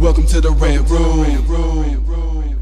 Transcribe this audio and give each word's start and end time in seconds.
Welcome 0.00 0.26
to 0.26 0.40
the 0.40 0.50
Red 0.50 0.88
Room. 0.88 1.24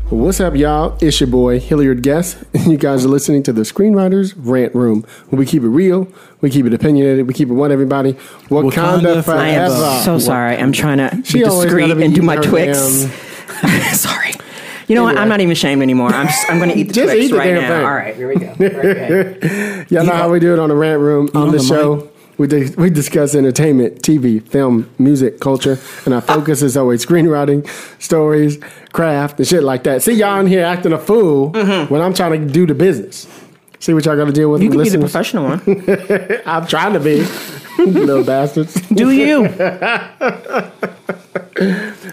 What's 0.08 0.40
up, 0.40 0.54
y'all? 0.54 0.96
It's 1.00 1.20
your 1.20 1.26
boy 1.28 1.60
Hilliard 1.60 2.02
Guest, 2.02 2.38
and 2.54 2.66
you 2.66 2.78
guys 2.78 3.04
are 3.04 3.08
listening 3.08 3.42
to 3.44 3.52
the 3.52 3.62
Screenwriters 3.62 4.34
Rant 4.36 4.74
Room. 4.74 5.04
We 5.30 5.44
keep 5.44 5.62
it 5.62 5.68
real, 5.68 6.08
we 6.40 6.48
keep 6.50 6.64
it 6.64 6.72
opinionated, 6.72 7.26
we 7.28 7.34
keep 7.34 7.48
it 7.48 7.52
one 7.52 7.72
everybody. 7.72 8.14
Wakanda, 8.48 8.70
Wakanda 8.70 9.24
forever. 9.24 9.36
I 9.36 9.48
am 9.48 10.02
so 10.04 10.18
sorry. 10.18 10.56
I'm 10.56 10.72
trying 10.72 10.98
to 10.98 11.22
She 11.24 11.38
be 11.40 11.44
discreet 11.44 11.94
be 11.94 12.04
and 12.04 12.14
do 12.14 12.22
my 12.22 12.36
her 12.36 12.42
Twix. 12.42 12.78
sorry. 14.00 14.32
You 14.88 14.94
know 14.94 15.02
what? 15.02 15.18
I'm 15.18 15.28
not 15.28 15.40
even 15.40 15.52
ashamed 15.52 15.82
anymore. 15.82 16.10
I'm 16.10 16.28
just, 16.28 16.50
I'm 16.50 16.58
going 16.58 16.70
to 16.70 16.76
eat 16.76 16.84
the 16.84 16.94
Just 16.94 17.12
Twix 17.12 17.24
eat 17.26 17.30
the 17.32 17.36
right 17.38 17.44
damn 17.54 17.62
now. 17.62 17.68
thing. 17.68 17.84
All 17.86 17.94
right, 17.94 18.16
here 18.16 18.28
we 18.28 18.36
go. 18.36 18.54
Okay. 18.60 19.86
Y'all 19.90 20.04
know 20.06 20.12
how 20.12 20.30
we 20.30 20.38
do 20.40 20.52
it 20.52 20.58
on 20.58 20.68
the 20.68 20.76
Rant 20.76 21.00
Room 21.00 21.28
on 21.34 21.42
on 21.42 21.50
the 21.52 21.58
the 21.58 21.64
show. 21.64 22.10
We, 22.38 22.46
di- 22.46 22.74
we 22.76 22.90
discuss 22.90 23.34
entertainment, 23.34 24.02
TV, 24.02 24.46
film, 24.46 24.90
music, 24.98 25.40
culture, 25.40 25.78
and 26.04 26.12
our 26.12 26.20
focus 26.20 26.60
is 26.62 26.76
always 26.76 27.04
screenwriting, 27.04 27.66
stories, 28.02 28.58
craft, 28.92 29.38
and 29.38 29.48
shit 29.48 29.62
like 29.62 29.84
that. 29.84 30.02
See 30.02 30.12
y'all 30.12 30.40
in 30.40 30.46
here 30.46 30.64
acting 30.64 30.92
a 30.92 30.98
fool 30.98 31.50
when 31.50 32.02
I'm 32.02 32.12
trying 32.12 32.46
to 32.46 32.52
do 32.52 32.66
the 32.66 32.74
business. 32.74 33.26
See 33.78 33.94
what 33.94 34.04
y'all 34.04 34.16
got 34.16 34.26
to 34.26 34.32
deal 34.32 34.50
with. 34.50 34.60
Mm-hmm. 34.60 34.72
you 34.72 34.84
can 34.84 34.84
be 34.84 34.90
the 34.90 34.98
listeners? 34.98 35.12
professional 35.12 35.44
one. 35.44 36.42
I'm 36.46 36.66
trying 36.66 36.92
to 36.92 37.00
be, 37.00 37.26
little 37.78 38.24
bastards. 38.24 38.74
Do 38.88 39.10
you? 39.10 39.48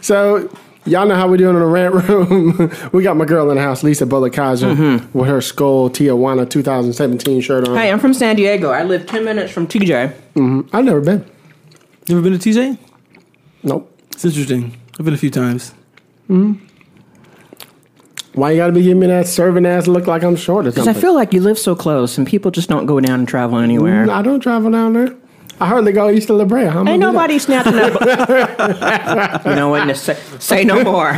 So 0.02 0.50
y'all 0.86 1.08
know 1.08 1.16
how 1.16 1.28
we 1.28 1.38
doing 1.38 1.56
in 1.56 1.62
the 1.62 1.66
rant 1.66 1.96
room. 1.96 2.72
we 2.92 3.04
got 3.04 3.18
my 3.18 3.26
girl 3.26 3.50
in 3.50 3.58
the 3.58 3.62
house, 3.62 3.84
Lisa 3.84 4.06
Bolekaja, 4.06 4.76
mm-hmm. 4.76 5.18
with 5.18 5.28
her 5.28 5.42
Skull 5.42 5.90
Tijuana 5.90 6.50
2017 6.50 7.42
shirt 7.42 7.68
on. 7.68 7.76
Hey, 7.76 7.92
I'm 7.92 8.00
from 8.00 8.14
San 8.14 8.36
Diego. 8.36 8.72
I 8.72 8.84
live 8.84 9.06
10 9.06 9.24
minutes 9.24 9.52
from 9.52 9.68
TJ. 9.68 10.14
Mm-hmm. 10.36 10.76
I've 10.76 10.86
never 10.86 11.02
been. 11.02 11.26
You 12.08 12.18
ever 12.18 12.30
been 12.30 12.38
to 12.38 12.50
TJ? 12.50 12.78
Nope. 13.64 13.90
It's 14.12 14.26
interesting. 14.26 14.78
I've 15.00 15.06
been 15.06 15.14
a 15.14 15.18
few 15.18 15.32
times. 15.32 15.74
Mm-hmm. 16.30 16.66
Why 18.34 18.52
you 18.52 18.58
gotta 18.58 18.74
be 18.74 18.82
giving 18.82 19.00
me 19.00 19.08
that 19.08 19.28
serving 19.28 19.66
ass 19.66 19.86
look 19.86 20.08
like 20.08 20.24
I'm 20.24 20.36
short 20.36 20.66
or 20.66 20.72
Because? 20.72 20.88
I 20.88 20.94
feel 20.94 21.14
like 21.14 21.34
you 21.34 21.42
live 21.42 21.60
so 21.60 21.76
close 21.76 22.18
and 22.18 22.26
people 22.26 22.50
just 22.50 22.68
don't 22.68 22.88
go 22.88 23.00
down 23.00 23.20
and 23.20 23.28
travel 23.28 23.60
anywhere. 23.60 24.08
Mm, 24.08 24.10
I 24.10 24.22
don't 24.24 24.40
travel 24.40 24.72
down 24.72 24.94
there. 24.94 25.16
I 25.60 25.68
hardly 25.68 25.92
go 25.92 26.10
east 26.10 26.30
of 26.30 26.38
La 26.38 26.46
Brea. 26.46 26.66
How 26.66 26.80
am 26.82 26.88
I 26.88 26.92
Ain't 26.92 27.02
do 27.02 27.08
nobody 27.12 27.40
snatching 27.40 27.76
up. 27.76 27.94
you 29.46 29.56
know 29.56 29.70
what? 29.70 29.88
Just 29.88 30.04
Say, 30.04 30.18
say 30.40 30.64
no 30.64 30.84
more. 30.84 31.10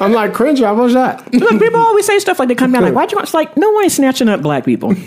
I'm 0.00 0.12
like 0.12 0.32
Crenshaw. 0.34 0.74
What's 0.74 0.94
that? 0.94 1.32
Look, 1.32 1.60
people 1.60 1.80
always 1.80 2.06
say 2.06 2.18
stuff 2.18 2.38
like 2.38 2.48
they 2.48 2.54
come 2.54 2.72
down 2.72 2.82
like, 2.82 2.94
why'd 2.94 3.10
you 3.10 3.16
want? 3.16 3.26
It's 3.26 3.34
like, 3.34 3.56
no 3.56 3.70
one 3.70 3.84
is 3.84 3.94
snatching 3.94 4.28
up 4.28 4.42
black 4.42 4.64
people. 4.64 4.94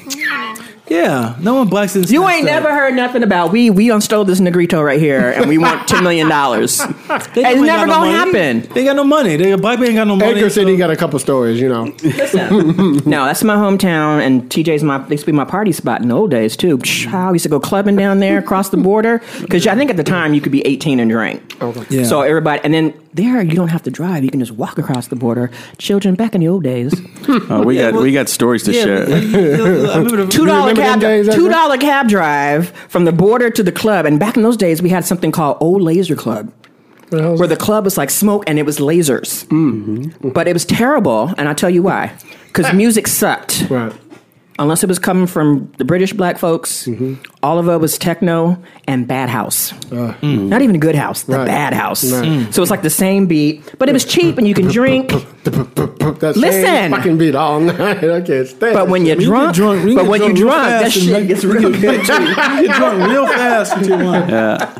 Yeah, 0.88 1.36
no 1.40 1.56
one 1.56 1.68
blacks 1.68 1.96
in. 1.96 2.04
You 2.04 2.28
ain't 2.28 2.46
never 2.46 2.72
heard 2.72 2.94
nothing 2.94 3.24
about 3.24 3.52
we 3.52 3.70
we 3.70 3.88
unstole 3.88 4.26
this 4.26 4.40
negrito 4.40 4.82
right 4.82 5.00
here 5.00 5.32
and 5.32 5.50
we 5.50 5.58
want 5.58 5.88
ten 5.88 6.04
million 6.04 6.30
dollars. 6.30 6.80
It's 6.80 7.62
never 7.62 7.88
gonna 7.88 8.12
happen. 8.12 8.62
They 8.74 8.84
got 8.84 8.96
no 8.96 9.04
money. 9.04 9.36
They 9.36 9.56
black 9.56 9.78
people 9.78 9.88
ain't 9.88 9.96
got 9.96 10.08
no 10.08 10.16
money. 10.16 10.36
Anchor 10.36 10.50
City 10.50 10.74
so- 10.74 10.78
got 10.78 10.92
a 10.92 10.96
couple 10.96 11.18
stories, 11.20 11.60
you 11.60 11.70
know. 11.70 11.86
No, 13.06 13.26
that's 13.26 13.44
my 13.44 13.56
hometown, 13.56 14.22
and 14.22 14.44
TJ's 14.44 14.84
my 14.84 15.06
used 15.08 15.22
to 15.22 15.26
be 15.26 15.32
my 15.32 15.46
party 15.46 15.72
spot 15.72 16.02
in 16.02 16.10
the 16.10 16.16
old 16.16 16.32
days 16.32 16.56
too. 16.56 16.80
How 17.08 17.30
I 17.30 17.34
used 17.34 17.44
to 17.44 17.50
go 17.50 17.60
clubbing 17.60 17.96
down 17.96 18.20
there 18.20 18.38
across 18.38 18.70
the 18.70 18.78
border 18.78 19.22
because 19.42 19.66
I 19.68 19.76
think 19.76 19.90
at 19.90 19.98
the 19.98 20.04
time 20.04 20.34
you 20.34 20.42
could 20.42 20.52
be 20.52 20.66
eighteen 20.66 21.00
and 21.00 21.10
drink. 21.10 21.62
Okay. 21.62 21.86
Yeah. 21.90 22.04
So 22.04 22.22
everybody, 22.22 22.62
and 22.64 22.74
then 22.74 22.94
there 23.16 23.42
you 23.42 23.56
don't 23.56 23.70
have 23.70 23.84
to 23.84 23.92
drive; 23.92 24.24
you 24.24 24.30
can 24.30 24.40
just 24.40 24.52
walk 24.52 24.78
across 24.78 25.08
the 25.08 25.16
border. 25.16 25.50
Children 25.78 26.16
back 26.16 26.36
in 26.36 26.42
the 26.42 26.48
old 26.48 26.64
days, 26.64 26.94
Oh, 27.50 27.64
we 27.66 27.78
got 27.78 27.94
we 27.96 28.12
got 28.12 28.30
stories 28.30 28.64
to 28.64 28.74
yeah, 28.74 28.84
share. 28.84 29.10
yeah, 29.10 29.18
yeah, 29.18 29.90
I 29.92 29.98
remember 29.98 30.26
the- 30.26 30.32
two 30.32 30.46
dollar 30.46 30.74
cab, 30.76 31.00
two 31.00 31.06
Ezra? 31.08 31.50
dollar 31.50 31.78
cab 31.78 32.08
drive 32.10 32.70
from 32.90 33.06
the 33.06 33.12
border 33.12 33.50
to 33.50 33.64
the 33.64 33.72
club. 33.72 34.06
And 34.06 34.20
back 34.20 34.38
in 34.38 34.44
those 34.44 34.58
days, 34.58 34.82
we 34.82 34.90
had 34.90 35.06
something 35.06 35.32
called 35.32 35.58
Old 35.62 35.82
Laser 35.82 36.16
Club. 36.16 36.52
where 37.10 37.48
the 37.48 37.56
club 37.56 37.86
was 37.86 37.98
like 37.98 38.10
smoke 38.10 38.44
and 38.48 38.58
it 38.60 38.66
was 38.66 38.80
lasers. 38.80 39.46
Mm-hmm. 39.48 40.30
But 40.30 40.48
it 40.48 40.54
was 40.54 40.66
terrible, 40.66 41.34
and 41.38 41.48
I'll 41.48 41.56
tell 41.56 41.70
you 41.70 41.84
why. 41.84 42.12
Because 42.48 42.74
music 42.74 43.08
sucked. 43.08 43.68
Right. 43.70 43.94
Unless 44.58 44.84
it 44.84 44.88
was 44.88 45.00
coming 45.00 45.28
from 45.28 45.70
the 45.78 45.84
British 45.84 46.14
black 46.14 46.38
folks, 46.38 46.86
Mm-hmm. 46.88 47.16
all 47.44 47.60
of 47.60 47.68
it 47.68 47.78
was 47.82 47.98
techno 47.98 48.58
and 48.88 49.06
bad 49.06 49.28
house. 49.30 49.74
Not 49.92 50.62
even 50.62 50.76
a 50.76 50.80
good 50.80 50.96
house, 50.96 51.24
the 51.24 51.34
Uh. 51.36 51.38
Right. 51.40 51.48
bad 51.48 51.74
house. 51.74 52.10
Right. 52.10 52.24
Mm. 52.26 52.54
So 52.54 52.62
it's 52.62 52.72
like 52.72 52.82
the 52.82 52.90
same 52.90 53.26
beat, 53.28 53.62
but 53.78 53.90
it 53.90 53.94
was 53.94 54.06
cheap 54.06 54.38
and 54.38 54.48
you 54.48 54.54
can 54.54 54.68
drink. 54.68 55.10
That 55.44 56.32
same 56.36 56.42
Listen. 56.42 56.92
fucking 56.92 57.18
beat 57.18 57.36
all 57.36 57.60
night. 57.60 58.02
Okay, 58.04 58.46
stand. 58.46 58.74
But 58.74 58.88
when 58.88 59.06
you're 59.06 59.20
You 59.20 59.26
drunk, 59.28 59.56
drunk- 59.56 59.94
but 59.96 60.06
when 60.08 60.22
you're 60.22 60.30
real 60.34 60.44
drunk, 60.48 60.68
that 60.70 60.84
fast 60.84 60.94
shit 60.96 61.04
you- 61.22 61.28
gets 61.28 61.44
real 61.44 61.72
get- 61.72 61.82
good. 61.82 62.08
You 62.08 62.68
get 62.68 62.76
drunk 62.78 63.12
real 63.12 63.28
fast 63.28 63.74
in 63.78 63.84
Tijuana. 63.84 64.30
Yeah. 64.36 64.72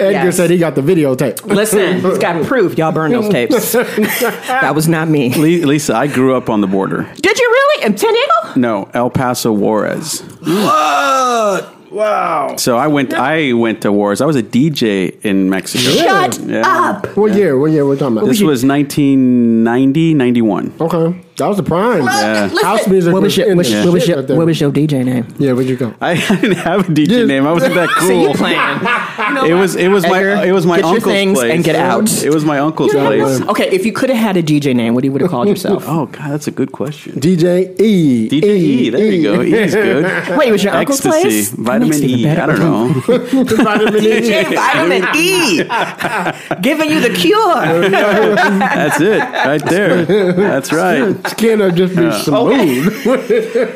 Edgar 0.00 0.10
yes. 0.26 0.36
said 0.36 0.50
he 0.50 0.58
got 0.58 0.74
the 0.74 0.80
videotape. 0.80 1.44
Listen, 1.46 2.00
he's 2.00 2.18
got 2.18 2.44
proof. 2.46 2.76
Y'all 2.78 2.92
burn 2.92 3.12
those 3.12 3.28
tapes. 3.28 3.72
that 3.72 4.72
was 4.74 4.88
not 4.88 5.08
me. 5.08 5.32
Lisa, 5.34 5.94
I 5.94 6.06
grew 6.06 6.34
up 6.36 6.48
on 6.48 6.60
the 6.60 6.66
border. 6.66 7.02
Did 7.20 7.38
you 7.38 7.48
really? 7.48 7.84
In 7.86 7.96
San 7.96 8.12
Diego? 8.12 8.58
No, 8.60 8.90
El 8.94 9.10
Paso 9.10 9.52
Juarez. 9.52 10.20
What? 10.40 11.76
Wow. 11.90 12.54
So 12.56 12.76
I 12.78 12.86
went. 12.86 13.12
I 13.14 13.52
went 13.52 13.82
to 13.82 13.92
Juarez. 13.92 14.20
I 14.20 14.24
was 14.26 14.36
a 14.36 14.42
DJ 14.42 15.20
in 15.24 15.50
Mexico. 15.50 15.90
Shut 15.90 16.38
Yeah. 16.40 16.62
up. 16.64 17.16
What 17.16 17.34
year? 17.34 17.58
What 17.58 17.72
year 17.72 17.84
we're 17.84 17.96
talking 17.96 18.16
about? 18.18 18.28
This 18.28 18.40
was 18.42 18.64
1990, 18.64 20.14
91. 20.14 20.72
okay. 20.80 21.20
That 21.40 21.48
was 21.48 21.56
the 21.56 21.62
prime. 21.62 22.04
Yeah. 22.04 22.48
House 22.62 22.86
music 22.86 23.12
What 23.14 23.22
was 23.22 23.34
your, 23.36 23.50
in 23.50 23.56
what, 23.56 23.64
the 23.66 23.82
what 23.84 23.92
was 23.94 24.06
your, 24.06 24.18
right 24.22 24.28
what 24.36 24.46
was 24.46 24.60
your 24.60 24.70
DJ 24.70 25.04
name? 25.04 25.26
Yeah, 25.38 25.52
where'd 25.52 25.66
you 25.68 25.76
go? 25.76 25.94
I 26.00 26.14
didn't 26.40 26.58
have 26.58 26.80
a 26.88 26.92
DJ 26.92 27.20
Yeah. 27.20 27.24
name. 27.24 27.46
I 27.46 27.52
wasn't 27.52 27.74
that 27.74 27.88
cool. 27.96 28.08
See, 28.08 28.22
you 28.22 28.34
playing. 28.34 28.60
It 29.50 29.54
was. 29.54 29.76
It 29.76 29.88
was 29.88 30.04
Edgar, 30.04 30.36
my. 30.36 30.44
It 30.46 30.52
was 30.52 30.66
my 30.66 30.76
get 30.76 30.84
your 30.84 30.94
uncle's 30.96 31.12
things 31.12 31.38
place. 31.38 31.52
and 31.52 31.62
get 31.64 31.76
out. 31.76 32.10
It 32.22 32.32
was 32.32 32.44
my 32.44 32.58
uncle's 32.58 32.92
Yeah, 32.94 33.06
place. 33.06 33.40
Okay, 33.42 33.68
if 33.70 33.84
you 33.86 33.92
could 33.92 34.08
have 34.10 34.18
had 34.18 34.36
a 34.36 34.42
DJ 34.42 34.74
name, 34.74 34.94
what 34.94 35.02
do 35.02 35.06
you 35.08 35.12
would 35.12 35.20
have 35.20 35.30
called 35.30 35.48
yourself? 35.48 35.84
Oh 35.86 36.06
God, 36.06 36.30
that's 36.32 36.46
a 36.46 36.50
good 36.50 36.72
question. 36.72 37.12
DJ 37.20 37.78
E. 37.80 38.28
DJ 38.28 38.44
E. 38.44 38.90
There 38.90 39.06
you 39.12 39.22
go. 39.22 39.40
He's 39.42 39.74
good. 39.74 40.04
Wait, 40.38 40.48
it 40.48 40.52
was 40.52 40.64
your 40.64 40.74
uncle's 40.74 41.04
Ecstasy, 41.04 41.22
place? 41.22 41.50
That 41.50 41.60
vitamin 41.60 41.88
makes 41.88 42.00
it 42.00 42.04
even 42.10 42.20
E. 42.20 42.24
better. 42.24 42.52
I 42.52 42.56
don't 42.56 42.60
know. 42.60 43.64
Vitamin 43.64 43.96
E. 43.96 44.08
DJ 44.08 44.54
Vitamin 44.54 45.04
E, 45.16 46.62
giving 46.62 46.90
you 46.90 47.00
the 47.00 47.10
cure. 47.14 47.90
That's 47.90 49.00
it, 49.00 49.20
right 49.20 49.64
there. 49.66 50.04
That's 50.32 50.72
right. 50.72 51.14
Skin 51.30 51.58
will 51.60 51.70
just 51.70 51.94
be 51.96 52.10
smooth. 52.22 53.06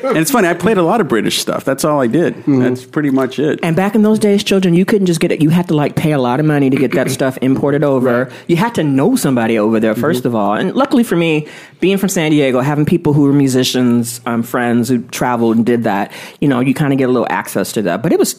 And 0.05 0.17
it's 0.19 0.31
funny. 0.31 0.49
I 0.49 0.55
played 0.55 0.79
a 0.79 0.83
lot 0.83 1.01
of 1.01 1.09
British 1.09 1.39
stuff. 1.39 1.65
That's 1.65 1.85
all 1.85 2.01
I 2.01 2.07
did. 2.07 2.35
Mm-hmm. 2.35 2.61
That's 2.61 2.85
pretty 2.85 3.11
much 3.11 3.39
it. 3.39 3.61
And 3.63 3.75
back 3.77 3.95
in 3.95 4.03
those 4.03 4.19
days, 4.19 4.43
children, 4.45 4.75
you 4.75 4.85
couldn't 4.85 5.07
just 5.07 5.21
get 5.21 5.33
it. 5.33 5.43
You 5.43 5.51
had 5.51 5.69
to 5.69 5.75
like 5.75 5.97
pay 5.97 6.13
a 6.13 6.19
lot 6.19 6.41
of 6.41 6.47
money 6.47 6.71
to 6.71 6.77
get 6.77 6.93
that 6.93 7.11
stuff 7.19 7.39
imported 7.41 7.83
over. 7.85 8.31
You 8.49 8.57
had 8.57 8.75
to 8.77 8.83
know 8.85 9.17
somebody 9.17 9.59
over 9.59 9.81
there 9.81 9.95
1st 9.95 10.25
of 10.25 10.35
all. 10.35 10.55
And 10.55 10.75
luckily 10.75 11.05
for 11.05 11.17
me, 11.17 11.49
being 11.81 11.99
from 11.99 12.09
San 12.09 12.31
Diego, 12.31 12.61
having 12.61 12.85
people 12.87 13.13
who 13.13 13.23
were 13.23 13.33
musicians, 13.33 14.21
um, 14.27 14.43
friends 14.43 14.89
who 14.89 15.03
traveled 15.09 15.57
and 15.57 15.67
did 15.67 15.85
that, 15.85 16.13
you 16.41 16.49
know, 16.49 16.61
you 16.61 16.75
kind 16.75 16.93
of 16.93 16.99
get 16.99 17.09
a 17.09 17.13
little 17.13 17.29
access 17.31 17.73
to 17.73 17.83
that. 17.83 18.03
But 18.03 18.13
it 18.13 18.19
was. 18.19 18.35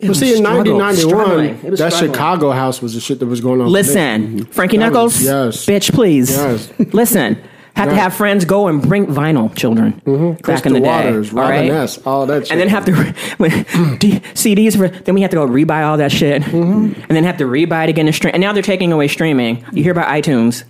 It 0.00 0.08
But 0.08 0.08
was 0.08 0.18
see, 0.18 0.30
in 0.32 0.38
struggle, 0.38 0.76
1991. 0.76 1.64
It 1.64 1.70
was 1.70 1.78
that 1.78 1.92
struggling. 1.92 2.12
Chicago 2.12 2.50
house 2.50 2.82
was 2.82 2.94
the 2.94 3.00
shit 3.00 3.20
that 3.20 3.26
was 3.26 3.40
going 3.40 3.60
on. 3.60 3.68
Listen, 3.68 4.44
Frankie 4.46 4.76
That 4.76 4.92
Knuckles, 4.92 5.14
was- 5.14 5.24
yes. 5.24 5.66
bitch, 5.66 5.94
please. 5.94 6.30
Yes. 6.30 6.70
Listen, 6.92 7.38
have 7.76 7.88
to 7.88 7.94
have 7.94 8.14
friends 8.14 8.44
go 8.44 8.68
and 8.68 8.80
bring 8.80 9.06
vinyl, 9.06 9.54
children, 9.56 9.92
back 10.42 10.64
in 10.66 10.72
the 10.74 10.80
day. 10.80 10.86
Waters, 10.86 11.32
all 11.32 11.40
right? 11.40 11.68
Robin 11.68 11.70
S., 11.70 11.98
all 12.06 12.26
that 12.26 12.42
shit. 12.46 12.52
And 12.52 12.60
then 12.60 12.68
have 12.68 12.84
to 12.86 12.92
when, 13.38 13.50
CDs 14.34 14.76
for. 14.76 14.88
Then 14.88 15.14
we 15.14 15.22
have 15.22 15.30
to 15.30 15.36
go 15.36 15.46
rebuy 15.46 15.84
all 15.84 15.96
that 15.98 16.12
shit, 16.12 16.42
Mm-hmm. 16.42 17.00
and 17.00 17.10
then 17.10 17.24
have 17.24 17.36
to 17.38 17.44
rebuy 17.44 17.84
it 17.84 17.90
again 17.90 18.06
to 18.06 18.12
stream. 18.12 18.32
And 18.34 18.40
now 18.40 18.52
they're 18.52 18.62
taking 18.62 18.92
away 18.92 19.08
streaming. 19.08 19.64
You 19.72 19.82
hear 19.82 19.92
about 19.92 20.06
iTunes? 20.08 20.64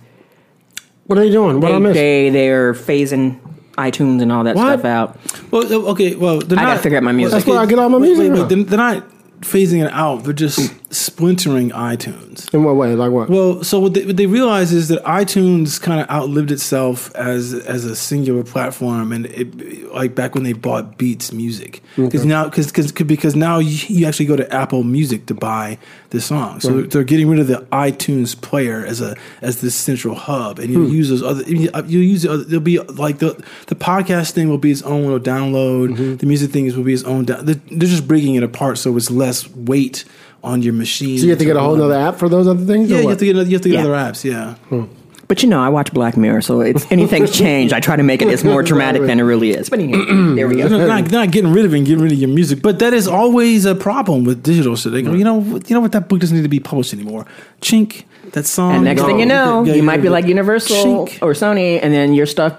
What 1.07 1.19
are 1.19 1.21
they 1.21 1.29
doing? 1.31 1.59
What 1.61 1.71
I 1.71 1.75
They, 1.75 1.79
missed? 1.79 1.93
they 1.95 2.29
they're 2.31 2.73
phasing 2.73 3.39
iTunes 3.77 4.21
and 4.23 4.31
all 4.31 4.43
that 4.45 4.55
What? 4.55 4.79
stuff 4.79 4.85
out. 4.85 5.19
Well, 5.51 5.89
okay. 5.89 6.15
Well, 6.15 6.39
they're 6.39 6.57
I 6.57 6.63
not, 6.63 6.69
gotta 6.71 6.79
figure 6.81 6.97
out 6.97 7.03
my 7.03 7.11
music. 7.11 7.33
That's 7.33 7.45
where 7.45 7.59
I 7.59 7.65
get 7.67 7.77
all 7.77 7.89
my 7.89 7.99
music 7.99 8.23
Wait, 8.23 8.29
wait, 8.31 8.39
from. 8.39 8.47
they're, 8.47 8.63
they're 8.63 8.77
not 8.77 9.03
phasing 9.41 9.85
it 9.85 9.91
out. 9.91 10.23
They're 10.23 10.33
just 10.33 10.73
splintering 10.95 11.71
iTunes. 11.71 12.53
In 12.53 12.63
what 12.63 12.75
way? 12.75 12.95
Like 12.95 13.11
what? 13.11 13.29
Well, 13.29 13.63
so 13.63 13.79
what 13.79 13.93
they, 13.93 14.05
what 14.05 14.17
they 14.17 14.25
realize 14.25 14.71
is 14.71 14.87
that 14.87 15.03
iTunes 15.03 15.81
kind 15.81 16.01
of 16.01 16.09
outlived 16.09 16.51
itself 16.51 17.13
as 17.15 17.53
as 17.53 17.85
a 17.85 17.95
singular 17.95 18.43
platform, 18.43 19.11
and 19.11 19.25
it 19.27 19.91
like 19.93 20.15
back 20.15 20.33
when 20.33 20.43
they 20.43 20.53
bought 20.53 20.97
Beats 20.97 21.31
Music, 21.31 21.81
because 21.95 22.25
now 22.25 22.45
because 22.45 22.91
because 22.91 23.35
now 23.35 23.59
you, 23.59 23.77
you 23.87 24.05
actually 24.05 24.25
go 24.25 24.35
to 24.35 24.51
Apple 24.53 24.83
Music 24.83 25.25
to 25.27 25.33
buy 25.33 25.77
the 26.09 26.21
song, 26.21 26.59
so 26.59 26.81
they're 26.83 27.03
getting 27.03 27.27
rid 27.27 27.39
of 27.39 27.47
the 27.47 27.65
iTunes 27.71 28.39
player 28.39 28.85
as 28.85 29.01
a 29.01 29.15
as 29.41 29.61
this 29.61 29.75
central 29.75 30.15
hub, 30.15 30.59
and 30.59 30.69
you 30.71 30.85
hmm. 30.85 30.93
use 30.93 31.09
those 31.09 31.23
other 31.23 31.43
you 31.43 31.69
uh, 31.73 31.83
you 31.85 31.99
use 31.99 32.23
the 32.23 32.31
other, 32.31 32.43
there'll 32.43 32.61
be 32.61 32.79
like 32.79 33.19
the 33.19 33.43
the 33.67 33.75
podcast 33.75 34.31
thing 34.31 34.49
will 34.49 34.57
be 34.57 34.71
its 34.71 34.81
own 34.83 35.03
little 35.03 35.19
download, 35.19 35.89
mm-hmm. 35.89 36.15
the 36.15 36.25
music 36.25 36.51
thing 36.51 36.65
will 36.75 36.83
be 36.83 36.93
its 36.93 37.03
own. 37.03 37.25
Down, 37.25 37.45
they're, 37.45 37.55
they're 37.69 37.89
just 37.89 38.07
breaking 38.07 38.35
it 38.35 38.43
apart 38.43 38.77
so 38.77 38.95
it's 38.95 39.11
less 39.11 39.49
weight 39.55 40.05
on 40.45 40.61
your 40.61 40.73
machine. 40.73 41.17
so 41.17 41.23
you 41.25 41.29
have 41.31 41.39
to 41.39 41.45
get 41.45 41.55
a 41.55 41.59
whole 41.59 41.81
other 41.81 41.93
app 41.95 42.15
for 42.15 42.29
those 42.29 42.47
other 42.47 42.65
things? 42.65 42.89
Yeah, 42.89 42.97
or 42.99 43.01
you 43.01 43.09
have 43.09 43.17
to 43.19 43.25
get 43.25 43.35
you 43.47 43.53
have 43.53 43.61
to 43.63 43.69
get 43.69 43.75
Yeah. 43.75 43.81
other 43.81 43.93
apps. 43.93 44.23
Yeah. 44.23 44.53
Hmm. 44.69 44.83
But 45.27 45.41
you 45.41 45.49
know, 45.49 45.59
I 45.59 45.69
watch 45.69 45.91
Black 45.91 46.17
Mirror, 46.17 46.41
so 46.41 46.61
it's 46.61 46.85
anything's 46.91 47.31
changed. 47.35 47.73
I 47.73 47.79
try 47.79 47.95
to 47.95 48.03
make 48.03 48.21
it 48.21 48.27
as 48.27 48.43
more 48.43 48.61
dramatic 48.61 49.01
than 49.01 49.19
it 49.19 49.23
really 49.23 49.49
is. 49.51 49.69
But 49.71 49.79
anyway, 49.79 50.05
there 50.35 50.47
we 50.47 50.57
go. 50.57 50.67
not, 50.67 50.87
not, 50.87 51.11
not 51.11 51.31
getting 51.31 51.51
rid 51.51 51.65
of 51.65 51.73
it 51.73 51.77
and 51.77 51.85
getting 51.87 52.03
rid 52.03 52.11
of 52.11 52.19
your 52.19 52.29
music, 52.29 52.61
but 52.61 52.77
that 52.77 52.93
is 52.93 53.07
always 53.07 53.65
a 53.65 53.73
problem 53.73 54.23
with 54.23 54.43
digital 54.43 54.75
shit. 54.75 54.91
They 54.91 55.01
go, 55.01 55.13
you 55.13 55.23
know, 55.23 55.41
what- 55.41 55.67
you 55.67 55.73
know 55.73 55.79
what? 55.81 55.93
That 55.93 56.09
book 56.09 56.19
doesn't 56.19 56.35
need 56.37 56.43
to 56.43 56.49
be 56.49 56.59
published 56.59 56.93
anymore. 56.93 57.25
Chink, 57.59 58.03
that 58.33 58.45
song. 58.45 58.75
And 58.75 58.83
next 58.83 59.01
thing 59.01 59.19
you 59.19 59.25
know, 59.25 59.63
Yeah, 59.63 59.71
you 59.73 59.79
yeah, 59.79 59.83
might 59.85 60.03
be 60.03 60.09
like 60.09 60.25
Universal 60.27 61.07
Chink. 61.07 61.17
or 61.23 61.33
Sony, 61.33 61.79
and 61.81 61.91
then 61.91 62.13
your 62.13 62.27
stuff 62.27 62.53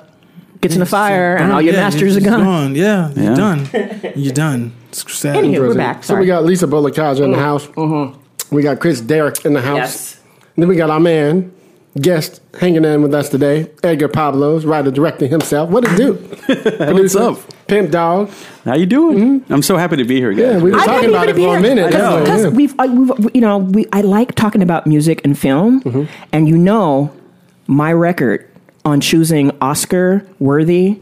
gets 0.60 0.74
in 0.74 0.80
the 0.80 0.86
fire, 0.86 1.36
and 1.36 1.52
all 1.52 1.62
your 1.62 1.74
Yeah, 1.74 1.82
masters 1.82 2.16
are 2.16 2.18
it's 2.18 2.26
gone. 2.26 2.74
Yeah. 2.74 3.12
Yeah, 3.14 3.22
you're 3.22 3.36
done. 3.36 3.68
You're 4.16 4.32
done. 4.34 4.72
It's 5.04 5.14
sad. 5.19 5.37
Anywho, 5.37 5.58
we're 5.69 5.75
back. 5.75 6.04
So 6.04 6.14
we 6.14 6.22
Mm-hmm. 6.22 6.28
got 6.28 6.44
Lisa 6.44 6.66
Bolekaja 6.66 7.20
in 7.25 7.32
the 7.32 7.38
house. 7.38 7.69
We 8.50 8.62
got 8.62 8.81
Chris 8.81 9.00
Derrick 9.00 9.44
in 9.44 9.52
the 9.52 9.60
house. 9.60 9.76
Yes. 9.76 10.20
And 10.54 10.62
then 10.62 10.69
we 10.69 10.76
got 10.76 10.88
our 10.90 11.00
man, 11.00 11.52
guest 12.00 12.40
hanging 12.58 12.84
in 12.84 13.02
with 13.02 13.12
us 13.12 13.28
today, 13.28 13.70
Edgar 13.82 14.08
Pablos, 14.08 14.64
writer 14.64 14.90
directing 14.90 15.31
himself. 15.31 15.69
What 15.70 15.84
it 15.87 15.96
do? 15.96 16.14
What's 16.94 17.16
up? 17.16 17.38
Pimp 17.66 17.90
Dog. 17.90 18.31
How 18.64 18.76
you 18.76 18.87
doing? 18.87 19.44
I'm 19.48 19.62
so 19.62 19.76
happy 19.76 19.96
to 19.96 20.04
be 20.04 20.16
here, 20.16 20.32
guys. 20.32 20.40
Yeah, 20.40 20.58
we 20.62 20.70
were 20.72 20.78
I'm 20.78 20.87
talking 20.87 21.08
about 21.10 21.28
it 21.28 21.37
be 21.37 21.42
for 21.44 21.56
a 21.56 21.60
minute. 21.60 21.87
Because 21.88 22.00
Yeah, 22.14 22.20
because 22.20 22.42
yeah. 22.44 22.49
we've, 22.50 22.75
I, 22.78 22.87
we've, 22.87 23.34
you 23.34 23.40
know, 23.40 23.58
we, 23.58 23.87
I 23.92 24.00
like 24.02 24.34
talking 24.37 24.62
about 24.62 24.87
music 24.87 25.20
and 25.25 25.37
film, 25.38 25.82
Mm-hmm. 25.82 26.04
and 26.32 26.49
you 26.49 26.56
know, 26.56 27.12
my 27.66 27.92
record 27.92 28.49
on 28.84 29.00
choosing 29.00 29.50
Oscar 29.60 30.25
worthy 30.38 31.00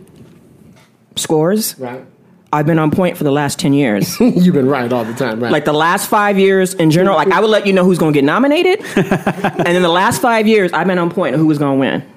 scores, 1.16 1.78
Right. 1.78 2.04
I've 2.54 2.66
been 2.66 2.78
on 2.78 2.92
point 2.92 3.16
for 3.16 3.24
the 3.24 3.32
last 3.32 3.58
ten 3.58 3.72
years. 3.72 4.18
You've 4.20 4.54
been 4.54 4.68
right 4.68 4.92
all 4.92 5.04
the 5.04 5.12
time, 5.14 5.42
right? 5.42 5.50
like 5.50 5.64
the 5.64 5.72
last 5.72 6.08
five 6.08 6.38
years 6.38 6.72
in 6.74 6.90
general, 6.90 7.16
like 7.16 7.32
I 7.32 7.40
would 7.40 7.50
let 7.50 7.66
you 7.66 7.72
know 7.72 7.84
who's 7.84 7.98
going 7.98 8.12
to 8.12 8.16
get 8.16 8.24
nominated, 8.24 8.80
and 8.96 9.66
then 9.66 9.82
the 9.82 9.88
last 9.88 10.22
five 10.22 10.46
years, 10.46 10.72
I've 10.72 10.86
been 10.86 10.98
on 10.98 11.10
point 11.10 11.34
of 11.34 11.40
who 11.40 11.46
was 11.46 11.58
going 11.58 11.76
to 11.76 11.80
win. 11.80 12.10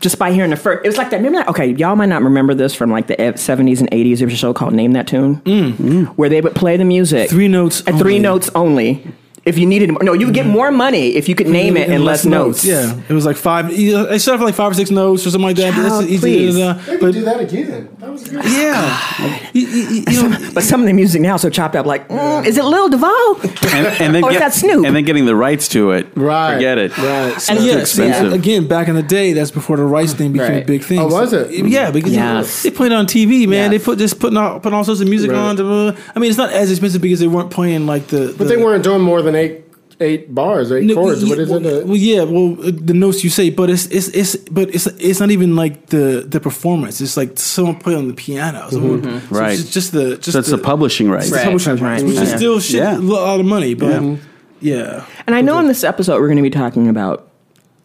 Just 0.00 0.18
by 0.18 0.32
hearing 0.32 0.50
the 0.50 0.56
first, 0.56 0.84
it 0.84 0.88
was 0.88 0.98
like 0.98 1.10
that. 1.10 1.16
Remember 1.16 1.38
that? 1.38 1.48
Okay, 1.48 1.68
y'all 1.72 1.96
might 1.96 2.06
not 2.06 2.22
remember 2.22 2.54
this 2.54 2.74
from 2.74 2.90
like 2.90 3.06
the 3.06 3.32
seventies 3.36 3.80
and 3.80 3.88
eighties. 3.92 4.18
There 4.18 4.26
was 4.26 4.34
a 4.34 4.36
show 4.36 4.52
called 4.52 4.74
Name 4.74 4.92
That 4.92 5.06
Tune, 5.06 5.36
mm. 5.36 6.06
where 6.16 6.28
they 6.28 6.40
would 6.40 6.54
play 6.54 6.76
the 6.76 6.84
music 6.84 7.30
Three 7.30 7.48
notes 7.48 7.82
at 7.86 7.98
three 7.98 8.18
notes 8.18 8.50
only. 8.54 9.06
If 9.46 9.56
you 9.56 9.64
needed, 9.66 9.90
more. 9.90 10.02
no, 10.02 10.12
you 10.12 10.26
would 10.26 10.34
get 10.34 10.44
more 10.46 10.70
money 10.70 11.14
if 11.16 11.26
you 11.28 11.34
could 11.34 11.48
name 11.48 11.76
it 11.78 11.88
in 11.88 12.04
less 12.04 12.26
notes. 12.26 12.62
Yeah, 12.62 12.94
it 13.08 13.12
was 13.14 13.24
like 13.24 13.36
five. 13.36 13.70
It 13.70 14.20
started 14.20 14.38
for 14.38 14.44
like 14.44 14.54
five 14.54 14.72
or 14.72 14.74
six 14.74 14.90
notes 14.90 15.26
or 15.26 15.30
something 15.30 15.46
like 15.48 15.56
that. 15.56 15.74
but 15.74 15.88
Child, 15.88 16.02
that's 16.02 16.12
easy. 16.12 16.20
please. 16.20 16.58
uh, 16.58 16.74
They 16.74 16.92
could 16.98 17.00
but 17.00 17.12
do 17.14 17.24
that 17.24 17.40
again. 17.40 17.88
That 18.00 18.10
was 18.10 18.28
good. 18.28 18.44
yeah, 18.44 19.48
you, 19.54 19.66
you- 19.66 20.04
you 20.08 20.22
know, 20.28 20.50
But 20.54 20.62
some 20.64 20.80
of 20.82 20.86
the 20.86 20.92
music 20.92 21.22
now 21.22 21.36
is 21.36 21.40
so 21.42 21.48
chopped 21.48 21.74
up. 21.74 21.86
Like, 21.86 22.06
mm, 22.08 22.44
is 22.44 22.58
it 22.58 22.64
Lil 22.64 22.90
Duval? 22.90 23.40
and, 23.72 23.86
and 24.02 24.14
then 24.14 24.24
Or 24.24 24.30
is 24.30 24.34
get- 24.36 24.40
that 24.40 24.52
Snoop? 24.54 24.84
and 24.84 24.94
then 24.94 25.04
getting 25.04 25.24
the 25.24 25.34
rights 25.34 25.68
to 25.68 25.92
it. 25.92 26.08
Right. 26.16 26.54
Forget 26.54 26.76
it. 26.78 26.96
Right. 26.98 27.32
It's 27.34 27.48
And 27.48 27.58
too 27.60 27.64
yes, 27.64 27.80
expensive. 27.80 28.32
again, 28.34 28.68
back 28.68 28.88
in 28.88 28.94
the 28.94 29.02
day, 29.02 29.32
that's 29.32 29.50
before 29.50 29.78
the 29.78 29.84
rights 29.84 30.12
thing 30.12 30.32
became 30.32 30.52
Right. 30.52 30.62
a 30.64 30.66
big 30.66 30.84
thing. 30.84 30.98
Oh, 31.00 31.06
was 31.06 31.32
it? 31.32 31.50
Yeah, 31.66 31.90
because 31.90 32.12
Yes. 32.12 32.62
they 32.62 32.70
played 32.70 32.92
it 32.92 32.96
on 32.96 33.06
TV, 33.06 33.46
man. 33.48 33.70
Yes. 33.72 33.80
They 33.80 33.84
put 33.84 33.98
just 33.98 34.18
putting 34.20 34.36
all, 34.36 34.60
putting 34.60 34.76
all 34.76 34.84
sorts 34.84 35.00
of 35.00 35.08
music 35.08 35.30
Right. 35.30 35.58
on. 35.58 35.96
I 36.14 36.18
mean, 36.18 36.28
it's 36.28 36.38
not 36.38 36.52
as 36.52 36.70
expensive 36.70 37.00
because 37.00 37.20
they 37.20 37.26
weren't 37.28 37.50
playing 37.50 37.86
like 37.86 38.08
the. 38.08 38.34
But 38.36 38.48
they 38.48 38.56
weren't 38.58 38.84
doing 38.84 39.00
more 39.00 39.22
than 39.22 39.29
eight 39.36 39.64
eight 40.02 40.34
bars, 40.34 40.72
eight 40.72 40.84
No, 40.84 40.94
chords. 40.94 41.22
yeah, 41.22 41.28
What 41.28 41.38
is 41.40 41.50
well, 41.50 41.66
it? 41.66 41.82
Uh, 41.82 41.86
Well, 41.86 41.96
yeah, 41.96 42.22
well, 42.22 42.56
uh, 42.66 42.70
the 42.74 42.94
notes 42.94 43.22
you 43.22 43.28
say, 43.30 43.50
but 43.50 43.68
it's 43.68 43.86
it's 43.86 44.08
it's 44.08 44.36
but 44.50 44.74
it's 44.74 44.86
it's 44.86 45.20
not 45.20 45.30
even 45.30 45.56
like 45.56 45.86
the 45.88 46.24
the 46.26 46.40
performance. 46.40 47.00
It's 47.02 47.16
like 47.16 47.38
someone 47.38 47.76
play 47.76 47.94
on 47.94 48.08
the 48.08 48.14
piano, 48.14 48.68
someone, 48.70 49.02
so 49.02 49.08
Mm-hmm. 49.10 49.34
Right. 49.34 49.58
It's 49.60 49.70
just 49.72 49.92
the 49.92 50.16
just 50.16 50.32
So 50.32 50.38
it's 50.38 50.50
the 50.50 50.58
publishing 50.58 51.10
rights. 51.10 51.30
Right, 51.30 51.44
publishing 51.44 51.72
right, 51.76 51.82
rights, 52.00 52.02
which 52.04 52.16
is 52.16 52.30
still 52.32 52.60
shit 52.60 52.80
Yeah. 52.80 52.96
a 52.96 52.98
lot 52.98 53.40
of 53.40 53.46
money, 53.46 53.74
but 53.74 54.02
Yeah. 54.02 54.16
yeah. 54.60 55.04
And 55.26 55.36
I 55.36 55.42
know 55.42 55.58
in 55.58 55.66
this 55.68 55.84
episode 55.84 56.18
we're 56.20 56.28
going 56.28 56.36
to 56.44 56.50
be 56.50 56.50
talking 56.50 56.88
about 56.88 57.28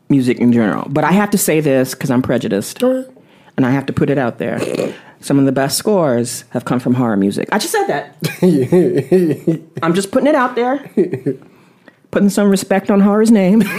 music 0.09 0.37
in 0.39 0.53
general, 0.53 0.87
but 0.89 1.03
I 1.03 1.11
have 1.11 1.31
to 1.31 1.37
say 1.37 1.59
this 1.59 1.93
because 1.95 2.11
I'm 2.11 2.21
prejudiced, 2.21 2.81
Alright. 2.83 3.07
and 3.57 3.65
I 3.65 3.71
have 3.71 3.85
to 3.87 3.93
put 3.93 4.09
it 4.09 4.17
out 4.17 4.37
there. 4.37 4.59
Some 5.25 5.39
of 5.39 5.45
the 5.45 5.51
best 5.51 5.79
scores 5.79 6.43
have 6.51 6.65
come 6.65 6.79
from 6.79 6.93
horror 6.93 7.17
music. 7.17 7.49
I 7.51 7.57
just 7.57 7.71
said 7.71 7.87
that. 7.87 8.15
I'm 9.81 9.95
just 9.95 10.11
putting 10.11 10.27
it 10.27 10.35
out 10.35 10.53
there, 10.53 10.87
putting 12.11 12.29
some 12.29 12.47
respect 12.47 12.91
on 12.91 12.99
horror's 12.99 13.31
name, 13.31 13.63
and 13.63 13.71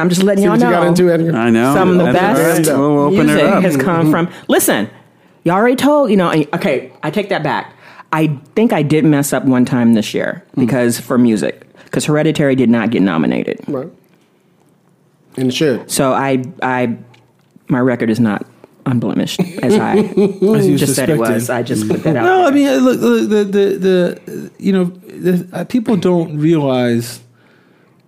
I'm 0.00 0.08
just 0.08 0.22
letting 0.22 0.38
See 0.38 0.44
y'all 0.44 0.52
what 0.52 0.60
you 0.60 0.64
know 0.64 0.70
got 0.70 0.86
into, 0.86 1.10
Edgar? 1.10 1.36
I 1.36 1.50
know. 1.50 1.74
some 1.74 1.90
of 1.90 1.98
the 1.98 2.10
best 2.10 2.70
all 2.70 2.74
right. 2.74 2.94
We'll 2.94 2.98
open 3.00 3.26
music 3.26 3.44
it 3.44 3.52
up. 3.52 3.62
has 3.64 3.76
come 3.76 4.10
from. 4.10 4.32
Listen, 4.48 4.88
y'all 5.42 5.56
already 5.56 5.76
told 5.76 6.10
you 6.10 6.16
know. 6.16 6.32
Okay, 6.54 6.90
I 7.02 7.10
take 7.10 7.28
that 7.28 7.42
back. 7.42 7.76
I 8.14 8.28
think 8.54 8.72
I 8.72 8.82
did 8.82 9.04
mess 9.04 9.34
up 9.34 9.44
one 9.44 9.66
time 9.66 9.92
this 9.92 10.14
year 10.14 10.42
hmm. 10.54 10.60
because 10.62 10.98
for 10.98 11.18
music, 11.18 11.66
because 11.84 12.06
Hereditary 12.06 12.56
did 12.56 12.70
not 12.70 12.88
get 12.88 13.02
nominated. 13.02 13.60
Right. 13.68 13.90
And 15.36 15.48
it 15.48 15.54
should. 15.54 15.90
So 15.90 16.14
I, 16.14 16.42
I, 16.62 16.96
my 17.68 17.80
record 17.80 18.08
is 18.08 18.20
not 18.20 18.46
unblemished 18.86 19.40
as 19.62 19.74
I 19.78 19.96
As 20.56 20.68
you 20.68 20.76
just 20.76 20.94
said 20.94 21.10
it 21.10 21.18
was. 21.18 21.50
I 21.50 21.62
just 21.62 21.88
put 21.88 22.02
that 22.02 22.16
out. 22.16 22.24
No, 22.24 22.38
there. 22.38 22.46
I 22.46 22.50
mean, 22.50 22.68
uh, 22.68 22.76
look, 22.76 23.00
look 23.00 23.28
the, 23.30 23.44
the 23.44 23.78
the 23.78 24.50
you 24.58 24.72
know, 24.72 24.84
the, 24.84 25.48
uh, 25.52 25.64
people 25.64 25.96
don't 25.96 26.38
realize 26.38 27.20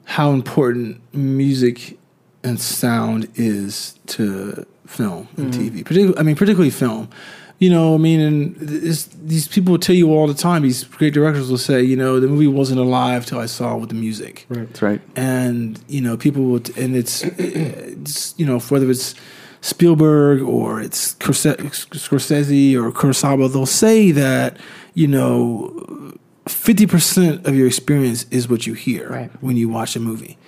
how 0.05 0.31
important 0.33 1.01
music 1.15 1.99
and 2.45 2.61
sound 2.61 3.29
is 3.35 3.99
to 4.07 4.65
film 4.87 5.29
and 5.37 5.53
TV. 5.53 5.85
Particularly, 5.85 6.17
I 6.19 6.23
mean, 6.23 6.37
particularly 6.37 6.71
film. 6.71 7.09
You 7.59 7.71
know, 7.71 7.95
I 7.95 7.97
mean, 7.97 8.21
and 8.21 8.57
it's, 8.61 9.05
these 9.07 9.49
people 9.49 9.73
will 9.73 9.79
tell 9.79 9.97
you 9.97 10.11
all 10.13 10.27
the 10.27 10.35
time. 10.35 10.61
These 10.61 10.85
great 10.85 11.15
directors 11.15 11.51
will 11.51 11.57
say, 11.57 11.83
you 11.83 11.97
know, 11.97 12.21
the 12.21 12.29
movie 12.29 12.47
wasn't 12.47 12.81
alive 12.81 13.25
till 13.25 13.39
I 13.39 13.47
saw 13.47 13.75
it 13.77 13.81
with 13.81 13.89
the 13.89 13.95
music 13.95 14.45
Right. 14.51 14.67
That's 14.69 14.83
right. 14.83 15.01
and 15.17 15.81
you 15.89 16.03
know 16.03 16.19
people 16.19 16.45
will 16.45 16.61
and 16.77 16.95
it's, 16.95 17.23
it's 17.23 18.35
you 18.37 18.45
know 18.45 18.59
whether 18.59 18.91
it's 18.91 19.15
Spielberg 19.61 20.43
or 20.43 20.81
it's 20.81 20.99
Scorse- 21.15 21.57
Scorsese 21.91 22.75
or 22.75 22.93
Kurosawa 22.93 23.53
they'll 23.53 23.67
say 23.67 24.11
that 24.13 24.57
you 24.95 25.07
know 25.07 25.73
50% 26.47 27.47
of 27.47 27.55
your 27.57 27.67
experience 27.67 28.25
is 28.31 28.49
what 28.49 28.67
you 28.67 28.75
hear 28.75 29.09
Right. 29.09 29.31
when 29.41 29.57
you 29.57 29.69
watch 29.69 29.97
a 29.97 30.01
movie 30.01 30.39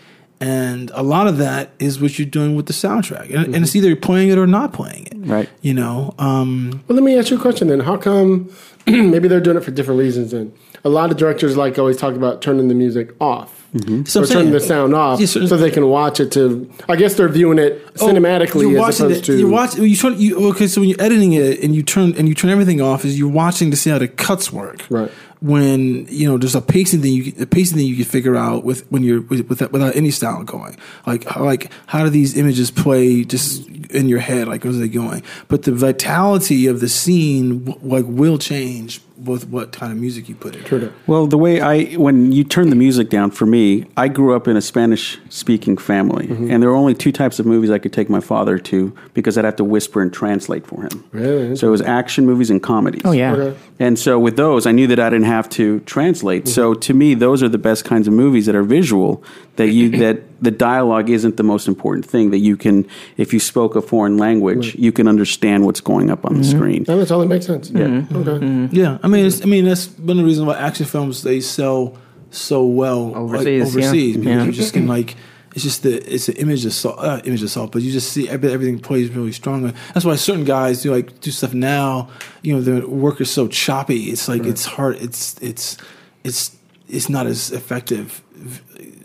and 0.40 0.92
a 0.94 1.02
lot 1.02 1.26
of 1.26 1.38
that 1.38 1.70
is 1.80 2.00
what 2.00 2.16
you're 2.18 2.26
doing 2.28 2.54
with 2.54 2.66
the 2.66 2.72
soundtrack 2.72 3.34
and, 3.34 3.52
and 3.54 3.64
it's 3.64 3.74
either 3.74 3.96
playing 3.96 4.28
it 4.28 4.38
or 4.38 4.46
not 4.46 4.72
playing 4.72 5.06
it 5.06 5.14
Right. 5.18 5.48
you 5.60 5.74
know 5.74 6.14
um 6.18 6.82
Well, 6.86 6.94
let 6.94 7.02
me 7.04 7.18
ask 7.18 7.30
you 7.30 7.36
a 7.36 7.40
question 7.40 7.66
then. 7.68 7.80
How 7.80 7.96
come 7.96 8.48
maybe 8.86 9.26
they're 9.26 9.40
doing 9.40 9.56
it 9.56 9.64
for 9.64 9.72
different 9.72 9.98
reasons 9.98 10.30
then? 10.30 10.52
A 10.84 10.88
lot 10.88 11.10
of 11.10 11.16
directors 11.16 11.56
like 11.56 11.76
always 11.78 11.96
talk 11.96 12.14
about 12.14 12.40
turning 12.40 12.68
the 12.68 12.74
music 12.74 13.14
off. 13.20 13.57
Mm-hmm. 13.75 14.04
so 14.04 14.22
or 14.22 14.26
turning 14.26 14.50
the 14.52 14.60
sound 14.60 14.94
off 14.94 15.20
Yes, 15.20 15.32
sir. 15.32 15.46
so 15.46 15.58
they 15.58 15.70
can 15.70 15.87
watch 15.88 16.20
it 16.20 16.32
to 16.32 16.70
I 16.88 16.96
guess 16.96 17.16
they're 17.16 17.28
viewing 17.28 17.58
it 17.58 17.87
cinematically 17.96 18.64
Oh, 18.64 18.70
you're 18.70 18.88
as 18.88 18.98
opposed 18.98 19.18
it, 19.18 19.25
to 19.26 19.38
you're 19.38 19.50
watching 19.50 19.84
you 19.84 19.94
turn 19.94 20.18
you 20.18 20.48
okay 20.52 20.66
so 20.66 20.80
when 20.80 20.88
you're 20.88 21.02
editing 21.02 21.34
it 21.34 21.60
and 21.62 21.75
you 21.75 21.82
turn 21.82 22.14
and 22.16 22.26
you 22.28 22.34
turn 22.34 22.50
everything 22.50 22.80
off 22.80 23.04
is 23.04 23.18
you're 23.18 23.28
watching 23.28 23.70
to 23.70 23.76
see 23.76 23.90
how 23.90 23.98
the 23.98 24.08
cuts 24.08 24.50
work 24.50 24.87
Right. 24.88 25.10
When 25.40 26.07
you 26.09 26.28
know 26.28 26.37
there's 26.38 26.54
a 26.54 26.61
pacing 26.61 27.00
thing 27.02 27.12
you 27.12 27.33
a 27.40 27.47
pacing 27.47 27.76
thing 27.78 27.87
you 27.87 27.97
can 27.97 28.04
figure 28.04 28.37
out 28.37 28.64
with 28.64 28.90
when 28.90 29.02
you're 29.02 29.21
with, 29.23 29.49
with 29.49 29.59
that, 29.61 29.73
without 29.73 29.95
any 29.95 30.11
style 30.11 30.42
going 30.45 30.76
like 31.07 31.25
how, 31.25 31.45
like 31.45 31.71
how 31.87 32.02
do 32.04 32.11
these 32.11 32.37
images 32.37 32.71
play 32.71 33.25
just 33.25 33.66
in 33.90 34.09
your 34.09 34.18
head 34.18 34.49
like 34.49 34.64
where's 34.64 34.78
they 34.78 34.88
going 34.88 35.23
but 35.49 35.62
the 35.62 35.73
vitality 35.73 36.66
of 36.66 36.80
the 36.80 36.88
scene 36.88 37.64
w- 37.64 37.88
like 37.88 38.04
will 38.09 38.38
change 38.38 39.00
with 39.25 39.49
what 39.49 39.73
kind 39.73 39.90
of 39.90 39.99
music 39.99 40.28
you 40.28 40.35
put 40.37 40.54
in 40.54 40.92
Well, 41.09 41.26
the 41.26 41.37
way 41.37 41.61
I, 41.61 41.95
when 41.97 42.30
you 42.30 42.45
turn 42.45 42.71
the 42.71 42.76
music 42.76 43.11
down, 43.11 43.33
for 43.33 43.47
me, 43.47 43.85
I 43.97 44.07
grew 44.07 44.33
up 44.37 44.47
in 44.47 44.57
a 44.57 44.61
Spanish 44.61 45.18
speaking 45.28 45.76
family, 45.76 46.28
Mm-hmm. 46.28 46.52
and 46.52 46.62
there 46.62 46.71
were 46.71 46.76
only 46.76 46.95
two 46.95 47.11
types 47.11 47.40
of 47.40 47.45
movies 47.47 47.68
I 47.68 47.78
could 47.78 47.92
take 47.92 48.09
my 48.09 48.21
father 48.21 48.61
to 48.61 48.97
because 49.14 49.37
I'd 49.37 49.45
have 49.45 49.57
to 49.57 49.64
whisper 49.64 50.00
and 50.02 50.12
translate 50.12 50.68
for 50.68 50.83
him. 50.83 51.02
Really? 51.11 51.57
So 51.57 51.66
it 51.66 51.71
was 51.73 51.83
action 51.83 52.26
movies 52.26 52.49
and 52.49 52.62
comedies. 52.62 53.02
Oh 53.04 53.11
yeah. 53.11 53.33
Okay. 53.33 53.59
And 53.80 53.99
so 53.99 54.21
with 54.21 54.37
those, 54.37 54.68
I 54.68 54.73
knew 54.73 54.87
that 54.87 55.00
I 55.00 55.11
didn't 55.11 55.26
have 55.28 55.49
to 55.50 55.80
translate. 55.80 56.44
Mm-hmm. 56.44 56.52
So 56.52 56.75
to 56.75 56.94
me, 56.94 57.14
those 57.14 57.42
are 57.42 57.49
the 57.49 57.58
best 57.58 57.85
kinds 57.85 58.08
of 58.08 58.14
movies 58.14 58.47
that 58.47 58.54
are 58.54 58.62
visual 58.62 59.23
that 59.56 59.68
you 59.68 59.90
that 59.99 60.42
the 60.42 60.50
dialogue 60.50 61.11
isn't 61.11 61.37
the 61.37 61.42
most 61.42 61.68
important 61.68 62.04
thing. 62.04 62.30
That 62.30 62.38
you 62.38 62.56
can, 62.56 62.87
if 63.16 63.32
you 63.32 63.40
spoke 63.40 63.76
a 63.76 63.82
foreign 63.82 64.18
language, 64.18 64.75
you 64.75 64.92
can 64.92 65.06
understand 65.06 65.64
what's 65.64 65.80
going 65.80 66.11
up 66.11 66.25
on 66.25 66.35
the 66.35 66.40
mm-hmm. 66.40 66.58
screen. 66.58 66.85
That 66.85 66.97
totally 66.97 67.28
makes 67.28 67.47
sense. 67.47 67.70
Yeah. 67.70 67.87
Mm-hmm. 67.87 68.16
Okay. 68.16 68.44
Mm-hmm. 68.44 68.75
Yeah, 68.75 68.99
I 69.02 69.08
mean, 69.08 69.26
it's, 69.26 69.42
I 69.42 69.47
mean 69.47 69.64
that's 69.64 69.88
one 69.99 70.11
of 70.11 70.16
the 70.18 70.25
reasons 70.25 70.47
why 70.47 70.56
action 70.56 70.87
films 70.87 71.23
they 71.23 71.40
sell 71.40 71.97
so 72.30 72.64
well 72.64 73.08
like, 73.08 73.16
Overseas, 73.16 73.75
yeah. 73.75 74.18
because 74.18 74.26
Yeah. 74.26 74.44
you 74.44 74.52
just 74.52 74.75
can 74.75 74.87
like 74.87 75.16
it's 75.55 75.62
just 75.64 75.83
the 75.83 75.97
it's 76.14 76.28
an 76.28 76.37
image 76.37 76.64
assault, 76.64 76.99
uh, 76.99 77.21
image 77.25 77.43
assault, 77.43 77.73
but 77.73 77.83
you 77.83 77.90
just 77.90 78.12
see 78.12 78.28
every, 78.28 78.52
everything 78.52 78.78
plays 78.78 79.11
really 79.11 79.33
strongly. 79.33 79.73
That's 79.95 80.05
why 80.05 80.17
certain 80.17 80.45
guys 80.45 80.83
do 80.83 80.90
like 80.93 81.21
do 81.21 81.31
stuff 81.31 81.55
now. 81.55 82.09
You 82.43 82.55
know, 82.55 82.61
the 82.61 82.87
work 82.88 83.21
is 83.21 83.31
so 83.31 83.49
choppy. 83.49 84.11
It's 84.11 84.28
like 84.28 84.45
it's 84.45 84.64
hard. 84.64 84.97
It's 84.97 85.37
it's 85.40 85.76
it's 86.25 86.57
it's 86.88 87.09
not 87.09 87.26
as 87.26 87.50
effective 87.50 88.23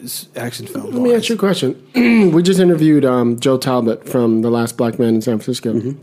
as 0.04 0.28
action 0.36 0.68
film. 0.68 0.92
Let 0.92 1.02
me 1.02 1.14
ask 1.16 1.30
you 1.30 1.36
a 1.36 1.38
question. 1.38 1.82
we 2.32 2.44
just 2.44 2.60
interviewed 2.60 3.06
um, 3.06 3.40
Joe 3.40 3.58
Talbot 3.58 4.08
from 4.08 4.42
The 4.42 4.50
Last 4.50 4.78
Black 4.78 5.00
Man 5.00 5.16
in 5.16 5.22
San 5.22 5.40
Francisco. 5.40 5.74
Mm-hmm. 5.74 6.02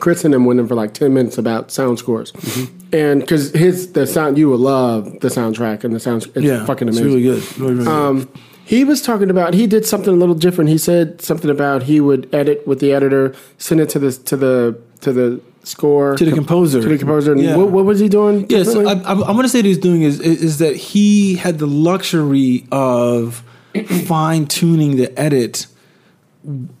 Chris 0.00 0.24
and 0.24 0.34
him 0.34 0.44
went 0.44 0.58
in 0.58 0.66
for 0.66 0.74
like 0.74 0.92
10 0.92 1.14
minutes 1.14 1.38
about 1.38 1.70
sound 1.70 1.98
scores. 1.98 2.32
Mm-hmm. 2.32 2.94
And 2.94 3.20
because 3.20 3.50
his, 3.52 3.92
the 3.92 4.06
sound, 4.06 4.36
you 4.38 4.48
will 4.48 4.58
love 4.58 5.20
the 5.20 5.28
soundtrack 5.28 5.84
and 5.84 5.94
the 5.94 6.00
sound, 6.00 6.26
it's 6.34 6.44
Yeah, 6.44 6.64
fucking 6.66 6.88
it's 6.88 6.98
amazing. 6.98 7.22
really 7.22 7.40
good. 7.40 7.58
Really, 7.58 7.74
really 7.74 7.84
good. 7.84 8.28
He 8.64 8.84
was 8.84 9.02
talking 9.02 9.30
about 9.30 9.54
he 9.54 9.66
did 9.66 9.84
something 9.84 10.12
a 10.12 10.16
little 10.16 10.34
different. 10.34 10.70
He 10.70 10.78
said 10.78 11.20
something 11.20 11.50
about 11.50 11.84
he 11.84 12.00
would 12.00 12.32
edit 12.34 12.66
with 12.66 12.80
the 12.80 12.92
editor, 12.92 13.34
send 13.58 13.80
it 13.80 13.88
to 13.90 13.98
the 13.98 14.12
to 14.12 14.36
the 14.36 14.80
to 15.02 15.12
the 15.12 15.40
score 15.64 16.16
To 16.16 16.24
the 16.24 16.32
composer. 16.32 16.82
to 16.82 16.88
the 16.88 16.98
composer. 16.98 17.36
Yeah. 17.36 17.56
what, 17.56 17.70
what 17.70 17.84
was 17.84 18.00
he 18.00 18.08
doing? 18.08 18.46
Yes, 18.48 18.68
I, 18.68 18.72
differently? 18.74 19.04
I, 19.04 19.12
I 19.12 19.30
want 19.32 19.42
to 19.42 19.48
say 19.48 19.58
what 19.58 19.64
he's 19.66 19.78
doing 19.78 20.02
is, 20.02 20.20
is 20.20 20.42
is 20.42 20.58
that 20.58 20.76
he 20.76 21.36
had 21.36 21.58
the 21.58 21.66
luxury 21.66 22.66
of 22.72 23.42
fine 24.06 24.46
tuning 24.46 24.96
the 24.96 25.18
edit 25.18 25.66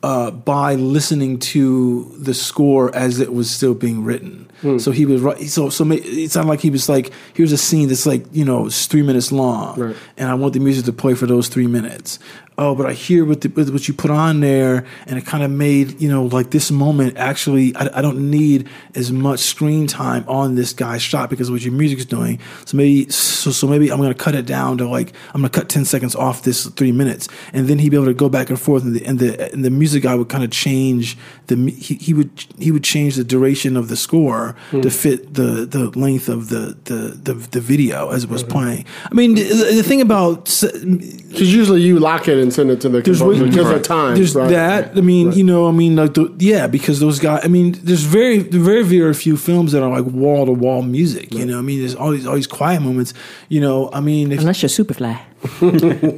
uh, 0.02 0.30
by 0.30 0.74
listening 0.74 1.38
to 1.38 2.14
the 2.18 2.34
score 2.34 2.94
as 2.94 3.20
it 3.20 3.32
was 3.32 3.50
still 3.50 3.74
being 3.74 4.04
written. 4.04 4.50
Hmm. 4.64 4.78
So 4.78 4.90
he 4.92 5.04
was 5.04 5.20
right. 5.20 5.38
So 5.48 5.68
so 5.68 5.84
it 5.92 6.30
sounded 6.30 6.48
like 6.48 6.60
he 6.60 6.70
was 6.70 6.88
like, 6.88 7.12
here's 7.34 7.52
a 7.52 7.58
scene 7.58 7.88
that's 7.88 8.06
like 8.06 8.24
you 8.32 8.44
know 8.46 8.66
it's 8.66 8.86
three 8.86 9.02
minutes 9.02 9.30
long, 9.30 9.78
Right. 9.78 9.96
and 10.16 10.30
I 10.30 10.34
want 10.34 10.54
the 10.54 10.60
music 10.60 10.86
to 10.86 10.92
play 10.92 11.12
for 11.14 11.26
those 11.26 11.48
three 11.48 11.66
minutes. 11.66 12.18
Oh, 12.56 12.74
but 12.74 12.86
I 12.86 12.92
hear 12.92 13.24
what 13.24 13.40
the, 13.40 13.48
what 13.48 13.68
what 13.70 13.88
you 13.88 13.94
put 13.94 14.12
on 14.12 14.40
there, 14.40 14.86
and 15.06 15.18
it 15.18 15.26
kind 15.26 15.42
of 15.42 15.50
made 15.50 16.00
you 16.00 16.08
know 16.08 16.24
like 16.26 16.50
this 16.50 16.70
moment. 16.70 17.16
Actually, 17.16 17.74
I, 17.74 17.98
I 17.98 18.02
don't 18.02 18.30
need 18.30 18.68
as 18.94 19.10
much 19.10 19.40
screen 19.40 19.88
time 19.88 20.24
on 20.28 20.54
this 20.54 20.72
guy's 20.72 21.02
shot 21.02 21.30
because 21.30 21.48
of 21.48 21.54
what 21.54 21.62
your 21.62 21.72
music's 21.72 22.04
doing. 22.04 22.38
So 22.64 22.76
maybe 22.76 23.10
so 23.10 23.50
so 23.50 23.66
maybe 23.66 23.90
I'm 23.90 24.00
gonna 24.00 24.14
cut 24.14 24.36
it 24.36 24.46
down 24.46 24.78
to 24.78 24.88
like 24.88 25.12
I'm 25.34 25.40
gonna 25.40 25.50
cut 25.50 25.68
ten 25.68 25.84
seconds 25.84 26.14
off 26.14 26.44
this 26.44 26.66
three 26.66 26.92
minutes, 26.92 27.28
and 27.52 27.66
then 27.66 27.80
he'd 27.80 27.88
be 27.88 27.96
able 27.96 28.06
to 28.06 28.14
go 28.14 28.28
back 28.28 28.50
and 28.50 28.60
forth, 28.60 28.84
and 28.84 28.94
the 28.94 29.04
and 29.04 29.18
the 29.18 29.52
and 29.52 29.64
the 29.64 29.70
music 29.70 30.04
guy 30.04 30.14
would 30.14 30.28
kind 30.28 30.44
of 30.44 30.50
change 30.50 31.18
the 31.48 31.56
he, 31.72 31.96
he 31.96 32.14
would 32.14 32.30
he 32.58 32.70
would 32.70 32.84
change 32.84 33.16
the 33.16 33.24
duration 33.24 33.76
of 33.76 33.88
the 33.88 33.96
score 33.96 34.54
hmm. 34.70 34.80
to 34.80 34.90
fit 34.90 35.34
the 35.34 35.66
the 35.66 35.90
length 35.98 36.28
of 36.28 36.50
the 36.50 36.76
the 36.84 37.18
the, 37.20 37.34
the 37.34 37.60
video 37.60 38.10
as 38.10 38.24
it 38.24 38.30
was 38.30 38.42
mm-hmm. 38.42 38.52
playing. 38.52 38.84
I 39.10 39.14
mean, 39.14 39.34
the, 39.34 39.42
the 39.74 39.82
thing 39.82 40.00
about 40.00 40.44
Because 40.44 41.52
usually 41.52 41.82
you 41.82 41.98
lock 41.98 42.28
it 42.28 42.38
and 42.44 42.52
send 42.52 42.70
it 42.70 42.80
to 42.82 42.88
the 42.88 43.00
there's 43.00 43.18
composer 43.18 43.42
way- 43.42 43.50
because 43.50 43.70
of 43.70 43.82
time. 43.82 44.14
There's 44.14 44.34
right? 44.34 44.48
that. 44.50 44.96
I 44.96 45.00
mean, 45.00 45.32
you 45.32 45.42
know, 45.42 45.68
I 45.68 45.72
mean, 45.72 45.96
like, 45.96 46.14
the, 46.14 46.32
yeah, 46.38 46.68
because 46.68 47.00
those 47.00 47.18
guys. 47.18 47.44
I 47.44 47.48
mean, 47.48 47.72
there's 47.82 48.02
very, 48.02 48.38
very, 48.38 48.84
very 48.84 49.14
few 49.14 49.36
films 49.36 49.72
that 49.72 49.82
are 49.82 49.90
like 49.90 50.04
wall 50.04 50.46
to 50.46 50.52
wall 50.52 50.82
music. 50.82 51.34
You 51.34 51.44
know, 51.44 51.58
I 51.58 51.62
mean, 51.62 51.80
there's 51.80 51.96
all 51.96 52.12
these, 52.12 52.26
all 52.26 52.36
these 52.36 52.46
quiet 52.46 52.80
moments. 52.80 53.12
You 53.48 53.60
know, 53.60 53.90
I 53.92 54.00
mean, 54.00 54.30
if, 54.30 54.40
Unless 54.40 54.62
you're 54.62 54.68
Superfly. 54.68 55.18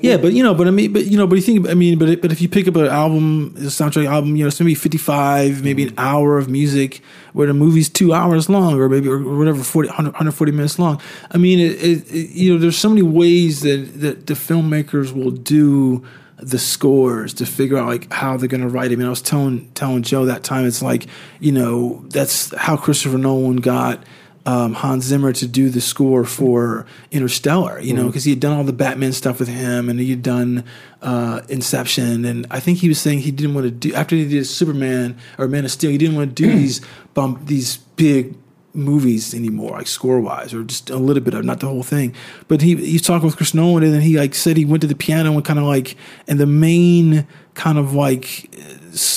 yeah, 0.02 0.16
but 0.16 0.32
you 0.32 0.42
know, 0.42 0.54
but 0.54 0.68
I 0.68 0.70
mean, 0.70 0.92
but 0.92 1.06
you 1.06 1.18
know, 1.18 1.26
but 1.26 1.34
you 1.34 1.42
think, 1.42 1.68
I 1.68 1.74
mean, 1.74 1.98
but 1.98 2.20
but 2.20 2.30
if 2.30 2.40
you 2.40 2.48
pick 2.48 2.68
up 2.68 2.76
an 2.76 2.86
album, 2.86 3.54
a 3.56 3.62
soundtrack 3.62 4.06
album, 4.06 4.36
you 4.36 4.44
know, 4.44 4.48
it's 4.48 4.60
maybe 4.60 4.76
fifty 4.76 4.98
five, 4.98 5.64
maybe 5.64 5.82
an 5.82 5.88
mm-hmm. 5.90 5.98
hour 5.98 6.38
of 6.38 6.48
music, 6.48 7.00
where 7.32 7.48
the 7.48 7.54
movie's 7.54 7.88
two 7.88 8.12
hours 8.12 8.48
long, 8.48 8.78
or 8.78 8.88
maybe 8.88 9.08
or 9.08 9.18
whatever, 9.18 9.64
40, 9.64 9.88
100, 9.88 10.10
140 10.10 10.52
minutes 10.52 10.78
long. 10.78 11.00
I 11.32 11.38
mean, 11.38 11.58
it, 11.58 11.72
it, 11.82 12.10
it, 12.12 12.30
you 12.30 12.52
know, 12.52 12.58
there's 12.60 12.78
so 12.78 12.88
many 12.88 13.02
ways 13.02 13.62
that 13.62 14.00
that 14.00 14.28
the 14.28 14.34
filmmakers 14.34 15.12
will 15.12 15.32
do 15.32 16.06
the 16.38 16.58
scores 16.58 17.34
to 17.34 17.46
figure 17.46 17.78
out 17.78 17.86
like 17.86 18.12
how 18.12 18.36
they're 18.36 18.48
going 18.48 18.60
to 18.60 18.68
write 18.68 18.92
it. 18.92 18.94
I 18.94 18.96
mean, 18.96 19.06
I 19.06 19.10
was 19.10 19.22
telling 19.22 19.70
telling 19.72 20.02
Joe 20.02 20.26
that 20.26 20.44
time, 20.44 20.66
it's 20.66 20.82
like 20.82 21.06
you 21.40 21.50
know, 21.50 22.04
that's 22.08 22.54
how 22.54 22.76
Christopher 22.76 23.18
Nolan 23.18 23.56
got 23.56 24.04
um, 24.46 24.74
Hans 24.74 25.04
Zimmer 25.04 25.32
to 25.32 25.46
do 25.46 25.68
the 25.68 25.80
score 25.80 26.24
for 26.24 26.86
Interstellar, 27.10 27.80
you 27.80 27.92
know, 27.92 28.06
because 28.06 28.24
he 28.24 28.30
had 28.30 28.40
done 28.40 28.56
all 28.56 28.64
the 28.64 28.72
Batman 28.72 29.12
stuff 29.12 29.40
with 29.40 29.48
him 29.48 29.88
and 29.88 29.98
he 29.98 30.08
had 30.10 30.22
done 30.22 30.64
uh, 31.02 31.40
Inception. 31.48 32.24
And 32.24 32.46
I 32.48 32.60
think 32.60 32.78
he 32.78 32.88
was 32.88 33.00
saying 33.00 33.18
he 33.18 33.32
didn't 33.32 33.54
want 33.54 33.66
to 33.66 33.72
do, 33.72 33.92
after 33.92 34.14
he 34.14 34.26
did 34.26 34.44
Superman 34.46 35.18
or 35.36 35.48
Man 35.48 35.64
of 35.64 35.72
Steel, 35.72 35.90
he 35.90 35.98
didn't 35.98 36.14
want 36.14 36.34
to 36.34 36.42
do 36.42 36.50
these 36.50 36.80
bump, 37.12 37.46
these 37.46 37.78
big 37.96 38.36
movies 38.72 39.34
anymore, 39.34 39.72
like 39.72 39.86
score 39.88 40.20
wise, 40.20 40.54
or 40.54 40.62
just 40.62 40.90
a 40.90 40.96
little 40.96 41.22
bit 41.22 41.34
of, 41.34 41.44
not 41.44 41.58
the 41.60 41.66
whole 41.66 41.82
thing. 41.82 42.14
But 42.46 42.60
he 42.62 42.76
he's 42.76 43.02
talking 43.02 43.26
with 43.26 43.36
Chris 43.36 43.54
Nolan, 43.54 43.82
and 43.82 43.94
then 43.94 44.02
he 44.02 44.18
like 44.18 44.34
said 44.34 44.56
he 44.56 44.66
went 44.66 44.82
to 44.82 44.86
the 44.86 44.94
piano 44.94 45.32
and 45.32 45.44
kind 45.44 45.58
of 45.58 45.64
like, 45.64 45.96
and 46.28 46.38
the 46.38 46.46
main 46.46 47.26
kind 47.54 47.78
of 47.78 47.94
like, 47.94 48.54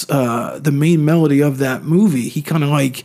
uh, 0.09 0.57
the 0.59 0.71
main 0.71 1.03
melody 1.05 1.41
of 1.41 1.57
that 1.57 1.83
movie, 1.83 2.29
he 2.29 2.41
kind 2.41 2.63
of 2.63 2.69
like, 2.69 3.03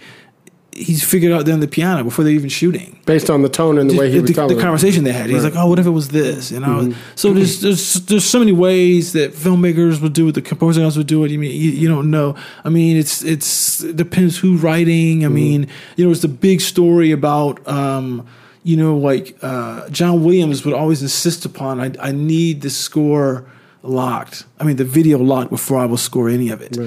he's 0.74 1.04
figured 1.04 1.32
out 1.32 1.46
then 1.46 1.60
the 1.60 1.68
piano 1.68 2.02
before 2.04 2.24
they're 2.24 2.32
even 2.34 2.48
shooting. 2.48 2.98
based 3.06 3.30
on 3.30 3.42
the 3.42 3.48
tone 3.48 3.78
and 3.78 3.88
the 3.88 3.96
way 3.96 4.10
he 4.10 4.16
The, 4.16 4.22
was 4.22 4.34
the, 4.34 4.54
the 4.54 4.60
conversation 4.60 5.04
they 5.04 5.12
had, 5.12 5.30
he's 5.30 5.44
like, 5.44 5.56
"Oh, 5.56 5.68
what 5.68 5.78
if 5.78 5.86
it 5.86 5.90
was 5.90 6.08
this?" 6.08 6.50
You 6.50 6.60
know. 6.60 6.94
So 7.14 7.32
there's 7.32 7.60
there's 7.60 7.94
there's 8.06 8.24
so 8.24 8.38
many 8.38 8.52
ways 8.52 9.12
that 9.12 9.32
filmmakers 9.32 10.00
would 10.02 10.12
do 10.12 10.28
it. 10.28 10.32
The 10.32 10.42
composers 10.42 10.96
would 10.96 11.06
do 11.06 11.24
it. 11.24 11.30
You 11.30 11.38
mean 11.38 11.52
you, 11.52 11.70
you 11.70 11.88
don't 11.88 12.10
know? 12.10 12.34
I 12.64 12.68
mean, 12.68 12.96
it's 12.96 13.22
it's 13.22 13.82
it 13.82 13.96
depends 13.96 14.38
who 14.38 14.56
writing. 14.56 15.24
I 15.24 15.28
mean, 15.28 15.68
you 15.96 16.04
know, 16.04 16.10
it's 16.10 16.22
the 16.22 16.28
big 16.28 16.60
story 16.60 17.12
about. 17.12 17.66
Um, 17.68 18.26
you 18.66 18.78
know, 18.78 18.96
like 18.96 19.36
uh, 19.42 19.86
John 19.90 20.24
Williams 20.24 20.64
would 20.64 20.72
always 20.72 21.02
insist 21.02 21.44
upon, 21.44 21.82
I, 21.82 21.92
I 22.00 22.12
need 22.12 22.62
the 22.62 22.70
score 22.70 23.44
locked. 23.82 24.44
I 24.58 24.64
mean, 24.64 24.76
the 24.76 24.86
video 24.86 25.18
locked 25.18 25.50
before 25.50 25.78
I 25.78 25.84
will 25.84 25.98
score 25.98 26.30
any 26.30 26.48
of 26.48 26.62
it. 26.62 26.78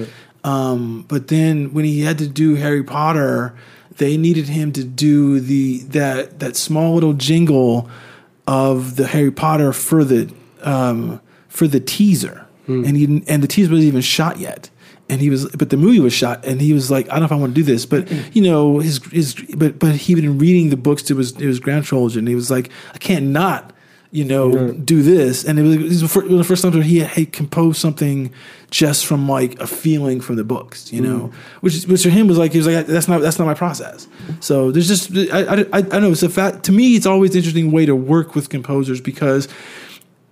Um, 0.42 1.04
but 1.06 1.28
then 1.28 1.72
when 1.74 1.84
he 1.84 2.00
had 2.00 2.18
to 2.18 2.26
do 2.26 2.56
Harry 2.56 2.82
Potter, 2.82 3.54
they 3.98 4.16
needed 4.16 4.48
him 4.48 4.72
to 4.72 4.84
do 4.84 5.40
the 5.40 5.78
that 5.88 6.40
that 6.40 6.56
small 6.56 6.94
little 6.94 7.12
jingle 7.12 7.88
of 8.46 8.96
the 8.96 9.06
Harry 9.06 9.30
Potter 9.30 9.72
for 9.72 10.04
the 10.04 10.32
um, 10.62 11.20
for 11.48 11.68
the 11.68 11.80
teaser, 11.80 12.46
and 12.84 12.96
he 12.96 13.22
and 13.28 13.42
the 13.42 13.48
teaser 13.48 13.70
wasn't 13.70 13.88
even 13.88 14.00
shot 14.00 14.38
yet. 14.38 14.70
And 15.10 15.22
he 15.22 15.30
was, 15.30 15.48
but 15.56 15.70
the 15.70 15.78
movie 15.78 16.00
was 16.00 16.12
shot, 16.12 16.44
and 16.44 16.60
he 16.60 16.74
was 16.74 16.90
like, 16.90 17.06
"I 17.08 17.12
don't 17.12 17.20
know 17.20 17.26
if 17.26 17.32
I 17.32 17.36
want 17.36 17.54
to 17.54 17.60
do 17.60 17.62
this," 17.62 17.86
but 17.86 18.10
you 18.34 18.42
know, 18.42 18.78
his 18.78 19.00
his, 19.10 19.34
but 19.56 19.78
but 19.78 19.94
he 19.96 20.12
had 20.12 20.22
been 20.22 20.38
reading 20.38 20.70
the 20.70 20.76
books 20.76 21.02
to 21.04 21.16
his 21.16 21.34
his 21.36 21.60
grandchildren. 21.60 22.20
And 22.20 22.28
he 22.28 22.34
was 22.34 22.50
like, 22.50 22.70
"I 22.94 22.98
can't 22.98 23.26
not." 23.26 23.72
you 24.10 24.24
know, 24.24 24.72
do 24.72 25.02
this. 25.02 25.44
And 25.44 25.58
it 25.58 25.62
was, 25.62 25.74
it 25.74 25.82
was 25.82 26.00
the 26.00 26.08
fir- 26.08 26.24
it 26.24 26.30
was 26.30 26.38
the 26.38 26.44
first 26.44 26.62
time 26.62 26.80
he 26.80 27.00
had, 27.00 27.10
he 27.10 27.26
composed 27.26 27.78
something 27.78 28.32
just 28.70 29.06
from 29.06 29.28
like 29.28 29.58
a 29.60 29.66
feeling 29.66 30.20
from 30.20 30.36
the 30.36 30.44
books, 30.44 30.92
you 30.92 31.00
know, 31.00 31.32
which 31.60 31.84
which 31.84 32.02
for 32.02 32.10
him 32.10 32.28
was 32.28 32.36
like 32.36 32.52
he 32.52 32.58
was 32.58 32.66
like 32.66 32.86
that's 32.86 33.08
not 33.08 33.20
that's 33.20 33.38
not 33.38 33.46
my 33.46 33.54
process. 33.54 34.06
So 34.40 34.70
there's 34.70 34.88
just 34.88 35.10
I 35.32 35.40
I, 35.40 35.60
I, 35.72 35.84
I 35.92 35.98
know 36.00 36.10
it's 36.10 36.22
a 36.22 36.28
fact 36.28 36.64
to 36.64 36.72
me 36.72 36.94
it's 36.94 37.06
always 37.06 37.30
an 37.30 37.38
interesting 37.38 37.72
way 37.72 37.86
to 37.86 37.96
work 37.96 38.34
with 38.34 38.50
composers 38.50 39.00
because 39.00 39.48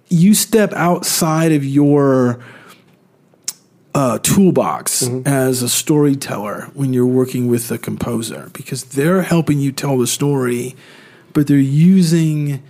you 0.08 0.34
step 0.34 0.72
outside 0.74 1.52
of 1.52 1.64
your 1.64 2.38
uh, 3.94 4.18
toolbox 4.18 5.08
as 5.24 5.62
a 5.62 5.68
storyteller 5.70 6.70
when 6.74 6.92
you're 6.92 7.06
working 7.06 7.48
with 7.48 7.70
a 7.70 7.78
composer 7.78 8.50
because 8.52 8.84
they're 8.84 9.22
helping 9.22 9.58
you 9.58 9.72
tell 9.72 9.96
the 9.96 10.06
story, 10.06 10.76
but 11.32 11.46
they're 11.46 11.56
using 11.56 12.62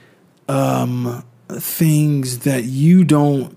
um, 0.48 1.24
things 1.48 2.40
that 2.40 2.64
you 2.64 3.02
don't 3.02 3.55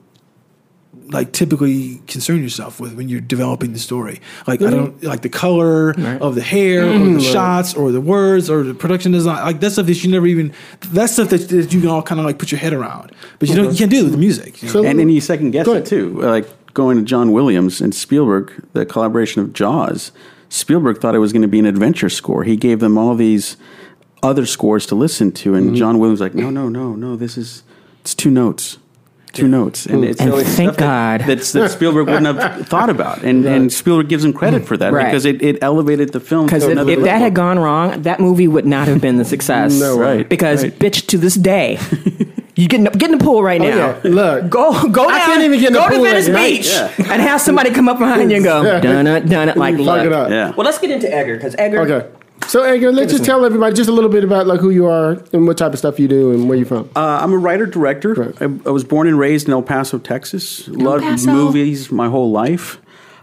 like 1.09 1.31
typically 1.31 2.01
concern 2.07 2.41
yourself 2.41 2.79
with 2.79 2.93
when 2.93 3.09
you're 3.09 3.21
developing 3.21 3.73
the 3.73 3.79
story. 3.79 4.21
Like 4.47 4.61
I 4.61 4.65
mm-hmm. 4.65 4.75
don't 4.75 5.03
like 5.03 5.21
the 5.21 5.29
color 5.29 5.91
of 6.21 6.35
the 6.35 6.41
hair 6.41 6.83
or 6.83 6.93
mm-hmm. 6.93 7.13
the 7.15 7.21
shots 7.21 7.73
or 7.73 7.91
the 7.91 8.01
words 8.01 8.49
or 8.49 8.63
the 8.63 8.73
production 8.73 9.11
design. 9.11 9.43
Like 9.43 9.59
that 9.59 9.71
stuff 9.71 9.87
that 9.87 10.03
you 10.03 10.11
never 10.11 10.27
even 10.27 10.53
that 10.91 11.09
stuff 11.09 11.29
that, 11.29 11.49
that 11.49 11.73
you 11.73 11.81
can 11.81 11.89
all 11.89 12.03
kind 12.03 12.19
of 12.19 12.25
like 12.25 12.39
put 12.39 12.51
your 12.51 12.59
head 12.59 12.73
around. 12.73 13.11
But 13.39 13.49
you 13.49 13.55
don't 13.55 13.71
you 13.71 13.77
can't 13.77 13.91
do 13.91 13.99
it 13.99 14.03
with 14.03 14.11
the 14.11 14.17
music. 14.17 14.61
you 14.61 14.67
know? 14.67 14.73
So- 14.73 14.85
and 14.85 14.99
then 14.99 15.09
you 15.09 15.21
second 15.21 15.51
guess 15.51 15.67
it 15.67 15.85
too. 15.85 16.21
Like 16.21 16.47
going 16.73 16.97
to 16.97 17.03
John 17.03 17.31
Williams 17.31 17.81
and 17.81 17.93
Spielberg, 17.93 18.63
the 18.73 18.85
collaboration 18.85 19.41
of 19.41 19.53
Jaws. 19.53 20.11
Spielberg 20.49 20.99
thought 20.99 21.15
it 21.15 21.19
was 21.19 21.31
going 21.31 21.43
to 21.43 21.47
be 21.47 21.59
an 21.59 21.65
adventure 21.65 22.09
score. 22.09 22.43
He 22.43 22.55
gave 22.55 22.79
them 22.79 22.97
all 22.97 23.15
these 23.15 23.55
other 24.23 24.45
scores 24.45 24.85
to 24.87 24.95
listen 24.95 25.31
to, 25.31 25.55
and 25.55 25.67
mm-hmm. 25.67 25.75
John 25.75 25.99
Williams 25.99 26.19
was 26.19 26.29
like, 26.29 26.35
no, 26.35 26.49
no, 26.49 26.69
no, 26.69 26.95
no. 26.95 27.15
This 27.15 27.37
is 27.37 27.63
it's 28.01 28.15
two 28.15 28.31
notes, 28.31 28.77
two 29.31 29.47
notes, 29.47 29.85
and 29.85 30.03
it's 30.03 30.19
And 30.19 30.31
so 30.31 30.37
it's 30.37 30.49
thank 30.55 30.73
stuff 30.73 30.77
that- 30.77 31.21
God. 31.27 31.27
that 31.27 31.69
Spielberg 31.71 32.07
wouldn't 32.07 32.25
have 32.39 32.67
thought 32.67 32.89
about, 32.89 33.23
and 33.23 33.45
and 33.45 33.71
Spielberg 33.71 34.07
gives 34.09 34.23
him 34.25 34.33
credit 34.33 34.65
for 34.65 34.75
that 34.77 34.91
Right. 34.91 35.05
because 35.05 35.25
it, 35.25 35.41
it 35.41 35.59
elevated 35.61 36.11
the 36.13 36.19
film. 36.19 36.45
Because 36.45 36.63
if, 36.63 36.71
another 36.71 36.91
if 36.93 37.03
that 37.03 37.19
had 37.21 37.33
gone 37.33 37.59
wrong, 37.59 38.01
that 38.03 38.19
movie 38.19 38.47
would 38.47 38.65
not 38.65 38.87
have 38.87 39.01
been 39.01 39.17
the 39.17 39.25
success. 39.25 39.79
No. 39.79 39.97
Right. 39.99 40.27
Because 40.27 40.63
right. 40.63 40.77
bitch, 40.79 41.07
to 41.07 41.17
this 41.17 41.35
day, 41.35 41.79
You 42.55 42.67
get 42.67 42.79
in, 42.79 42.83
the- 42.85 42.89
get 42.91 43.09
in 43.11 43.17
the 43.17 43.23
pool 43.23 43.41
right 43.41 43.61
oh, 43.61 43.63
now. 43.69 43.75
yeah. 43.77 43.99
Look. 44.03 44.49
Go 44.49 44.71
go 44.89 45.07
down. 45.07 45.13
I 45.13 45.19
can't 45.25 45.43
even 45.43 45.59
get 45.59 45.67
in 45.67 45.73
the 45.73 45.79
go 45.79 45.89
to 45.89 46.01
Venice 46.03 46.27
at 46.27 46.33
night. 46.33 46.61
Beach 46.61 47.07
and 47.09 47.21
have 47.21 47.39
somebody 47.39 47.69
come 47.71 47.87
up 47.87 47.99
behind 47.99 48.31
you 48.31 48.37
and 48.37 48.43
go 48.45 48.81
dun 48.81 49.07
it 49.07 49.27
dun 49.29 49.47
it 49.47 49.55
like 49.55 49.77
Fuck 49.77 49.85
look. 49.85 50.05
it 50.05 50.11
up. 50.11 50.29
Yeah. 50.29 50.51
Well, 50.55 50.65
let's 50.65 50.77
get 50.79 50.91
into 50.91 51.09
Edgar 51.13 51.35
because 51.35 51.55
Edgar. 51.57 51.79
Okay. 51.81 52.09
So 52.47 52.63
Edgar, 52.63 52.91
let's 52.91 53.11
just 53.11 53.25
tell 53.25 53.45
everybody 53.45 53.75
just 53.75 53.89
a 53.89 53.93
little 53.93 54.09
bit 54.09 54.23
about 54.23 54.47
like 54.47 54.59
who 54.59 54.71
you 54.71 54.87
are 54.87 55.23
and 55.33 55.45
what 55.45 55.57
type 55.57 55.71
of 55.73 55.77
stuff 55.79 55.99
you 55.99 56.07
do 56.07 56.31
and 56.31 56.49
where 56.49 56.57
you're 56.57 56.65
from. 56.65 56.89
Uh, 56.95 57.19
I'm 57.21 57.31
a 57.31 57.37
writer 57.37 57.67
director. 57.67 58.13
Right. 58.13 58.41
I, 58.41 58.45
I 58.45 58.71
was 58.71 58.83
born 58.83 59.07
and 59.07 59.19
raised 59.19 59.47
in 59.47 59.53
El 59.53 59.61
Paso, 59.61 59.99
Texas. 59.99 60.67
Loved 60.67 61.03
Paso. 61.03 61.31
movies 61.31 61.91
my 61.91 62.09
whole 62.09 62.31
life. 62.31 62.81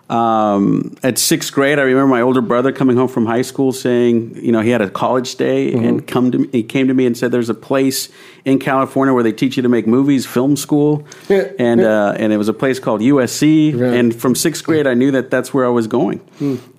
Um, 0.09 0.95
at 1.03 1.19
sixth 1.19 1.53
grade, 1.53 1.81
I 1.81 1.83
remember 1.83 2.07
my 2.07 2.21
older 2.21 2.41
brother 2.41 2.71
coming 2.71 2.97
home 2.97 3.09
from 3.09 3.27
high 3.27 3.43
school 3.43 3.73
saying, 3.73 4.37
you 4.37 4.53
know, 4.53 4.61
he 4.61 4.71
had 4.71 4.81
a 4.81 4.89
college 4.89 5.27
stay 5.27 5.73
and 5.73 6.07
come 6.07 6.31
to 6.31 6.39
me, 6.39 6.49
he 6.53 6.63
came 6.63 6.87
to 6.87 6.95
me 6.95 7.07
and 7.07 7.17
said, 7.19 7.33
"There's 7.33 7.49
a 7.51 7.55
place 7.55 8.09
in 8.45 8.61
California 8.61 9.13
where 9.13 9.25
they 9.25 9.33
teach 9.33 9.57
you 9.57 9.65
to 9.65 9.69
make 9.69 9.87
movies, 9.89 10.25
film 10.25 10.55
school," 10.57 11.05
Yeah. 11.29 11.51
and 11.59 11.81
uh, 11.81 12.15
and 12.19 12.33
it 12.33 12.37
was 12.37 12.49
a 12.49 12.53
place 12.55 12.79
called 12.79 13.01
USC. 13.01 13.73
Right. 13.75 13.95
And 13.95 14.15
from 14.15 14.37
sixth 14.37 14.65
grade, 14.65 14.87
I 14.87 14.95
knew 14.95 15.11
that 15.11 15.29
that's 15.31 15.53
where 15.53 15.67
I 15.67 15.71
was 15.71 15.89
going, 15.89 16.21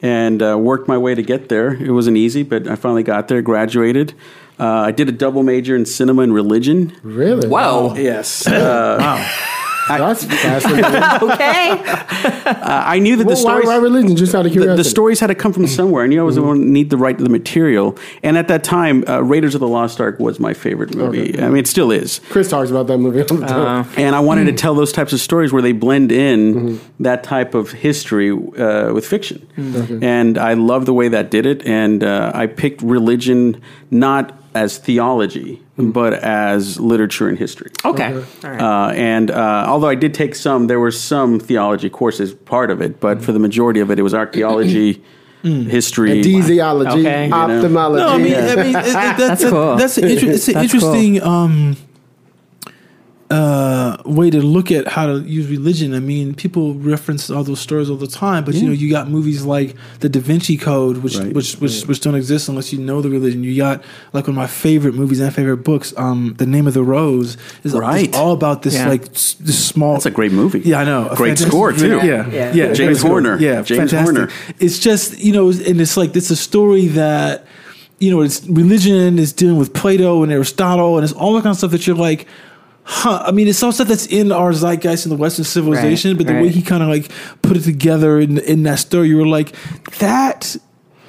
and 0.02 0.42
uh, 0.42 0.58
worked 0.58 0.88
my 0.88 0.98
way 0.98 1.14
to 1.14 1.22
get 1.22 1.50
there. 1.50 1.74
It 1.74 1.92
wasn't 1.92 2.16
easy, 2.16 2.44
but 2.44 2.66
I 2.68 2.76
finally 2.78 3.04
got 3.04 3.28
there, 3.28 3.42
graduated. 3.42 4.14
Uh, 4.60 4.66
I 4.88 4.92
did 4.92 5.10
a 5.10 5.12
double 5.12 5.44
major 5.44 5.76
in 5.76 5.86
cinema 5.86 6.22
and 6.24 6.34
religion. 6.34 6.92
really? 7.04 7.48
Whoa. 7.48 7.94
Yes. 7.96 8.48
Uh, 8.48 8.98
That's 9.88 10.24
fascinating. 10.44 10.86
Okay. 10.86 11.82
I 12.46 13.00
knew 13.00 13.16
that 13.16 13.24
the 13.24 13.28
well, 13.28 13.44
why, 13.44 13.52
stories. 13.52 13.68
why 13.68 13.76
religion? 13.78 14.16
Just 14.16 14.36
out 14.36 14.40
of 14.40 14.46
the, 14.46 14.52
curiosity. 14.52 14.84
the 14.84 14.90
stories 14.90 15.20
had 15.20 15.28
to 15.28 15.36
come 15.36 15.54
from 15.54 15.68
somewhere. 15.68 16.04
I 16.04 16.08
knew 16.08 16.20
I 16.20 16.24
was 16.24 16.38
going 16.38 16.62
to 16.62 16.68
need 16.68 16.90
the 16.90 16.98
right 16.98 17.18
to 17.18 17.24
the 17.24 17.30
material. 17.30 17.98
And 18.24 18.38
at 18.38 18.48
that 18.48 18.64
time, 18.64 19.04
uh, 19.08 19.22
Raiders 19.22 19.56
of 19.56 19.62
the 19.62 19.68
Lost 19.68 20.00
Ark 20.02 20.20
was 20.20 20.40
my 20.40 20.54
favorite 20.54 20.96
movie. 20.96 21.34
Okay. 21.34 21.44
I 21.44 21.48
mean, 21.48 21.58
it 21.58 21.68
still 21.68 21.92
is. 21.92 22.20
Chris 22.30 22.50
talks 22.50 22.70
about 22.70 22.88
that 22.88 22.98
movie 22.98 23.22
all 23.22 23.38
the 23.38 23.46
time. 23.46 23.90
And 23.98 24.16
I 24.16 24.20
wanted 24.20 24.46
to 24.46 24.54
tell 24.54 24.76
those 24.76 24.92
types 24.92 25.14
of 25.14 25.20
stories 25.20 25.54
where 25.54 25.62
they 25.62 25.72
blend 25.72 26.12
in 26.12 26.80
that 27.00 27.24
type 27.24 27.54
of 27.54 27.72
history 27.72 28.32
uh, 28.32 28.94
with 28.94 29.06
fiction. 29.06 29.48
And 29.58 30.38
I 30.38 30.54
love 30.54 30.86
the 30.86 30.94
way 30.94 31.08
that 31.10 31.32
did 31.32 31.46
it. 31.46 31.66
And 31.66 32.04
uh, 32.04 32.32
I 32.34 32.48
picked 32.48 32.82
religion 32.82 33.62
not 33.92 34.34
as 34.58 34.78
theology, 34.78 35.62
but 35.78 36.14
as 36.14 36.80
literature 36.80 37.30
and 37.30 37.38
history. 37.38 37.72
Okay. 37.86 38.14
All 38.14 38.24
right. 38.44 38.62
Uh, 38.62 38.92
and 38.94 39.30
uh, 39.32 39.66
although 39.68 39.88
I 39.88 39.96
did 39.96 40.14
take 40.14 40.34
some, 40.36 40.68
there 40.68 40.80
were 40.80 40.92
some 40.92 41.40
theology 41.40 41.90
courses 41.90 42.34
part 42.34 42.72
of 42.72 42.82
it, 42.82 43.00
but 43.00 43.22
for 43.22 43.32
the 43.32 43.40
majority 43.40 43.80
of 43.80 43.92
it, 43.92 44.00
it 44.00 44.04
was 44.04 44.14
archaeology, 44.14 45.02
history. 45.44 46.22
Anesthesiology, 46.24 47.00
Okay. 47.00 47.32
ophthalmology. 47.32 48.04
No, 48.04 48.10
I 48.10 48.18
mean, 48.18 48.34
I 48.34 48.56
mean, 48.56 48.66
it, 48.66 48.70
it, 48.70 48.74
that's 48.74 49.18
That's 49.20 49.44
a, 49.44 49.50
cool. 49.50 49.76
That's, 49.76 49.98
an 49.98 50.06
inter- 50.08 50.32
it's 50.32 50.48
an 50.48 50.54
That's 50.56 50.74
interesting 50.74 51.22
um, 51.24 51.78
uh, 53.30 53.98
way 54.06 54.30
to 54.30 54.42
look 54.42 54.72
at 54.72 54.88
how 54.88 55.06
to 55.06 55.20
use 55.20 55.48
religion. 55.48 55.94
I 55.94 56.00
mean, 56.00 56.34
people 56.34 56.76
reference 56.76 57.30
all 57.30 57.44
those 57.44 57.60
stories 57.60 57.90
all 57.90 57.98
the 57.98 58.08
time, 58.08 58.46
but 58.46 58.56
you 58.56 58.66
know, 58.66 58.72
you 58.72 58.90
got 58.90 59.10
movies 59.10 59.44
like 59.44 59.76
the 60.00 60.08
Da 60.08 60.22
Vinci 60.22 60.56
Code, 60.56 60.98
which 60.98 61.18
Right. 61.18 61.34
which 61.34 61.56
which, 61.56 61.84
which 61.88 62.00
don't 62.00 62.16
exist 62.16 62.48
unless 62.48 62.72
you 62.72 62.80
know 62.80 63.02
the 63.02 63.10
religion. 63.10 63.44
You 63.44 63.58
got 63.58 63.84
like 64.14 64.26
one 64.28 64.30
of 64.32 64.36
my 64.36 64.48
favorite 64.48 64.96
movies 64.96 65.20
and 65.20 65.34
favorite 65.34 65.58
books, 65.58 65.94
um, 65.98 66.36
The 66.38 66.46
Name 66.46 66.68
of 66.68 66.74
the 66.74 66.84
Rose, 66.84 67.36
is, 67.66 67.74
is 67.74 67.74
Right. 67.74 68.16
all 68.16 68.32
about 68.32 68.62
this 68.62 68.76
Yeah. 68.76 68.88
like 68.88 69.08
s- 69.14 69.36
this 69.42 69.62
small. 69.66 69.94
That's 69.94 70.06
a 70.06 70.12
great 70.12 70.32
movie. 70.32 70.62
Yeah, 70.64 70.80
I 70.80 70.86
know. 70.86 71.10
A 71.10 71.16
Great 71.16 71.38
score, 71.38 71.74
too. 71.74 71.98
Yeah, 71.98 72.30
Yeah. 72.32 72.54
yeah. 72.54 72.74
James. 72.74 73.02
Horner. 73.02 73.38
Yeah, 73.40 73.62
James 73.62 73.92
fantastic. 73.92 74.16
Horner. 74.18 74.30
It's 74.60 74.80
just 74.80 75.20
you 75.20 75.34
know, 75.34 75.50
and 75.50 75.82
it's 75.82 75.98
like 75.98 76.16
it's 76.16 76.30
a 76.32 76.36
story 76.38 76.88
that 76.88 77.46
you 78.00 78.12
know, 78.12 78.22
it's 78.22 78.46
religion 78.48 79.18
is 79.20 79.34
dealing 79.34 79.58
with 79.58 79.74
Plato 79.74 80.22
and 80.24 80.32
Aristotle, 80.32 80.98
and 80.98 81.04
it's 81.04 81.14
all 81.14 81.34
that 81.34 81.42
kind 81.44 81.52
of 81.52 81.58
stuff 81.58 81.72
that 81.72 81.86
you're 81.88 81.96
like. 81.96 82.26
Huh. 82.90 83.22
I 83.26 83.32
mean, 83.32 83.50
it's 83.50 83.62
all 83.62 83.74
stuff 83.74 83.90
that's 83.90 84.06
in 84.06 84.32
our 84.32 84.54
zeitgeist 84.54 85.06
in 85.06 85.10
the 85.10 85.18
Western 85.18 85.44
civilization, 85.44 86.12
Right, 86.12 86.26
but 86.26 86.28
the 86.28 86.42
way 86.42 86.48
he 86.48 86.62
kind 86.62 86.82
of 86.82 86.88
like 86.88 87.12
put 87.42 87.58
it 87.58 87.64
together 87.64 88.18
in 88.18 88.38
in 88.38 88.64
that 88.64 88.80
story, 88.80 89.10
you 89.10 89.18
were 89.18 89.28
like, 89.28 89.54
that 90.00 90.56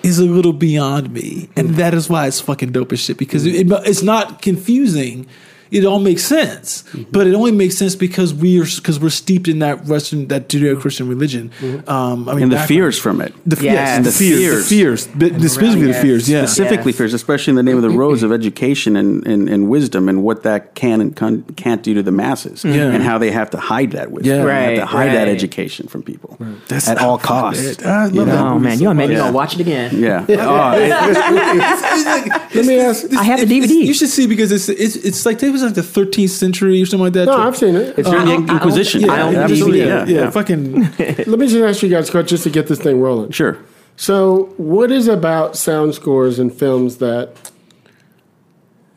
is 0.03 0.19
a 0.19 0.25
little 0.25 0.53
beyond 0.53 1.13
me, 1.13 1.49
and 1.55 1.71
mm. 1.71 1.77
that 1.77 1.95
is 1.95 2.11
why 2.11 2.27
it's 2.27 2.41
fucking 2.41 2.73
dope 2.73 2.93
as 2.93 2.99
shit 2.99 3.17
because 3.17 3.47
it, 3.47 3.69
it's 3.87 4.03
not 4.03 4.43
confusing. 4.43 5.29
It 5.71 5.85
all 5.85 5.99
makes 6.01 6.23
sense, 6.25 6.83
mm-hmm. 6.83 7.11
but 7.13 7.27
it 7.27 7.35
only 7.35 7.53
makes 7.53 7.77
sense 7.77 7.95
because 7.97 8.33
we 8.33 8.61
are 8.61 8.65
because 8.65 8.99
we're 9.01 9.11
steeped 9.11 9.49
in 9.49 9.59
that 9.61 9.85
Western 9.87 10.29
that 10.29 10.49
Judeo 10.49 10.81
Christian 10.81 11.09
religion. 11.09 11.51
Mm-hmm. 11.61 11.89
Um, 11.89 12.29
I 12.29 12.35
mean, 12.35 12.45
and 12.45 12.53
the 12.53 12.57
background. 12.57 12.69
fears 12.69 12.99
from 12.99 13.21
it. 13.21 13.33
The, 13.47 13.57
yes, 13.57 13.65
Yes. 13.65 13.97
the 13.99 14.03
The 14.05 14.13
fears, 14.13 14.39
fears. 14.41 14.63
the 14.69 14.75
fears, 14.75 15.07
but 15.07 15.41
specifically 15.51 15.87
the 15.87 15.95
fears. 15.95 16.29
Yeah, 16.29 16.47
Specifically 16.47 16.93
Yes. 16.93 16.99
fears, 16.99 17.15
especially 17.15 17.51
in 17.53 17.57
the 17.57 17.63
name 17.63 17.77
of 17.77 17.83
the 17.83 17.91
rose 17.91 18.23
of 18.23 18.33
education 18.33 18.97
and, 18.97 19.27
and, 19.27 19.49
and 19.49 19.69
wisdom 19.69 20.09
and 20.09 20.23
what 20.23 20.43
that 20.45 20.75
can 20.75 21.01
and 21.01 21.15
can, 21.15 21.43
can't 21.55 21.83
do 21.83 21.95
to 21.95 22.03
the 22.03 22.13
masses 22.13 22.63
mm-hmm. 22.63 22.75
Yeah. 22.75 22.91
and 22.93 23.03
how 23.03 23.19
they 23.19 23.31
have 23.31 23.51
to 23.51 23.59
hide 23.59 23.93
that 23.93 24.11
wisdom. 24.11 24.37
Yeah. 24.39 24.45
They 24.45 24.53
have 24.53 24.75
to 24.75 24.81
Right, 24.81 24.89
hide 25.09 25.15
that 25.15 25.29
education 25.29 25.87
from 25.89 26.03
people 26.03 26.37
That's 26.69 26.89
at 26.89 26.99
all 26.99 27.19
costs. 27.19 27.83
I 27.85 28.07
love 28.07 28.27
that. 28.27 28.39
oh 28.39 28.59
man, 28.59 28.79
so 28.79 28.85
you 28.85 28.95
made 28.95 29.09
me 29.11 29.15
much. 29.17 29.23
gonna 29.25 29.33
watch 29.37 29.55
it 29.55 29.61
again. 29.61 29.91
Yeah. 29.99 30.25
Oh, 30.41 30.73
it- 30.77 32.55
Let 32.55 32.65
me 32.67 32.81
ask. 32.81 33.05
I 33.15 33.23
have 33.25 33.41
the 33.41 33.47
DVD. 33.47 33.71
You 33.87 33.95
should 33.95 34.09
see 34.09 34.27
because 34.27 34.51
it's 34.53 34.69
it's 34.69 34.97
it's 34.97 35.27
like 35.27 35.43
it 35.43 35.51
was 35.63 35.77
like 35.77 35.87
the 35.87 36.01
13th 36.01 36.31
century 36.31 36.81
or 36.83 36.87
something 36.87 37.05
like 37.05 37.13
that. 37.15 37.27
No, 37.27 37.37
I've 37.37 37.57
seen 37.57 37.75
it. 37.77 37.99
it's 37.99 38.09
during 38.09 38.27
the 38.27 38.33
I- 38.33 38.55
I- 38.55 38.57
Inquisition. 38.57 39.01
yeah, 39.03 39.13
I 39.13 39.21
own 39.23 39.35
the 39.35 39.41
absolutely. 39.43 39.81
Yeah. 39.81 40.07
yeah, 40.07 40.21
yeah. 40.25 40.31
fucking. 40.31 40.81
Let 40.99 41.29
me 41.39 41.47
just 41.49 41.57
ask 41.57 41.83
you 41.83 41.89
guys, 41.89 42.11
just 42.11 42.45
to 42.45 42.51
get 42.51 42.67
this 42.69 42.79
thing 42.81 43.01
rolling. 43.01 43.31
Sure. 43.31 43.59
So, 43.97 44.53
what 44.59 44.91
is 44.93 45.09
about 45.09 45.57
sound 45.57 45.95
scores 45.95 46.39
in 46.39 46.51
films 46.51 46.99
that 46.99 47.51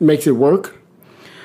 makes 0.00 0.26
it 0.26 0.32
work? 0.32 0.76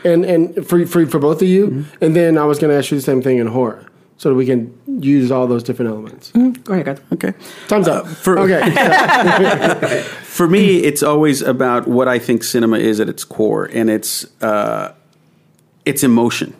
And 0.03 0.23
and 0.25 0.67
for 0.67 0.85
for, 0.85 1.05
for 1.07 1.19
both 1.19 1.41
of 1.41 1.47
you, 1.47 1.67
Mm-hmm. 1.67 2.03
and 2.03 2.15
then 2.15 2.37
I 2.37 2.45
was 2.45 2.59
going 2.59 2.69
to 2.71 2.77
ask 2.77 2.91
you 2.91 2.97
the 2.97 3.03
same 3.03 3.21
thing 3.21 3.39
in 3.39 3.47
horror, 3.47 3.83
so 4.17 4.29
that 4.29 4.35
we 4.35 4.45
can 4.45 4.71
use 5.01 5.31
all 5.31 5.47
those 5.47 5.63
different 5.63 5.89
elements. 5.91 6.31
Go 6.31 6.73
ahead, 6.73 6.85
guys. 6.85 6.99
Okay. 7.13 7.33
Time's 7.67 7.87
up. 7.87 8.07
for- 8.07 8.37
okay, 8.39 10.03
For 10.23 10.47
me, 10.47 10.77
it's 10.83 11.01
always 11.01 11.41
about 11.41 11.87
what 11.87 12.07
I 12.07 12.19
think 12.19 12.43
cinema 12.43 12.77
is 12.77 12.99
at 12.99 13.09
its 13.09 13.23
core, 13.25 13.65
and 13.73 13.89
it's 13.89 14.23
uh, 14.43 14.93
it's 15.87 16.03
emotion. 16.03 16.53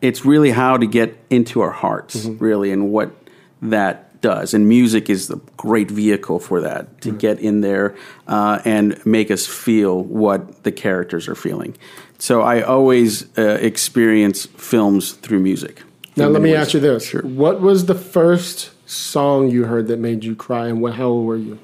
It's 0.00 0.24
really 0.24 0.50
how 0.50 0.78
to 0.78 0.86
get 0.86 1.16
into 1.30 1.60
our 1.60 1.70
hearts, 1.70 2.24
really, 2.24 2.72
and 2.72 2.90
what 2.90 3.12
that 3.60 4.20
does. 4.20 4.54
And 4.54 4.68
music 4.68 5.10
is 5.10 5.28
the 5.28 5.36
great 5.56 5.90
vehicle 5.90 6.38
for 6.38 6.62
that 6.62 7.02
to 7.02 7.12
get 7.12 7.38
in 7.40 7.60
there 7.60 7.94
uh, 8.26 8.60
and 8.64 9.04
make 9.04 9.30
us 9.30 9.46
feel 9.46 10.02
what 10.02 10.64
the 10.64 10.72
characters 10.72 11.28
are 11.28 11.34
feeling. 11.34 11.76
So 12.18 12.40
I 12.40 12.62
always 12.62 13.26
uh, 13.36 13.58
experience 13.60 14.46
films 14.46 15.12
through 15.12 15.40
music. 15.40 15.82
now 16.16 16.28
let 16.28 16.40
me 16.40 16.52
ways. 16.52 16.60
ask 16.60 16.74
you 16.74 16.80
this: 16.80 17.06
Sure. 17.06 17.22
What 17.22 17.60
was 17.60 17.86
the 17.86 17.94
first 17.94 18.70
song 18.88 19.50
you 19.50 19.64
heard 19.66 19.88
that 19.88 19.98
made 19.98 20.24
you 20.24 20.34
cry, 20.34 20.68
and 20.68 20.80
what? 20.80 20.94
How 20.94 21.06
old 21.06 21.26
were 21.26 21.36
you? 21.36 21.58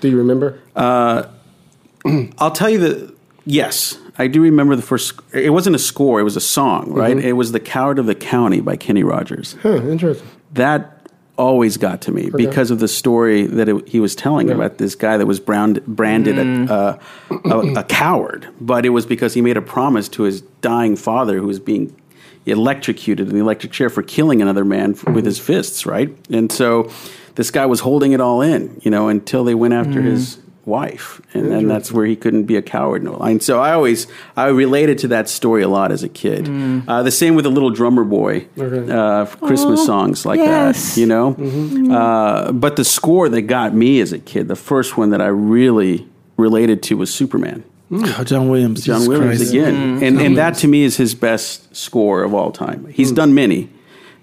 Do 0.00 0.08
you 0.08 0.18
remember? 0.18 0.60
I'll 0.76 2.50
tell 2.52 2.70
you 2.70 2.78
that 2.78 3.14
yes, 3.46 3.98
I 4.20 4.26
do 4.26 4.42
remember 4.42 4.76
the 4.76 4.82
first. 4.82 5.18
It 5.32 5.50
wasn't 5.50 5.76
a 5.76 5.78
score; 5.78 6.20
it 6.20 6.24
was 6.24 6.36
a 6.36 6.42
song, 6.42 6.88
mm-hmm. 6.88 6.94
right? 6.94 7.16
It 7.16 7.32
was 7.32 7.52
"The 7.52 7.60
Coward 7.60 7.98
of 7.98 8.04
the 8.04 8.14
County" 8.14 8.60
by 8.60 8.76
Kenny 8.76 9.02
Rogers. 9.02 9.56
Huh, 9.62 9.76
interesting. 9.76 10.28
That 10.52 11.08
always 11.38 11.78
got 11.78 12.02
to 12.02 12.12
me 12.12 12.28
because 12.28 12.70
of 12.70 12.80
the 12.80 12.88
story 12.88 13.46
that 13.46 13.66
it, 13.66 13.88
he 13.88 13.98
was 13.98 14.14
telling 14.14 14.50
about 14.50 14.76
this 14.76 14.94
guy 14.94 15.16
that 15.16 15.24
was 15.24 15.40
browned, 15.40 15.82
branded 15.86 16.38
a, 16.38 16.70
uh, 16.70 16.98
a, 17.30 17.58
a 17.80 17.84
coward, 17.84 18.46
but 18.60 18.84
it 18.84 18.90
was 18.90 19.06
because 19.06 19.32
he 19.32 19.40
made 19.40 19.56
a 19.56 19.62
promise 19.62 20.06
to 20.10 20.24
his 20.24 20.42
dying 20.60 20.96
father, 20.96 21.38
who 21.38 21.46
was 21.46 21.58
being 21.58 21.96
electrocuted 22.44 23.26
in 23.26 23.34
the 23.34 23.40
electric 23.40 23.72
chair 23.72 23.88
for 23.88 24.02
killing 24.02 24.42
another 24.42 24.66
man 24.66 24.90
f- 24.90 25.04
with 25.04 25.14
mm-hmm. 25.16 25.24
his 25.24 25.38
fists, 25.38 25.86
right? 25.86 26.14
And 26.30 26.52
so 26.52 26.90
this 27.36 27.50
guy 27.50 27.64
was 27.64 27.80
holding 27.80 28.12
it 28.12 28.20
all 28.20 28.42
in, 28.42 28.78
you 28.82 28.90
know, 28.90 29.08
until 29.08 29.44
they 29.44 29.54
went 29.54 29.72
after 29.72 30.00
mm. 30.00 30.04
his 30.04 30.36
wife, 30.66 31.20
and 31.34 31.50
then 31.50 31.66
that's 31.66 31.90
where 31.92 32.06
he 32.06 32.16
couldn't 32.16 32.44
be 32.44 32.56
a 32.56 32.62
coward 32.62 33.02
no 33.02 33.12
longer. 33.12 33.30
And 33.30 33.42
so 33.42 33.60
I 33.60 33.72
always 33.72 34.06
I 34.36 34.48
related 34.48 34.98
to 34.98 35.08
that 35.08 35.28
story 35.28 35.62
a 35.62 35.68
lot 35.68 35.92
as 35.92 36.02
a 36.02 36.08
kid. 36.08 36.46
Mm. 36.46 36.84
Uh, 36.86 37.02
the 37.02 37.10
same 37.10 37.34
with 37.34 37.44
the 37.44 37.50
little 37.50 37.70
drummer 37.70 38.04
boy, 38.04 38.46
uh, 38.58 39.26
Christmas 39.26 39.84
songs 39.84 40.26
like 40.26 40.38
yes. 40.38 40.94
that, 40.94 41.00
you 41.00 41.06
know. 41.06 41.34
Mm-hmm. 41.34 41.76
Mm-hmm. 41.76 41.92
Uh, 41.92 42.52
but 42.52 42.76
the 42.76 42.84
score 42.84 43.28
that 43.28 43.42
got 43.42 43.74
me 43.74 44.00
as 44.00 44.12
a 44.12 44.18
kid, 44.18 44.48
the 44.48 44.56
first 44.56 44.96
one 44.96 45.10
that 45.10 45.20
I 45.20 45.28
really 45.28 46.08
related 46.36 46.82
to 46.84 46.96
was 46.96 47.12
Superman. 47.12 47.64
Mm. 47.90 48.18
Oh, 48.18 48.24
John 48.24 48.48
Williams. 48.48 48.84
John 48.84 49.00
Jesus 49.00 49.08
Williams 49.08 49.36
Christ. 49.38 49.52
again, 49.52 49.74
mm-hmm. 49.74 50.04
and 50.04 50.20
and 50.20 50.36
that 50.36 50.54
to 50.56 50.68
me 50.68 50.82
is 50.82 50.96
his 50.96 51.14
best 51.14 51.74
score 51.74 52.22
of 52.22 52.34
all 52.34 52.52
time. 52.52 52.86
He's 52.86 53.12
mm. 53.12 53.16
done 53.16 53.34
many, 53.34 53.68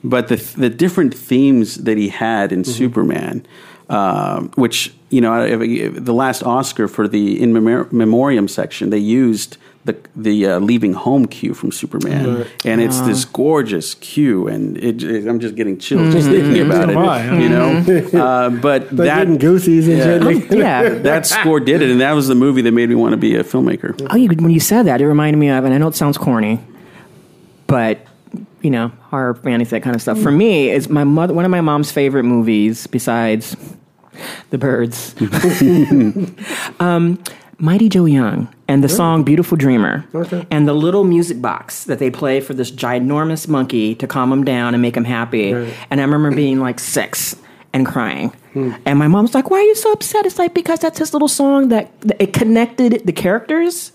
but 0.04 0.30
the 0.30 0.38
the 0.38 0.69
different 0.69 1.13
themes 1.13 1.76
that 1.84 1.97
he 1.97 2.08
had 2.08 2.54
in 2.54 2.63
Superman, 2.63 3.45
um, 3.89 4.52
which 4.56 4.93
you 5.10 5.21
know, 5.21 5.32
I- 5.34 5.88
the 5.89 6.13
last 6.13 6.43
Oscar 6.43 6.88
for 6.88 7.08
the 7.08 7.41
in 7.41 7.54
memor- 7.54 7.88
memoriam 7.91 8.47
section, 8.47 8.89
they 8.89 8.97
used 8.97 9.58
the 9.86 9.95
the 10.17 10.45
uh, 10.45 10.60
leaving 10.60 10.91
home 10.91 11.26
cue 11.28 11.54
from 11.54 11.71
Superman, 11.71 12.45
and 12.65 12.82
it's 12.82 13.00
this 13.02 13.23
gorgeous 13.23 13.93
cue, 13.95 14.45
and 14.50 14.78
it, 14.78 15.02
it- 15.02 15.26
I'm 15.28 15.39
just 15.39 15.56
getting 15.56 15.78
chills 15.78 16.13
just 16.13 16.28
thinking 16.28 16.62
about 16.65 16.89
it. 16.89 16.95
Why? 16.97 17.23
You 17.39 17.47
know, 17.47 17.78
uh, 18.21 18.50
but 18.50 18.82
Like 18.84 18.89
that 19.08 19.17
getting 19.19 19.38
goosies 19.38 19.88
and 19.88 19.97
Yeah. 19.97 20.04
shit. 20.04 20.23
Like, 20.23 20.52
Yeah. 20.52 20.89
that 21.08 21.26
score 21.26 21.62
did 21.62 21.82
it, 21.82 21.89
and 21.89 22.02
that 22.02 22.12
was 22.12 22.28
the 22.28 22.36
movie 22.36 22.62
that 22.63 22.73
made 22.73 22.89
me 22.89 22.95
want 22.95 23.13
to 23.13 23.17
be 23.17 23.36
a 23.38 23.43
filmmaker. 23.45 23.95
Oh, 24.10 24.17
you, 24.17 24.28
when 24.28 24.50
you 24.50 24.60
said 24.60 24.84
that, 24.88 25.00
it 25.00 25.08
reminded 25.08 25.39
me 25.39 25.47
of, 25.50 25.63
and 25.63 25.73
I 25.73 25.78
know 25.78 25.88
it 25.88 25.95
sounds 25.95 26.17
corny, 26.17 26.60
but 27.67 28.00
you 28.67 28.71
know, 28.71 28.89
horror, 29.03 29.34
fantasy, 29.34 29.69
that 29.69 29.82
kind 29.82 29.95
of 29.95 30.01
stuff. 30.01 30.19
For 30.19 30.30
mm. 30.30 30.36
me, 30.36 30.69
it's 30.71 30.89
my 30.89 31.06
mother. 31.06 31.34
One 31.34 31.45
of 31.45 31.51
my 31.51 31.62
mom's 31.62 31.89
favorite 31.89 32.23
movies, 32.23 32.86
besides 32.86 33.56
The 34.49 34.58
Birds, 34.58 35.15
um, 36.82 37.17
Mighty 37.60 37.88
Joe 37.88 38.03
Young, 38.03 38.53
and 38.67 38.84
the 38.84 38.89
song 38.89 39.23
"Beautiful 39.23 39.56
Dreamer," 39.56 40.03
Okay. 40.13 40.45
and 40.51 40.67
the 40.67 40.73
little 40.73 41.06
music 41.06 41.41
box 41.41 41.86
that 41.86 41.99
they 41.99 42.12
play 42.12 42.41
for 42.41 42.53
this 42.53 42.69
ginormous 42.69 43.47
monkey 43.47 43.95
to 43.95 44.06
calm 44.06 44.34
him 44.34 44.43
down 44.43 44.73
and 44.73 44.82
make 44.82 44.97
him 44.97 45.06
happy. 45.06 45.53
And 45.53 46.01
I 46.01 46.03
remember 46.03 46.32
being 46.32 46.60
like 46.60 46.82
six 46.82 47.38
and 47.71 47.86
crying. 47.86 48.34
Hmm. 48.51 48.73
And 48.86 48.99
my 48.99 49.08
mom's 49.08 49.34
like, 49.34 49.49
"Why 49.49 49.60
are 49.60 49.69
you 49.71 49.75
so 49.75 49.93
upset?" 49.93 50.25
It's 50.25 50.38
like 50.38 50.53
because 50.53 50.80
that's 50.80 50.99
his 50.99 51.13
little 51.13 51.30
song 51.30 51.69
that 51.69 51.97
that 52.01 52.21
it 52.21 52.34
connected 52.34 53.01
the 53.06 53.13
characters 53.13 53.93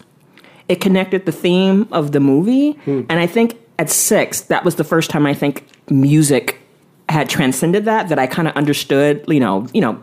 it 0.69 0.81
connected 0.81 1.27
the 1.27 1.33
theme 1.33 1.87
of 1.93 2.13
the 2.13 2.21
movie. 2.21 2.73
Hmm. 2.85 3.03
And 3.11 3.21
I 3.21 3.27
think 3.27 3.59
at 3.83 3.91
six, 3.91 4.43
that 4.43 4.65
was 4.65 4.77
the 4.77 4.85
first 4.85 5.11
time 5.11 5.27
I 5.27 5.35
think 5.35 5.67
music 5.91 6.61
had 7.09 7.29
transcended 7.29 7.85
that, 7.87 8.09
that 8.11 8.19
I 8.19 8.29
kind 8.29 8.47
of 8.47 8.55
understood, 8.55 9.25
you 9.27 9.41
know, 9.41 9.67
you 9.75 9.81
know, 9.81 10.01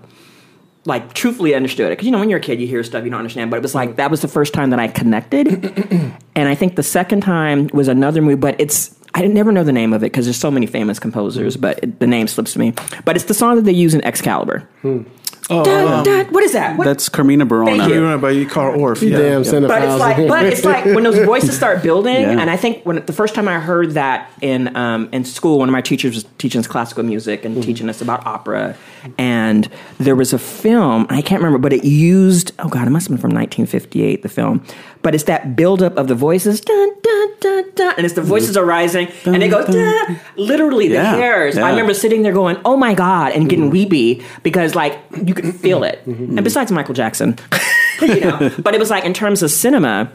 like 0.84 1.14
truthfully 1.14 1.56
understood 1.56 1.90
it. 1.90 1.96
Cause 1.96 2.06
you 2.06 2.12
know, 2.12 2.20
when 2.20 2.30
you're 2.30 2.40
a 2.40 2.42
kid, 2.42 2.60
you 2.60 2.68
hear 2.68 2.84
stuff 2.84 3.06
you 3.06 3.10
don't 3.10 3.20
understand, 3.20 3.50
but 3.50 3.56
it 3.56 3.64
was 3.64 3.74
like, 3.74 3.96
that 3.96 4.12
was 4.12 4.22
the 4.22 4.28
first 4.28 4.54
time 4.54 4.72
that 4.72 4.80
I 4.82 4.90
connected. 4.90 5.48
and 6.36 6.50
I 6.50 6.56
think 6.56 6.76
the 6.76 6.84
second 6.84 7.22
time 7.22 7.70
was 7.72 7.88
another 7.88 8.22
movie, 8.22 8.36
but 8.36 8.60
it's, 8.60 9.00
I 9.14 9.22
didn't 9.22 9.34
never 9.34 9.54
know 9.54 9.64
the 9.64 9.72
name 9.72 9.94
of 9.94 10.04
it 10.04 10.08
because 10.08 10.26
there's 10.26 10.38
so 10.38 10.52
many 10.52 10.66
famous 10.66 11.00
composers, 11.00 11.56
but 11.56 11.80
it, 11.82 12.02
the 12.02 12.08
name 12.08 12.28
slips 12.28 12.52
to 12.54 12.60
me. 12.60 12.74
But 13.06 13.16
it's 13.16 13.26
the 13.26 13.34
song 13.34 13.56
that 13.56 13.64
they 13.64 13.72
use 13.72 13.94
in 13.94 14.04
Excalibur. 14.04 14.68
Hmm. 14.82 15.04
Oh, 15.52 15.64
Dun, 15.64 16.04
dun, 16.04 16.26
what 16.28 16.44
is 16.44 16.52
that? 16.54 16.78
What- 16.78 16.86
That's 16.86 17.10
Carmina 17.10 17.46
Burana. 17.46 17.78
Thank 17.78 17.90
you. 17.90 17.96
you 17.96 18.02
know, 18.02 18.18
by 18.20 18.46
Carl 18.46 18.78
Orff. 18.80 19.02
You 19.02 19.10
yeah. 19.10 19.18
damn 19.42 19.42
but 19.68 19.82
it's 19.82 20.00
like, 20.00 20.28
but 20.28 20.46
it's 20.46 20.64
like 20.64 20.86
when 20.86 21.04
those 21.04 21.18
voices 21.26 21.56
start 21.56 21.82
building, 21.84 22.14
Yeah. 22.22 22.40
and 22.40 22.50
I 22.50 22.56
think 22.58 22.86
when 22.86 23.04
the 23.06 23.14
first 23.14 23.34
time 23.34 23.48
I 23.48 23.60
heard 23.60 23.92
that 23.92 24.32
in 24.42 24.76
um, 24.76 25.10
in 25.12 25.26
school, 25.26 25.58
one 25.58 25.68
of 25.68 25.74
my 25.74 25.82
teachers 25.82 26.14
was 26.16 26.26
teaching 26.38 26.60
us 26.60 26.68
classical 26.68 27.04
music 27.04 27.46
and 27.46 27.62
teaching 27.64 27.90
us 27.90 28.00
about 28.02 28.26
opera, 28.28 28.76
and 29.18 29.68
there 29.98 30.16
was 30.16 30.34
a 30.34 30.40
film 30.40 31.08
I 31.10 31.22
can't 31.22 31.42
remember, 31.42 31.58
but 31.58 31.74
it 31.74 31.84
used 31.84 32.52
oh 32.60 32.70
god, 32.70 32.88
it 32.88 32.92
must 32.92 33.08
have 33.08 33.16
been 33.18 33.22
from 33.22 33.32
1958, 33.32 34.22
the 34.22 34.30
film, 34.30 34.64
but 35.02 35.16
it's 35.16 35.24
that 35.26 35.56
buildup 35.56 35.98
of 35.98 36.08
the 36.08 36.16
voices, 36.16 36.60
dun 36.62 36.90
dun 37.02 37.30
dun 37.40 37.64
dun, 37.76 37.94
and 37.98 38.06
it's 38.06 38.16
the 38.16 38.22
voices 38.22 38.58
are 38.58 38.66
rising, 38.66 39.08
and 39.26 39.42
it 39.42 39.48
goes 39.50 39.66
dun, 39.74 40.20
literally 40.36 40.88
the 40.90 40.96
Yeah, 40.96 41.16
hairs. 41.16 41.56
yeah. 41.56 41.66
I 41.66 41.70
remember 41.70 41.94
sitting 41.94 42.22
there 42.24 42.34
going, 42.34 42.58
oh 42.66 42.76
my 42.78 42.94
god, 42.94 43.32
and 43.34 43.50
getting 43.50 43.70
weepy 43.70 44.24
because 44.44 44.76
like 44.76 45.00
you 45.26 45.34
could 45.34 45.56
feel 45.56 45.84
it, 45.84 46.06
and 46.06 46.44
besides 46.44 46.72
Michael 46.72 46.94
Jackson. 46.94 47.38
you 48.02 48.22
know, 48.22 48.52
but 48.60 48.74
it 48.76 48.80
was 48.80 48.90
like 48.90 49.04
in 49.06 49.14
terms 49.14 49.42
of 49.44 49.52
cinema, 49.52 50.10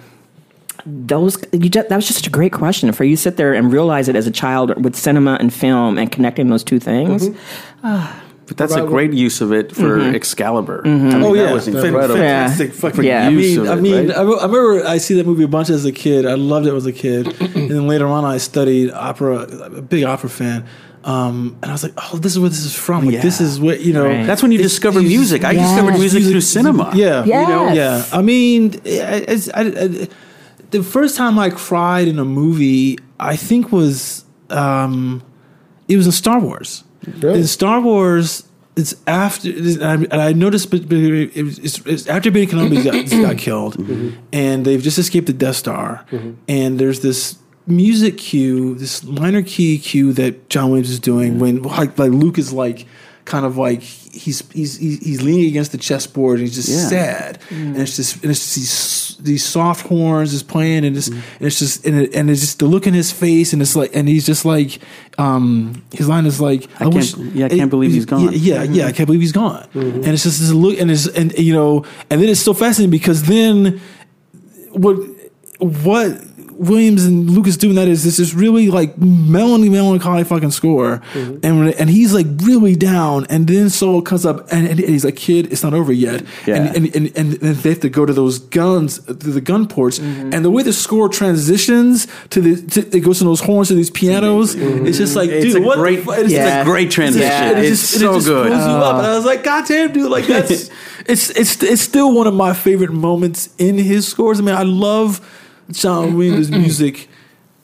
those 0.87 1.43
you 1.53 1.69
just, 1.69 1.89
that 1.89 1.97
was 1.97 2.07
just 2.07 2.19
such 2.19 2.27
a 2.27 2.31
great 2.31 2.53
question 2.53 2.93
for 2.93 3.05
you 3.05 3.17
to 3.17 3.23
sit 3.23 3.37
there 3.37 3.55
and 3.55 3.73
realize 3.73 4.09
it 4.09 4.17
as 4.17 4.27
a 4.27 4.31
child 4.31 4.83
with 4.83 4.97
cinema 4.97 5.37
and 5.41 5.53
film 5.53 5.99
and 5.99 6.11
connecting 6.13 6.49
those 6.49 6.65
two 6.65 6.79
things. 6.79 7.29
Ah. 7.83 8.21
But 8.47 8.57
that's 8.59 8.75
a 8.75 8.83
great 8.85 9.13
use 9.15 9.41
of 9.41 9.53
it 9.53 9.75
for 9.75 9.99
Excalibur. 10.01 10.83
I 10.85 10.89
mean, 10.89 11.23
Oh 11.23 11.35
that 11.35 11.47
yeah, 11.47 11.53
was 11.53 11.67
incredible. 11.67 12.15
fantastic 12.17 12.69
Yeah. 12.75 12.81
fucking. 12.81 13.05
Yeah. 13.05 13.27
I 13.27 13.31
mean, 13.31 13.59
of 13.61 13.69
I 13.69 13.73
it, 13.75 13.81
mean, 13.81 14.09
right? 14.09 14.17
I, 14.19 14.23
remember 14.23 14.87
I 14.87 14.99
see 14.99 15.15
that 15.15 15.27
movie 15.27 15.45
a 15.45 15.49
bunch 15.49 15.71
as 15.71 15.85
a 15.87 15.93
kid. 15.93 16.27
I 16.27 16.35
loved 16.35 16.67
it 16.67 16.75
as 16.75 16.85
a 16.87 16.93
kid, 16.93 17.27
and 17.41 17.71
then 17.71 17.87
later 17.89 18.07
on 18.07 18.25
I 18.25 18.37
studied 18.39 18.91
opera. 18.93 19.47
I'm 19.65 19.75
a 19.77 19.83
big 19.83 20.05
opera 20.05 20.29
fan, 20.29 20.67
um, 21.05 21.57
and 21.63 21.71
I 21.71 21.75
was 21.75 21.83
like, 21.83 21.95
oh, 21.97 22.19
this 22.19 22.33
is 22.33 22.39
where 22.39 22.51
this 22.51 22.65
is 22.67 22.75
from. 22.75 23.07
Like, 23.07 23.23
This 23.23 23.41
is 23.41 23.59
what 23.59 23.81
you 23.81 23.93
know. 23.95 24.05
Right. 24.07 24.27
That's 24.27 24.43
when 24.43 24.53
you 24.53 24.59
It's- 24.59 24.73
discover 24.73 24.99
it's- 25.01 25.11
music. 25.11 25.43
I 25.45 25.53
Yes. 25.53 25.71
discovered 25.71 25.99
music 25.99 26.23
through 26.25 26.41
cinema. 26.43 26.93
Yeah, 26.95 27.25
Yes. 27.25 27.49
you 27.49 27.55
know, 27.55 27.73
yeah. 27.73 28.05
I 28.13 28.21
mean, 28.21 28.75
it's- 28.85 29.49
I, 29.55 29.63
I, 29.63 30.09
the 30.71 30.83
first 30.83 31.17
time 31.17 31.39
I 31.39 31.49
cried 31.51 32.09
in 32.09 32.19
a 32.19 32.25
movie, 32.27 32.99
I 33.19 33.37
think 33.37 33.73
was 33.73 34.25
um, 34.51 35.23
it 35.89 35.97
was 35.97 36.05
in 36.07 36.13
Star 36.13 36.39
Wars. 36.41 36.85
Really? 37.07 37.41
In 37.41 37.47
Star 37.47 37.81
Wars, 37.81 38.47
it's 38.77 38.95
after, 39.07 39.49
and 39.51 40.13
I, 40.13 40.33
noticed, 40.33 40.71
but 40.71 40.89
but 40.89 40.99
it 40.99 41.43
was, 41.43 41.59
it's, 41.61 41.79
it's 41.87 42.07
after 42.09 42.31
Ben 42.31 42.47
Kenobi 42.47 42.83
got, 42.83 43.23
got 43.23 43.39
killed, 43.39 43.77
mm-hmm. 43.77 44.19
and 44.33 44.65
they've 44.65 44.83
just 44.83 44.99
escaped 44.99 45.27
the 45.27 45.33
Death 45.33 45.57
Star, 45.57 46.05
mm-hmm. 46.11 46.33
and 46.49 46.79
there's 46.79 47.01
this 47.01 47.39
music 47.67 48.19
cue, 48.19 48.75
this 48.75 49.05
minor 49.05 49.43
key 49.43 49.79
cue 49.79 50.13
that 50.15 50.49
John 50.51 50.71
Williams 50.71 50.91
is 50.91 51.01
doing 51.01 51.39
when 51.39 51.63
like 51.63 51.99
like 51.99 52.11
Luke 52.11 52.39
is 52.39 52.53
like 52.53 52.87
kind 53.25 53.47
of 53.47 53.57
like 53.57 53.81
he's 53.81 54.51
he's 54.53 54.77
he's, 54.77 55.23
leaning 55.23 55.47
against 55.47 55.73
the 55.73 55.79
chessboard 55.79 56.39
and 56.39 56.49
he's 56.49 56.57
just 56.57 56.69
Yeah. 56.69 56.89
sad. 56.89 57.41
Mm. 57.49 57.67
And 57.67 57.77
it's 57.79 57.97
just 57.97 58.23
and 58.23 58.31
it's 58.31 58.55
just 58.55 58.65
these 59.25 59.45
soft 59.45 59.87
horns 59.87 60.33
is 60.35 60.43
playing 60.43 60.85
and, 60.85 60.95
just, 60.95 61.11
and 61.11 61.23
it's 61.41 61.59
just 61.59 61.85
and, 61.87 61.99
it, 62.03 62.15
and 62.15 62.31
it's 62.31 62.41
just 62.43 62.59
the 62.61 62.67
look 62.67 62.87
in 62.87 62.95
his 62.95 63.11
face 63.11 63.53
and 63.53 63.61
it's 63.63 63.75
like 63.75 63.91
and 63.97 64.07
he's 64.09 64.27
just 64.27 64.45
like 64.45 64.79
um 65.19 65.83
his 65.93 66.09
line 66.09 66.27
is 66.27 66.41
like 66.41 66.65
I 66.81 66.85
can't- 66.91 67.35
yeah, 67.35 67.47
I 67.47 67.49
can't 67.49 67.71
believe 67.71 67.93
he's 67.93 68.05
gone. 68.07 68.29
yeah 68.33 68.63
yeah, 68.63 68.87
I 68.87 68.93
can't 68.93 69.07
believe 69.07 69.23
he's 69.23 69.33
gone. 69.33 69.67
And 69.75 70.07
it's 70.07 70.23
just 70.25 70.41
this 70.41 70.51
look 70.53 70.79
and 70.79 70.91
it's 70.91 71.07
and 71.09 71.33
you 71.39 71.55
know 71.55 71.85
and 72.11 72.21
then 72.21 72.29
it's 72.29 72.41
so 72.41 72.55
fascinating 72.55 72.91
because 72.91 73.23
then 73.25 73.81
what 74.73 74.97
what 75.59 76.21
Williams 76.57 77.05
and 77.05 77.31
Lucas 77.31 77.57
doing 77.57 77.75
that 77.75 77.89
is 77.89 78.05
this 78.05 78.19
is 78.19 78.35
really 78.35 78.69
like 78.71 78.97
melancholy, 78.99 79.69
melancholy 79.71 80.25
fucking 80.25 80.51
score, 80.51 81.03
mm-hmm. 81.13 81.39
and 81.43 81.59
when, 81.59 81.69
and 81.75 81.91
he's 81.91 82.13
like 82.15 82.27
really 82.43 82.75
down, 82.77 83.27
and 83.31 83.47
then 83.47 83.71
Solo 83.71 84.01
comes 84.01 84.25
up 84.27 84.51
and, 84.53 84.67
and 84.67 84.79
he's 84.79 85.05
like, 85.05 85.17
"Kid, 85.17 85.53
it's 85.53 85.63
not 85.63 85.75
over 85.75 85.93
yet," 85.93 86.25
Yeah. 86.47 86.57
and, 86.57 86.77
and, 86.77 86.97
and 86.97 87.17
and 87.17 87.33
they 87.57 87.69
have 87.71 87.81
to 87.81 87.89
go 87.89 88.07
to 88.07 88.13
those 88.13 88.39
guns, 88.39 88.99
to 89.01 89.13
the 89.15 89.41
gun 89.41 89.67
ports, 89.69 89.99
Mm-hmm. 89.99 90.33
and 90.35 90.45
the 90.45 90.51
way 90.51 90.63
the 90.63 90.73
score 90.73 91.09
transitions 91.09 92.07
to 92.31 92.41
the 92.41 92.63
to, 92.71 92.97
it 92.97 93.01
goes 93.01 93.19
to 93.19 93.25
those 93.25 93.41
horns 93.41 93.69
to 93.69 93.75
these 93.75 93.91
pianos, 93.91 94.55
mm-hmm. 94.55 94.65
Mm-hmm. 94.67 94.87
it's 94.87 94.99
just 94.99 95.17
like, 95.17 95.31
It's 95.31 95.55
dude, 95.55 95.63
a 95.63 95.67
what 95.67 95.77
great- 95.79 96.05
it's 96.07 96.33
Yeah. 96.33 96.63
A 96.63 96.65
great 96.65 96.91
transition. 96.91 97.29
Yeah. 97.29 97.51
it 97.59 97.65
It's 97.65 97.81
just, 97.81 98.01
so 98.01 98.11
it 98.13 98.15
just 98.17 98.27
good. 98.27 98.49
pulls 98.53 98.65
you 98.67 98.73
up, 98.73 98.97
and 98.99 99.07
I 99.07 99.15
was 99.17 99.25
like, 99.25 99.43
God 99.45 99.67
damn, 99.67 99.93
dude, 99.93 100.11
like 100.11 100.27
that's 100.27 100.71
it's 101.07 101.31
it's 101.31 101.63
it's 101.63 101.83
still 101.83 102.15
one 102.15 102.27
of 102.27 102.35
my 102.35 102.53
favorite 102.55 102.93
moments 102.93 103.49
in 103.59 103.77
his 103.79 104.07
scores. 104.07 104.39
I 104.39 104.43
mean, 104.43 104.55
I 104.55 104.63
love 104.63 105.21
John 105.71 106.17
Williams' 106.17 106.51
music 106.51 107.09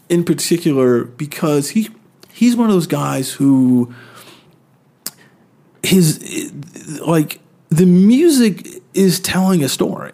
in 0.08 0.24
particular 0.24 1.04
because 1.04 1.70
he 1.70 1.88
he's 2.32 2.56
one 2.56 2.68
of 2.68 2.74
those 2.74 2.86
guys 2.86 3.32
who 3.32 3.92
his 5.82 6.52
like 7.06 7.40
the 7.68 7.86
music 7.86 8.66
is 8.92 9.20
telling 9.20 9.62
a 9.62 9.68
story. 9.68 10.10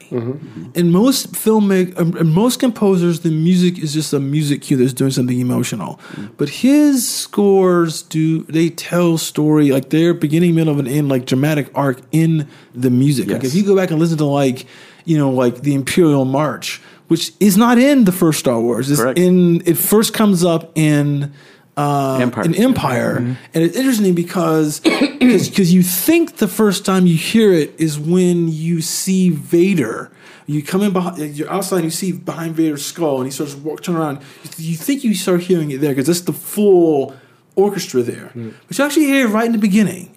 In 0.75 0.93
most 0.93 1.33
filmic, 1.33 1.99
um, 1.99 2.15
in 2.19 2.29
most 2.29 2.61
composers, 2.61 3.21
the 3.21 3.31
music 3.31 3.79
is 3.79 3.95
just 3.95 4.13
a 4.13 4.21
music 4.21 4.61
cue 4.61 4.77
that's 4.77 4.93
doing 4.93 5.11
something 5.11 5.41
emotional. 5.41 5.99
But 6.37 6.51
his 6.51 7.09
scores 7.09 8.03
do 8.03 8.43
they 8.43 8.69
tell 8.69 9.17
story 9.17 9.71
like 9.71 9.89
they're 9.89 10.13
beginning, 10.13 10.55
middle, 10.55 10.79
and 10.79 10.87
end, 10.87 11.09
like 11.09 11.25
dramatic 11.25 11.71
arc 11.75 12.01
in 12.13 12.47
the 12.75 12.91
music. 12.91 13.29
Like 13.29 13.45
if 13.45 13.55
you 13.55 13.65
go 13.65 13.75
back 13.75 13.91
and 13.91 13.99
listen 13.99 14.19
to 14.19 14.27
like 14.27 14.67
you 15.07 15.17
know 15.17 15.31
like 15.31 15.63
the 15.63 15.75
Imperial 15.75 16.27
March, 16.27 16.83
which 17.09 17.33
is 17.41 17.57
not 17.57 17.79
in 17.79 18.05
the 18.05 18.13
first 18.13 18.39
Star 18.39 18.61
Wars, 18.61 18.91
it's 18.91 19.01
Correct. 19.01 19.19
in 19.19 19.63
it 19.67 19.77
first 19.77 20.15
comes 20.15 20.45
up 20.45 20.73
in 20.77 21.33
uh, 21.77 22.19
Empire. 22.21 22.45
in 22.45 22.55
Empire, 22.55 23.17
and 23.17 23.39
it's 23.55 23.77
interesting 23.77 24.15
because 24.15 24.81
because 25.21 25.73
you 25.73 25.83
think 25.83 26.37
the 26.37 26.49
first 26.49 26.85
time 26.85 27.07
you 27.07 27.17
hear 27.17 27.53
it 27.53 27.75
is 27.79 27.99
when 27.99 28.49
you 28.49 28.81
see 28.81 29.31
Vader. 29.31 30.11
You 30.49 30.63
come 30.63 30.83
in 30.83 30.93
behind, 30.93 31.37
you're 31.37 31.51
outside, 31.51 31.79
and 31.79 31.87
you 31.87 31.91
see 31.91 32.13
behind 32.13 32.55
Vader's 32.55 32.85
skull, 32.87 33.17
and 33.17 33.27
he 33.27 33.33
starts 33.33 33.57
walk, 33.57 33.83
turn 33.83 33.97
around. 33.97 34.21
You 34.57 34.77
think 34.77 35.03
you 35.03 35.13
start 35.15 35.41
hearing 35.41 35.73
it 35.73 35.81
there 35.81 35.91
because 35.91 36.07
that's 36.07 36.21
the 36.21 36.33
full 36.33 37.17
orchestra 37.57 38.03
there. 38.03 38.31
But 38.69 38.79
you 38.79 38.85
actually 38.85 39.07
hear 39.07 39.27
it 39.27 39.31
right 39.31 39.47
in 39.47 39.53
the 39.53 39.59
beginning 39.59 40.16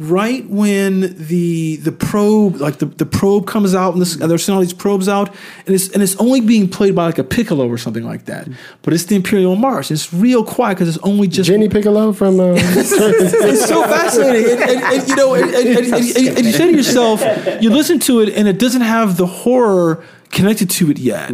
right 0.00 0.48
when 0.48 1.14
the 1.16 1.76
the 1.76 1.92
probe 1.92 2.56
like 2.56 2.78
the, 2.78 2.86
the 2.86 3.04
probe 3.04 3.46
comes 3.46 3.74
out 3.74 3.92
and, 3.92 4.00
this, 4.00 4.16
and 4.16 4.30
they're 4.30 4.38
sending 4.38 4.56
all 4.56 4.62
these 4.62 4.72
probes 4.72 5.10
out 5.10 5.28
and 5.66 5.74
it's 5.74 5.90
and 5.90 6.02
it's 6.02 6.16
only 6.16 6.40
being 6.40 6.68
played 6.68 6.94
by 6.94 7.04
like 7.04 7.18
a 7.18 7.24
piccolo 7.24 7.68
or 7.68 7.76
something 7.76 8.04
like 8.04 8.24
that. 8.24 8.48
But 8.80 8.94
it's 8.94 9.04
the 9.04 9.16
imperial 9.16 9.56
march. 9.56 9.90
It's 9.90 10.12
real 10.12 10.42
quiet 10.42 10.76
because 10.76 10.96
it's 10.96 11.04
only 11.04 11.28
just 11.28 11.48
Jenny 11.48 11.68
Piccolo 11.68 12.14
from 12.14 12.40
uh, 12.40 12.54
it's 12.56 13.68
so 13.68 13.82
fascinating. 13.82 14.52
And, 14.52 14.70
and, 14.70 14.80
and, 14.82 15.08
you 15.08 15.16
know 15.16 15.34
and, 15.34 16.46
you 16.46 16.52
say 16.52 16.70
to 16.70 16.76
yourself 16.76 17.22
you 17.60 17.68
listen 17.68 17.98
to 18.00 18.20
it 18.20 18.30
and 18.30 18.48
it 18.48 18.58
doesn't 18.58 18.80
have 18.80 19.18
the 19.18 19.26
horror 19.26 20.02
connected 20.30 20.70
to 20.70 20.90
it 20.90 20.98
yet 20.98 21.32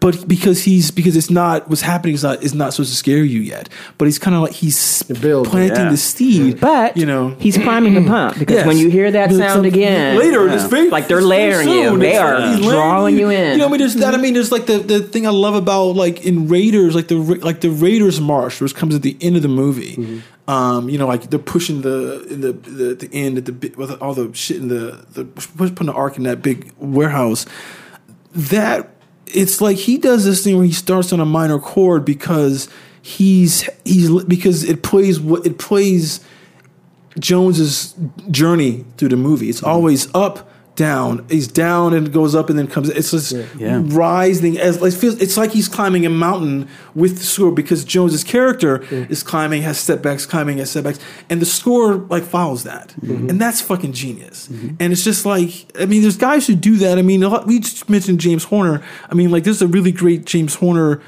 but 0.00 0.26
because 0.26 0.62
he's 0.64 0.90
because 0.90 1.16
it's 1.16 1.28
not 1.30 1.68
what's 1.68 1.82
happening 1.82 2.14
is 2.14 2.22
not 2.22 2.42
is 2.42 2.54
not 2.54 2.72
supposed 2.72 2.90
to 2.90 2.96
scare 2.96 3.22
you 3.22 3.40
yet 3.40 3.68
but 3.98 4.06
he's 4.06 4.18
kind 4.18 4.34
of 4.34 4.42
like 4.42 4.52
he's 4.52 5.02
building. 5.04 5.50
planting 5.50 5.76
Yeah. 5.84 5.90
the 5.90 5.96
seed 5.96 6.58
But 6.60 6.96
you 6.96 7.04
know 7.06 7.36
he's 7.38 7.58
priming 7.58 7.94
the 7.94 8.02
pump 8.08 8.38
because 8.38 8.56
Yes. 8.56 8.66
when 8.66 8.78
you 8.78 8.88
hear 8.90 9.10
that 9.10 9.30
sound 9.32 9.66
again, 9.66 10.18
later, 10.18 10.48
it's 10.48 10.64
very 10.64 10.88
like 10.88 11.08
they're 11.08 11.18
it's 11.18 11.26
layering 11.26 11.68
you. 11.68 11.98
They 11.98 12.12
It's 12.12 12.18
are 12.18 12.38
like 12.40 12.60
drawing 12.62 13.18
you 13.18 13.28
in. 13.30 13.52
You 13.52 13.58
know, 13.58 13.66
I 13.66 13.68
mean, 13.68 13.78
there's 13.80 13.94
that. 13.96 14.14
I 14.14 14.16
mean, 14.16 14.34
there's 14.34 14.50
like 14.50 14.66
the, 14.66 14.78
the 14.78 15.00
thing 15.00 15.26
I 15.26 15.30
love 15.30 15.54
about 15.54 15.96
like 15.96 16.24
in 16.24 16.48
Raiders, 16.48 16.94
like 16.94 17.08
the 17.08 17.16
like 17.16 17.60
the 17.60 17.70
Raiders 17.70 18.20
march, 18.20 18.60
which 18.60 18.74
comes 18.74 18.94
at 18.94 19.02
the 19.02 19.16
end 19.20 19.36
of 19.36 19.42
the 19.42 19.48
movie. 19.48 20.22
Um, 20.48 20.88
you 20.88 20.96
know, 20.96 21.06
like 21.06 21.28
they're 21.30 21.38
pushing 21.38 21.82
the 21.82 22.24
in 22.30 22.40
the 22.40 22.52
the, 22.52 22.94
the 22.94 23.08
end 23.12 23.36
at 23.38 23.44
the 23.44 23.74
with 23.76 23.90
all 24.00 24.14
the 24.14 24.32
shit 24.34 24.56
in 24.56 24.68
the 24.68 25.04
the 25.12 25.24
putting 25.26 25.86
the 25.86 25.92
ark 25.92 26.16
in 26.16 26.22
that 26.24 26.40
big 26.42 26.72
warehouse. 26.78 27.44
That 28.32 28.90
it's 29.26 29.60
like 29.60 29.76
he 29.76 29.98
does 29.98 30.24
this 30.24 30.44
thing 30.44 30.56
where 30.56 30.66
he 30.66 30.72
starts 30.72 31.12
on 31.12 31.20
a 31.20 31.26
minor 31.26 31.58
chord 31.58 32.04
because 32.04 32.68
he's 33.02 33.68
he's 33.84 34.24
because 34.24 34.64
it 34.64 34.82
plays 34.82 35.20
what 35.20 35.46
it 35.46 35.58
plays 35.58 36.24
Jones's 37.18 37.94
journey 38.30 38.84
through 38.96 39.08
the 39.08 39.16
movie. 39.16 39.48
It's 39.48 39.60
mm-hmm. 39.60 39.70
always 39.70 40.14
up, 40.14 40.50
down. 40.78 41.26
He's 41.28 41.48
down 41.48 41.92
and 41.92 42.10
goes 42.12 42.34
up 42.34 42.48
and 42.50 42.58
then 42.58 42.66
comes. 42.68 42.88
It's 42.88 43.10
just 43.10 43.34
Yeah. 43.58 43.82
rising 43.84 44.56
as 44.58 44.80
it 44.80 44.94
feels. 44.94 45.16
It's 45.20 45.36
like 45.36 45.50
he's 45.52 45.68
climbing 45.68 46.06
a 46.06 46.10
mountain 46.10 46.68
with 46.94 47.18
the 47.18 47.24
score 47.24 47.50
because 47.52 47.84
Jones's 47.84 48.24
character 48.24 48.82
is 49.14 49.22
climbing, 49.22 49.62
has 49.62 49.76
setbacks, 49.78 50.24
climbing, 50.24 50.58
has 50.58 50.70
setbacks, 50.70 50.98
and 51.28 51.42
the 51.42 51.46
score 51.46 51.96
like 52.08 52.22
follows 52.24 52.62
that, 52.62 52.94
and 53.02 53.38
that's 53.40 53.60
fucking 53.60 53.92
genius. 53.92 54.48
And 54.80 54.92
it's 54.92 55.04
just 55.04 55.26
like 55.26 55.50
I 55.78 55.84
mean, 55.86 56.00
there's 56.02 56.16
guys 56.16 56.46
who 56.46 56.54
do 56.54 56.76
that. 56.78 56.96
I 56.98 57.02
mean, 57.02 57.22
a 57.22 57.28
lot, 57.28 57.46
we 57.46 57.58
just 57.60 57.90
mentioned 57.90 58.20
James 58.20 58.44
Horner. 58.44 58.80
I 59.10 59.14
mean, 59.14 59.30
like 59.30 59.44
there's 59.44 59.60
a 59.62 59.68
really 59.68 59.92
great 59.92 60.24
James 60.24 60.54
Horner 60.54 61.00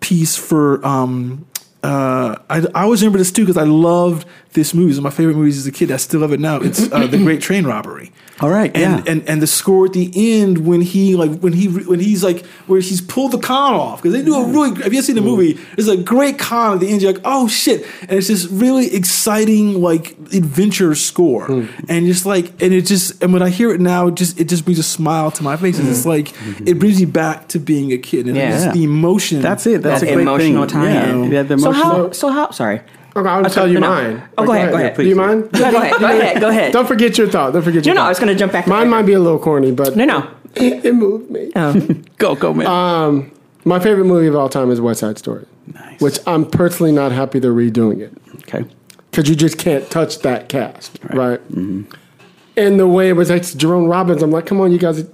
piece 0.00 0.36
for. 0.36 0.84
um 0.86 1.46
uh, 1.84 2.36
I, 2.48 2.58
I 2.76 2.82
always 2.84 3.02
remember 3.02 3.18
this 3.18 3.32
too 3.32 3.42
because 3.42 3.56
I 3.56 3.64
loved 3.64 4.24
this 4.52 4.74
movie. 4.74 4.90
It's 4.90 4.98
one 4.98 5.06
of 5.06 5.12
my 5.12 5.16
favorite 5.16 5.36
movies 5.36 5.58
as 5.58 5.66
a 5.66 5.72
kid. 5.72 5.90
I 5.90 5.96
still 5.96 6.20
love 6.20 6.32
it 6.32 6.40
now. 6.40 6.56
It's 6.56 6.90
uh, 6.92 7.06
The 7.06 7.18
Great 7.18 7.40
Train 7.40 7.64
Robbery. 7.64 8.12
All 8.40 8.50
right, 8.50 8.74
and, 8.76 9.04
yeah. 9.06 9.12
and 9.12 9.28
and 9.28 9.40
the 9.42 9.46
score 9.46 9.86
at 9.86 9.92
the 9.92 10.10
end 10.40 10.66
when 10.66 10.80
he 10.80 11.14
like 11.14 11.38
when 11.40 11.52
he 11.52 11.68
when 11.68 12.00
he's 12.00 12.24
like 12.24 12.44
where 12.66 12.80
he's 12.80 13.00
pulled 13.00 13.32
the 13.32 13.38
con 13.38 13.74
off 13.74 14.02
because 14.02 14.12
they 14.12 14.22
do 14.24 14.34
a 14.34 14.46
really. 14.48 14.70
Have 14.82 14.92
you 14.92 14.98
ever 14.98 15.02
seen 15.06 15.14
the 15.14 15.20
movie? 15.22 15.52
There's 15.76 15.88
a 15.88 15.96
great 15.96 16.38
con 16.38 16.74
at 16.74 16.80
the 16.80 16.88
end. 16.88 17.02
You're 17.02 17.12
like, 17.12 17.22
oh 17.24 17.46
shit, 17.46 17.86
and 18.02 18.12
it's 18.12 18.28
this 18.28 18.46
really 18.46 18.94
exciting 18.94 19.80
like 19.80 20.12
adventure 20.32 20.94
score, 20.94 21.46
and 21.88 22.06
just 22.06 22.26
like 22.26 22.46
and 22.62 22.72
it 22.74 22.82
just 22.86 23.22
and 23.22 23.32
when 23.32 23.42
I 23.42 23.48
hear 23.50 23.70
it 23.72 23.80
now, 23.80 24.08
it 24.08 24.16
just 24.16 24.40
it 24.40 24.48
just 24.48 24.64
brings 24.64 24.80
a 24.80 24.82
smile 24.82 25.30
to 25.32 25.42
my 25.42 25.56
face. 25.56 25.78
And 25.78 25.88
it's 25.88 26.06
like 26.06 26.32
it 26.66 26.78
brings 26.80 26.98
me 26.98 27.04
back 27.06 27.48
to 27.48 27.60
being 27.60 27.92
a 27.92 27.98
kid 27.98 28.26
and 28.26 28.36
Yeah. 28.36 28.50
just 28.50 28.72
the 28.72 28.82
emotion. 28.84 29.40
That's 29.40 29.66
it. 29.66 29.82
That's 29.82 30.00
that 30.00 30.10
a 30.10 30.14
great 30.14 30.22
emotional 30.22 30.66
thing. 30.66 30.80
tie-in. 30.80 31.24
Yeah, 31.24 31.30
yeah, 31.30 31.42
the 31.42 31.58
so 31.58 31.70
how? 31.70 32.10
So 32.10 32.30
how? 32.30 32.50
Sorry. 32.50 32.80
Okay, 33.14 33.28
I'll 33.28 33.40
Okay, 33.44 33.52
tell 33.54 33.68
you 33.68 33.78
no, 33.80 33.88
no. 33.88 33.94
mine. 34.18 34.22
Oh, 34.38 34.46
go 34.46 34.52
ahead, 34.52 34.70
go 34.70 34.76
ahead. 34.76 34.94
Please. 34.94 35.04
Do 35.04 35.08
you 35.10 35.16
mind? 35.16 35.52
Go 35.52 35.64
ahead. 35.64 36.00
Go 36.00 36.06
ahead. 36.06 36.40
Go 36.40 36.48
ahead. 36.48 36.72
Don't 36.72 36.86
forget 36.88 37.18
your 37.18 37.28
thought. 37.28 37.52
Don't 37.52 37.62
forget 37.62 37.84
No, 37.84 37.88
your 37.88 37.94
no. 37.94 38.00
thought. 38.00 38.06
I 38.06 38.08
was 38.10 38.18
going 38.18 38.28
to 38.32 38.34
jump 38.38 38.52
back. 38.52 38.66
Mine 38.66 38.88
might 38.88 39.02
be 39.02 39.12
a 39.12 39.18
little 39.20 39.38
corny, 39.38 39.70
but 39.72 39.96
No, 39.96 40.04
no. 40.04 40.30
it 40.56 40.94
moved 40.94 41.30
me. 41.30 41.52
Oh. 41.56 41.72
go, 42.18 42.34
go, 42.34 42.54
man. 42.54 42.66
Uh, 42.66 43.28
My 43.64 43.78
favorite 43.80 44.04
movie 44.06 44.26
of 44.28 44.34
all 44.36 44.48
time 44.48 44.70
is 44.70 44.80
West 44.80 45.00
Side 45.00 45.18
Story. 45.18 45.46
Nice. 45.66 46.00
Which 46.00 46.18
I'm 46.26 46.44
personally 46.50 46.90
not 46.92 47.12
happy 47.12 47.38
they're 47.38 47.52
redoing 47.52 48.00
it. 48.00 48.12
okay. 48.40 48.64
Because 49.10 49.28
you 49.28 49.36
just 49.36 49.58
can't 49.58 49.88
touch 49.90 50.20
that 50.20 50.48
cast, 50.48 50.98
right? 51.12 51.38
And 51.50 52.80
the 52.80 52.86
way 52.86 53.10
it 53.10 53.12
was 53.12 53.28
like 53.30 53.42
Jerome 53.44 53.84
Robbins, 53.86 54.22
I'm 54.22 54.30
like, 54.30 54.46
come 54.46 54.60
on, 54.60 54.72
you 54.72 54.78
guys. 54.78 55.04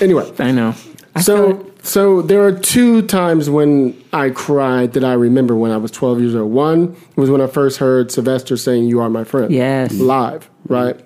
Anyway, 0.00 0.30
I 0.38 0.52
know. 0.52 0.74
I 1.14 1.20
so 1.20 1.46
like- 1.46 1.66
so 1.82 2.22
there 2.22 2.42
are 2.42 2.52
two 2.52 3.02
times 3.02 3.50
when 3.50 4.00
I 4.12 4.30
cried 4.30 4.92
that 4.92 5.04
I 5.04 5.14
remember 5.14 5.56
when 5.56 5.72
I 5.72 5.76
was 5.76 5.90
12 5.90 6.20
years 6.20 6.34
old. 6.34 6.52
One 6.52 6.96
was 7.16 7.28
when 7.28 7.40
I 7.40 7.48
first 7.48 7.78
heard 7.78 8.10
Sylvester 8.12 8.56
saying 8.56 8.84
"You 8.84 9.00
Are 9.00 9.10
My 9.10 9.24
Friend." 9.24 9.50
Yes. 9.50 9.92
live, 9.94 10.48
right? 10.68 10.98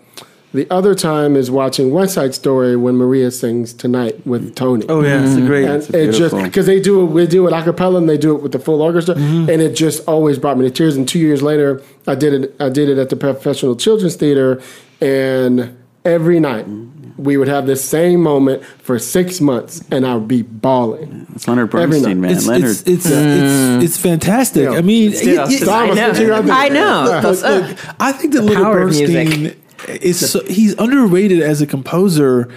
The 0.57 0.67
other 0.71 0.95
time 0.95 1.37
is 1.37 1.51
watching 1.51 1.91
West 1.91 2.15
Side 2.15 2.35
Story 2.35 2.77
when 2.77 2.97
Maria 2.97 3.31
sings 3.31 3.75
"Tonight" 3.75 4.27
with 4.27 4.55
Tony. 4.55 4.87
Oh 4.89 5.03
yeah, 5.03 5.23
it's 5.23 5.37
a 5.37 5.45
great. 5.45 5.67
And 5.67 5.83
It's 5.83 5.91
it 5.91 6.13
just 6.13 6.35
because 6.35 6.65
they 6.67 6.81
do 6.81 7.03
it, 7.03 7.07
we 7.07 7.27
do 7.27 7.47
it 7.47 7.53
a 7.53 7.63
cappella 7.63 7.99
and 7.99 8.09
they 8.09 8.17
do 8.17 8.35
it 8.35 8.43
with 8.43 8.53
the 8.53 8.59
full 8.59 8.81
orchestra, 8.81 9.17
mm-hmm. 9.17 9.51
and 9.51 9.61
it 9.61 9.75
just 9.75 10.07
always 10.09 10.39
brought 10.39 10.57
me 10.57 10.65
to 10.67 10.71
tears. 10.71 10.97
And 10.97 11.07
two 11.07 11.19
years 11.19 11.43
later, 11.43 11.83
I 12.07 12.15
did 12.15 12.33
it. 12.33 12.57
I 12.59 12.69
did 12.71 12.89
it 12.89 12.97
at 12.97 13.11
the 13.11 13.17
Professional 13.17 13.77
Children's 13.77 14.17
Theater, 14.17 14.63
and 15.01 15.77
every 16.07 16.41
night 16.41 16.67
mm. 16.67 16.86
We 17.19 17.37
would 17.37 17.49
have 17.49 17.67
this 17.67 17.85
same 17.85 18.23
moment 18.23 18.65
for 18.65 18.99
six 18.99 19.41
months, 19.41 19.83
and 19.91 20.07
I 20.07 20.15
would 20.15 20.29
be 20.29 20.43
bawling. 20.43 21.27
It's 21.35 21.49
Leonard 21.49 21.75
Every 21.75 21.89
Bernstein, 21.89 22.21
man. 22.21 22.31
it's, 22.33 22.47
Leonard. 22.47 22.71
it's 22.71 22.83
it's 22.83 23.07
it's 23.07 23.85
it's 23.85 23.97
fantastic. 23.99 24.65
Yeah. 24.65 24.77
I 24.77 24.83
mean, 24.83 25.13
Still, 25.13 25.47
y- 25.47 25.59
y- 25.63 25.91
I 25.91 25.95
know. 25.95 26.13
You're. 26.13 26.35
I 26.51 26.69
know. 26.69 27.21
Look, 27.23 27.43
look, 27.43 27.79
I 28.01 28.13
think 28.13 28.35
that 28.35 28.43
Leonard 28.43 28.63
power 28.63 28.83
of 28.83 28.91
music. 28.91 29.29
Bernstein 29.29 29.63
is 30.01 30.31
so, 30.31 30.45
he's 30.45 30.75
underrated 30.79 31.41
as 31.41 31.61
a 31.63 31.67
composer 31.67 32.49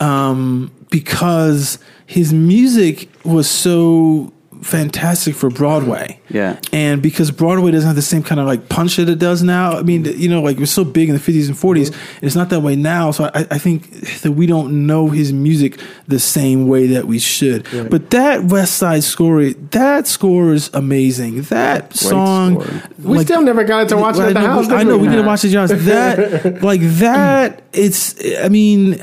um, 0.00 0.72
because 0.90 1.78
his 2.06 2.32
music 2.32 3.08
was 3.24 3.48
so 3.48 4.32
fantastic 4.62 5.34
for 5.34 5.50
Broadway. 5.50 6.20
Yeah. 6.28 6.60
and 6.72 7.02
because 7.02 7.30
Broadway 7.30 7.72
doesn't 7.72 7.86
have 7.86 7.96
the 7.96 8.02
same 8.02 8.22
kind 8.22 8.40
of 8.40 8.46
like 8.46 8.68
punch 8.68 8.96
that 8.96 9.08
it 9.08 9.18
does 9.18 9.42
now. 9.42 9.72
I 9.72 9.82
mean, 9.82 10.04
you 10.04 10.28
know, 10.28 10.42
like 10.42 10.56
it 10.56 10.60
was 10.60 10.70
so 10.70 10.84
big 10.84 11.08
in 11.08 11.14
the 11.14 11.20
fifties 11.20 11.48
and 11.48 11.56
40s 11.56 11.90
mm-hmm. 11.90 12.26
It's 12.26 12.36
not 12.36 12.50
that 12.50 12.60
way 12.60 12.76
now. 12.76 13.10
So 13.10 13.24
I, 13.34 13.46
I 13.50 13.58
think 13.58 13.90
that 14.22 14.32
we 14.32 14.46
don't 14.46 14.86
know 14.86 15.08
his 15.08 15.32
music 15.32 15.80
the 16.06 16.18
same 16.18 16.68
way 16.68 16.86
that 16.88 17.06
we 17.06 17.18
should. 17.18 17.66
But 17.90 18.10
that 18.10 18.44
West 18.44 18.74
Side 18.76 19.02
Story, 19.02 19.54
that 19.54 20.06
score 20.06 20.52
is 20.52 20.70
amazing. 20.74 21.42
That 21.42 21.94
song, 21.94 22.62
score. 22.62 22.82
We 22.98 23.18
like- 23.18 23.26
still 23.26 23.42
never 23.42 23.64
got 23.64 23.84
it 23.84 23.88
to 23.90 23.96
watch 23.96 24.16
it 24.16 24.20
I 24.20 24.28
at 24.28 24.34
the 24.34 24.40
know, 24.40 24.46
house. 24.46 24.68
I 24.70 24.82
know 24.82 24.96
we? 24.96 25.04
we 25.04 25.08
didn't 25.08 25.26
watch 25.26 25.44
it, 25.44 25.48
John's. 25.48 25.70
That 25.84 26.62
like 26.62 26.80
that. 26.82 27.62
It's. 27.72 28.16
I 28.38 28.48
mean, 28.48 29.02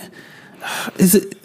is 0.97 1.15
it? 1.15 1.36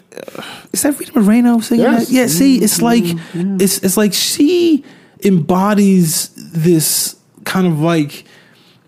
Is 0.71 0.81
that 0.83 0.99
Rita 0.99 1.19
Moreno 1.19 1.59
singing 1.59 1.85
Yes. 1.85 2.07
that? 2.07 2.13
Yeah. 2.13 2.27
See, 2.27 2.59
mm, 2.59 2.63
it's 2.63 2.81
like 2.81 3.03
mm, 3.03 3.61
it's 3.61 3.79
it's 3.83 3.97
like 3.97 4.13
she 4.13 4.83
embodies 5.23 6.29
this 6.35 7.15
kind 7.45 7.67
of 7.67 7.79
like. 7.79 8.25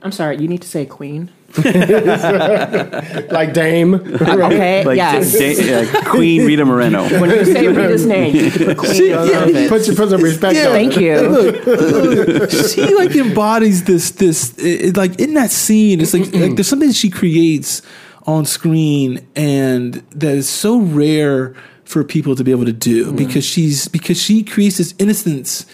I'm 0.01 0.11
sorry. 0.11 0.37
You 0.37 0.47
need 0.47 0.61
to 0.61 0.67
say 0.67 0.85
Queen. 0.85 1.31
like 3.31 3.53
Dame. 3.53 3.93
Okay. 3.95 4.83
like 4.85 4.97
yes. 4.97 5.31
da- 5.37 5.55
yeah, 5.55 6.01
Queen 6.03 6.45
Rita 6.45 6.65
Moreno. 6.65 7.03
when 7.21 7.29
you 7.29 7.45
say 7.45 7.67
Rita's 7.67 8.05
name, 8.05 8.35
you 8.35 8.51
can 8.51 8.65
put 8.75 8.77
Queen 8.77 9.13
on 9.13 9.27
it. 9.29 9.69
Put, 9.69 9.87
your, 9.87 9.95
put 9.95 10.09
some 10.09 10.21
respect 10.21 10.55
Yeah. 10.55 10.65
on 10.67 10.71
Thank 10.73 10.97
it. 10.97 11.01
you. 11.01 12.67
she 12.67 12.93
like 12.95 13.15
embodies 13.15 13.85
this 13.85 14.11
this 14.11 14.53
it, 14.57 14.81
it- 14.89 14.97
like 14.97 15.17
in 15.19 15.33
that 15.35 15.49
scene 15.51 16.01
it's 16.01 16.13
like, 16.13 16.33
like 16.33 16.55
there's 16.55 16.67
something 16.67 16.91
she 16.91 17.09
creates 17.09 17.81
on 18.27 18.45
screen 18.45 19.25
and 19.35 19.95
that 20.11 20.35
is 20.35 20.49
so 20.49 20.79
rare 20.79 21.55
for 21.83 22.03
people 22.03 22.35
to 22.35 22.43
be 22.43 22.51
able 22.51 22.65
to 22.65 22.73
do 22.73 23.11
because 23.13 23.45
she's 23.45 23.87
because 23.87 24.19
she 24.19 24.43
creates 24.43 24.77
this 24.77 24.95
innocence 24.97 25.65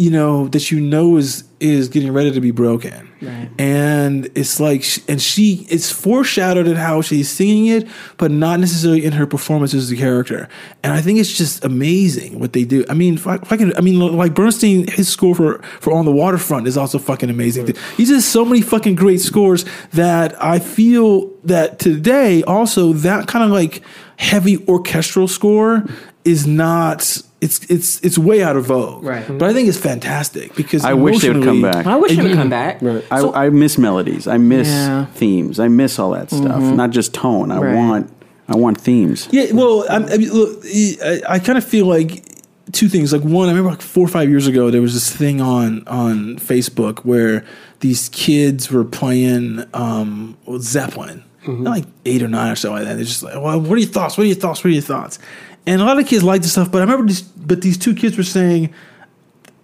you 0.00 0.10
know 0.10 0.48
that 0.48 0.70
you 0.70 0.80
know 0.80 1.16
is 1.18 1.44
is 1.60 1.88
getting 1.88 2.10
ready 2.12 2.30
to 2.32 2.40
be 2.40 2.50
broken. 2.50 3.06
Right. 3.22 3.50
and 3.58 4.30
it's 4.34 4.58
like 4.58 4.82
and 5.06 5.20
she 5.20 5.66
it's 5.68 5.90
foreshadowed 5.92 6.66
in 6.66 6.76
how 6.76 7.02
she's 7.02 7.28
singing 7.28 7.66
it 7.66 7.86
but 8.16 8.30
not 8.30 8.60
necessarily 8.60 9.04
in 9.04 9.12
her 9.12 9.26
performance 9.26 9.74
as 9.74 9.90
the 9.90 9.96
character. 9.98 10.48
And 10.82 10.94
i 10.94 11.02
think 11.02 11.18
it's 11.18 11.36
just 11.36 11.62
amazing 11.62 12.40
what 12.40 12.54
they 12.54 12.64
do. 12.64 12.86
I 12.88 12.94
mean 12.94 13.18
fuck- 13.18 13.44
fucking 13.44 13.76
i 13.76 13.82
mean 13.82 14.00
like 14.00 14.32
bernstein 14.34 14.86
his 14.90 15.10
score 15.10 15.34
for 15.34 15.60
for 15.80 15.92
on 15.92 16.06
the 16.06 16.12
waterfront 16.12 16.66
is 16.66 16.78
also 16.78 16.98
fucking 16.98 17.28
amazing. 17.28 17.66
He 17.98 18.06
does 18.06 18.24
so 18.26 18.42
many 18.46 18.62
fucking 18.62 18.94
great 18.94 19.20
scores 19.20 19.66
that 19.92 20.42
i 20.42 20.58
feel 20.58 21.30
that 21.44 21.78
today 21.78 22.42
also 22.44 22.94
that 22.94 23.28
kind 23.28 23.44
of 23.44 23.50
like 23.50 23.82
heavy 24.16 24.66
orchestral 24.66 25.28
score 25.28 25.84
is 26.24 26.46
not 26.46 27.20
it's 27.40 27.64
it's 27.70 28.00
it's 28.00 28.18
way 28.18 28.42
out 28.42 28.56
of 28.56 28.66
vogue 28.66 29.02
Right. 29.02 29.26
but 29.26 29.48
i 29.48 29.52
think 29.54 29.68
it's 29.68 29.78
fantastic 29.78 30.54
because 30.54 30.84
I 30.84 30.92
wish 30.94 31.20
they 31.22 31.30
would 31.32 31.42
come 31.44 31.62
back. 31.62 31.86
I 31.86 31.96
wish 31.96 32.12
it 32.12 32.22
would 32.22 32.34
come 32.34 32.50
back. 32.50 32.82
I, 33.10 33.46
I 33.46 33.50
miss 33.50 33.78
melodies. 33.78 34.26
I 34.26 34.36
miss 34.36 34.68
Yeah. 34.68 35.06
themes. 35.14 35.58
I 35.58 35.68
miss 35.68 35.98
all 35.98 36.10
that 36.10 36.30
stuff. 36.30 36.60
Not 36.62 36.90
just 36.90 37.14
tone. 37.14 37.50
I 37.50 37.58
Right. 37.58 37.74
want. 37.76 38.12
I 38.48 38.56
want 38.56 38.80
themes. 38.80 39.28
Yeah, 39.30 39.52
well, 39.52 39.86
I, 39.88 39.96
I, 39.96 40.16
mean, 40.18 40.32
look, 40.32 40.64
I, 40.66 41.20
I 41.28 41.38
kind 41.38 41.56
of 41.56 41.64
feel 41.64 41.86
like 41.86 42.24
two 42.72 42.88
things. 42.88 43.12
Like 43.12 43.22
one, 43.22 43.46
I 43.48 43.52
remember 43.52 43.70
like 43.70 43.80
four 43.80 44.04
or 44.04 44.08
five 44.08 44.28
years 44.28 44.46
ago, 44.48 44.70
there 44.70 44.82
was 44.82 44.92
this 44.94 45.14
thing 45.14 45.40
on 45.40 45.86
on 45.86 46.36
Facebook 46.36 47.00
where 47.04 47.44
these 47.78 48.08
kids 48.10 48.70
were 48.72 48.84
playing 48.84 49.64
um, 49.72 50.36
Zeppelin, 50.58 51.22
They're 51.46 51.54
like 51.56 51.84
eight 52.04 52.22
or 52.22 52.28
nine 52.28 52.50
or 52.52 52.56
so 52.56 52.72
like 52.72 52.84
that. 52.84 52.94
They're 52.96 53.04
just 53.04 53.22
like, 53.22 53.34
"Well, 53.34 53.60
what 53.60 53.72
are 53.72 53.78
your 53.78 53.88
thoughts? 53.88 54.18
What 54.18 54.24
are 54.24 54.26
your 54.26 54.36
thoughts? 54.36 54.62
What 54.64 54.68
are 54.70 54.74
your 54.74 54.82
thoughts?" 54.82 55.18
And 55.66 55.80
a 55.80 55.84
lot 55.84 55.98
of 55.98 56.06
kids 56.06 56.22
like 56.24 56.42
this 56.42 56.52
stuff, 56.52 56.70
but 56.72 56.78
I 56.78 56.80
remember 56.82 57.06
these, 57.06 57.22
But 57.22 57.62
these 57.62 57.76
two 57.78 57.94
kids 57.94 58.16
were 58.16 58.22
saying. 58.24 58.72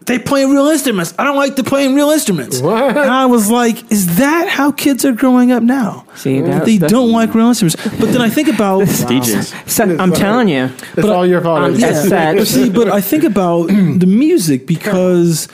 They 0.07 0.21
play 0.21 0.45
real 0.45 0.67
instruments. 0.69 1.13
I 1.19 1.25
don't 1.25 1.35
like 1.35 1.57
to 1.57 1.65
playing 1.65 1.97
real 1.97 2.11
instruments. 2.11 2.61
What? 2.61 2.97
And 2.97 3.11
I 3.11 3.27
was 3.27 3.51
like, 3.51 3.91
is 3.91 4.19
that 4.19 4.49
how 4.49 4.71
kids 4.71 5.05
are 5.05 5.11
growing 5.11 5.51
up 5.51 5.65
now? 5.65 6.05
See, 6.15 6.41
that- 6.43 6.65
they 6.65 6.77
that- 6.77 6.91
don't 6.91 7.11
like 7.11 7.35
real 7.35 7.49
instruments. 7.49 7.75
But 7.99 8.13
then 8.13 8.21
I 8.21 8.29
think 8.29 8.47
about 8.47 8.83
DJs. 8.83 9.69
So, 9.69 9.83
I'm 9.99 10.13
telling 10.13 10.49
you. 10.49 10.71
It's 10.97 11.09
all 11.09 11.27
your 11.27 11.41
fault. 11.41 11.61
um, 11.63 11.75
It's- 11.75 11.81
That's 11.97 12.09
sad. 12.09 12.37
But 12.37 12.47
see, 12.47 12.71
but 12.71 12.89
I 12.89 13.01
think 13.01 13.25
about 13.25 13.67
the 13.67 14.07
music 14.07 14.69
because 14.69 15.49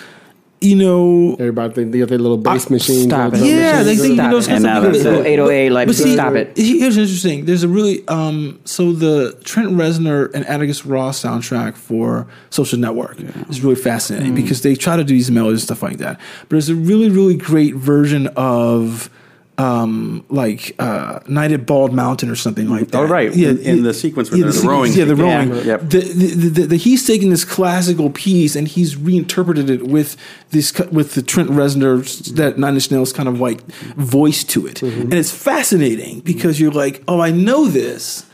you 0.63 0.77
know, 0.77 1.33
Everybody 1.39 1.75
think 1.75 1.93
they 1.93 1.99
got 1.99 2.09
their 2.09 2.19
little 2.19 2.37
bass 2.37 2.71
machines. 2.71 3.05
Stop 3.05 3.35
it. 3.35 3.45
yeah, 3.45 3.83
they 3.83 3.97
think 3.97 4.11
you 4.11 4.17
know, 4.17 4.37
it's 4.37 4.49
And 4.49 4.63
now 4.63 4.75
something- 4.83 4.93
that's 4.93 5.05
Little 5.05 5.23
808, 5.25 5.71
like, 5.71 5.87
But 5.89 5.97
see, 5.97 6.13
stop 6.15 6.35
it. 6.35 6.53
Here's 6.57 6.97
interesting. 6.97 7.45
There's 7.45 7.63
a 7.63 7.69
really 7.69 8.07
um, 8.09 8.59
so 8.65 8.93
the 8.93 9.37
Trent 9.45 9.71
Reznor 9.73 10.33
and 10.35 10.47
Atticus 10.47 10.87
Ross 10.87 11.23
soundtrack 11.23 11.75
for 11.77 12.27
Social 12.51 12.79
Network 12.79 13.19
is 13.51 13.63
really 13.63 13.77
fascinating 13.77 14.33
Mm. 14.33 14.37
because 14.37 14.63
they 14.63 14.75
try 14.75 14.97
to 14.97 15.05
do 15.05 15.15
these 15.15 15.31
melodies 15.31 15.61
and 15.63 15.67
stuff 15.67 15.83
like 15.83 15.99
that. 15.99 16.19
But 16.43 16.51
there's 16.51 16.69
a 16.69 16.75
really 16.75 17.09
really 17.11 17.37
great 17.37 17.75
version 17.75 18.29
of 18.37 19.11
um, 19.59 20.25
like 20.29 20.75
uh, 20.79 21.21
Night 21.29 21.53
at 21.53 21.67
Bald 21.67 21.93
Mountain 21.93 22.31
or 22.31 22.35
something 22.37 22.69
like 22.71 22.89
that. 22.89 22.99
Oh, 22.99 23.05
right. 23.07 23.33
In- 23.37 23.59
in 23.59 23.83
the 23.83 23.93
sequence 23.95 24.31
where 24.31 24.39
they're 24.41 24.47
the 24.49 24.53
sequence- 24.53 24.69
rowing 24.71 24.93
Yeah, 24.93 25.05
the 25.05 25.17
rowing. 25.17 25.49
Yeah. 25.55 25.63
Yep. 25.63 25.81
The, 25.91 25.99
the, 26.01 26.27
the, 26.49 26.67
the, 26.69 26.77
he's 26.77 27.07
taken 27.07 27.29
this 27.31 27.45
classical 27.45 28.11
piece 28.11 28.57
and 28.57 28.67
he's 28.67 28.97
reinterpreted 28.97 29.69
it 29.71 29.83
with 29.87 30.17
this 30.51 30.73
with 30.91 31.15
the 31.15 31.23
Trent 31.23 31.51
Reznor 31.51 32.03
that 32.35 32.59
Nine 32.59 32.75
Inch 32.75 32.91
Nails 32.91 33.13
kind 33.13 33.29
of 33.29 33.41
like 33.41 33.61
voice 33.97 34.43
to 34.45 34.67
it, 34.67 34.77
Mm-hmm. 34.77 35.01
and 35.03 35.15
it's 35.15 35.31
fascinating 35.31 36.21
because 36.21 36.59
you're 36.61 36.73
like, 36.73 37.03
oh, 37.07 37.21
I 37.21 37.31
know 37.31 37.67
this, 37.67 38.25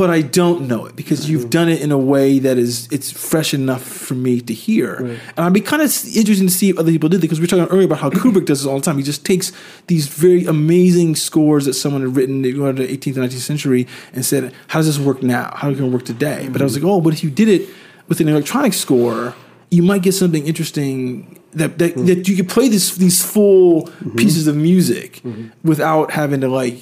but 0.00 0.08
I 0.08 0.22
don't 0.22 0.66
know 0.66 0.86
it 0.86 0.96
because 0.96 1.20
Mm-hmm. 1.20 1.32
you've 1.32 1.50
done 1.50 1.68
it 1.68 1.82
in 1.82 1.92
a 1.92 1.98
way 1.98 2.38
that 2.38 2.56
is 2.56 2.88
it's 2.90 3.10
fresh 3.12 3.52
enough 3.52 3.82
for 3.82 4.14
me 4.14 4.40
to 4.40 4.54
hear. 4.54 4.94
And 5.36 5.40
I'd 5.44 5.52
be 5.52 5.60
kind 5.60 5.82
of 5.82 5.88
interested 6.16 6.44
to 6.44 6.48
see 6.48 6.70
if 6.70 6.78
other 6.78 6.90
people 6.90 7.10
did 7.10 7.18
it 7.18 7.20
because 7.20 7.38
we 7.38 7.42
were 7.44 7.48
talking 7.48 7.66
earlier 7.66 7.84
about 7.84 7.98
how 7.98 8.08
Kubrick 8.08 8.46
does 8.46 8.60
this 8.60 8.66
all 8.66 8.76
the 8.76 8.82
time. 8.82 8.96
He 8.96 9.02
just 9.02 9.26
takes 9.26 9.52
these 9.88 10.06
very 10.06 10.46
amazing 10.46 11.16
scores 11.16 11.66
that 11.66 11.74
someone 11.74 12.00
had 12.00 12.16
written 12.16 12.36
in 12.36 12.76
the 12.76 12.88
18th 12.88 13.16
and 13.18 13.30
19th 13.30 13.46
century 13.52 13.86
and 14.14 14.24
said, 14.24 14.54
"How 14.68 14.78
does 14.78 14.86
this 14.86 14.98
work 14.98 15.22
now? 15.22 15.52
How 15.54 15.68
can 15.74 15.84
it 15.84 15.90
work 15.90 16.06
today?" 16.06 16.48
But 16.50 16.62
I 16.62 16.64
was 16.64 16.78
mm-hmm. 16.78 16.86
like, 16.86 16.94
"Oh, 16.94 17.00
but 17.02 17.12
if 17.12 17.22
you 17.22 17.28
did 17.28 17.48
it 17.48 17.68
with 18.08 18.22
an 18.22 18.28
electronic 18.28 18.72
score, 18.72 19.34
you 19.70 19.82
might 19.82 20.00
get 20.00 20.14
something 20.14 20.46
interesting." 20.46 21.36
That, 21.52 21.78
that, 21.78 21.96
mm-hmm. 21.96 22.06
that 22.06 22.28
you 22.28 22.36
could 22.36 22.48
play 22.48 22.68
this 22.68 22.94
these 22.94 23.22
full 23.22 23.82
mm-hmm. 23.82 24.16
pieces 24.16 24.46
of 24.46 24.56
music 24.56 25.20
without 25.64 26.12
having 26.12 26.40
to 26.42 26.48
like 26.48 26.78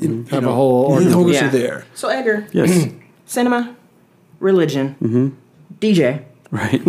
you 0.00 0.24
Have 0.30 0.42
a 0.44 0.46
know, 0.46 0.54
whole 0.54 0.88
the 0.88 0.94
orchestra. 1.14 1.20
orchestra 1.22 1.48
there. 1.50 1.86
So 1.94 2.08
Edgar, 2.08 2.46
Yes. 2.52 2.92
cinema, 3.26 3.74
religion, 4.40 4.96
Mm-hmm. 5.02 5.28
DJ. 5.80 6.22
right. 6.50 6.80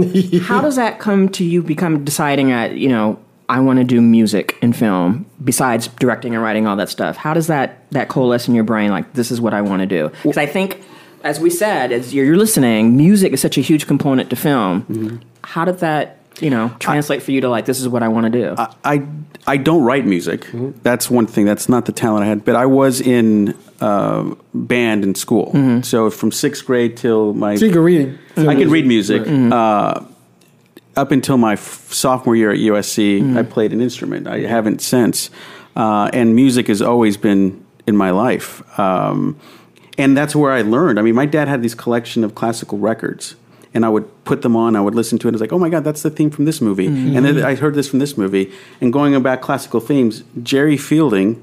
How 0.44 0.62
does 0.62 0.76
that 0.76 1.00
come 1.00 1.30
to 1.30 1.44
you 1.44 1.63
become 1.63 2.04
deciding 2.04 2.52
at, 2.52 2.76
you 2.76 2.89
know, 2.89 3.18
I 3.50 3.60
want 3.60 3.80
to 3.80 3.84
do 3.86 4.02
music 4.02 4.58
and 4.62 4.76
film 4.76 5.26
besides 5.44 5.88
directing 5.88 6.34
and 6.34 6.44
writing 6.44 6.68
all 6.68 6.76
that 6.78 6.89
stuff? 6.89 7.18
How 7.18 7.34
does 7.34 7.48
that 7.48 7.89
that 7.92 8.08
coalesce 8.10 8.48
in 8.48 8.56
your 8.56 8.63
brain 8.63 8.92
like 8.92 9.13
this 9.13 9.32
is 9.32 9.42
what 9.42 9.54
I 9.54 9.62
want 9.62 9.82
to 9.82 9.86
do? 9.86 10.10
Because 10.24 10.38
I 10.38 10.46
think 10.46 10.82
as 11.24 11.39
we 11.39 11.50
said, 11.50 11.92
as 11.92 12.13
you're, 12.13 12.26
you're 12.26 12.38
listening, 12.38 12.98
music 12.98 13.32
is 13.34 13.42
such 13.42 13.58
a 13.58 13.62
huge 13.62 13.88
component 13.88 14.30
to 14.30 14.36
film. 14.36 14.84
Mm-hmm. 14.84 15.18
How 15.44 15.66
did 15.66 15.80
that, 15.80 16.23
you 16.39 16.50
know, 16.50 16.69
translate 16.80 17.22
for 17.24 17.32
you 17.32 17.41
to 17.41 17.50
like 17.50 17.65
this 17.65 17.80
is 17.80 17.88
what 17.88 18.04
I 18.04 18.08
want 18.08 18.32
to 18.32 18.39
do? 18.41 18.56
I 18.84 19.06
I 19.46 19.58
don't 19.58 19.84
write 19.84 20.06
music. 20.06 20.41
Mm-hmm. 20.46 20.80
That's 20.84 21.10
one 21.10 21.28
thing. 21.28 21.46
That's 21.46 21.67
not 21.69 21.86
the 21.86 21.91
talent 21.91 22.24
I 22.24 22.28
had. 22.28 22.46
But 22.46 22.56
I 22.56 22.65
was 22.65 23.02
in 23.02 23.56
uh, 23.82 24.34
band 24.54 25.04
in 25.04 25.15
school. 25.15 25.48
Mm-hmm. 25.48 25.82
So 25.82 26.10
from 26.10 26.32
sixth 26.32 26.65
grade 26.65 26.96
till 26.98 27.34
my 27.34 27.56
So 27.56 27.65
you 27.65 27.72
can 27.72 27.82
read. 27.84 28.19
I 28.38 28.56
could 28.56 28.69
read 28.69 28.86
music. 28.86 29.24
Mm-hmm. 29.24 29.52
Uh, 29.54 30.06
up 30.96 31.12
until 31.12 31.38
my 31.38 31.54
f- 31.54 31.91
sophomore 31.91 32.36
year 32.36 32.52
at 32.52 32.60
USC, 32.60 33.19
Mm-hmm. 33.19 33.38
I 33.38 33.43
played 33.43 33.74
an 33.74 33.82
instrument. 33.82 34.28
I 34.28 34.41
haven't 34.41 34.80
since. 34.82 35.30
Uh, 35.76 36.10
and 36.13 36.36
music 36.36 36.67
has 36.67 36.82
always 36.84 37.17
been 37.17 37.65
in 37.88 37.98
my 37.98 38.12
life. 38.12 38.62
Um, 38.80 39.39
and 39.98 40.15
that's 40.15 40.36
where 40.36 40.52
I 40.52 40.62
learned. 40.62 41.00
I 41.00 41.02
mean, 41.02 41.15
my 41.15 41.26
dad 41.26 41.48
had 41.48 41.63
this 41.63 41.74
collection 41.76 42.24
of 42.24 42.36
classical 42.36 42.78
records. 42.78 43.36
And 43.74 43.86
I 43.86 43.90
would 43.90 44.06
put 44.26 44.42
them 44.44 44.56
on. 44.56 44.76
I 44.76 44.82
would 44.82 44.94
listen 44.96 45.18
to 45.20 45.28
it. 45.28 45.30
and 45.30 45.36
It's 45.36 45.42
like, 45.42 45.52
oh 45.54 45.58
my 45.60 45.70
god, 45.70 45.84
that's 45.84 46.04
the 46.04 46.10
theme 46.12 46.30
from 46.30 46.46
this 46.46 46.62
movie. 46.62 46.88
Mm-hmm. 46.88 47.16
And 47.18 47.26
then 47.26 47.44
I 47.44 47.56
heard 47.56 47.74
this 47.74 47.88
from 47.90 48.00
this 48.00 48.18
movie. 48.18 48.52
And 48.80 48.94
going 48.94 49.16
about 49.16 49.42
classical 49.42 49.80
themes, 49.80 50.24
Jerry 50.44 50.78
Fielding 50.78 51.42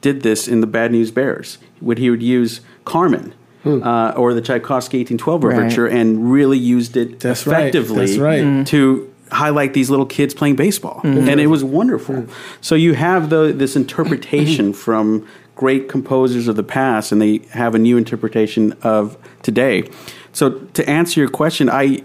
did 0.00 0.22
this 0.22 0.46
in 0.48 0.60
the 0.60 0.66
Bad 0.66 0.92
News 0.92 1.10
Bears. 1.10 1.58
When 1.80 1.96
he 1.96 2.08
would 2.10 2.22
use 2.22 2.60
Carmen 2.84 3.34
uh, 3.64 4.12
or 4.16 4.34
the 4.34 4.40
Tchaikovsky 4.40 4.98
1812 4.98 5.44
Right. 5.44 5.56
overture, 5.58 5.86
and 5.86 6.32
really 6.32 6.58
used 6.58 6.96
it 6.96 7.20
That's 7.20 7.46
right. 7.46 7.66
effectively 7.66 8.06
That's 8.06 8.18
right. 8.18 8.42
Mhm. 8.42 8.66
to 8.68 9.08
highlight 9.30 9.72
these 9.72 9.88
little 9.88 10.04
kids 10.06 10.34
playing 10.34 10.56
baseball, 10.56 11.00
and 11.04 11.40
it 11.40 11.46
was 11.46 11.64
wonderful. 11.64 12.26
So 12.60 12.74
you 12.74 12.94
have 12.94 13.30
the, 13.30 13.52
this 13.56 13.76
interpretation 13.76 14.72
from 14.84 15.26
great 15.56 15.88
composers 15.88 16.48
of 16.48 16.56
the 16.56 16.62
past, 16.62 17.12
and 17.12 17.22
they 17.22 17.40
have 17.50 17.74
a 17.74 17.78
new 17.78 17.96
interpretation 17.96 18.74
of 18.82 19.16
today. 19.42 19.84
So 20.32 20.50
to 20.50 20.88
answer 20.88 21.20
your 21.20 21.28
question, 21.28 21.68
I 21.68 22.02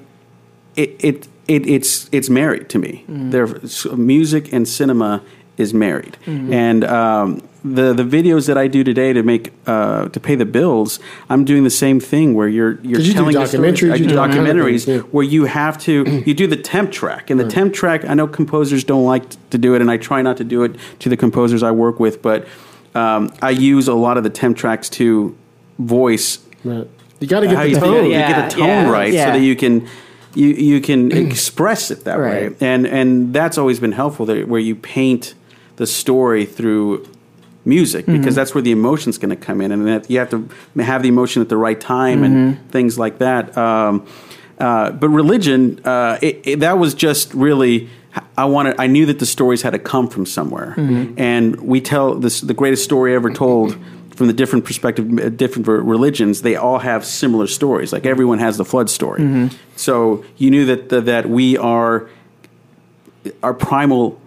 it, 0.76 0.96
it, 1.00 1.28
it 1.48 1.66
it's 1.68 2.10
it's 2.12 2.30
married 2.30 2.70
to 2.70 2.80
me. 2.80 3.04
There, 3.08 3.48
music 3.96 4.54
and 4.54 4.68
cinema 4.68 5.24
is 5.58 5.74
married, 5.74 6.18
and 6.52 6.84
um, 6.84 7.42
the 7.64 7.94
the 7.94 8.04
videos 8.04 8.48
that 8.48 8.58
I 8.58 8.68
do 8.68 8.84
today 8.84 9.14
to 9.14 9.24
make 9.24 9.54
uh, 9.66 10.10
to 10.10 10.20
pay 10.20 10.36
the 10.36 10.46
bills, 10.46 11.00
I'm 11.30 11.46
doing 11.46 11.64
the 11.64 11.70
same 11.70 12.00
thing 12.00 12.34
where 12.34 12.48
you're 12.48 12.80
you're 12.82 13.00
you 13.00 13.14
telling 13.14 13.36
documentaries, 13.36 13.92
I 13.92 13.96
you 13.96 14.04
do 14.04 14.10
do 14.10 14.20
all 14.20 14.28
kind 14.28 14.40
of 14.40 14.46
documentaries 14.46 14.86
things, 14.86 14.88
yeah. 14.88 15.00
where 15.00 15.24
you 15.24 15.46
have 15.46 15.78
to 15.80 16.24
you 16.26 16.34
do 16.34 16.48
the 16.48 16.58
temp 16.58 16.92
track, 16.92 17.30
and 17.30 17.40
the 17.40 17.48
temp 17.48 17.74
track. 17.74 18.06
I 18.06 18.14
know 18.14 18.28
composers 18.28 18.84
don't 18.84 19.06
like 19.06 19.50
to 19.50 19.58
do 19.58 19.74
it, 19.74 19.82
and 19.82 19.90
I 19.90 19.98
try 19.98 20.22
not 20.22 20.38
to 20.38 20.44
do 20.44 20.64
it 20.64 20.76
to 21.00 21.10
the 21.10 21.18
composers 21.18 21.64
I 21.64 21.72
work 21.72 22.00
with, 22.00 22.22
but 22.22 22.48
um, 22.94 23.34
I 23.42 23.52
use 23.52 23.88
a 23.88 23.96
lot 23.96 24.18
of 24.18 24.24
the 24.24 24.30
temp 24.30 24.58
tracks 24.58 24.90
to 24.90 25.36
voice 25.80 26.40
Right. 26.64 26.88
You 27.20 27.28
got 27.28 27.40
to 27.42 27.48
get 27.48 27.56
the 27.62 27.70
you, 27.70 27.76
tone. 27.80 28.06
you 28.06 28.12
get 28.12 28.50
the 28.50 28.56
tone 28.58 28.68
yeah, 28.68 28.90
right 28.90 29.14
yeah. 29.14 29.26
so 29.26 29.32
that 29.40 29.44
you 29.44 29.56
can 29.56 29.88
you 30.36 30.48
you 30.50 30.82
can 30.82 31.12
express 31.28 31.92
it 31.92 32.04
that 32.04 32.16
Right. 32.20 32.52
way 32.52 32.58
and 32.62 32.86
and 32.88 33.34
that's 33.34 33.58
always 33.58 33.80
been 33.80 33.92
helpful 33.94 34.26
that, 34.28 34.48
where 34.48 34.60
you 34.62 34.76
paint 34.76 35.34
the 35.78 35.88
story 35.88 36.46
through 36.46 37.08
music 37.66 38.06
Mm-hmm. 38.06 38.18
because 38.20 38.36
that's 38.36 38.54
where 38.56 38.62
the 38.62 38.72
emotion's 38.72 39.18
going 39.18 39.30
to 39.30 39.36
come 39.36 39.62
in 39.62 39.72
and 39.72 39.88
that 39.88 40.10
you 40.10 40.20
have 40.20 40.30
to 40.30 40.48
have 40.82 41.02
the 41.04 41.10
emotion 41.10 41.42
at 41.42 41.50
the 41.50 41.58
right 41.58 41.80
time 41.80 42.24
and 42.24 42.36
Mm-hmm. 42.56 42.68
things 42.70 42.98
like 43.00 43.18
that 43.20 43.58
um, 43.58 44.06
uh, 44.60 44.92
but 44.92 45.10
religion 45.10 45.80
uh, 45.86 46.18
it, 46.22 46.42
it, 46.46 46.60
that 46.62 46.78
was 46.78 46.94
just 46.94 47.34
really 47.34 47.90
I 48.36 48.46
wanted. 48.46 48.80
I 48.80 48.88
knew 48.88 49.06
that 49.08 49.20
the 49.20 49.28
stories 49.28 49.62
had 49.62 49.72
to 49.74 49.80
come 49.80 50.08
from 50.08 50.26
somewhere, 50.26 50.74
Mm-hmm. 50.76 51.20
and 51.20 51.56
we 51.62 51.82
tell 51.82 52.16
this 52.16 52.42
the 52.42 52.54
greatest 52.56 52.84
story 52.84 53.14
ever 53.14 53.30
told 53.32 53.78
from 54.18 54.28
the 54.28 54.34
different 54.34 54.66
perspective, 54.66 55.06
uh, 55.20 55.30
different 55.30 55.68
religions. 55.68 56.42
They 56.42 56.56
all 56.56 56.80
have 56.80 57.06
similar 57.06 57.48
stories. 57.48 57.94
Like 57.94 58.06
everyone 58.06 58.40
has 58.40 58.58
the 58.58 58.66
flood 58.66 58.90
story. 58.90 59.22
Mm-hmm. 59.22 59.56
So 59.76 60.26
you 60.38 60.50
knew 60.52 60.66
that 60.66 60.90
that 61.06 61.30
we 61.30 61.58
are 61.58 62.10
our 63.44 63.54
primal 63.54 64.20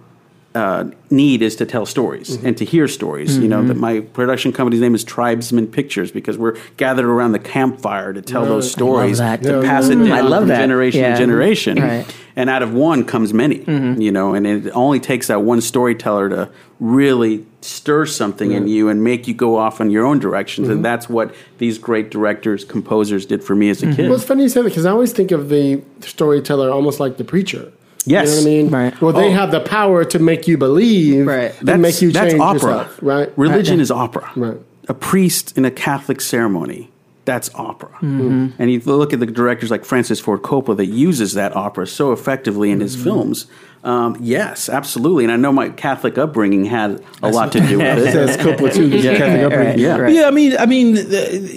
uh, 0.55 0.85
need 1.11 1.43
is 1.43 1.55
to 1.57 1.65
tell 1.67 1.87
stories 1.87 2.37
Mm-hmm. 2.37 2.47
and 2.47 2.57
to 2.59 2.65
hear 2.65 2.89
stories. 2.89 3.39
You 3.39 3.49
know 3.49 3.63
that 3.65 3.77
my 3.77 4.01
production 4.01 4.53
company's 4.53 4.81
name 4.81 4.95
is 4.95 5.05
Tribesman 5.05 5.67
Pictures 5.69 6.11
because 6.11 6.37
we're 6.39 6.57
gathered 6.77 7.07
around 7.07 7.33
the 7.33 7.39
campfire 7.39 8.13
to 8.13 8.21
tell 8.23 8.45
those 8.45 8.71
stories 8.71 9.19
to 9.19 9.25
Yeah, 9.25 9.61
pass 9.63 9.89
it 9.89 9.95
down 9.97 10.11
I 10.13 10.21
love 10.23 10.43
from 10.43 10.49
that. 10.49 10.59
generation 10.61 11.03
to 11.13 11.17
generation. 11.17 11.81
Right. 11.81 12.17
Mm-hmm. 12.41 12.49
And 12.49 12.51
out 12.51 12.63
of 12.63 12.73
one 12.73 13.05
comes 13.05 13.33
many. 13.35 13.65
You 13.67 14.11
know, 14.13 14.35
and 14.35 14.47
it 14.47 14.71
only 14.75 15.01
takes 15.01 15.27
that 15.29 15.43
one 15.43 15.61
storyteller 15.61 16.29
to 16.31 16.51
really 16.79 17.45
stir 17.61 18.07
something 18.07 18.53
in 18.53 18.67
you 18.69 18.89
and 18.89 19.05
make 19.05 19.29
you 19.29 19.35
go 19.35 19.57
off 19.59 19.81
in 19.81 19.91
your 19.91 20.07
own 20.07 20.19
directions. 20.19 20.67
Mm-hmm. 20.69 20.77
And 20.77 20.85
that's 20.85 21.09
what 21.09 21.35
these 21.59 21.77
great 21.79 22.11
directors, 22.11 22.65
composers 22.65 23.27
did 23.27 23.45
for 23.45 23.55
me 23.55 23.69
as 23.71 23.83
a 23.83 23.87
Mm-hmm. 23.87 23.97
kid. 23.97 24.09
Well, 24.09 24.15
it's 24.17 24.25
funny 24.25 24.45
you 24.45 24.49
say 24.49 24.63
that 24.63 24.69
because 24.69 24.87
I 24.87 24.91
always 24.91 25.13
think 25.13 25.31
of 25.31 25.49
the 25.51 25.83
storyteller 26.01 26.71
almost 26.71 27.01
like 27.01 27.17
the 27.19 27.25
preacher. 27.25 27.71
Yes. 28.07 28.29
You 28.29 28.35
know 28.35 28.41
what 28.41 28.41
I 28.41 28.51
mean? 28.63 28.71
Right. 28.71 29.01
Well, 29.03 29.13
they 29.13 29.29
Oh. 29.29 29.33
have 29.33 29.51
the 29.51 29.61
power 29.61 30.05
to 30.07 30.19
make 30.19 30.49
you 30.49 30.57
believe 30.57 31.27
Right. 31.27 31.53
and 31.69 31.83
make 31.83 32.01
you 32.01 32.13
that's 32.13 32.31
change 32.33 32.41
opera. 32.41 32.55
yourself. 32.55 32.99
Right. 33.03 33.31
Religion 33.37 33.77
Right. 33.77 33.83
is 33.83 33.91
opera. 33.91 34.31
Right. 34.37 34.57
A 34.89 34.95
priest 34.95 35.57
in 35.59 35.65
a 35.67 35.71
Catholic 35.71 36.21
ceremony. 36.23 36.91
That's 37.33 37.49
opera. 37.55 37.91
Mm-hmm. 38.01 38.61
And 38.61 38.71
you 38.73 38.81
look 38.81 39.13
at 39.13 39.21
the 39.21 39.27
directors 39.27 39.71
like 39.71 39.85
Francis 39.85 40.19
Ford 40.19 40.43
Coppola 40.43 40.77
that 40.79 40.87
uses 40.87 41.35
that 41.35 41.55
opera 41.55 41.87
so 41.87 42.11
effectively 42.13 42.71
in 42.73 42.81
his 42.81 42.95
Mm-hmm. 42.97 43.05
films. 43.05 43.47
Um, 43.85 44.17
yes, 44.21 44.69
absolutely. 44.69 45.23
And 45.25 45.33
I 45.33 45.37
know 45.37 45.53
my 45.53 45.69
Catholic 45.71 46.19
upbringing 46.19 46.65
had 46.67 47.03
a 47.23 47.31
lot 47.31 47.53
to 47.53 47.61
do 47.61 47.79
with 47.79 47.99
it. 48.07 48.13
Says 48.13 48.37
Coppola 48.37 48.75
too. 48.75 48.89
Yeah. 48.99 49.17
Catholic 49.17 49.43
upbringing. 49.45 49.67
Right, 49.69 49.79
Yeah. 49.79 49.97
right. 49.97 50.13
Yeah, 50.13 50.27
I 50.27 50.31
mean, 50.33 50.57
I 50.59 50.67
mean, 50.67 50.97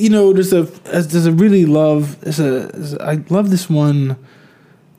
you 0.04 0.10
know, 0.10 0.32
there's 0.32 0.54
a 0.54 0.62
there's 0.64 1.26
a 1.26 1.32
really 1.34 1.66
love. 1.66 2.22
There's 2.22 2.40
a, 2.40 2.68
there's 2.68 2.94
a 2.94 3.04
I 3.04 3.16
love 3.30 3.50
this 3.50 3.68
one 3.70 4.16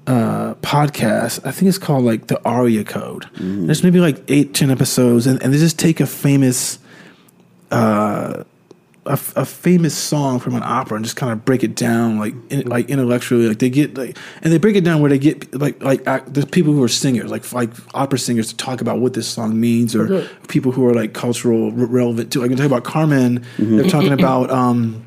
uh, 0.09 0.55
podcast. 0.57 1.41
I 1.47 1.51
think 1.53 1.69
it's 1.69 1.79
called 1.79 2.05
like 2.05 2.27
the 2.27 2.39
Aria 2.45 2.83
Code. 2.85 3.25
There's 3.39 3.83
maybe 3.85 4.01
like 4.01 4.19
eight, 4.29 4.53
ten 4.53 4.71
episodes, 4.71 5.27
and, 5.29 5.41
and 5.43 5.55
they 5.55 5.59
just 5.59 5.79
take 5.79 6.01
a 6.01 6.07
famous, 6.07 6.79
uh, 7.71 8.45
a, 9.07 9.12
f- 9.12 9.37
a 9.37 9.45
famous 9.45 9.95
song 9.95 10.40
from 10.40 10.55
an 10.55 10.62
opera 10.64 10.97
and 10.97 11.05
just 11.05 11.17
kind 11.17 11.31
of 11.31 11.45
break 11.45 11.62
it 11.62 11.75
down 11.75 12.19
like 12.19 12.35
in, 12.51 12.67
like 12.67 12.88
intellectually. 12.88 13.47
Like 13.49 13.59
they 13.59 13.69
get 13.71 13.97
like, 13.99 14.17
and 14.43 14.53
they 14.53 14.59
break 14.59 14.77
it 14.77 14.85
down 14.85 15.01
where 15.01 15.11
they 15.11 15.19
get 15.19 15.55
like 15.55 15.83
like 15.83 16.07
act, 16.07 16.33
there's 16.33 16.47
people 16.47 16.73
who 16.73 16.83
are 16.83 16.88
singers, 16.88 17.31
like 17.31 17.51
like 17.53 17.71
opera 17.95 18.19
singers, 18.19 18.49
to 18.49 18.57
talk 18.57 18.81
about 18.81 19.01
what 19.01 19.12
this 19.14 19.29
song 19.29 19.61
means, 19.61 19.95
or 19.95 20.05
Okay. 20.12 20.29
people 20.49 20.73
who 20.73 20.87
are 20.87 20.95
like 20.95 21.12
cultural 21.12 21.71
re- 21.73 21.85
relevant 21.87 22.33
too. 22.33 22.43
I 22.43 22.49
can 22.49 22.57
talk 22.57 22.67
about 22.67 22.85
Carmen. 22.85 23.45
They're 23.59 23.88
talking 23.90 24.12
about. 24.12 24.51
um 24.51 25.05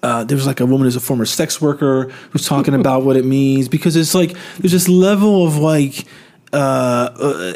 uh, 0.00 0.22
there 0.22 0.36
was 0.36 0.46
like 0.46 0.60
a 0.60 0.64
woman 0.66 0.84
who's 0.84 0.94
a 0.94 1.00
former 1.00 1.24
sex 1.24 1.60
worker 1.60 2.04
who's 2.30 2.46
talking 2.46 2.72
about 2.82 3.02
what 3.04 3.16
it 3.16 3.24
means 3.24 3.68
because 3.68 3.96
it's 3.96 4.14
like 4.14 4.36
there's 4.58 4.70
this 4.70 4.88
level 4.88 5.44
of 5.44 5.56
like 5.56 6.04
uh, 6.52 6.56
uh, 6.56 7.52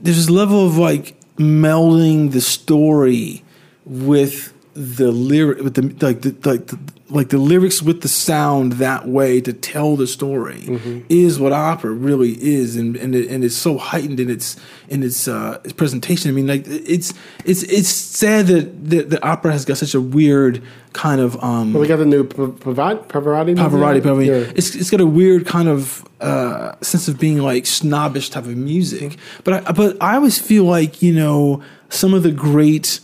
there's 0.00 0.16
this 0.16 0.30
level 0.30 0.66
of 0.66 0.78
like 0.78 1.14
melding 1.36 2.32
the 2.32 2.40
story 2.40 3.42
with 3.88 4.52
the 4.74 5.10
lyric 5.10 5.58
with 5.60 5.74
the 5.74 5.82
like 6.06 6.22
the 6.22 6.36
like 6.48 6.66
the, 6.68 6.78
like 7.10 7.30
the 7.30 7.38
lyrics 7.38 7.82
with 7.82 8.02
the 8.02 8.08
sound 8.08 8.74
that 8.74 9.08
way 9.08 9.40
to 9.40 9.52
tell 9.52 9.96
the 9.96 10.06
story 10.06 10.60
Mm-hmm. 10.60 11.00
is 11.08 11.40
what 11.40 11.52
opera 11.52 11.90
really 11.90 12.32
is, 12.40 12.76
and 12.76 12.94
and, 12.96 13.14
it, 13.14 13.28
and 13.30 13.42
it's 13.44 13.56
so 13.56 13.76
heightened 13.78 14.20
in 14.20 14.28
its 14.30 14.56
in 14.88 15.02
its, 15.02 15.26
uh, 15.26 15.58
its 15.64 15.72
presentation. 15.72 16.28
I 16.30 16.32
mean, 16.34 16.46
like 16.46 16.64
it's 16.66 17.12
it's 17.44 17.62
it's 17.64 17.88
sad 17.88 18.46
that 18.48 18.90
that 18.90 19.10
the 19.10 19.26
opera 19.26 19.50
has 19.52 19.64
got 19.64 19.78
such 19.78 19.94
a 19.94 20.00
weird 20.00 20.62
kind 20.92 21.20
of 21.20 21.42
um, 21.42 21.72
Well, 21.72 21.80
we 21.80 21.88
got 21.88 21.96
the 21.96 22.04
new 22.06 22.22
Pavarotti. 22.24 23.06
Pavarotti. 23.08 23.56
Pavarotti. 23.56 24.00
Pavarotti. 24.02 24.26
Yeah. 24.26 24.52
It's 24.54 24.76
it's 24.76 24.90
got 24.90 25.00
a 25.00 25.06
weird 25.06 25.44
kind 25.46 25.68
of 25.68 26.04
uh, 26.20 26.74
sense 26.82 27.08
of 27.08 27.18
being 27.18 27.38
like 27.38 27.66
snobbish 27.66 28.28
type 28.30 28.44
of 28.44 28.56
music. 28.56 29.16
But 29.44 29.66
I, 29.66 29.72
but 29.72 29.96
I 30.00 30.14
always 30.16 30.38
feel 30.38 30.64
like 30.64 31.02
you 31.02 31.14
know 31.14 31.62
some 31.88 32.12
of 32.14 32.22
the 32.22 32.30
great 32.32 33.00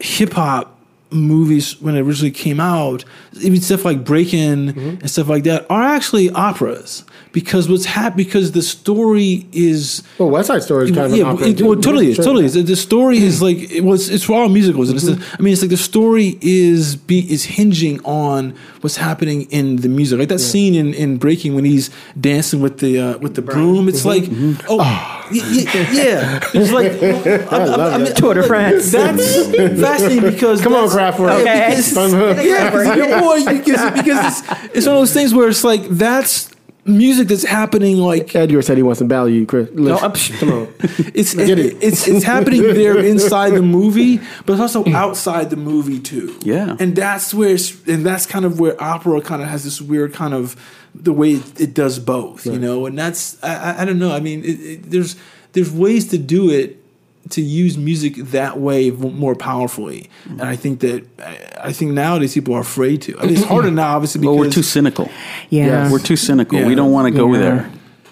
hip 0.00 0.32
hop 0.32 0.76
movies 1.10 1.80
when 1.80 1.96
it 1.96 2.00
originally 2.00 2.30
came 2.30 2.60
out, 2.60 3.04
even 3.40 3.60
stuff 3.60 3.84
like 3.84 4.04
Breakin' 4.04 4.72
mm-hmm. 4.72 4.88
and 5.00 5.10
stuff 5.10 5.28
like 5.28 5.44
that, 5.44 5.66
are 5.70 5.82
actually 5.82 6.30
operas 6.30 7.04
because 7.32 7.68
what's 7.68 7.84
hap- 7.84 8.16
because 8.16 8.52
the 8.52 8.62
story 8.62 9.46
is 9.52 10.02
Well, 10.18 10.30
West 10.30 10.48
Side 10.48 10.62
Story 10.62 10.84
is 10.84 10.90
kind 10.96 11.12
of 11.12 11.18
yeah, 11.18 11.30
an 11.30 11.42
it, 11.42 11.60
well, 11.62 11.74
totally 11.76 12.10
is. 12.10 12.16
Totally 12.16 12.44
is. 12.46 12.54
The 12.54 12.76
story 12.76 13.18
is 13.18 13.38
hmm. 13.38 13.44
like 13.44 13.58
it 13.70 13.84
was. 13.84 14.08
It's 14.08 14.24
for 14.24 14.40
all 14.40 14.48
musicals. 14.48 14.88
And 14.88 14.96
it's 14.96 15.06
hmm. 15.06 15.14
the, 15.14 15.36
I 15.38 15.42
mean, 15.42 15.52
it's 15.52 15.62
like 15.62 15.70
the 15.70 15.76
story 15.76 16.38
is 16.40 16.96
be 16.96 17.30
is 17.30 17.44
hinging 17.44 18.00
on 18.04 18.54
what's 18.80 18.96
happening 18.96 19.42
in 19.50 19.76
the 19.76 19.88
music. 19.88 20.18
Like 20.18 20.28
that 20.28 20.38
scene 20.38 20.74
in, 20.74 20.94
in 20.94 21.18
Breakin' 21.18 21.54
when 21.54 21.64
he's 21.64 21.90
dancing 22.18 22.60
with 22.60 22.78
the 22.78 22.98
uh, 22.98 23.18
with 23.18 23.34
the 23.34 23.42
broom. 23.42 23.88
It's 23.88 24.00
mm-hmm, 24.00 24.08
like 24.08 24.24
mm-hmm. 24.24 24.66
oh 24.68 24.78
ah. 24.80 25.28
y- 25.30 25.40
y- 25.44 25.88
yeah. 25.92 26.40
It's 26.54 26.72
like 26.72 26.92
I, 27.52 27.56
I, 27.56 27.94
I 27.94 27.98
mean, 27.98 28.14
Tour 28.14 28.34
de 28.34 28.42
France. 28.42 28.90
That's 28.90 29.46
fascinating 29.80 30.30
because 30.30 30.62
Come 30.62 30.74
on, 30.74 30.88
that's- 30.88 31.16
Kraftwerk. 31.16 31.40
Okay. 31.40 31.76
because- 31.76 32.46
yeah, 32.46 32.70
because 32.70 32.96
your 32.96 33.20
boy, 33.20 33.44
because, 33.44 34.02
because 34.02 34.40
it's, 34.40 34.76
it's 34.76 34.86
one 34.86 34.96
of 34.96 35.00
those 35.02 35.12
things 35.12 35.34
where 35.34 35.48
it's 35.48 35.64
like 35.64 35.82
that's 35.88 36.50
music 36.88 37.28
that's 37.28 37.44
happening 37.44 37.98
like 37.98 38.34
Edgar 38.34 38.62
said 38.62 38.76
he 38.76 38.82
wants 38.82 38.98
to 38.98 39.04
battle 39.04 39.28
you, 39.28 39.46
Chris. 39.46 39.68
Listen, 39.72 40.04
I'm- 40.04 40.38
come 40.38 40.52
on. 40.52 40.74
it's 41.14 41.34
Get 41.34 41.50
it, 41.50 41.58
it. 41.58 41.76
it's 41.80 42.08
it's 42.08 42.24
happening 42.24 42.62
there 42.74 42.98
inside 42.98 43.50
the 43.50 43.62
movie, 43.62 44.18
but 44.46 44.54
it's 44.54 44.60
also 44.60 44.84
outside 44.92 45.50
the 45.50 45.56
movie 45.56 46.00
too. 46.00 46.36
Yeah. 46.42 46.76
and 46.80 46.96
that's 46.96 47.32
where 47.34 47.56
and 47.86 48.04
that's 48.04 48.26
kind 48.26 48.44
of 48.44 48.58
where 48.58 48.80
opera 48.82 49.20
kind 49.20 49.42
of 49.42 49.48
has 49.48 49.64
this 49.64 49.80
weird 49.80 50.12
kind 50.14 50.34
of 50.34 50.56
the 50.94 51.12
way 51.12 51.32
it, 51.32 51.60
it 51.60 51.74
does 51.74 51.98
both, 51.98 52.46
you 52.46 52.58
know. 52.58 52.86
And 52.86 52.98
that's 52.98 53.42
I, 53.44 53.54
I, 53.72 53.82
I 53.82 53.84
don't 53.84 53.98
know. 53.98 54.12
I 54.12 54.20
mean, 54.20 54.42
it, 54.44 54.90
there's 54.90 55.16
there's 55.52 55.70
ways 55.70 56.08
to 56.08 56.18
do 56.18 56.50
it 56.50 56.82
to 57.30 57.42
use 57.42 57.76
music 57.76 58.16
that 58.32 58.58
way 58.58 58.90
more 58.90 59.34
powerfully, 59.34 60.08
and 60.28 60.40
I 60.42 60.56
think 60.56 60.80
that 60.80 61.04
I, 61.18 61.68
I 61.68 61.72
think 61.72 61.92
nowadays 61.92 62.34
people 62.34 62.54
are 62.54 62.60
afraid 62.60 63.02
to. 63.02 63.18
I 63.18 63.22
mean, 63.26 63.34
it's 63.34 63.44
harder 63.54 63.70
now, 63.70 63.94
obviously, 63.96 64.20
because 64.20 64.34
Well, 64.36 64.44
we're 64.46 64.50
too 64.50 64.62
cynical. 64.62 65.10
Yeah. 65.50 65.90
We're 65.92 65.98
too 65.98 66.16
cynical. 66.16 66.58
Yeah. 66.58 66.66
We 66.66 66.74
don't 66.74 66.92
want 66.92 67.06
to 67.12 67.18
go 67.18 67.32
Yeah. 67.34 67.40
there. 67.40 67.70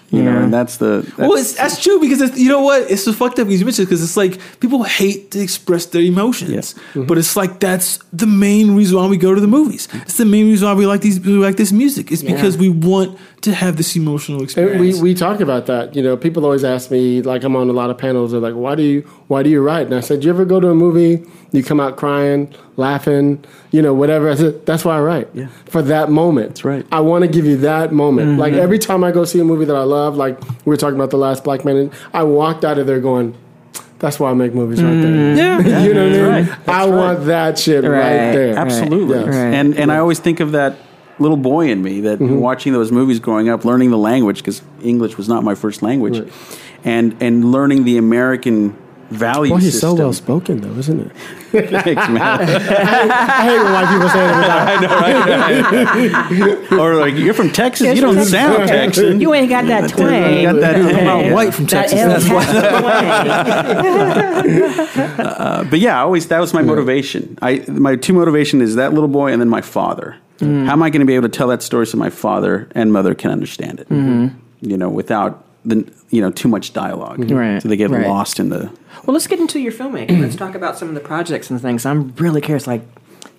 You 0.09 0.23
know, 0.23 0.31
Yeah. 0.31 0.43
and 0.43 0.53
that's 0.53 0.77
the. 0.77 1.01
That's, 1.03 1.17
Well, 1.17 1.33
it's, 1.33 1.53
that's 1.55 1.81
true 1.83 1.99
because 1.99 2.21
it's, 2.21 2.37
you 2.39 2.47
know 2.47 2.61
what? 2.61 2.89
It's 2.89 3.03
so 3.03 3.11
fucked 3.11 3.39
up 3.39 3.47
because 3.47 3.59
you 3.59 3.65
mentioned 3.65 3.87
because 3.89 4.01
it's 4.01 4.15
like 4.15 4.39
people 4.61 4.83
hate 4.83 5.31
to 5.31 5.39
express 5.41 5.85
their 5.87 6.01
emotions, 6.01 6.49
Yes. 6.51 6.73
Mm-hmm. 6.73 7.07
but 7.07 7.17
it's 7.17 7.35
like 7.35 7.59
that's 7.59 7.99
the 8.13 8.25
main 8.27 8.73
reason 8.75 8.95
why 8.97 9.07
we 9.07 9.17
go 9.17 9.35
to 9.35 9.41
the 9.41 9.47
movies. 9.47 9.89
It's 9.93 10.15
the 10.17 10.23
main 10.25 10.45
reason 10.45 10.65
why 10.67 10.75
we 10.75 10.85
like 10.85 11.01
these 11.01 11.19
we 11.19 11.33
like 11.33 11.57
this 11.57 11.71
music. 11.73 12.09
It's 12.11 12.23
because 12.23 12.55
we 12.57 12.69
want 12.69 13.17
to 13.41 13.53
have 13.53 13.77
this 13.77 13.95
emotional 13.95 14.39
And 14.39 14.45
experience. 14.45 14.97
we 14.97 15.01
we 15.01 15.13
talk 15.13 15.39
about 15.39 15.67
that. 15.67 15.95
You 15.95 16.01
know, 16.01 16.17
people 16.17 16.43
always 16.43 16.63
ask 16.63 16.89
me, 16.91 17.21
like 17.21 17.43
I'm 17.43 17.55
on 17.55 17.69
a 17.69 17.73
lot 17.73 17.89
of 17.89 17.97
panels. 17.97 18.31
They're 18.31 18.41
like, 18.41 18.55
"Why 18.55 18.75
do 18.75 18.83
you 18.83 19.01
Why 19.27 19.43
do 19.43 19.49
you 19.49 19.61
write?" 19.61 19.85
And 19.87 19.95
I 19.95 19.99
said, 20.01 20.21
"Do 20.21 20.25
you 20.27 20.33
ever 20.33 20.43
go 20.45 20.59
to 20.59 20.69
a 20.69 20.75
movie? 20.75 21.23
You 21.51 21.63
come 21.63 21.79
out 21.79 21.95
crying, 21.97 22.53
laughing, 22.77 23.43
you 23.71 23.81
know, 23.81 23.93
whatever." 23.93 24.29
I 24.29 24.35
said, 24.35 24.65
"That's 24.65 24.83
why 24.83 24.97
I 24.97 25.01
write. 25.01 25.27
Yeah. 25.33 25.47
for 25.65 25.81
that 25.83 26.09
moment. 26.09 26.49
That's 26.49 26.65
right. 26.65 26.85
I 26.91 26.99
want 27.01 27.23
to 27.23 27.27
give 27.27 27.45
you 27.45 27.57
that 27.57 27.93
moment. 27.93 28.29
Mm-hmm. 28.29 28.39
Like 28.39 28.53
every 28.53 28.79
time 28.79 29.03
I 29.03 29.11
go 29.11 29.23
see 29.23 29.39
a 29.39 29.43
movie 29.45 29.65
that 29.65 29.75
I 29.75 29.83
love, 29.83 30.17
like 30.17 30.41
we 30.65 30.71
were 30.71 30.77
talking 30.77 30.95
about 30.95 31.11
the 31.11 31.17
last 31.17 31.43
Black 31.43 31.63
Man, 31.63 31.91
I 32.13 32.23
walked 32.23 32.65
out 32.65 32.79
of 32.79 32.87
there 32.87 32.99
going, 32.99 33.35
"That's 33.99 34.19
why 34.19 34.31
I 34.31 34.33
make 34.33 34.53
movies 34.55 34.81
right 34.83 34.89
there." 34.99 35.11
Mm-hmm. 35.11 35.67
yeah, 35.67 35.83
you 35.85 35.93
know 35.93 36.09
what 36.09 36.19
I 36.19 36.41
mean? 36.41 36.47
right. 36.49 36.67
I 36.69 36.85
want 36.87 37.25
that 37.27 37.59
shit 37.59 37.83
right, 37.83 37.91
Right. 37.91 38.31
there. 38.33 38.57
Absolutely. 38.57 39.19
Yes. 39.19 39.27
Right. 39.27 39.53
And 39.53 39.77
and 39.77 39.91
I 39.91 39.97
always 39.99 40.19
think 40.19 40.39
of 40.39 40.53
that 40.53 40.75
little 41.19 41.37
boy 41.37 41.69
in 41.69 41.81
me 41.81 42.01
that 42.01 42.19
Mm-hmm. 42.19 42.35
watching 42.39 42.73
those 42.73 42.91
movies 42.91 43.19
growing 43.19 43.49
up, 43.49 43.65
learning 43.65 43.91
the 43.91 43.97
language 43.97 44.37
because 44.37 44.61
English 44.83 45.17
was 45.17 45.27
not 45.27 45.43
my 45.43 45.55
first 45.55 45.81
language, 45.81 46.27
and 46.83 47.15
and 47.21 47.51
learning 47.51 47.83
the 47.85 47.97
American 47.97 48.75
value 49.09 49.51
Boy, 49.53 49.59
he's 49.59 49.79
so 49.79 49.93
well 49.93 50.13
spoken, 50.13 50.61
though, 50.61 50.77
isn't 50.79 50.99
it? 50.99 51.11
Thanks, 51.51 52.07
man. 52.09 52.21
I 52.21 53.43
hate 53.43 53.57
when 53.63 53.73
white 53.73 53.87
people 53.89 54.09
say 54.09 54.19
that. 54.19 54.83
I 56.31 56.31
without- 56.69 56.79
or 56.79 56.95
like 56.95 57.15
you're 57.15 57.33
from 57.33 57.51
Texas, 57.51 57.85
Yes, 57.85 57.95
you 57.95 58.01
don't 58.01 58.15
you're 58.15 58.23
from 58.25 58.31
sound 58.31 58.67
Texan. 58.67 59.21
You 59.21 59.33
ain't 59.33 59.49
got 59.49 59.65
that 59.67 59.89
twang. 59.89 60.37
You 60.37 60.43
got 60.43 60.59
that 60.59 60.75
I'm 60.75 61.05
not 61.05 61.33
white 61.33 61.53
from 61.53 61.65
That 61.65 61.89
Texas. 61.89 61.99
El 61.99 62.09
That's 62.09 62.29
why. 62.29 62.45
Paso 62.45 62.69
twang. 65.15 65.69
but 65.69 65.79
yeah, 65.79 65.97
I 65.97 66.01
always 66.01 66.27
that 66.27 66.39
was 66.39 66.53
my 66.53 66.61
motivation. 66.61 67.37
I 67.41 67.63
my 67.67 67.95
two 67.95 68.13
motivation 68.13 68.61
is 68.61 68.75
that 68.75 68.93
little 68.93 69.07
boy 69.09 69.31
and 69.31 69.41
then 69.41 69.49
my 69.49 69.61
father. 69.61 70.15
Mm. 70.39 70.65
How 70.67 70.73
am 70.73 70.83
I 70.83 70.89
going 70.91 70.99
to 70.99 71.05
be 71.05 71.15
able 71.15 71.27
to 71.29 71.35
tell 71.35 71.47
that 71.47 71.63
story 71.63 71.87
so 71.87 71.97
my 71.97 72.09
father 72.11 72.67
and 72.75 72.93
mother 72.93 73.15
can 73.15 73.31
understand 73.31 73.79
it? 73.79 73.89
Mm-hmm. 73.89 74.37
You 74.61 74.77
know, 74.77 74.89
without 74.89 75.43
the 75.65 75.89
you 76.09 76.21
know 76.21 76.29
too 76.31 76.47
much 76.47 76.73
dialogue, 76.73 77.29
Right, 77.31 77.61
so 77.61 77.67
they 77.69 77.75
get 77.77 77.89
right. 77.89 78.05
lost 78.05 78.39
in 78.39 78.49
the. 78.49 78.71
Well, 79.07 79.13
let's 79.13 79.25
get 79.25 79.39
into 79.39 79.57
your 79.57 79.71
filmmaking. 79.71 80.19
let's 80.19 80.35
talk 80.43 80.53
about 80.53 80.77
some 80.77 80.89
of 80.89 80.93
the 80.93 80.99
projects 80.99 81.49
and 81.49 81.61
things. 81.61 81.85
I'm 81.85 82.13
really 82.17 82.41
curious, 82.41 82.67
like 82.67 82.81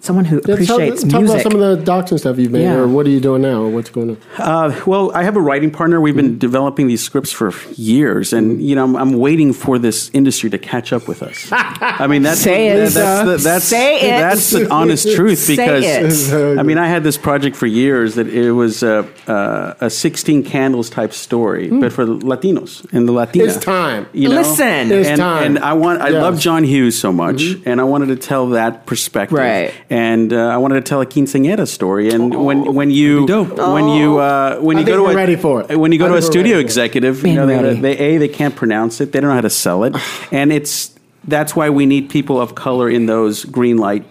someone 0.01 0.25
who 0.25 0.37
Yeah, 0.37 0.41
tell, 0.43 0.55
appreciates 0.55 1.03
talk 1.03 1.21
music. 1.23 1.41
about 1.41 1.53
some 1.53 1.61
of 1.61 1.79
the 1.79 1.85
docs 1.85 2.11
and 2.11 2.21
stuff 2.21 2.39
you've 2.39 2.53
made, 2.53 2.63
Yeah. 2.63 2.75
or 2.77 2.89
what 2.89 3.07
are 3.07 3.11
you 3.11 3.21
doing 3.21 3.43
now, 3.43 3.63
or 3.63 3.69
what's 3.69 3.91
going 3.91 4.11
on? 4.11 4.17
Uh, 4.39 4.81
well, 4.87 5.11
I 5.15 5.23
have 5.25 5.37
a 5.37 5.41
writing 5.41 5.71
partner. 5.71 6.01
We've 6.01 6.15
Mm-hmm. 6.15 6.27
been 6.27 6.39
developing 6.39 6.87
these 6.87 7.03
scripts 7.03 7.33
for 7.33 7.53
years, 7.75 8.33
and 8.33 8.63
you 8.63 8.75
know, 8.75 8.85
I'm, 8.85 8.97
I'm 8.97 9.13
waiting 9.13 9.53
for 9.53 9.79
this 9.79 10.11
industry 10.13 10.51
to 10.51 10.59
catch 10.59 10.93
up 10.93 11.09
with 11.09 11.23
us. 11.23 11.49
I 11.53 12.07
mean, 12.07 12.23
that's 12.23 12.41
Say 12.41 12.69
it, 12.69 12.77
that- 12.91 12.95
that's 12.95 13.43
the, 13.45 13.49
that's 13.49 13.65
Say 13.65 13.97
it. 14.01 14.19
that's 14.19 14.51
the 14.51 14.71
honest 14.73 15.15
truth 15.15 15.47
because. 15.47 16.33
I 16.33 16.63
mean, 16.63 16.79
I 16.79 16.87
had 16.89 17.03
this 17.05 17.17
project 17.17 17.57
for 17.57 17.67
years 17.67 18.15
that 18.17 18.29
it 18.29 18.53
was 18.53 18.83
a, 18.83 19.07
a, 19.27 19.77
a 19.87 19.91
16 19.91 20.43
candles 20.45 20.91
type 20.91 21.13
story, 21.13 21.69
but 21.71 21.93
for 21.93 22.07
Latinos 22.07 22.87
and 22.93 23.07
the 23.09 23.13
Latina. 23.13 23.45
It's 23.47 23.57
time. 23.65 24.07
You 24.13 24.29
know? 24.29 24.37
Listen. 24.37 24.91
It's 24.93 25.09
and, 25.09 25.19
time. 25.19 25.43
and 25.57 25.59
I 25.59 25.73
want 25.75 26.01
I 26.03 26.09
Yes. 26.11 26.23
love 26.23 26.39
John 26.41 26.65
Hughes 26.65 26.99
so 26.99 27.13
much, 27.13 27.43
and 27.67 27.81
I 27.81 27.85
wanted 27.85 28.07
to 28.07 28.17
tell 28.17 28.49
that 28.51 28.87
perspective, 28.87 29.39
Right. 29.39 29.73
And 29.91 30.35
uh, 30.35 30.49
I 30.49 30.59
wanted 30.59 30.75
to 30.75 30.81
tell 30.83 31.01
a 31.01 31.07
quinceañera 31.07 31.67
story, 31.67 32.11
and 32.11 32.45
when 32.45 32.75
when 32.75 32.91
you 32.91 33.25
when 33.25 33.89
you 33.89 34.19
uh, 34.19 34.59
when 34.61 34.77
I 34.77 34.81
you 34.81 34.87
go 34.87 34.97
to 34.99 35.07
a, 35.07 35.15
ready 35.15 35.35
for 35.37 35.63
it. 35.63 35.77
when 35.79 35.93
you 35.93 35.99
go 35.99 36.05
I 36.05 36.09
to 36.09 36.15
a 36.17 36.23
studio 36.23 36.43
ready 36.43 36.53
for 36.53 36.59
it. 36.59 36.65
executive, 36.65 37.27
you 37.27 37.35
know, 37.35 37.47
they, 37.47 37.81
they 37.81 37.99
a 37.99 38.19
they 38.19 38.29
can't 38.29 38.55
pronounce 38.55 39.01
it, 39.01 39.13
they 39.13 39.21
don't 39.21 39.29
know 39.31 39.35
how 39.35 39.41
to 39.41 39.49
sell 39.49 39.85
it, 39.85 39.97
and 40.31 40.53
it's 40.53 40.95
that's 41.25 41.57
why 41.57 41.71
we 41.71 41.87
need 41.87 42.11
people 42.11 42.39
of 42.39 42.55
color 42.55 42.91
in 42.91 43.07
those 43.07 43.47
green 43.47 43.79
light 43.79 44.05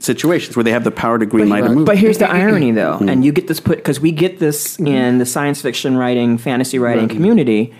situations 0.00 0.54
where 0.54 0.64
they 0.64 0.70
have 0.72 0.84
the 0.84 0.90
power 0.90 1.18
to 1.18 1.24
green 1.24 1.48
light 1.48 1.64
a 1.64 1.70
movie. 1.70 1.86
But 1.86 1.96
here's 1.96 2.18
the 2.18 2.30
irony, 2.30 2.70
though, 2.72 2.98
Hmm. 2.98 3.08
and 3.08 3.24
you 3.24 3.32
get 3.32 3.48
this 3.48 3.58
put 3.58 3.78
because 3.78 3.98
we 3.98 4.12
get 4.12 4.38
this 4.38 4.78
in 4.78 5.16
the 5.16 5.24
science 5.24 5.62
fiction 5.62 5.96
writing, 5.96 6.36
fantasy 6.36 6.78
writing 6.78 7.08
community. 7.08 7.72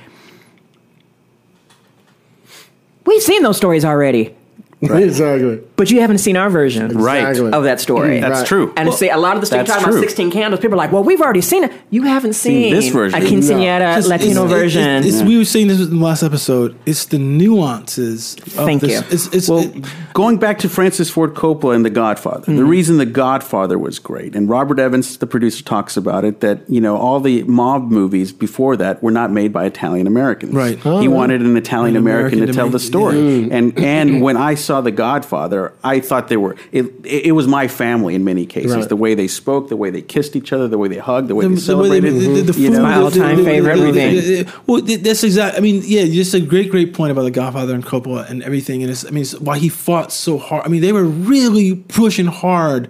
We've 3.05 3.23
seen 3.23 3.43
those 3.43 3.57
stories 3.57 3.85
already, 3.85 4.35
exactly. 4.83 5.59
But 5.77 5.91
you 5.91 6.01
haven't 6.01 6.19
seen 6.19 6.37
our 6.37 6.49
version 6.51 6.89
Right. 6.97 7.19
Exactly. 7.29 7.53
of 7.53 7.65
that 7.65 7.81
story. 7.81 8.21
that's 8.21 8.39
Right. 8.41 8.47
true. 8.47 8.73
And 8.77 8.93
see, 8.95 9.09
a 9.11 9.17
lot 9.19 9.35
of 9.37 9.41
the 9.43 9.47
stuff 9.47 9.59
you're 9.59 9.65
that's 9.67 9.79
talking 9.83 9.95
about 9.99 10.01
16 10.01 10.31
candles, 10.31 10.61
people 10.61 10.75
are 10.75 10.79
like, 10.79 10.93
well, 10.93 11.05
we've 11.05 11.21
already 11.21 11.41
seen 11.43 11.65
it. 11.65 11.73
You 11.91 12.03
haven't 12.03 12.33
seen, 12.35 12.73
this 12.75 12.89
version. 12.89 13.23
a 13.23 13.25
quinceañera 13.25 13.81
It's- 13.99 14.07
Latino 14.09 14.45
it's- 14.45 14.51
version. 14.61 14.89
It's, 15.05 15.17
it's, 15.21 15.23
We 15.23 15.37
were 15.39 15.45
saying 15.45 15.69
this 15.69 15.81
in 15.81 15.99
the 15.99 16.05
last 16.05 16.23
episode. 16.23 16.75
It's 16.87 17.05
the 17.07 17.19
nuances. 17.19 18.37
Of 18.47 18.53
Thank 18.67 18.83
this. 18.83 18.93
you. 18.93 18.99
It's, 19.11 19.27
it's, 19.35 19.49
Well, 19.49 19.61
it- 19.61 19.85
going 20.15 20.39
back 20.39 20.59
to 20.61 20.69
Francis 20.69 21.11
Ford 21.11 21.35
Coppola 21.35 21.75
and 21.75 21.85
The 21.85 21.91
Godfather, 21.91 22.45
Hmm. 22.45 22.57
the 22.57 22.65
reason 22.65 22.99
The 22.99 23.07
Godfather 23.07 23.79
was 23.79 23.99
great, 23.99 24.35
and 24.35 24.49
Robert 24.49 24.79
Evans, 24.79 25.17
the 25.19 25.27
producer, 25.27 25.63
talks 25.63 25.97
about 25.97 26.25
it, 26.25 26.41
that 26.41 26.61
you 26.69 26.81
know 26.81 26.97
all 26.97 27.21
the 27.21 27.43
mob 27.45 27.91
movies 27.91 28.33
before 28.33 28.77
that 28.77 29.03
were 29.03 29.11
not 29.11 29.31
made 29.33 29.53
by 29.53 29.65
Italian 29.67 30.07
Americans. 30.07 30.55
Right. 30.55 30.79
he 30.79 31.09
wanted 31.09 31.41
an 31.43 31.57
Italian 31.57 31.97
American 31.97 32.07
American 32.07 32.39
to 32.41 32.47
to 32.47 32.53
tell 32.53 32.69
the 32.69 32.79
story, 32.79 33.49
and 33.51 33.77
and 33.79 34.23
when 34.23 34.37
I 34.37 34.55
saw 34.55 34.81
The 34.81 34.91
Godfather, 34.91 35.66
I 35.85 36.01
thought 36.01 36.29
they 36.29 36.37
were 36.37 36.57
it. 36.73 36.87
It 37.05 37.33
was 37.33 37.47
my 37.47 37.69
family 37.69 38.15
in 38.15 38.25
many 38.25 38.47
cases. 38.47 38.75
Right. 38.77 38.89
The 38.89 38.97
way 38.97 39.15
they 39.15 39.29
spoke, 39.29 39.69
the 39.69 39.77
way 39.77 39.91
they 39.91 40.03
kissed 40.03 40.37
each 40.37 40.53
other, 40.53 40.69
the 40.69 40.79
way 40.79 40.89
they 40.89 40.99
hugged, 40.99 41.29
the 41.29 41.35
way 41.35 41.47
the, 41.47 41.55
they 41.55 41.61
the 41.61 41.77
way 41.77 42.01
they, 42.01 42.11
celebrated. 42.11 42.47
the, 42.47 42.53
the 42.53 42.61
you 42.61 42.69
food, 42.69 42.77
know? 42.77 42.83
My 42.83 42.95
all-time 42.97 43.37
the- 43.37 43.43
the- 43.43 43.49
favorite 43.51 43.77
the- 43.77 43.81
everything. 43.89 44.15
the- 44.15 44.43
the- 44.45 44.53
well, 44.67 44.81
that's 44.83 45.25
exactly 45.25 45.59
I 45.59 45.61
mean, 45.61 45.83
yeah, 45.85 46.05
just 46.05 46.35
a 46.35 46.41
great, 46.41 46.71
great 46.71 46.95
point 46.95 47.13
about 47.13 47.23
the 47.23 47.31
Godfather 47.31 47.75
and 47.75 47.85
Coppola 47.85 48.29
and 48.31 48.43
everything. 48.43 48.83
And 48.83 48.91
it's, 48.91 49.05
I 49.05 49.11
mean, 49.11 49.23
it's 49.23 49.39
why 49.41 49.59
he 49.59 49.69
fought 49.69 50.13
so 50.13 50.39
hard. 50.39 50.65
I 50.65 50.69
mean, 50.69 50.81
they 50.83 50.93
were 50.93 51.05
really 51.05 51.75
pushing 51.75 52.27
hard, 52.27 52.89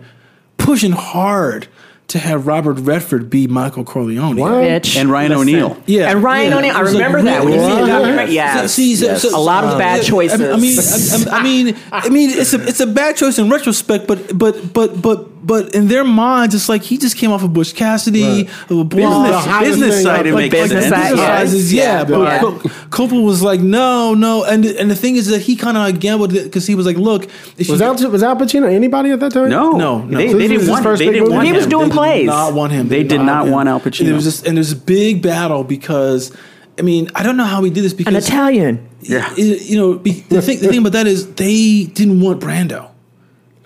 pushing 0.59 0.93
hard 0.93 1.69
to 2.09 2.19
have 2.21 2.47
Robert 2.47 2.75
Redford 2.75 3.29
be 3.29 3.49
Michael 3.49 3.83
Corleone. 3.85 4.37
What? 4.37 4.97
And 4.97 5.11
Ryan 5.11 5.31
Listen. 5.33 5.43
O'Neal. 5.55 5.83
Yeah, 5.87 6.11
And 6.11 6.23
Ryan 6.23 6.51
yeah. 6.53 6.59
O'Neal, 6.59 6.77
I 6.77 6.79
It 6.79 6.83
was 6.85 6.95
like 6.95 7.03
remember 7.05 7.23
that 7.23 7.45
when 7.45 7.53
you 7.55 7.59
see 7.61 7.67
the 7.67 7.81
What? 7.81 7.87
documentary. 7.89 8.35
Yeah. 8.35 8.61
So- 8.61 8.67
see, 8.69 8.95
so- 8.95 9.15
so- 9.17 9.37
a 9.37 9.41
lot 9.41 9.65
of 9.65 9.77
bad 9.79 10.01
I- 10.01 10.03
choices. 10.05 10.41
I, 10.41 10.57
mean, 10.57 10.79
I, 10.79 11.39
I 11.39 11.43
mean, 11.43 11.77
I 11.91 12.09
mean, 12.09 12.31
it's 12.31 12.55
a 12.55 12.63
it's 12.67 12.79
a 12.81 12.87
bad 12.87 13.17
choice 13.17 13.39
in 13.41 13.51
retrospect, 13.51 14.07
but 14.07 14.39
but 14.39 14.73
but 14.73 15.03
but 15.03 15.36
but 15.47 15.75
in 15.75 15.87
their 15.89 16.03
minds, 16.05 16.55
it's 16.55 16.69
like 16.69 16.83
he 16.83 16.99
just 16.99 17.17
came 17.17 17.31
off 17.31 17.43
of 17.45 17.53
Butch 17.53 17.75
Cassidy, 17.75 18.23
Right. 18.25 18.49
of 18.71 18.89
Business- 18.89 19.45
blog, 19.47 19.61
business 19.61 20.03
side, 20.03 20.27
it 20.27 20.35
makes 20.35 20.53
business 20.55 20.85
sense. 20.85 20.95
side, 20.95 21.03
business 21.11 21.19
yeah. 21.21 21.37
sizes, 21.39 21.73
yeah. 21.73 21.83
Yeah. 21.99 22.05
But 22.05 22.21
Yeah. 22.21 22.39
Cop- 22.41 22.63
Coppola 22.91 23.23
was 23.25 23.43
like, 23.43 23.61
no, 23.61 24.15
no, 24.15 24.43
and 24.45 24.65
and 24.65 24.91
the 24.91 24.97
thing 24.97 25.17
is 25.17 25.29
that 25.29 25.43
he 25.43 25.55
kind 25.57 25.77
of 25.77 26.01
gambled 26.01 26.35
it 26.35 26.45
because 26.45 26.67
he 26.67 26.75
was 26.75 26.85
like, 26.85 26.97
look, 26.97 27.29
Was 27.59 27.69
you- 27.69 27.83
Al, 27.83 27.95
was 28.11 28.23
Al 28.23 28.37
Pacino 28.37 28.69
anybody 28.71 29.11
at 29.11 29.21
that 29.21 29.33
time? 29.33 29.49
No, 29.51 29.73
No, 29.73 29.99
no. 30.01 30.19
They, 30.19 30.31
So 30.33 30.39
they 30.39 30.49
didn't 30.49 30.69
want. 30.69 30.83
first 30.83 30.99
They 30.99 31.07
didn't 31.07 31.21
movie? 31.25 31.35
want 31.37 31.47
He 31.47 31.53
was 31.53 31.65
him. 31.65 31.71
doing 31.71 31.89
They 31.91 31.95
plays. 31.95 32.21
Did 32.23 32.27
not 32.27 32.55
want 32.55 32.73
him. 32.73 32.89
They 32.89 33.03
did 33.05 33.21
not 33.21 33.47
want 33.49 33.69
Al 33.69 33.81
Pacino. 33.81 34.01
And 34.01 34.09
there 34.09 34.15
was 34.17 34.25
this, 34.25 34.43
and 34.43 34.57
there's 34.57 34.73
a 34.73 34.77
big 34.77 35.23
battle 35.23 35.63
because, 35.63 36.33
I 36.79 36.83
mean, 36.83 37.09
I 37.15 37.23
don't 37.23 37.37
know 37.37 37.45
how 37.45 37.63
he 37.63 37.71
did 37.71 37.85
this 37.85 37.93
because 37.93 38.13
An 38.15 38.19
Italian. 38.21 38.81
Yeah. 39.03 39.33
you 39.37 39.77
know, 39.79 39.95
the 39.95 40.43
thing 40.43 40.59
the 40.61 40.69
thing 40.69 40.79
about 40.81 40.93
that 40.93 41.07
is 41.07 41.27
they 41.35 41.85
didn't 41.95 42.21
want 42.21 42.41
Brando. 42.41 42.89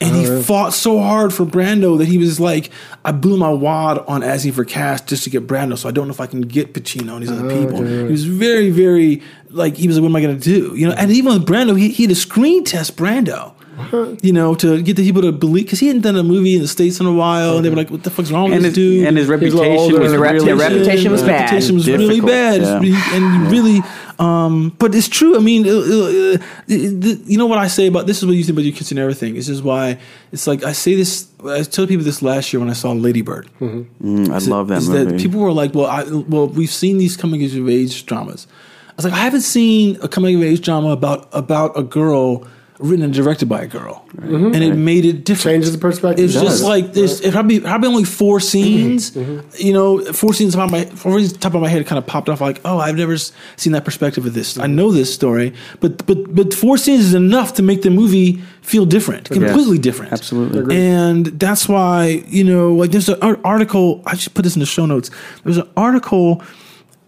And 0.01 0.17
he 0.17 0.27
uh-huh. 0.27 0.43
fought 0.43 0.73
so 0.73 0.99
hard 0.99 1.35
for 1.35 1.45
Brando 1.45 1.99
that 1.99 2.09
he 2.09 2.17
was 2.17 2.41
like, 2.41 2.71
I 3.05 3.13
blew 3.13 3.37
my 3.37 3.51
wad 3.51 3.99
on 3.99 4.23
asking 4.23 4.53
for 4.53 4.65
cash 4.65 5.03
just 5.03 5.25
to 5.25 5.31
get 5.31 5.47
Brando, 5.47 5.77
so 5.77 5.89
I 5.89 5.93
don't 5.93 6.09
know 6.09 6.15
if 6.15 6.21
I 6.21 6.27
can 6.27 6.41
get 6.41 6.73
Pacino 6.73 7.15
and 7.15 7.23
these 7.23 7.31
other 7.31 7.47
uh-huh, 7.47 7.67
people. 7.67 7.85
He 7.85 8.05
was 8.05 8.25
very, 8.25 8.71
very 8.71 9.23
like 9.51 9.77
he 9.77 9.87
was 9.87 9.97
like, 9.97 10.03
what 10.03 10.09
am 10.09 10.17
I 10.17 10.23
going 10.23 10.39
to 10.39 10.43
do? 10.43 10.75
You 10.75 10.89
know, 10.89 10.95
and 10.95 11.11
even 11.11 11.35
with 11.35 11.47
Brando, 11.47 11.79
he, 11.79 11.91
he 11.91 12.05
had 12.05 12.11
to 12.11 12.17
screen 12.17 12.65
test 12.65 12.97
Brando. 12.97 13.55
You 14.23 14.33
know, 14.33 14.55
to 14.57 14.83
get 14.83 14.97
the 14.97 15.05
people 15.05 15.23
to 15.23 15.33
believe 15.33 15.65
because 15.67 15.81
he 15.81 15.87
hadn't 15.87 16.03
done 16.03 16.17
a 16.17 16.23
movie 16.23 16.55
in 16.57 16.63
the 16.63 16.69
states 16.69 17.01
in 17.01 17.07
a 17.07 17.13
while, 17.13 17.57
and 17.57 17.65
they 17.65 17.71
were 17.71 17.77
like, 17.77 17.91
"What 17.91 18.03
the 18.05 18.11
fuck's 18.11 18.31
wrong 18.31 18.51
with 18.51 18.55
and 18.57 18.65
this 18.65 18.77
his, 18.77 18.85
dude?" 18.85 19.07
and 19.07 19.17
his 19.17 19.29
a 19.29 19.33
little 19.37 19.49
reputation 19.61 19.79
older. 19.79 20.01
was 20.01 20.13
The 20.13 20.19
rep- 20.19 20.33
really 20.35 20.53
reputation 20.53 21.11
was 21.13 21.21
His 21.21 21.29
bad. 21.29 21.41
Reputation 21.41 21.75
was 21.77 21.89
really 21.89 22.21
bad, 22.21 22.61
yeah. 22.63 22.81
It's 22.83 22.85
really- 22.85 23.17
and 23.17 23.51
really. 23.51 23.83
Um, 24.19 24.75
but 24.79 24.95
it's 24.95 25.09
true. 25.09 25.35
I 25.35 25.41
mean, 25.41 25.67
uh, 25.67 25.71
uh, 25.71 26.35
uh, 26.35 26.39
you 26.69 27.39
know 27.39 27.47
what 27.47 27.59
I 27.59 27.69
say 27.69 27.87
about 27.87 28.07
this 28.07 28.19
is 28.19 28.27
what 28.27 28.37
you 28.37 28.45
think 28.45 28.53
about 28.57 28.65
your 28.67 28.75
kids 28.75 28.91
and 28.91 29.01
everything. 29.01 29.35
This 29.35 29.49
is 29.49 29.63
why 29.63 29.99
it's 30.31 30.47
like 30.47 30.63
I 30.63 30.73
say 30.73 30.95
this. 30.95 31.29
I 31.43 31.63
told 31.63 31.89
people 31.89 32.05
this 32.05 32.21
last 32.21 32.53
year 32.53 32.61
when 32.61 32.69
I 32.69 32.75
saw 32.75 32.93
Lady 32.93 33.23
Bird. 33.23 33.49
Mm, 33.61 34.29
I 34.29 34.39
love 34.51 34.69
that 34.69 34.83
movie. 34.83 35.17
people 35.23 35.41
were 35.41 35.53
like, 35.53 35.75
"Well, 35.75 35.87
I, 35.87 36.05
well, 36.05 36.49
we've 36.49 36.71
seen 36.71 36.99
these 36.99 37.17
coming 37.17 37.43
of 37.43 37.69
age 37.71 38.05
dramas." 38.05 38.47
I 38.91 38.93
was 38.97 39.05
like, 39.07 39.15
I 39.15 39.25
haven't 39.25 39.41
seen 39.41 39.97
a 40.03 40.09
coming 40.09 40.37
of 40.37 40.43
age 40.43 40.61
drama 40.63 40.91
about 40.91 41.29
about 41.33 41.73
a 41.79 41.83
girl 41.83 42.47
written 42.81 43.05
and 43.05 43.15
directed 43.15 43.49
by 43.49 43.63
a 43.63 43.67
girl, 43.67 44.05
mm-hmm. 44.17 44.47
and 44.47 44.57
it 44.57 44.75
made 44.75 45.05
it 45.05 45.25
different. 45.25 45.57
Changes 45.57 45.73
the 45.73 45.79
perspective. 45.79 46.25
It's 46.25 46.35
It 46.35 46.41
just 46.41 46.61
does. 46.61 46.65
like 46.65 46.93
there's 46.93 47.21
it 47.21 47.33
probably 47.33 47.61
probably 47.61 47.89
only 47.89 48.05
four 48.05 48.41
scenes. 48.41 49.11
Mm-hmm. 49.11 49.39
Mm-hmm. 49.39 49.67
You 49.67 49.73
know, 49.73 50.13
four 50.13 50.33
scenes 50.35 50.55
top 50.55 50.65
of 50.65 50.73
my 50.73 50.85
four 50.87 51.19
scenes 51.19 51.33
top 51.35 51.55
of 51.55 51.61
my 51.61 51.69
head 51.69 51.87
kind 51.87 51.99
of 51.99 52.07
popped 52.07 52.29
off. 52.29 52.41
Like, 52.41 52.61
oh, 52.65 52.79
I've 52.79 52.97
never 52.97 53.17
seen 53.17 53.73
that 53.73 53.85
perspective 53.85 54.27
of 54.27 54.35
this. 54.35 54.59
I 54.59 54.67
know 54.67 54.91
this 54.91 55.13
story, 55.13 55.53
but 55.81 56.07
but 56.07 56.35
but 56.35 56.55
four 56.55 56.79
scenes 56.79 57.01
is 57.01 57.15
enough 57.15 57.55
to 57.55 57.63
make 57.63 57.83
the 57.83 57.91
movie 57.91 58.43
feel 58.63 58.87
different, 58.87 59.29
completely 59.29 59.79
different. 59.79 60.13
Absolutely. 60.13 60.77
And 60.77 61.27
that's 61.27 61.69
why 61.69 62.25
you 62.29 62.45
know, 62.45 62.73
like 62.75 62.91
there's 62.91 63.09
an 63.09 63.21
article. 63.45 64.03
I 64.07 64.17
should 64.17 64.35
put 64.35 64.43
this 64.43 64.57
in 64.57 64.61
the 64.61 64.67
show 64.67 64.87
notes. 64.87 65.11
There's 65.45 65.59
an 65.59 65.71
article 65.77 66.43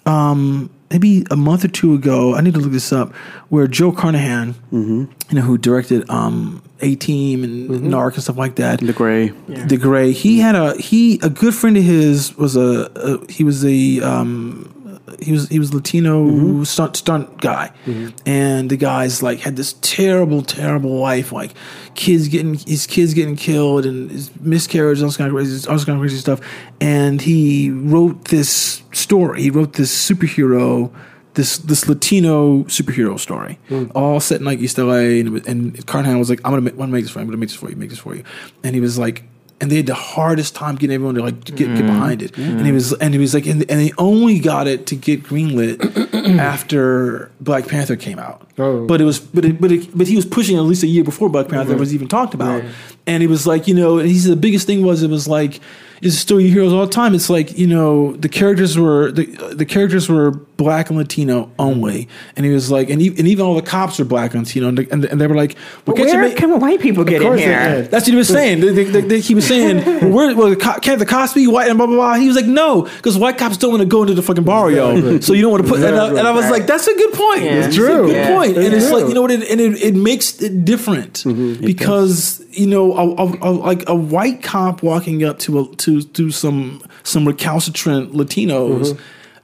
um, 0.06 0.70
maybe 0.93 1.24
a 1.30 1.36
month 1.36 1.64
or 1.64 1.68
two 1.68 1.95
ago. 1.95 2.34
I 2.34 2.40
need 2.43 2.55
to 2.55 2.61
look 2.61 2.72
this 2.72 2.93
up. 2.93 3.12
Where 3.49 3.66
Joe 3.66 3.93
Carnahan, 3.93 4.55
you 4.70 5.09
know, 5.32 5.40
who 5.40 5.57
directed 5.59 6.09
um, 6.11 6.62
A 6.80 6.95
Team 6.95 7.43
and 7.45 7.68
Narc 7.93 8.14
and 8.14 8.22
stuff 8.22 8.36
like 8.36 8.57
that, 8.57 8.80
the 8.80 8.93
Gray. 8.93 9.28
the 9.49 9.76
Gray. 9.78 10.12
He 10.12 10.38
had 10.38 10.55
a 10.55 10.76
he 10.76 11.18
a 11.22 11.30
good 11.30 11.55
friend 11.55 11.76
of 11.76 11.82
his 11.82 12.36
was 12.36 12.57
a, 12.57 12.90
a 12.95 13.32
he 13.32 13.43
was 13.45 13.64
a 13.64 14.01
um, 14.01 14.81
he 15.20 15.32
was 15.32 15.48
he 15.48 15.58
was 15.58 15.74
Latino 15.74 16.24
mm-hmm. 16.24 16.64
stunt 16.64 16.96
stunt 16.96 17.40
guy, 17.40 17.72
mm-hmm. 17.86 18.10
and 18.26 18.70
the 18.70 18.76
guy's 18.76 19.22
like 19.22 19.40
had 19.40 19.56
this 19.56 19.74
terrible 19.80 20.42
terrible 20.42 20.96
life 20.96 21.32
like 21.32 21.52
kids 21.94 22.28
getting 22.28 22.54
his 22.54 22.86
kids 22.86 23.14
getting 23.14 23.36
killed 23.36 23.84
and 23.84 24.10
his 24.10 24.34
miscarriage 24.40 25.00
all 25.00 25.08
this 25.08 25.16
kind 25.16 25.28
of 25.28 25.34
crazy 25.34 25.68
all 25.68 25.74
this 25.74 25.84
kind 25.84 25.98
of 25.98 26.02
crazy 26.02 26.18
stuff, 26.18 26.40
and 26.80 27.22
he 27.22 27.70
wrote 27.70 28.26
this 28.26 28.82
story. 28.92 29.42
He 29.42 29.50
wrote 29.50 29.74
this 29.74 29.92
superhero. 29.92 30.92
This 31.34 31.56
this 31.56 31.88
Latino 31.88 32.64
superhero 32.64 33.18
story, 33.18 33.58
mm. 33.70 33.90
all 33.94 34.20
set 34.20 34.40
in 34.40 34.44
like 34.44 34.58
East 34.58 34.76
LA, 34.76 35.16
and, 35.16 35.46
and 35.46 35.86
Carnahan 35.86 36.18
was 36.18 36.28
like, 36.28 36.40
"I'm 36.44 36.52
gonna 36.52 36.60
make, 36.60 36.76
want 36.76 36.90
to 36.90 36.92
make 36.92 37.04
this 37.04 37.10
for 37.10 37.20
you. 37.20 37.22
I'm 37.22 37.28
gonna 37.28 37.38
make 37.38 37.48
this 37.48 37.56
for 37.56 37.70
you. 37.70 37.76
Make 37.76 37.88
this 37.88 38.00
for 38.00 38.14
you." 38.14 38.22
And 38.62 38.74
he 38.74 38.82
was 38.82 38.98
like, 38.98 39.24
and 39.62 39.70
they 39.70 39.76
had 39.76 39.86
the 39.86 39.94
hardest 39.94 40.56
time 40.56 40.74
getting 40.74 40.94
everyone 40.94 41.14
to 41.14 41.22
like 41.22 41.44
get, 41.44 41.56
get 41.56 41.68
mm. 41.68 41.86
behind 41.86 42.20
it. 42.20 42.32
Mm. 42.32 42.58
And 42.58 42.66
he 42.66 42.72
was 42.72 42.92
and 42.94 43.14
he 43.14 43.20
was 43.20 43.32
like 43.32 43.46
and, 43.46 43.62
and 43.70 43.80
they 43.80 43.92
only 43.96 44.40
got 44.40 44.66
it 44.66 44.88
to 44.88 44.96
get 44.96 45.22
greenlit 45.22 45.78
after 46.38 47.30
Black 47.40 47.68
Panther 47.68 47.94
came 47.94 48.18
out. 48.18 48.44
Oh. 48.58 48.84
But 48.88 49.00
it 49.00 49.04
was 49.04 49.20
but 49.20 49.44
it, 49.44 49.60
but 49.60 49.70
it, 49.70 49.96
but 49.96 50.08
he 50.08 50.16
was 50.16 50.26
pushing 50.26 50.56
at 50.56 50.62
least 50.62 50.82
a 50.82 50.88
year 50.88 51.04
before 51.04 51.28
Black 51.28 51.46
Panther 51.46 51.76
was 51.76 51.94
even 51.94 52.08
talked 52.08 52.34
about. 52.34 52.64
And 53.06 53.20
he 53.20 53.28
was 53.28 53.46
like, 53.46 53.68
you 53.68 53.74
know, 53.74 53.98
and 53.98 54.08
he 54.08 54.18
said 54.18 54.32
the 54.32 54.36
biggest 54.36 54.66
thing 54.66 54.84
was 54.84 55.04
it 55.04 55.10
was 55.10 55.28
like 55.28 55.60
is 56.02 56.18
story 56.18 56.44
you 56.44 56.52
hear 56.52 56.64
all 56.64 56.84
the 56.84 56.92
time. 56.92 57.14
It's 57.14 57.30
like 57.30 57.56
you 57.56 57.68
know 57.68 58.12
the 58.16 58.28
characters 58.28 58.76
were 58.76 59.12
the 59.12 59.26
the 59.54 59.64
characters 59.64 60.08
were 60.08 60.32
black 60.62 60.88
and 60.90 60.98
Latino 60.98 61.50
only, 61.58 62.08
and 62.36 62.46
he 62.46 62.52
was 62.52 62.70
like, 62.70 62.88
and, 62.90 63.00
e- 63.02 63.08
and 63.18 63.26
even 63.28 63.44
all 63.44 63.54
the 63.54 63.62
cops 63.62 63.98
are 64.00 64.04
black 64.04 64.34
and 64.34 64.44
Latino, 64.46 64.68
and, 64.68 64.78
they- 64.78 64.88
and, 64.90 65.04
and 65.04 65.20
they 65.20 65.26
were 65.26 65.34
like, 65.34 65.56
well, 65.86 65.96
can't 65.96 66.08
Where 66.10 66.22
make- 66.22 66.36
can 66.36 66.58
white 66.60 66.80
people 66.80 67.04
get 67.04 67.22
in 67.22 67.38
here? 67.38 67.82
that's 67.82 68.04
what 68.06 68.12
he 68.12 68.16
was 68.16 68.28
saying. 68.28 68.60
They- 68.60 68.70
they- 68.72 68.84
they- 68.84 69.00
they- 69.00 69.20
he 69.20 69.34
was 69.34 69.46
saying, 69.46 69.84
well, 69.84 70.10
where, 70.34 70.36
well, 70.36 70.56
can't 70.56 70.98
the 70.98 71.06
cops 71.06 71.32
be 71.34 71.46
white 71.46 71.68
and 71.68 71.76
blah, 71.78 71.86
blah, 71.86 71.96
blah. 71.96 72.14
He 72.14 72.26
was 72.26 72.36
like, 72.36 72.46
no, 72.46 72.82
because 72.82 73.18
white 73.18 73.38
cops 73.38 73.56
don't 73.56 73.70
want 73.70 73.82
to 73.82 73.88
go 73.88 74.02
into 74.02 74.14
the 74.14 74.22
fucking 74.22 74.44
barrio. 74.44 75.20
So 75.20 75.32
you 75.32 75.42
don't 75.42 75.50
want 75.52 75.64
to 75.64 75.68
put, 75.70 75.80
and, 75.82 75.94
uh, 75.96 76.04
I, 76.06 76.08
and 76.10 76.20
I 76.20 76.30
was 76.32 76.50
like, 76.50 76.66
that's 76.66 76.86
a 76.86 76.94
good 76.94 77.12
point. 77.14 77.42
Yeah. 77.44 77.66
It's 77.66 77.76
true. 77.76 78.04
a 78.04 78.06
good 78.06 78.16
Yeah. 78.16 78.36
point. 78.36 78.56
And 78.56 78.66
It's 78.74 78.84
it's 78.84 78.92
like, 78.92 79.08
you 79.08 79.14
know 79.14 79.22
what, 79.22 79.30
it, 79.30 79.48
and 79.50 79.60
it, 79.60 79.82
it 79.82 79.94
makes 79.94 80.40
it 80.42 80.64
different 80.64 81.24
because, 81.60 82.44
you 82.50 82.66
know, 82.66 82.92
a, 82.96 83.14
a, 83.24 83.50
a, 83.50 83.50
like 83.50 83.88
a 83.88 83.94
white 83.94 84.42
cop 84.42 84.82
walking 84.82 85.24
up 85.24 85.38
to 85.40 85.60
a, 85.60 85.76
to, 85.76 86.02
to 86.02 86.30
some, 86.30 86.82
some 87.02 87.26
recalcitrant 87.26 88.12
Latinos, 88.12 88.98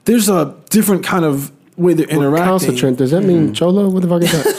there's 0.09 0.27
a 0.27 0.55
different 0.71 1.03
kind 1.03 1.23
of 1.23 1.51
way 1.77 1.93
they're 1.93 2.07
interacting. 2.07 2.49
Concentrant. 2.49 2.97
Does 2.97 3.11
that 3.11 3.21
mean 3.21 3.45
mm-hmm. 3.45 3.53
cholo? 3.53 3.87
What 3.89 4.01
the 4.01 4.09
fuck 4.09 4.23
is 4.23 4.31
that? 4.31 4.55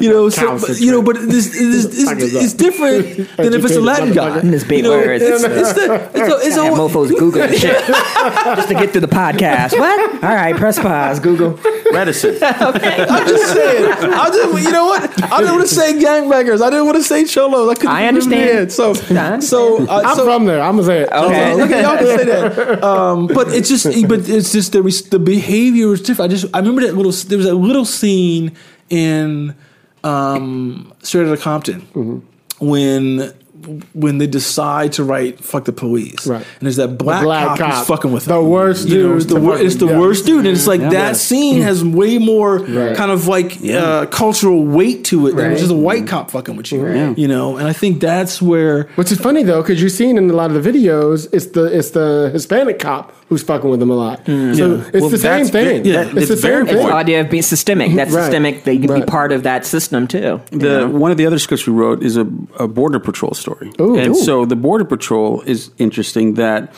You 0.00 0.10
know, 0.10 0.28
so, 0.28 0.58
but, 0.58 0.80
you 0.80 0.90
know, 0.90 1.02
but 1.02 1.16
this, 1.16 1.52
this, 1.52 1.86
it's, 1.86 2.34
it's 2.34 2.54
different 2.54 3.28
than 3.36 3.54
if 3.54 3.64
it's 3.64 3.76
a 3.76 3.80
Latin 3.80 4.12
guy. 4.12 4.40
This 4.40 4.64
big 4.64 4.78
you 4.78 4.84
know, 4.84 4.90
words. 4.90 5.22
It's, 5.22 5.42
it's, 5.44 5.72
the, 5.74 5.94
it's, 6.14 6.32
a, 6.32 6.46
it's 6.46 6.56
Have 6.56 6.72
a, 6.72 6.76
mofos 6.76 7.08
Google 7.10 7.46
shit 7.48 7.86
just 7.86 8.68
to 8.68 8.74
get 8.74 8.90
through 8.90 9.02
the 9.02 9.06
podcast. 9.06 9.78
What? 9.78 10.24
All 10.24 10.34
right, 10.34 10.56
press 10.56 10.78
pause. 10.78 11.20
Google. 11.20 11.58
Reticent. 11.92 12.42
I'm 12.42 13.28
just 13.28 13.52
saying. 13.54 13.92
I 13.92 14.28
just, 14.28 14.64
you 14.64 14.72
know 14.72 14.86
what? 14.86 15.22
I 15.24 15.40
didn't 15.40 15.56
want 15.56 15.68
to 15.68 15.74
say 15.74 15.92
gangbangers. 15.94 16.62
I 16.62 16.70
didn't 16.70 16.86
want 16.86 16.96
to 16.96 17.04
say 17.04 17.24
cholos. 17.24 17.70
I, 17.70 17.74
couldn't 17.74 17.90
I 17.90 18.06
understand. 18.06 18.58
it. 18.58 18.72
So, 18.72 18.90
I 18.92 19.40
so, 19.40 19.86
uh, 19.86 20.02
I'm 20.04 20.16
so 20.16 20.24
from 20.24 20.46
there. 20.46 20.62
I'm 20.62 20.76
gonna 20.76 20.86
say 20.86 21.02
it. 21.02 21.12
Okay. 21.12 21.34
Okay, 21.34 21.54
look 21.54 21.70
at 21.70 21.82
y'all 21.82 21.96
can 21.96 22.18
say 22.18 22.24
that. 22.24 22.84
Um, 22.84 23.26
but 23.26 23.48
it's 23.48 23.68
just, 23.68 23.84
but 24.08 24.28
it's 24.28 24.52
just 24.52 24.72
the 24.72 24.82
the 25.10 25.18
behavior 25.18 25.92
is 25.92 26.00
different. 26.00 26.30
I 26.32 26.34
just 26.34 26.54
I 26.54 26.58
remember 26.58 26.82
that 26.82 26.93
little. 26.96 27.12
There 27.12 27.38
was 27.38 27.46
a 27.46 27.54
little 27.54 27.84
scene 27.84 28.52
in 28.90 29.54
um, 30.02 30.92
Straight 31.02 31.26
Outta 31.26 31.40
Compton 31.40 31.80
Mm-hmm. 31.94 32.66
when 32.66 33.32
when 33.94 34.18
they 34.18 34.26
decide 34.26 34.92
to 34.92 35.02
write 35.02 35.42
"fuck 35.42 35.64
the 35.64 35.72
police," 35.72 36.26
Right. 36.26 36.36
and 36.58 36.60
there's 36.60 36.76
that 36.76 36.98
black, 36.98 37.22
black 37.22 37.56
cop, 37.58 37.70
cop. 37.70 37.86
fucking 37.86 38.12
with 38.12 38.26
The 38.26 38.34
them. 38.38 38.50
worst 38.50 38.86
You 38.88 38.98
know, 39.02 39.08
dude 39.14 39.16
it's 39.22 39.26
the, 39.32 39.40
wor- 39.40 39.58
it's 39.58 39.74
the 39.76 39.86
yeah. 39.86 39.98
worst 39.98 40.26
dude, 40.26 40.44
and 40.44 40.48
it's 40.54 40.66
like 40.66 40.82
Yeah. 40.82 40.90
that 40.90 41.16
scene 41.16 41.62
has 41.62 41.82
way 41.82 42.18
more 42.18 42.58
Right. 42.58 42.94
kind 42.94 43.10
of 43.10 43.26
like 43.26 43.56
uh, 43.66 44.04
cultural 44.06 44.62
weight 44.66 45.04
to 45.06 45.28
it 45.28 45.36
than 45.36 45.50
Right. 45.52 45.58
just 45.58 45.70
a 45.70 45.74
white 45.74 46.06
cop 46.06 46.30
fucking 46.32 46.56
with 46.56 46.72
you. 46.72 46.82
Right. 46.84 47.16
You 47.16 47.26
know, 47.26 47.56
and 47.56 47.66
I 47.66 47.72
think 47.72 48.00
that's 48.00 48.42
where 48.42 48.88
Which 48.96 49.10
is 49.10 49.18
funny 49.18 49.44
though, 49.44 49.62
because 49.62 49.80
you're 49.80 49.88
seeing 49.88 50.18
in 50.18 50.28
a 50.28 50.34
lot 50.34 50.50
of 50.50 50.62
the 50.62 50.70
videos, 50.70 51.26
it's 51.32 51.46
the 51.46 51.64
it's 51.64 51.90
the 51.90 52.28
Hispanic 52.34 52.78
cop 52.80 53.14
who's 53.28 53.42
fucking 53.42 53.68
with 53.70 53.80
them 53.80 53.90
a 53.90 53.94
lot. 53.94 54.24
Mm. 54.26 54.56
So 54.56 54.74
it's 54.92 55.00
Well, 55.00 55.08
the 55.08 55.18
same 55.18 55.46
thing. 55.46 55.82
ve- 55.82 55.90
yeah, 55.92 56.02
it's 56.02 56.14
it's 56.14 56.28
the 56.28 56.36
very 56.36 56.66
same 56.66 56.68
It's 56.68 56.72
thing. 56.82 56.86
the 56.88 56.94
idea 56.94 57.20
of 57.20 57.30
being 57.30 57.42
systemic. 57.42 57.94
That's 57.94 58.12
Right. 58.12 58.22
systemic. 58.24 58.64
They 58.64 58.78
can 58.78 58.94
be 59.00 59.06
part 59.06 59.32
of 59.32 59.42
that 59.44 59.64
system 59.66 60.06
too. 60.06 60.40
The 60.50 60.86
one 60.88 61.10
of 61.10 61.16
the 61.16 61.26
other 61.26 61.38
scripts 61.38 61.66
we 61.66 61.72
wrote 61.72 62.02
is 62.02 62.16
a, 62.16 62.26
a 62.58 62.68
border 62.68 62.98
patrol 63.00 63.32
story, 63.34 63.70
Ooh. 63.80 63.96
and 63.96 64.12
Ooh. 64.12 64.14
so 64.14 64.44
the 64.44 64.56
border 64.56 64.84
patrol 64.84 65.42
is 65.46 65.70
interesting. 65.78 66.34
That 66.34 66.72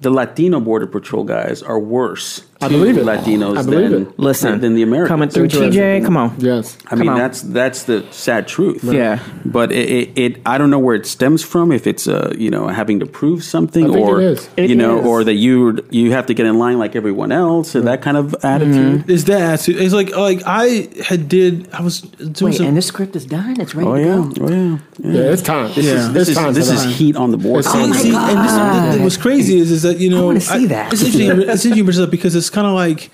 the 0.00 0.10
Latino 0.10 0.58
border 0.60 0.86
patrol 0.86 1.24
guys 1.24 1.62
are 1.62 1.78
worse. 1.78 2.42
I 2.62 2.68
to 2.68 2.74
believe 2.74 2.96
it. 2.98 3.04
Latinos 3.04 3.58
I 3.58 3.62
believe 3.62 3.90
than 3.90 4.02
it. 4.06 4.18
Listen, 4.18 4.60
than 4.60 4.74
the 4.74 4.82
Americans. 4.82 5.08
coming 5.08 5.28
through 5.28 5.48
TJ. 5.48 6.04
Come 6.04 6.16
on. 6.16 6.34
Yes. 6.38 6.76
I 6.88 6.94
mean, 6.94 7.08
on. 7.08 7.18
that's 7.18 7.42
that's 7.42 7.84
the 7.84 8.04
sad 8.10 8.46
truth. 8.48 8.84
Yeah. 8.84 9.18
but 9.44 9.72
it, 9.72 9.88
it, 9.90 10.18
it 10.18 10.42
I 10.46 10.58
don't 10.58 10.70
know 10.70 10.78
where 10.78 10.94
it 10.94 11.06
stems 11.06 11.42
from. 11.42 11.72
If 11.72 11.86
it's 11.86 12.06
uh, 12.08 12.34
you 12.38 12.50
know 12.50 12.68
having 12.68 13.00
to 13.00 13.06
prove 13.06 13.42
something, 13.44 13.94
I 13.94 13.98
or 13.98 14.20
it 14.20 14.24
is. 14.24 14.48
It 14.56 14.70
you 14.70 14.76
know, 14.76 15.00
is. 15.00 15.06
or 15.06 15.24
that 15.24 15.34
you 15.34 15.84
you 15.90 16.12
have 16.12 16.26
to 16.26 16.34
get 16.34 16.46
in 16.46 16.58
line 16.58 16.78
like 16.78 16.94
everyone 16.96 17.32
else, 17.32 17.74
or 17.76 17.82
that 17.82 18.02
kind 18.02 18.16
of 18.16 18.34
attitude. 18.44 19.08
is 19.10 19.24
that 19.26 19.40
attitude. 19.40 19.80
it's 19.82 19.94
like 19.94 20.14
like 20.16 20.42
I 20.46 20.88
had 21.04 21.28
did 21.28 21.68
I 21.72 21.82
was 21.82 22.00
doing 22.02 22.52
Wait, 22.52 22.56
some 22.58 22.66
and 22.66 22.76
this 22.76 22.86
script 22.86 23.16
is 23.16 23.24
done. 23.26 23.60
It's 23.60 23.74
ready 23.74 23.88
Oh 23.88 23.94
to 23.96 24.00
yeah, 24.00 24.06
go. 24.06 24.32
oh 24.44 24.50
yeah. 24.50 24.78
yeah. 25.02 25.12
Yeah, 25.24 25.32
it's 25.32 25.42
time. 25.42 25.72
This 25.74 25.86
Yeah. 25.86 25.92
is 25.94 26.12
this 26.12 26.28
It's 26.28 26.38
is 26.38 26.54
this 26.54 26.70
is 26.70 26.96
heat 26.96 27.16
on 27.16 27.30
the 27.30 27.36
border. 27.38 27.60
It's 27.60 27.72
See, 27.72 27.78
Oh 27.78 27.92
see, 27.92 28.14
and 28.14 28.38
this, 28.38 28.92
th- 28.94 29.02
what's 29.02 29.16
crazy 29.16 29.58
is, 29.58 29.70
is 29.70 29.82
that 29.82 29.98
you 29.98 30.10
know 30.10 30.26
wanna 30.26 30.40
see 30.40 30.66
that. 30.66 30.92
It's 30.92 31.02
interesting. 31.02 31.30
It's 31.30 31.40
interesting 31.40 31.72
you 31.76 31.84
bring 31.84 31.96
this 31.96 31.98
up 32.04 32.10
because 32.10 32.34
it's 32.36 32.50
kind 32.52 32.66
of 32.66 32.74
like 32.74 33.10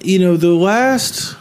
you 0.00 0.18
know 0.18 0.36
the 0.36 0.54
last 0.54 1.36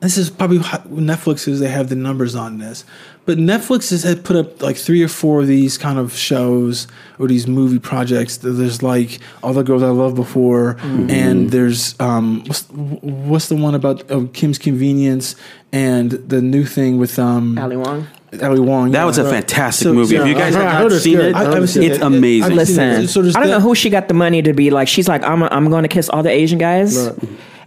this 0.00 0.16
is 0.16 0.30
probably 0.30 0.58
Netflix 0.58 1.46
is. 1.46 1.60
They 1.60 1.68
have 1.68 1.90
the 1.90 1.94
numbers 1.94 2.34
on 2.34 2.56
this, 2.56 2.84
but 3.26 3.36
Netflix 3.36 3.90
has 3.90 4.02
had 4.02 4.24
put 4.24 4.34
up 4.34 4.62
like 4.62 4.76
three 4.76 5.02
or 5.02 5.08
four 5.08 5.42
of 5.42 5.46
these 5.46 5.76
kind 5.76 5.98
of 5.98 6.14
shows 6.14 6.88
or 7.18 7.28
these 7.28 7.46
movie 7.46 7.78
projects. 7.78 8.38
There's 8.38 8.82
like 8.82 9.18
All 9.42 9.52
the 9.52 9.62
Girls 9.62 9.82
I 9.82 9.90
Loved 9.90 10.16
Before, 10.16 10.78
and 10.80 11.50
there's 11.50 12.00
um, 12.00 12.44
what's, 12.46 12.62
what's 12.70 13.48
the 13.48 13.56
one 13.56 13.74
about 13.74 14.10
uh, 14.10 14.24
Kim's 14.32 14.58
Convenience 14.58 15.36
and 15.70 16.12
the 16.12 16.40
new 16.40 16.64
thing 16.64 16.96
with 16.96 17.18
um, 17.18 17.58
Ali 17.58 17.76
Wong. 17.76 18.06
Ali 18.42 18.60
Wong. 18.60 18.92
That 18.92 18.98
yeah. 19.00 19.04
was 19.04 19.18
a 19.18 19.28
fantastic 19.28 19.84
So- 19.86 19.92
movie. 19.94 20.16
if 20.16 20.26
you 20.26 20.34
guys 20.34 20.54
I 20.54 20.58
heard- 20.60 20.66
I 20.66 20.70
have 20.82 20.90
not 20.90 21.00
seen 21.00 21.20
it, 21.20 21.34
I 21.34 21.64
seen 21.66 21.82
it's 21.82 21.96
it. 21.98 22.02
amazing. 22.02 22.58
I've 22.58 22.68
seen 22.68 22.78
it. 22.80 22.98
Listen, 23.00 23.32
So 23.32 23.38
I 23.38 23.42
don't 23.42 23.50
know 23.50 23.60
who 23.60 23.74
she 23.74 23.90
got 23.90 24.08
the 24.08 24.14
money 24.14 24.40
to 24.42 24.52
be 24.52 24.70
like. 24.70 24.86
She's 24.88 25.08
like, 25.08 25.24
I'm, 25.24 25.42
I'm 25.42 25.68
going 25.68 25.82
to 25.82 25.88
kiss 25.88 26.08
all 26.08 26.22
the 26.22 26.30
Asian 26.30 26.58
guys, 26.58 26.96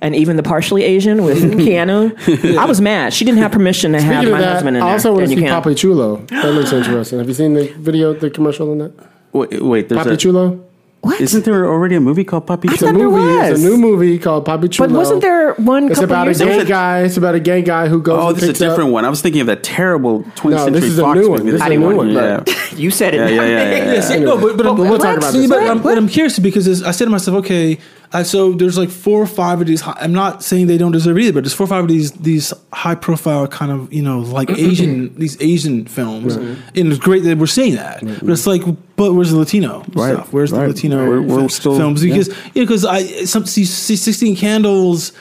and 0.01 0.16
even 0.16 0.38
the 0.38 0.43
partially 0.43 0.84
Asian 0.84 1.24
with 1.24 1.39
Keanu. 1.66 2.57
I 2.57 2.66
was 2.66 2.80
mad. 2.80 3.14
She 3.14 3.26
didn't 3.26 3.39
have 3.39 3.51
permission 3.51 3.91
to 3.93 4.01
have 4.01 4.16
Speaking 4.24 4.32
my 4.32 4.38
of 4.39 4.43
that, 4.45 4.53
husband 4.53 4.78
in 4.78 4.84
I 4.84 4.86
there. 4.86 4.93
also 4.93 5.09
want 5.11 5.20
to 5.20 5.24
and 5.24 5.30
see 5.32 5.43
you 5.43 5.49
can't. 5.49 5.66
Papi 5.66 5.78
Chulo. 5.78 6.18
That 6.28 6.53
looks 6.53 6.72
interesting. 6.72 7.20
Have 7.20 7.28
you 7.28 7.34
seen 7.34 7.53
the 7.55 7.68
video, 7.78 8.14
the 8.14 8.30
commercial 8.30 8.72
on 8.72 8.78
that? 8.80 8.91
Wait, 9.34 9.61
wait 9.61 9.89
there's 9.89 10.05
Papi 10.05 10.11
a, 10.14 10.18
Chulo. 10.18 10.64
What? 11.03 11.19
isn't 11.19 11.43
there 11.43 11.67
already 11.67 11.95
a 11.95 11.99
movie 11.99 12.23
called 12.23 12.47
Papi 12.47 12.69
I 12.69 12.75
Chulo? 12.77 12.91
thought 12.93 12.97
there 12.97 13.09
movie. 13.09 13.33
It's 13.43 13.51
was. 13.51 13.63
a 13.63 13.67
new 13.67 13.77
movie 13.77 14.17
called 14.19 14.45
Papi 14.45 14.71
Chulo. 14.71 14.87
But 14.87 14.95
wasn't 14.95 15.21
there 15.21 15.53
one 15.55 15.85
It's 15.91 15.95
couple 15.99 16.05
about 16.05 16.27
a 16.27 16.31
years 16.31 16.39
gay 16.39 16.59
ago? 16.59 16.65
guy. 16.69 17.01
It's 17.01 17.17
about 17.17 17.35
a 17.35 17.41
gay 17.41 17.61
guy 17.61 17.89
who 17.89 18.01
goes. 18.01 18.23
Oh, 18.23 18.27
and 18.29 18.37
this 18.37 18.43
is 18.43 18.49
a 18.49 18.53
picks 18.53 18.61
up- 18.61 18.69
different 18.69 18.91
one. 18.91 19.03
I 19.03 19.09
was 19.09 19.21
thinking 19.21 19.41
of 19.41 19.47
that 19.47 19.63
terrible 19.63 20.23
20th 20.37 20.49
No, 20.51 20.57
Century 20.63 20.79
this 20.79 20.83
is 20.91 20.99
a 20.99 21.01
Fox 21.01 21.19
new 21.19 21.29
one. 21.29 21.39
movie. 21.39 21.51
This 21.51 21.55
is 21.59 21.61
I 21.61 21.65
a 21.65 21.69
didn't 21.71 21.81
new 21.89 21.95
want 21.97 21.97
one. 21.97 22.13
Yeah. 22.13 22.43
You 22.73 22.89
said 22.89 23.13
it. 23.13 23.17
Yeah, 23.17 23.27
yeah, 23.27 23.41
yeah, 23.43 23.47
yeah, 23.85 23.93
Yes, 23.93 24.09
yeah. 24.09 24.17
no, 24.17 24.35
but, 24.41 24.57
but, 24.57 24.65
We'll 24.75 24.97
but- 24.97 25.03
talk 25.03 25.17
about 25.17 25.31
see, 25.33 25.41
this 25.41 25.49
But. 25.49 25.61
I'm, 25.69 25.83
but 25.83 25.95
I'm 25.95 26.07
curious 26.07 26.39
because 26.39 26.65
it's- 26.67 26.81
I 26.87 26.89
said 26.91 27.05
to 27.05 27.11
myself, 27.11 27.37
okay, 27.45 27.77
uh, 28.13 28.23
so 28.23 28.53
there's 28.53 28.77
like 28.79 28.89
four 28.89 29.21
or 29.21 29.27
five 29.27 29.61
of 29.61 29.67
these. 29.67 29.81
Hi- 29.81 29.97
I'm 30.01 30.11
not 30.13 30.41
saying 30.43 30.65
they 30.67 30.77
don't 30.79 30.91
deserve 30.91 31.17
it 31.17 31.21
either, 31.23 31.33
but 31.33 31.43
there's 31.43 31.53
four 31.53 31.65
or 31.65 31.67
five 31.67 31.83
of 31.83 31.89
these 31.89 32.11
these 32.13 32.51
high 32.71 32.95
profile 32.95 33.45
kind 33.47 33.71
of 33.71 33.91
you 33.93 34.01
know 34.03 34.19
like 34.19 34.49
Asian 34.51 35.13
these 35.17 35.39
Asian 35.41 35.85
films, 35.85 36.35
and 36.35 36.57
it's 36.75 36.97
great 36.99 37.23
that 37.23 37.37
we're 37.37 37.45
seeing 37.47 37.75
that. 37.75 38.01
But 38.21 38.29
it's 38.29 38.45
like, 38.47 38.61
but 38.95 39.13
where's 39.13 39.31
the 39.31 39.37
Latino 39.37 39.83
Right, 39.93 40.13
stuff? 40.13 40.31
Where's 40.33 40.51
the. 40.51 40.57
Latino 40.67 41.07
We're- 41.09 41.19
we're 41.21 41.41
fi- 41.41 41.47
still- 41.47 41.77
films? 41.77 42.03
yeah. 42.03 42.13
Because 42.13 42.27
you 42.27 42.33
know, 42.33 42.61
because 42.67 42.85
I 42.85 43.03
some 43.25 43.45
see, 43.45 43.65
see 43.65 43.95
Sixteen 43.95 44.35
Candles 44.35 45.11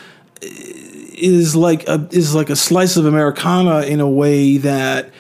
is 1.15 1.55
like 1.55 1.87
a 1.89 2.09
is 2.11 2.35
like 2.35 2.51
a 2.51 2.57
slice 2.57 2.97
of 2.97 3.07
Americana 3.07 3.81
in 3.83 4.01
a 4.01 4.09
way 4.09 4.57
that 4.59 5.11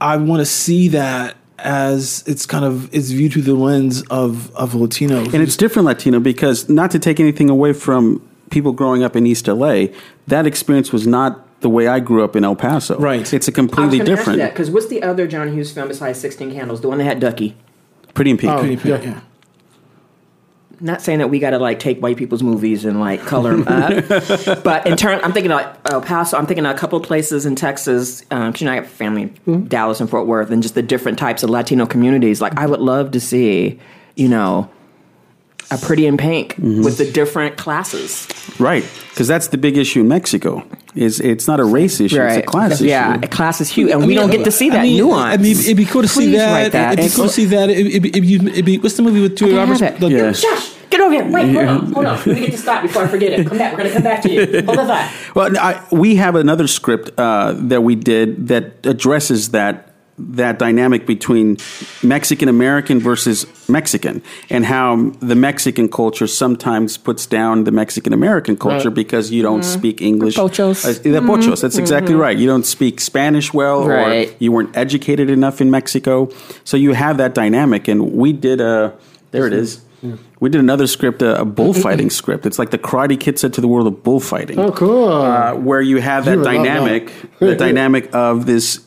I 0.00 0.16
want 0.16 0.40
to 0.40 0.46
see 0.46 0.88
that 0.88 1.36
as 1.58 2.24
it's 2.26 2.44
kind 2.46 2.64
of 2.64 2.92
it's 2.94 3.10
viewed 3.10 3.32
through 3.34 3.42
the 3.42 3.54
lens 3.54 4.02
of 4.10 4.54
of 4.56 4.74
Latino. 4.74 5.18
And 5.24 5.34
it's 5.36 5.56
different 5.56 5.86
Latino 5.86 6.20
because 6.20 6.68
not 6.68 6.90
to 6.92 6.98
take 6.98 7.20
anything 7.20 7.50
away 7.50 7.72
from 7.72 8.20
people 8.50 8.72
growing 8.72 9.02
up 9.02 9.16
in 9.16 9.26
East 9.26 9.46
LA, 9.48 9.86
that 10.26 10.46
experience 10.46 10.92
was 10.92 11.06
not 11.06 11.60
the 11.60 11.68
way 11.70 11.86
I 11.86 12.00
grew 12.00 12.24
up 12.24 12.34
in 12.34 12.44
El 12.44 12.56
Paso. 12.56 12.98
Right. 12.98 13.32
It's 13.32 13.46
a 13.48 13.52
completely 13.52 14.00
different. 14.00 14.42
because 14.42 14.70
what's 14.70 14.88
the 14.88 15.02
other 15.02 15.26
John 15.28 15.52
Hughes 15.52 15.70
film 15.72 15.88
besides 15.88 16.18
Sixteen 16.20 16.52
Candles? 16.52 16.80
The 16.80 16.88
one 16.88 16.98
that 16.98 17.04
had 17.04 17.20
Ducky. 17.20 17.56
Pretty 18.14 18.30
in 18.30 18.36
Pink. 18.38 18.52
Oh, 18.52 18.60
Pretty- 18.60 18.88
yeah. 18.88 19.00
yeah. 19.00 19.20
Not 20.80 21.00
saying 21.00 21.20
that 21.20 21.28
we 21.30 21.38
got 21.38 21.50
to 21.50 21.58
like 21.58 21.78
take 21.78 22.00
white 22.00 22.16
people's 22.16 22.42
movies 22.42 22.84
and 22.84 22.98
like 22.98 23.20
color 23.20 23.56
them 23.56 23.68
up, 23.68 24.08
but 24.64 24.84
in 24.84 24.96
turn, 24.96 25.20
I'm 25.22 25.32
thinking 25.32 25.52
like 25.52 25.66
El 25.92 26.00
Paso. 26.00 26.36
I'm 26.36 26.44
thinking 26.46 26.66
of 26.66 26.74
a 26.74 26.78
couple 26.78 26.98
of 26.98 27.04
places 27.06 27.46
in 27.46 27.54
Texas. 27.54 28.24
Um, 28.32 28.52
'cause, 28.52 28.62
you 28.62 28.64
know, 28.64 28.72
I 28.72 28.76
have 28.76 28.88
family 28.88 29.32
in 29.46 29.68
Dallas 29.68 30.00
and 30.00 30.10
Fort 30.10 30.26
Worth, 30.26 30.50
and 30.50 30.60
just 30.60 30.74
the 30.74 30.82
different 30.82 31.20
types 31.20 31.44
of 31.44 31.50
Latino 31.50 31.86
communities. 31.86 32.40
Like, 32.40 32.58
I 32.58 32.66
would 32.66 32.80
love 32.80 33.12
to 33.12 33.20
see, 33.20 33.78
you 34.16 34.28
know, 34.28 34.68
a 35.70 35.78
Pretty 35.78 36.06
in 36.06 36.16
Pink 36.16 36.56
with 36.58 36.98
the 36.98 37.10
different 37.10 37.56
classes. 37.56 38.28
Right. 38.58 38.84
Because 39.10 39.28
that's 39.28 39.48
the 39.48 39.58
big 39.58 39.76
issue 39.76 40.00
in 40.00 40.08
Mexico. 40.08 40.62
Is 40.94 41.20
it's 41.20 41.48
not 41.48 41.58
a 41.60 41.64
race 41.64 42.00
issue, 42.00 42.20
it's 42.20 42.36
a 42.36 42.42
class 42.42 42.80
yeah, 42.82 43.12
issue. 43.14 43.20
Yeah, 43.20 43.26
a 43.26 43.28
class 43.28 43.62
is 43.62 43.70
huge, 43.70 43.90
and 43.92 44.02
I 44.02 44.06
we 44.06 44.08
mean, 44.08 44.16
don't 44.18 44.30
get 44.30 44.44
to 44.44 44.50
see 44.52 44.68
that 44.68 44.80
I 44.80 44.82
mean, 44.82 44.98
nuance. 44.98 45.38
I 45.38 45.42
mean, 45.42 45.56
it'd 45.56 45.76
be 45.76 45.86
cool 45.86 46.02
to 46.02 46.08
see 46.08 46.26
Please 46.26 46.36
that. 46.36 46.52
write 46.52 46.72
that. 46.72 46.98
It'd 46.98 47.10
be 47.10 47.16
cool 47.16 47.26
to 47.28 47.32
see 47.32 47.44
that. 47.46 47.70
It'd 47.70 48.02
be, 48.02 48.08
it'd 48.10 48.22
be, 48.22 48.34
it'd 48.50 48.64
be, 48.66 48.76
what's 48.78 48.96
the 48.98 49.02
movie 49.02 49.22
with 49.22 49.34
Julia 49.36 49.56
I 49.56 49.60
Roberts? 49.60 49.80
have 49.80 49.94
it. 49.94 50.00
The- 50.00 50.10
Yeah. 50.10 50.32
Shush! 50.32 50.74
Get 50.90 51.00
over 51.00 51.14
here. 51.14 51.24
Wait, 51.30 51.54
hold 51.54 51.66
on, 51.66 51.92
hold 51.94 52.04
on. 52.06 52.16
Let 52.18 52.26
me 52.26 52.40
get 52.40 52.50
to 52.50 52.58
stop 52.58 52.82
before 52.82 53.04
I 53.04 53.08
forget 53.08 53.32
it. 53.40 53.46
Come 53.46 53.56
back. 53.56 53.72
We're 53.72 53.78
gonna 53.84 53.94
come 53.94 54.02
back 54.02 54.20
to 54.24 54.30
you. 54.30 54.40
Hold 54.66 54.78
the 54.78 54.84
thought. 54.84 55.10
Well, 55.34 55.56
I, 55.58 55.82
we 55.90 56.16
have 56.16 56.34
another 56.34 56.66
script 56.68 57.18
uh, 57.18 57.54
that 57.56 57.82
we 57.82 57.94
did 57.94 58.48
that 58.48 58.84
addresses 58.84 59.52
that 59.52 59.91
that 60.30 60.58
dynamic 60.58 61.06
between 61.06 61.56
Mexican 62.02 62.48
American 62.48 63.00
versus 63.00 63.46
Mexican, 63.68 64.22
and 64.50 64.64
how 64.64 65.10
the 65.20 65.34
Mexican 65.34 65.88
culture 65.88 66.26
sometimes 66.26 66.96
puts 66.96 67.26
down 67.26 67.64
the 67.64 67.70
Mexican 67.72 68.12
American 68.12 68.56
culture 68.56 68.88
Right. 68.88 68.94
because 68.94 69.30
you 69.30 69.42
don't 69.42 69.64
speak 69.64 70.00
English. 70.00 70.36
pochos. 70.36 70.84
Uh, 70.84 71.02
the 71.02 71.20
pochos. 71.20 71.60
That's 71.60 71.78
exactly 71.78 72.14
right. 72.14 72.36
You 72.36 72.46
don't 72.46 72.66
speak 72.66 73.00
Spanish 73.00 73.52
well, 73.52 73.86
Right. 73.86 74.28
or 74.30 74.34
you 74.38 74.52
weren't 74.52 74.76
educated 74.76 75.30
enough 75.30 75.60
in 75.60 75.70
Mexico, 75.70 76.28
so 76.64 76.76
you 76.76 76.92
have 76.92 77.16
that 77.18 77.34
dynamic. 77.34 77.88
And 77.88 78.12
we 78.12 78.32
did 78.32 78.60
a. 78.60 78.94
There 79.30 79.46
it 79.46 79.52
is. 79.52 79.80
We 80.40 80.48
did 80.50 80.60
another 80.60 80.88
script, 80.88 81.22
a, 81.22 81.40
a 81.40 81.44
bullfighting 81.44 82.10
script. 82.10 82.44
It's 82.44 82.58
like 82.58 82.70
the 82.70 82.78
Karate 82.78 83.18
Kid 83.18 83.38
said 83.38 83.52
to 83.52 83.60
the 83.60 83.68
world 83.68 83.86
of 83.86 84.02
bullfighting 84.02 84.58
Oh, 84.58 84.72
cool. 84.72 85.08
uh, 85.08 85.54
where 85.54 85.80
you 85.80 85.98
have 85.98 86.24
that 86.24 86.38
You 86.38 86.42
dynamic, 86.42 87.12
that. 87.38 87.46
the 87.46 87.54
dynamic 87.66 88.12
of 88.12 88.44
this 88.46 88.80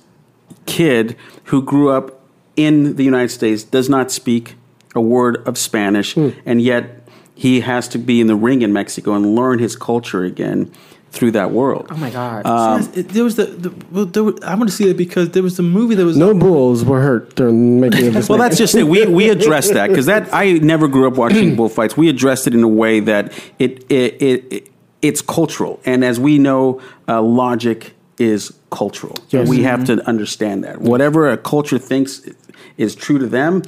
kid 0.66 1.16
who 1.46 1.62
grew 1.62 1.90
up 1.90 2.22
in 2.56 2.96
the 2.96 3.04
United 3.04 3.30
States, 3.30 3.64
does 3.64 3.90
not 3.90 4.12
speak 4.12 4.56
a 4.96 5.02
word 5.02 5.46
of 5.48 5.58
Spanish, 5.58 6.14
Hmm. 6.16 6.30
and 6.46 6.62
yet 6.62 7.08
he 7.34 7.60
has 7.62 7.88
to 7.90 7.98
be 7.98 8.22
in 8.22 8.28
the 8.28 8.36
ring 8.36 8.62
in 8.62 8.72
Mexico 8.72 9.14
and 9.14 9.36
learn 9.36 9.60
his 9.60 9.76
culture 9.76 10.24
again 10.24 10.72
through 11.12 11.32
that 11.32 11.52
world. 11.52 11.88
Oh 11.92 11.98
my 11.98 12.10
god. 12.10 12.46
Um, 12.46 12.82
Yes, 12.82 12.98
it- 12.98 13.10
there 13.10 13.24
was 13.24 13.36
the, 13.36 13.46
the 13.46 13.72
well, 13.92 14.06
there 14.06 14.24
were, 14.24 14.36
I 14.44 14.56
want 14.56 14.70
to 14.70 14.76
see 14.76 14.90
it 14.90 14.96
because 14.98 15.30
there 15.32 15.44
was 15.44 15.58
the 15.58 15.64
movie 15.64 15.96
that 15.96 16.06
was 16.06 16.16
no 16.18 16.34
bulls 16.34 16.84
were 16.86 17.02
hurt 17.02 17.36
during 17.36 17.80
making 17.82 18.08
of 18.08 18.14
this. 18.14 18.30
Well, 18.30 18.38
movie. 18.38 18.50
that's 18.50 18.58
just 18.58 18.76
it. 18.76 18.84
We 18.88 19.06
we 19.06 19.30
addressed 19.36 19.74
that 19.74 19.88
because 19.90 20.06
that 20.08 20.34
I 20.34 20.54
never 20.54 20.88
grew 20.88 21.08
up 21.08 21.16
watching 21.18 21.56
bullfights. 21.58 21.96
We 21.98 22.08
addressed 22.10 22.48
it 22.48 22.54
in 22.54 22.64
a 22.64 22.68
way 22.70 23.02
that 23.02 23.34
it 23.60 23.86
it, 23.90 24.22
it, 24.22 24.46
it 24.54 24.72
it's 25.02 25.22
cultural, 25.22 25.80
and 25.86 26.04
as 26.06 26.20
we 26.20 26.38
know, 26.38 26.80
uh, 27.08 27.22
logic 27.22 27.95
is 28.18 28.54
cultural. 28.70 29.16
Yes. 29.30 29.48
We 29.48 29.64
have 29.64 29.82
mm-hmm. 29.82 29.98
to 29.98 30.08
understand 30.08 30.64
that 30.64 30.82
whatever 30.82 31.30
a 31.30 31.38
culture 31.38 31.78
thinks 31.78 32.28
is 32.78 32.96
true 32.96 33.20
to 33.20 33.28
them. 33.28 33.64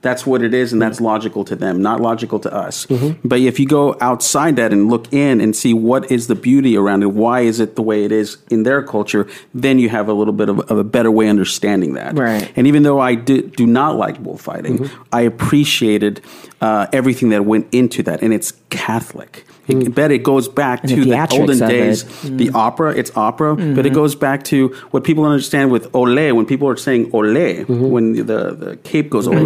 That's 0.00 0.24
what 0.24 0.42
it 0.42 0.54
is, 0.54 0.72
and 0.72 0.80
that's 0.80 1.00
logical 1.00 1.44
to 1.46 1.56
them, 1.56 1.82
not 1.82 2.00
logical 2.00 2.38
to 2.40 2.54
us. 2.54 2.86
Mm-hmm. 2.86 3.26
But 3.26 3.40
if 3.40 3.58
you 3.58 3.66
go 3.66 3.96
outside 4.00 4.54
that 4.54 4.72
and 4.72 4.88
look 4.88 5.12
in 5.12 5.40
and 5.40 5.56
see 5.56 5.74
what 5.74 6.08
is 6.08 6.28
the 6.28 6.36
beauty 6.36 6.76
around 6.76 7.02
it, 7.02 7.06
why 7.06 7.40
is 7.40 7.58
it 7.58 7.74
the 7.74 7.82
way 7.82 8.04
it 8.04 8.12
is 8.12 8.38
in 8.48 8.62
their 8.62 8.80
culture, 8.80 9.26
then 9.52 9.80
you 9.80 9.88
have 9.88 10.08
a 10.08 10.12
little 10.12 10.32
bit 10.32 10.48
of, 10.48 10.60
of 10.60 10.78
a 10.78 10.84
better 10.84 11.10
way 11.10 11.28
understanding 11.28 11.94
that. 11.94 12.16
Right. 12.16 12.52
And 12.54 12.68
even 12.68 12.84
though 12.84 13.00
I 13.00 13.16
do, 13.16 13.42
do 13.42 13.66
not 13.66 13.96
like 13.96 14.22
bullfighting, 14.22 14.78
mm-hmm. 14.78 15.02
I 15.12 15.22
appreciated 15.22 16.20
uh, 16.60 16.86
everything 16.92 17.30
that 17.30 17.44
went 17.44 17.66
into 17.72 18.04
that, 18.04 18.22
and 18.22 18.32
it's 18.32 18.52
Catholic. 18.70 19.44
It, 19.68 19.94
bet 19.94 20.10
it 20.10 20.22
goes 20.22 20.48
back 20.48 20.80
And 20.80 20.88
to 20.90 21.04
the 21.04 21.10
the 21.10 21.28
olden 21.38 21.58
days. 21.58 22.04
Mm-hmm. 22.04 22.36
The 22.38 22.50
opera, 22.54 22.92
it's 22.96 23.14
opera, 23.16 23.54
but 23.56 23.84
it 23.86 23.92
goes 23.92 24.14
back 24.14 24.42
to 24.44 24.68
what 24.90 25.04
people 25.04 25.24
understand 25.24 25.70
with 25.70 25.94
ole. 25.94 26.32
When 26.34 26.46
people 26.46 26.68
are 26.68 26.76
saying 26.76 27.10
ole, 27.12 27.24
Mm-hmm. 27.28 27.90
when 27.90 28.12
the, 28.14 28.22
the 28.64 28.78
cape 28.82 29.10
goes 29.10 29.28
ole, 29.28 29.44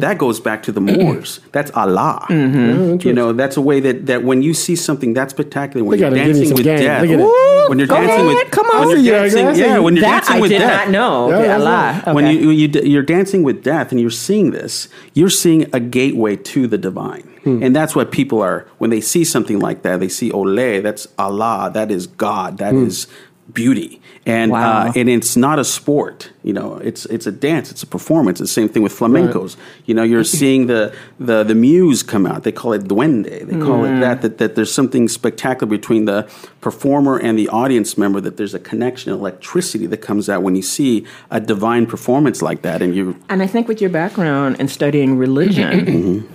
that 0.00 0.18
goes 0.18 0.40
back 0.40 0.62
to 0.64 0.72
the 0.72 0.80
Moors. 0.80 1.40
That's 1.52 1.70
Allah. 1.72 2.26
Mm-hmm. 2.28 3.06
You 3.06 3.14
know, 3.14 3.32
that's 3.32 3.56
a 3.56 3.60
way 3.60 3.80
that, 3.80 4.06
that 4.06 4.24
when 4.24 4.42
you 4.42 4.54
see 4.54 4.76
something 4.76 5.14
that 5.14 5.30
spectacular, 5.30 5.84
when 5.84 5.98
They 5.98 6.04
you're 6.04 6.10
gotta 6.10 6.22
give 6.24 6.36
you 6.36 6.42
dancing 6.44 6.56
with 6.56 6.64
game. 6.64 6.78
death, 6.78 7.02
Look 7.02 7.10
at 7.10 7.20
it. 7.20 7.22
Woo! 7.24 7.68
when 7.68 7.78
you're 7.78 7.86
dancing 7.86 8.26
ahead, 8.26 8.44
with, 8.44 8.50
come 8.50 8.66
when 8.66 8.76
on. 8.76 8.88
you're 8.90 8.98
Yeah, 8.98 9.22
dancing, 9.22 9.46
that's 9.46 9.58
yeah, 9.58 9.78
when 9.78 9.94
you're 9.96 10.02
that 10.02 10.10
dancing 10.26 10.36
I 10.36 10.40
with 10.40 10.50
did 10.50 10.58
death. 10.58 10.84
not 10.86 10.90
know. 10.90 11.28
Yeah, 11.30 11.36
Okay, 11.38 11.52
Allah. 11.52 12.02
right. 12.06 12.14
When 12.14 12.24
Okay. 12.26 12.38
you, 12.40 12.50
you 12.50 12.68
you're 12.82 13.02
dancing 13.02 13.42
with 13.42 13.62
death 13.62 13.90
and 13.92 14.00
you're 14.00 14.10
seeing 14.10 14.50
this, 14.50 14.88
you're 15.14 15.30
seeing 15.30 15.66
a 15.72 15.80
gateway 15.80 16.36
to 16.36 16.66
the 16.66 16.78
divine, 16.78 17.28
Hmm. 17.44 17.62
and 17.62 17.74
that's 17.74 17.94
what 17.96 18.10
people 18.12 18.40
are 18.40 18.66
when 18.78 18.90
they 18.90 19.00
see 19.00 19.24
something 19.24 19.58
like 19.58 19.82
that. 19.82 20.00
They 20.00 20.08
see 20.08 20.30
ole, 20.30 20.80
that's 20.80 21.08
Allah, 21.18 21.70
that 21.74 21.90
is 21.90 22.06
God, 22.06 22.58
that 22.58 22.72
Hmm. 22.74 22.86
is 22.86 23.06
beauty, 23.52 24.00
and 24.24 24.52
Wow. 24.52 24.86
uh, 24.86 24.92
and 24.94 25.08
it's 25.08 25.36
not 25.36 25.58
a 25.58 25.64
sport. 25.64 26.30
You 26.44 26.52
know, 26.52 26.78
it's 26.82 27.04
it's 27.06 27.26
a 27.26 27.32
dance, 27.32 27.70
it's 27.72 27.82
a 27.82 27.86
performance. 27.86 28.40
It's 28.40 28.50
the 28.50 28.60
same 28.60 28.68
thing 28.68 28.82
with 28.84 28.92
flamencos. 28.96 29.56
You 29.84 29.94
know, 29.94 30.04
you're 30.04 30.24
seeing 30.40 30.68
the 30.68 30.92
the 31.18 31.42
the 31.42 31.54
muse 31.54 32.02
come 32.04 32.24
out. 32.24 32.44
They 32.44 32.52
call 32.52 32.72
it 32.72 32.84
duende. 32.84 33.44
They 33.48 33.58
call 33.58 33.78
Hmm. 33.84 33.96
it 33.96 34.00
that. 34.00 34.22
That 34.22 34.38
that 34.38 34.54
there's 34.54 34.72
something 34.72 35.08
spectacular 35.08 35.68
between 35.68 36.04
the 36.06 36.26
performer 36.60 37.18
and 37.18 37.36
the 37.36 37.48
audience 37.48 37.98
member. 37.98 38.20
That 38.20 38.36
there's 38.36 38.54
a 38.54 38.60
connection, 38.60 39.12
electricity 39.12 39.86
that 39.88 40.00
comes 40.00 40.28
out 40.28 40.42
when 40.44 40.54
you 40.54 40.62
see 40.62 41.04
a 41.30 41.40
divine 41.40 41.84
performance 41.86 42.40
like 42.42 42.62
that, 42.62 42.80
and 42.80 42.94
you 42.94 43.16
And 43.28 43.42
I 43.42 43.48
think 43.48 43.66
with 43.68 43.80
your 43.80 43.90
background 43.90 44.56
in 44.60 44.68
studying 44.68 45.18
religion 45.18 46.28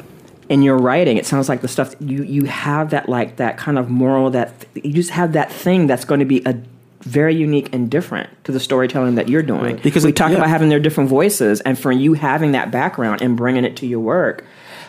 in 0.50 0.62
your 0.62 0.78
writing, 0.78 1.18
it 1.18 1.26
sounds 1.26 1.50
like 1.50 1.62
the 1.62 1.68
stuff 1.68 1.96
you 2.00 2.24
you 2.24 2.46
have 2.46 2.92
that 2.92 3.10
like 3.10 3.38
that 3.38 3.58
kind 3.58 3.78
of 3.78 3.90
moral 3.90 4.30
that 4.32 4.66
you 4.76 4.94
just 4.94 5.12
have 5.12 5.34
that 5.34 5.52
thing 5.52 5.88
that's 5.88 6.06
going 6.06 6.20
to 6.20 6.26
be 6.26 6.42
a 6.46 6.56
very 7.02 7.36
unique 7.36 7.74
and 7.74 7.90
different 7.90 8.30
to 8.44 8.52
the 8.52 8.60
storytelling 8.60 9.16
that 9.16 9.30
you're 9.30 9.44
doing. 9.44 9.78
Because 9.78 10.06
we 10.06 10.12
talk 10.12 10.32
yeah. 10.32 10.38
about 10.38 10.50
having 10.50 10.70
their 10.70 10.80
different 10.80 11.10
voices, 11.10 11.62
and 11.62 11.78
for 11.78 11.92
you 11.92 12.14
having 12.14 12.52
that 12.52 12.72
background 12.72 13.22
and 13.22 13.38
bringing 13.38 13.66
it 13.66 13.76
to 13.78 13.88
your 13.88 14.00
work. 14.00 14.46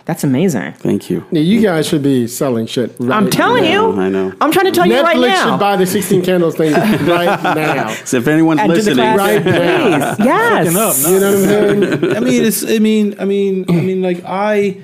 That's 0.09 0.25
amazing. 0.25 0.73
Thank 0.73 1.11
you. 1.11 1.27
Yeah, 1.31 1.43
you 1.43 1.61
guys 1.61 1.87
should 1.87 2.03
be 2.03 2.27
selling 2.29 2.67
shit. 2.67 2.97
Right 2.99 3.15
I'm 3.15 3.29
telling 3.29 3.65
know, 3.65 3.93
you. 3.93 4.01
I 4.01 4.09
know. 4.09 4.33
I'm 4.41 4.51
trying 4.51 4.65
to 4.65 4.73
tell 4.73 4.87
you 4.87 5.03
right 5.03 5.19
now. 5.19 5.23
Netflix 5.23 5.51
should 5.51 5.61
buy 5.61 5.77
the 5.77 5.85
16 5.85 6.25
Candles 6.25 6.57
thing 6.57 6.73
right 7.07 7.43
now. 7.43 7.93
So 8.07 8.17
if 8.17 8.27
anyone's 8.27 8.61
Add 8.61 8.69
to 8.69 8.73
the 8.73 8.75
listening, 8.77 8.97
class, 8.97 9.19
right 9.19 9.43
please. 9.43 10.25
Yes. 10.25 10.69
Up, 10.69 10.73
no. 10.73 11.11
You 11.11 11.21
know 11.21 11.31
what 11.31 11.39
I'm 11.39 12.01
saying? 12.01 12.17
I 12.17 12.21
mean, 12.21 12.43
it's. 12.43 12.65
I 12.65 12.79
mean, 12.79 13.21
I 13.21 13.27
mean, 13.27 13.67
I 13.69 13.73
mean, 13.75 14.01
like 14.01 14.25
I, 14.25 14.81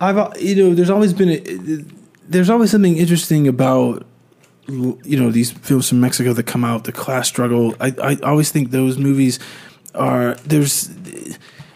I've, 0.00 0.16
uh, 0.16 0.30
you 0.38 0.54
know, 0.54 0.74
there's 0.74 0.90
always 0.90 1.12
been 1.12 1.30
a, 1.30 1.84
there's 2.28 2.50
always 2.50 2.70
something 2.70 2.96
interesting 2.96 3.48
about, 3.48 4.06
you 4.68 5.18
know, 5.18 5.30
these 5.30 5.50
films 5.50 5.88
from 5.88 6.00
Mexico 6.00 6.32
that 6.32 6.44
come 6.44 6.64
out, 6.64 6.84
the 6.84 6.92
class 6.92 7.26
struggle. 7.26 7.74
I, 7.80 7.94
I 8.02 8.16
always 8.22 8.50
think 8.50 8.70
those 8.70 8.98
movies 8.98 9.38
are 9.94 10.34
there's. 10.44 10.90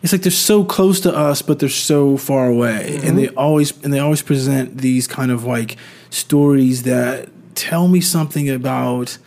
It's 0.03 0.13
like 0.13 0.23
they're 0.23 0.33
so 0.33 0.65
close 0.65 0.99
to 1.01 1.17
us, 1.17 1.43
but 1.43 1.61
they're 1.61 1.69
so 1.69 2.17
far 2.17 2.49
away, 2.49 2.99
and 3.05 3.17
they 3.17 3.29
always 3.29 3.73
and 3.85 3.93
they 3.93 4.01
always 4.01 4.21
present 4.21 4.79
these 4.79 5.07
kind 5.07 5.31
of 5.31 5.45
like 5.45 5.77
stories 6.11 6.83
that 6.83 7.29
tell 7.55 7.87
me 7.89 8.01
something 8.01 8.51
about. 8.51 9.19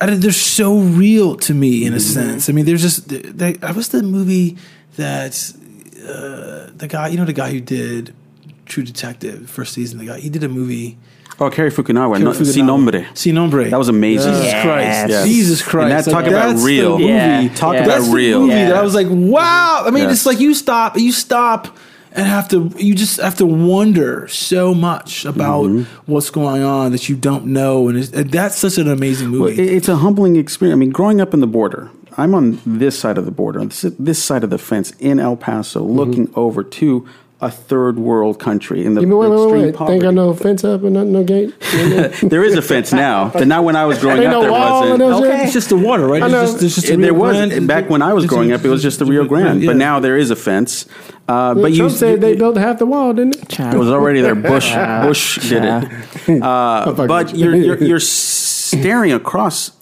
I 0.00 0.06
don't, 0.06 0.20
they're 0.20 0.32
so 0.32 0.78
real 0.78 1.36
to 1.36 1.54
me 1.54 1.86
in 1.86 1.94
a 1.94 2.00
sense. 2.00 2.50
I 2.50 2.52
mean, 2.52 2.66
there's 2.66 2.82
just 2.82 3.08
they, 3.08 3.56
I 3.62 3.72
was 3.72 3.88
the 3.88 4.02
movie 4.02 4.58
that 4.96 5.54
uh, 6.08 6.70
the 6.76 6.86
guy, 6.88 7.08
you 7.08 7.16
know, 7.16 7.24
the 7.24 7.32
guy 7.32 7.50
who 7.50 7.60
did 7.60 8.14
True 8.66 8.82
Detective 8.82 9.48
first 9.50 9.72
season. 9.74 9.98
The 9.98 10.06
guy 10.06 10.20
he 10.20 10.28
did 10.28 10.42
a 10.44 10.48
movie. 10.48 10.96
oh, 11.40 11.50
Cary 11.50 11.70
Fukunawa, 11.70 12.20
no, 12.20 12.30
Fukunaga. 12.32 12.46
Sin 12.52 12.66
Nombre. 12.66 13.06
Sin 13.14 13.34
Nombre. 13.34 13.68
That 13.70 13.78
was 13.78 13.88
amazing. 13.88 14.32
Jesus 14.32 14.46
Yes. 14.46 14.62
Christ. 14.64 15.08
Yes. 15.10 15.26
Jesus 15.26 15.62
Christ. 15.62 15.82
And 15.84 15.92
that- 15.92 16.04
talk 16.04 16.22
Like, 16.22 16.26
about 16.32 16.48
that's 16.48 16.60
the 16.60 16.66
real. 16.66 16.90
movie. 16.98 17.04
Yeah. 17.04 17.48
Talk 17.54 17.74
Yeah. 17.74 17.80
about 17.80 17.88
That's 17.94 18.08
the 18.08 18.14
real. 18.14 18.40
movie 18.40 18.52
Yeah. 18.52 18.68
that 18.68 18.76
I 18.76 18.82
was 18.82 18.94
like, 18.94 19.08
wow. 19.10 19.82
I 19.86 19.90
mean, 19.90 20.04
Yes. 20.04 20.12
it's 20.12 20.26
like 20.26 20.40
you 20.40 20.54
stop, 20.54 20.96
you 20.98 21.12
stop 21.12 21.76
and 22.16 22.26
have 22.28 22.48
to, 22.50 22.70
you 22.78 22.94
just 22.94 23.20
have 23.20 23.36
to 23.38 23.46
wonder 23.46 24.28
so 24.28 24.72
much 24.74 25.24
about 25.24 25.64
Mm-hmm. 25.64 25.82
what's 26.12 26.30
going 26.30 26.62
on 26.62 26.92
that 26.92 27.08
you 27.08 27.16
don't 27.16 27.46
know. 27.46 27.88
And, 27.88 27.98
it's, 27.98 28.12
and 28.12 28.30
that's 28.30 28.56
such 28.56 28.78
an 28.78 28.88
amazing 28.88 29.32
Well, 29.32 29.50
movie. 29.50 29.60
it- 29.62 29.72
it's 29.72 29.88
a 29.88 29.96
humbling 29.96 30.36
experience. 30.36 30.76
I 30.76 30.78
mean, 30.78 30.90
growing 30.90 31.20
up 31.20 31.34
in 31.34 31.40
the 31.40 31.48
border, 31.48 31.90
I'm 32.16 32.34
on 32.34 32.60
this 32.64 32.98
side 32.98 33.18
of 33.18 33.24
the 33.24 33.30
border, 33.30 33.60
on 33.60 33.68
this, 33.68 33.82
this 33.98 34.22
side 34.22 34.44
of 34.44 34.50
the 34.50 34.58
fence 34.58 34.92
in 34.98 35.18
El 35.18 35.36
Paso, 35.36 35.82
looking 35.82 36.30
over 36.34 36.62
to 36.62 37.08
a 37.40 37.50
third 37.50 37.98
world 37.98 38.38
country 38.38 38.86
in 38.86 38.94
the 38.94 39.02
You 39.02 39.06
mean, 39.08 39.18
wait, 39.18 39.28
wait, 39.28 39.36
extreme 39.36 39.52
wait, 39.54 39.64
wait. 39.66 39.74
poverty. 39.74 39.94
Ain't 39.94 40.02
got 40.02 40.14
no 40.14 40.32
fence 40.32 40.64
up 40.64 40.82
and 40.82 40.94
no, 40.94 41.04
no 41.04 41.24
gate? 41.24 41.52
there 42.22 42.42
is 42.44 42.54
a 42.56 42.62
fence 42.62 42.92
now, 42.92 43.28
but 43.28 43.46
not 43.46 43.64
when 43.64 43.76
I 43.76 43.84
was 43.84 43.98
growing 43.98 44.18
Ain't 44.22 44.28
up. 44.28 44.32
no 44.34 44.40
there 44.42 44.50
wasn't. 44.52 44.90
and 44.90 44.98
no 45.10 45.20
shit? 45.20 45.40
It's 45.40 45.52
just 45.52 45.68
the 45.68 45.76
water, 45.76 46.06
right? 46.06 46.22
It's 46.22 46.32
just, 46.32 46.62
it's 46.62 46.74
just 46.76 46.88
It- 46.88 46.96
the 46.96 47.02
there 47.02 47.12
Rio 47.12 47.20
was 47.22 47.36
Grande. 47.36 47.68
back 47.68 47.90
when 47.90 48.00
I 48.00 48.12
was 48.14 48.24
growing 48.26 48.52
up. 48.52 48.64
It 48.64 48.68
was 48.68 48.82
just 48.82 48.98
the 48.98 49.04
Rio 49.04 49.26
Grande, 49.26 49.60
yeah. 49.62 49.66
but 49.70 49.76
now 49.76 50.00
there 50.00 50.16
is 50.16 50.30
a 50.30 50.36
fence. 50.36 50.86
Uh, 51.28 51.54
but 51.54 51.72
you, 51.72 51.78
Trump 51.78 51.92
said 51.92 52.20
they 52.20 52.36
built 52.36 52.56
half 52.56 52.78
the 52.78 52.86
wall, 52.86 53.12
didn't 53.12 53.36
it? 53.36 53.58
it 53.60 53.76
was 53.76 53.88
already 53.90 54.20
there. 54.20 54.34
Bush 54.52 54.72
Bush 54.74 55.48
did 55.48 55.64
it. 55.64 56.42
Uh, 56.42 56.92
but 57.06 57.34
you're, 57.36 57.54
you're 57.56 57.82
you're 57.82 58.00
staring 58.00 59.12
across 59.12 59.72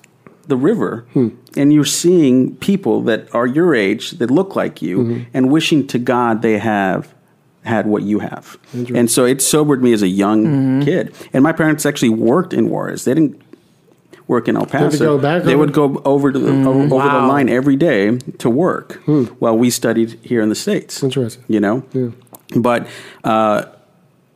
the 0.49 0.57
river, 0.57 1.05
Hmm. 1.12 1.28
and 1.57 1.72
you're 1.72 1.84
seeing 1.84 2.57
people 2.57 3.01
that 3.03 3.28
are 3.34 3.47
your 3.47 3.74
age 3.74 4.12
that 4.12 4.30
look 4.30 4.57
like 4.57 4.82
you, 4.82 4.99
Mm-hmm. 4.99 5.20
and 5.34 5.51
wishing 5.51 5.86
to 5.88 5.99
God 5.99 6.43
they 6.43 6.59
have 6.59 7.14
had 7.64 7.86
what 7.86 8.03
you 8.03 8.18
have. 8.18 8.59
And 8.95 9.09
so 9.11 9.24
it 9.24 9.40
sobered 9.40 9.82
me 9.82 9.93
as 9.93 10.03
a 10.03 10.09
young 10.09 10.45
Mm-hmm. 10.47 10.82
kid. 10.82 11.14
And 11.32 11.43
my 11.45 11.53
parents 11.53 11.86
actually 11.86 12.09
worked 12.11 12.53
in 12.53 12.68
Juarez. 12.70 13.05
They 13.05 13.14
didn't 13.14 13.40
work 14.26 14.49
in 14.49 14.57
El 14.57 14.66
Paso. 14.66 14.99
go 14.99 15.18
back 15.18 15.43
they 15.43 15.55
would 15.57 15.72
go 15.72 16.01
over 16.05 16.32
to 16.32 16.38
the 16.38 16.53
over, 16.68 16.95
over 16.95 17.09
the 17.09 17.26
line 17.26 17.49
every 17.49 17.76
day 17.76 18.16
to 18.38 18.49
work 18.51 19.01
while 19.40 19.57
we 19.59 19.68
studied 19.70 20.18
here 20.22 20.40
in 20.43 20.49
the 20.49 20.55
states. 20.55 21.01
Hmm. 21.01 21.07
Interesting. 21.07 21.45
You 21.49 21.61
know, 21.61 21.82
but. 22.57 22.86
Uh, 23.24 23.64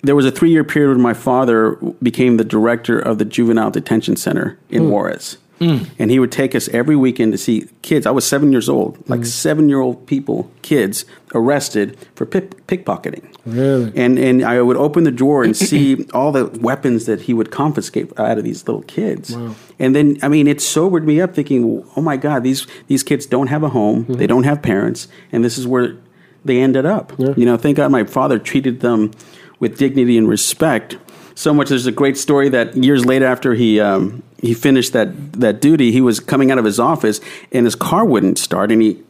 there 0.02 0.14
was 0.14 0.24
a 0.26 0.30
three 0.30 0.50
year 0.50 0.62
period 0.62 0.90
when 0.90 1.00
my 1.00 1.14
father 1.14 1.72
became 2.00 2.36
the 2.36 2.44
director 2.44 2.96
of 2.96 3.18
the 3.18 3.24
juvenile 3.24 3.72
detention 3.72 4.14
center 4.14 4.57
in 4.70 4.88
Juarez. 4.88 5.36
Mm. 5.61 5.88
And 5.98 6.11
he 6.11 6.18
would 6.18 6.32
take 6.32 6.54
us 6.54 6.68
every 6.68 6.96
weekend 6.96 7.32
to 7.32 7.38
see 7.38 7.68
kids. 7.82 8.07
I 8.07 8.11
was 8.11 8.26
seven 8.26 8.52
years 8.52 8.68
old, 8.68 9.09
like 9.09 9.20
mm. 9.20 9.26
seven 9.26 9.68
year 9.68 9.80
old 9.80 10.07
people, 10.07 10.50
kids, 10.62 11.04
arrested 11.34 11.98
for 12.14 12.26
pick, 12.26 12.66
pickpocketing. 12.66 13.34
Really? 13.46 13.92
And, 13.96 14.18
and 14.18 14.44
I 14.44 14.61
would 14.61 14.76
open 14.76 15.04
the 15.04 15.11
drawer 15.11 15.44
and 15.44 15.57
see 15.57 16.04
all 16.12 16.32
the 16.32 16.46
weapons 16.61 17.07
that 17.07 17.22
he 17.22 17.34
would 17.34 17.50
confiscate 17.50 18.12
out 18.18 18.38
of 18.38 18.44
these 18.44 18.66
little 18.66 18.82
kids. 18.82 19.34
And 19.78 19.94
then, 19.94 20.18
I 20.22 20.28
mean, 20.28 20.46
it 20.46 20.61
sobered 20.61 21.07
me 21.07 21.20
up 21.20 21.34
thinking, 21.34 21.88
oh 21.96 22.02
my 22.02 22.16
God, 22.16 22.42
these, 22.42 22.66
these 22.86 23.02
kids 23.02 23.26
don't 23.26 23.48
have 23.48 23.62
a 23.62 23.68
home, 23.70 24.04
mm-hmm. 24.04 24.14
they 24.14 24.26
don't 24.26 24.44
have 24.44 24.62
parents, 24.62 25.09
and 25.32 25.44
this 25.44 25.59
is 25.59 25.66
where 25.66 25.96
they 26.44 26.61
ended 26.61 26.86
up. 26.86 27.12
You 27.18 27.44
know, 27.44 27.57
thank 27.57 27.76
God 27.76 27.90
my 27.90 28.04
father 28.04 28.38
treated 28.38 28.80
them 28.80 29.12
with 29.59 29.78
dignity 29.78 30.18
and 30.18 30.28
respect. 30.28 30.98
So 31.34 31.52
much. 31.52 31.68
There's 31.68 31.86
a 31.86 31.92
great 31.92 32.16
story 32.16 32.48
that 32.50 32.76
years 32.76 33.04
later, 33.04 33.26
after 33.26 33.54
he 33.54 33.80
um, 33.80 34.22
he 34.41 34.55
finished 34.55 34.93
that 34.93 35.32
that 35.34 35.61
duty, 35.61 35.93
he 35.93 36.01
was 36.01 36.20
coming 36.20 36.51
out 36.51 36.59
of 36.59 36.64
his 36.64 36.78
office 36.78 37.20
and 37.53 37.66
his 37.66 37.74
car 37.74 38.05
wouldn't 38.05 38.39
start, 38.39 38.70
and 38.70 38.82
he 38.82 39.03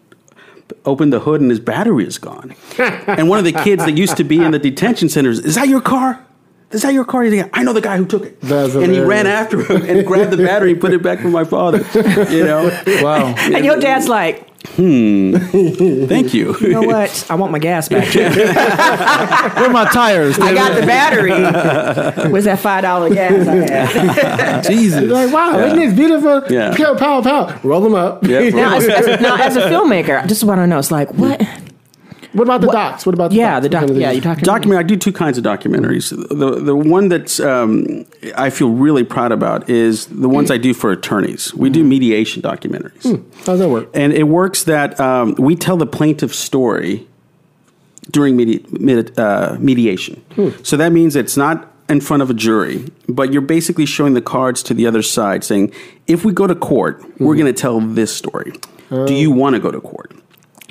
opened 0.85 1.13
the 1.13 1.21
hood 1.21 1.41
and 1.41 1.51
his 1.51 1.61
battery 1.61 2.07
is 2.07 2.19
gone. 2.19 2.55
and 2.79 3.29
one 3.29 3.39
of 3.39 3.45
the 3.45 3.53
kids 3.53 3.85
that 3.85 3.97
used 3.97 4.17
to 4.17 4.25
be 4.25 4.43
in 4.43 4.53
the 4.53 4.59
detention 4.59 5.09
centers, 5.09 5.39
is 5.39 5.55
that 5.55 5.69
your 5.69 5.81
car? 5.81 6.25
Is 6.73 6.83
that 6.83 6.93
your 6.93 7.05
car? 7.05 7.23
He's 7.23 7.41
like, 7.41 7.57
I 7.57 7.63
know 7.63 7.73
the 7.73 7.81
guy 7.81 7.97
who 7.97 8.07
took 8.07 8.25
it. 8.25 8.41
That's 8.41 8.75
and 8.75 8.93
he 8.93 9.01
ran 9.01 9.27
after 9.27 9.63
him 9.63 9.83
and 9.83 10.05
grabbed 10.05 10.33
the 10.33 10.37
battery 10.37 10.73
and 10.73 10.81
put 10.81 10.93
it 10.93 11.03
back 11.03 11.21
for 11.21 11.29
my 11.29 11.45
father. 11.45 11.79
You 12.31 12.45
know? 12.45 12.83
Wow. 13.03 13.35
And 13.55 13.65
your 13.65 13.79
dad's 13.79 14.09
like, 14.09 14.56
Hmm. 14.77 15.37
Thank 16.07 16.35
you. 16.35 16.57
you 16.61 16.69
know 16.69 16.83
what? 16.83 17.27
I 17.31 17.35
want 17.35 17.53
my 17.53 17.59
gas 17.59 17.89
back. 17.89 18.15
Where 19.57 19.67
are 19.67 19.71
my 19.71 19.89
tires? 19.91 20.39
I 20.39 20.53
got 20.55 20.79
the 20.79 20.87
battery. 20.87 22.31
Where's 22.31 22.45
that 22.45 22.59
five 22.59 22.83
dollar 22.83 23.09
gas 23.13 23.47
I 23.49 23.55
had? 23.55 24.65
Jesus. 24.65 25.11
Like, 25.11 25.33
wow, 25.33 25.59
isn't 25.59 25.79
this 25.79 25.95
beautiful? 25.95 26.43
Yeah. 26.51 26.75
Pow, 26.77 26.95
pow, 26.97 27.23
pow. 27.23 27.61
Roll 27.63 27.81
them 27.81 27.95
up. 27.95 28.25
Yeah, 28.25 28.49
now, 28.51 28.77
as, 28.77 28.89
as, 28.89 29.21
now, 29.21 29.37
as 29.37 29.57
a 29.57 29.63
filmmaker, 29.63 30.27
this 30.29 30.39
is 30.39 30.45
what 30.45 30.59
I 30.59 30.67
know. 30.67 30.79
It's 30.79 30.91
like, 30.91 31.13
what? 31.15 31.41
What 32.37 32.45
about 32.45 32.61
the 32.61 32.67
docs? 32.71 33.07
What 33.07 33.15
about 33.15 33.31
the 33.31 33.37
Yeah, 33.37 33.59
docs? 33.61 33.63
the 33.63 33.67
What 33.69 33.73
doc. 33.73 33.81
kind 33.81 33.91
of 33.93 33.97
Yeah, 33.97 34.11
you 34.13 34.21
talking 34.21 34.45
Document. 34.45 34.79
I 34.79 34.83
do 34.83 34.97
two 34.97 35.13
kinds 35.13 35.39
of 35.39 35.45
documentaries. 35.45 36.11
The 36.29 36.61
the 36.61 36.77
one 36.77 37.09
that's 37.09 37.41
um, 37.41 38.05
I 38.37 38.51
feel 38.51 38.71
really 38.71 39.05
proud 39.05 39.33
about 39.33 39.69
is 39.71 40.07
the 40.07 40.29
ones 40.29 40.51
I 40.51 40.59
do 40.59 40.75
for 40.75 40.91
attorneys. 40.93 41.55
We 41.55 41.71
do 41.71 41.83
mediation 41.85 42.43
documentaries, 42.43 43.05
How 43.39 43.53
does 43.53 43.61
that 43.61 43.69
work? 43.69 43.89
and 43.95 44.13
it 44.13 44.25
works 44.25 44.65
that 44.65 44.99
um, 45.01 45.35
we 45.39 45.57
tell 45.57 45.77
the 45.77 45.87
plaintiff's 45.87 46.39
story 46.39 47.07
during 48.11 48.37
medi- 48.37 48.65
med- 48.71 49.19
uh, 49.19 49.57
mediation. 49.59 50.23
So 50.63 50.77
that 50.77 50.93
means 50.93 51.17
it's 51.17 51.37
not 51.37 51.73
in 51.89 52.01
front 52.01 52.23
of 52.23 52.31
a 52.31 52.35
jury, 52.35 52.85
but 53.09 53.33
you're 53.33 53.41
basically 53.57 53.87
showing 53.87 54.15
the 54.15 54.21
cards 54.21 54.63
to 54.65 54.75
the 54.75 54.87
other 54.87 55.03
side, 55.03 55.43
saying, 55.45 55.73
"If 56.07 56.25
we 56.25 56.33
go 56.33 56.47
to 56.47 56.55
court, 56.55 57.03
we're 57.19 57.35
going 57.37 57.47
to 57.55 57.61
tell 57.61 57.81
this 57.81 58.15
story. 58.15 58.53
Do 58.91 59.15
you 59.15 59.31
want 59.31 59.55
to 59.57 59.61
go 59.61 59.71
to 59.71 59.81
court?" 59.81 60.13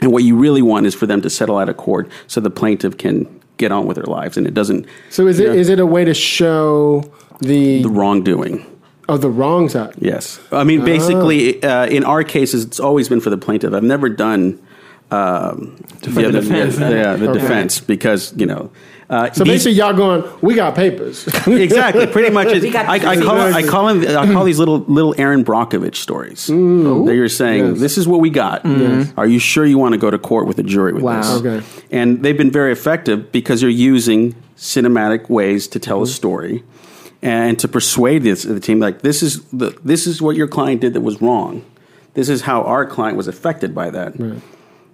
And 0.02 0.12
what 0.12 0.24
you 0.24 0.36
really 0.36 0.62
want 0.62 0.86
is 0.86 0.94
for 0.94 1.06
them 1.08 1.22
to 1.22 1.30
settle 1.30 1.58
out 1.58 1.70
of 1.70 1.78
court 1.78 2.10
so 2.28 2.42
the 2.42 2.50
plaintiff 2.50 2.98
can 2.98 3.40
get 3.58 3.72
on 3.72 3.86
with 3.86 3.96
their 3.96 4.06
lives 4.06 4.36
and 4.38 4.46
it 4.46 4.54
doesn't 4.54 4.86
So 5.10 5.28
is 5.28 5.40
it 5.40 5.56
is 5.56 5.70
it 5.70 5.80
a 5.80 5.86
way 5.86 6.04
to 6.04 6.14
show 6.14 7.10
the, 7.40 7.82
the 7.84 7.90
wrongdoing. 7.90 8.66
of 9.08 9.22
the 9.22 9.30
wrong 9.30 9.70
side? 9.70 9.94
Yes. 10.00 10.40
I 10.52 10.64
mean, 10.64 10.84
basically, 10.84 11.62
uh, 11.64 11.86
in 11.88 12.04
our 12.04 12.24
cases, 12.24 12.66
it's 12.66 12.80
always 12.80 13.08
been 13.10 13.22
for 13.22 13.30
the 13.30 13.38
plaintiff. 13.38 13.74
I've 13.74 13.84
never 13.84 14.10
done 14.10 14.60
um, 15.12 15.76
the, 16.02 16.28
other, 16.28 16.42
defense. 16.42 16.80
yeah, 16.80 17.16
the 17.16 17.30
Okay. 17.30 17.40
defense 17.40 17.80
because, 17.80 18.34
you 18.36 18.46
know. 18.46 18.72
Uh, 19.10 19.32
So 19.32 19.44
these- 19.44 19.54
basically, 19.54 19.74
y'all 19.74 19.94
going, 19.94 20.24
we 20.42 20.56
got 20.56 20.76
papers. 20.76 21.28
exactly. 21.48 22.08
Pretty 22.08 22.32
much, 22.32 22.48
it's, 22.48 22.64
We 22.64 22.72
got 22.72 22.88
I, 22.88 22.96
I 22.96 23.16
call 23.18 23.38
I 23.40 23.64
call 23.64 23.94
them 23.94 24.18
I 24.18 24.32
call 24.32 24.44
these 24.44 24.58
little 24.60 24.80
little 24.88 25.14
Erin 25.18 25.44
Brockovich 25.46 25.98
stories. 25.98 26.48
Mm. 26.48 27.06
that 27.06 27.12
oh, 27.12 27.14
you're 27.14 27.30
saying 27.30 27.72
Yes. 27.72 27.80
this 27.80 27.98
is 27.98 28.08
what 28.08 28.20
we 28.20 28.30
got. 28.30 28.64
Mm-hmm. 28.64 29.20
Are 29.20 29.28
you 29.28 29.40
sure 29.40 29.66
you 29.66 29.78
want 29.78 29.94
to 29.94 30.00
go 30.00 30.10
to 30.10 30.18
court 30.18 30.48
with 30.48 30.58
a 30.60 30.64
jury 30.64 30.94
with 30.94 31.04
Wow. 31.04 31.22
this? 31.22 31.30
Okay. 31.46 31.66
And 31.92 32.24
they've 32.24 32.38
been 32.38 32.52
very 32.52 32.72
effective 32.72 33.32
because 33.32 33.62
you're 33.62 33.70
using 33.70 34.36
cinematic 34.58 35.30
ways 35.30 35.68
to 35.68 35.80
tell 35.80 36.00
a 36.00 36.06
mm-hmm. 36.06 36.12
story 36.12 36.64
and 37.22 37.60
to 37.60 37.68
persuade 37.68 38.24
this, 38.24 38.44
the 38.44 38.60
team 38.60 38.80
like 38.80 39.02
this 39.02 39.22
is 39.22 39.44
the 39.46 39.78
this 39.84 40.08
is 40.08 40.22
what 40.22 40.36
your 40.36 40.48
client 40.48 40.82
did 40.82 40.94
that 40.94 41.02
was 41.02 41.22
wrong. 41.22 41.64
This 42.14 42.30
is 42.30 42.42
how 42.42 42.64
our 42.64 42.86
client 42.86 43.18
was 43.18 43.28
affected 43.28 43.76
by 43.76 43.90
that. 43.92 44.16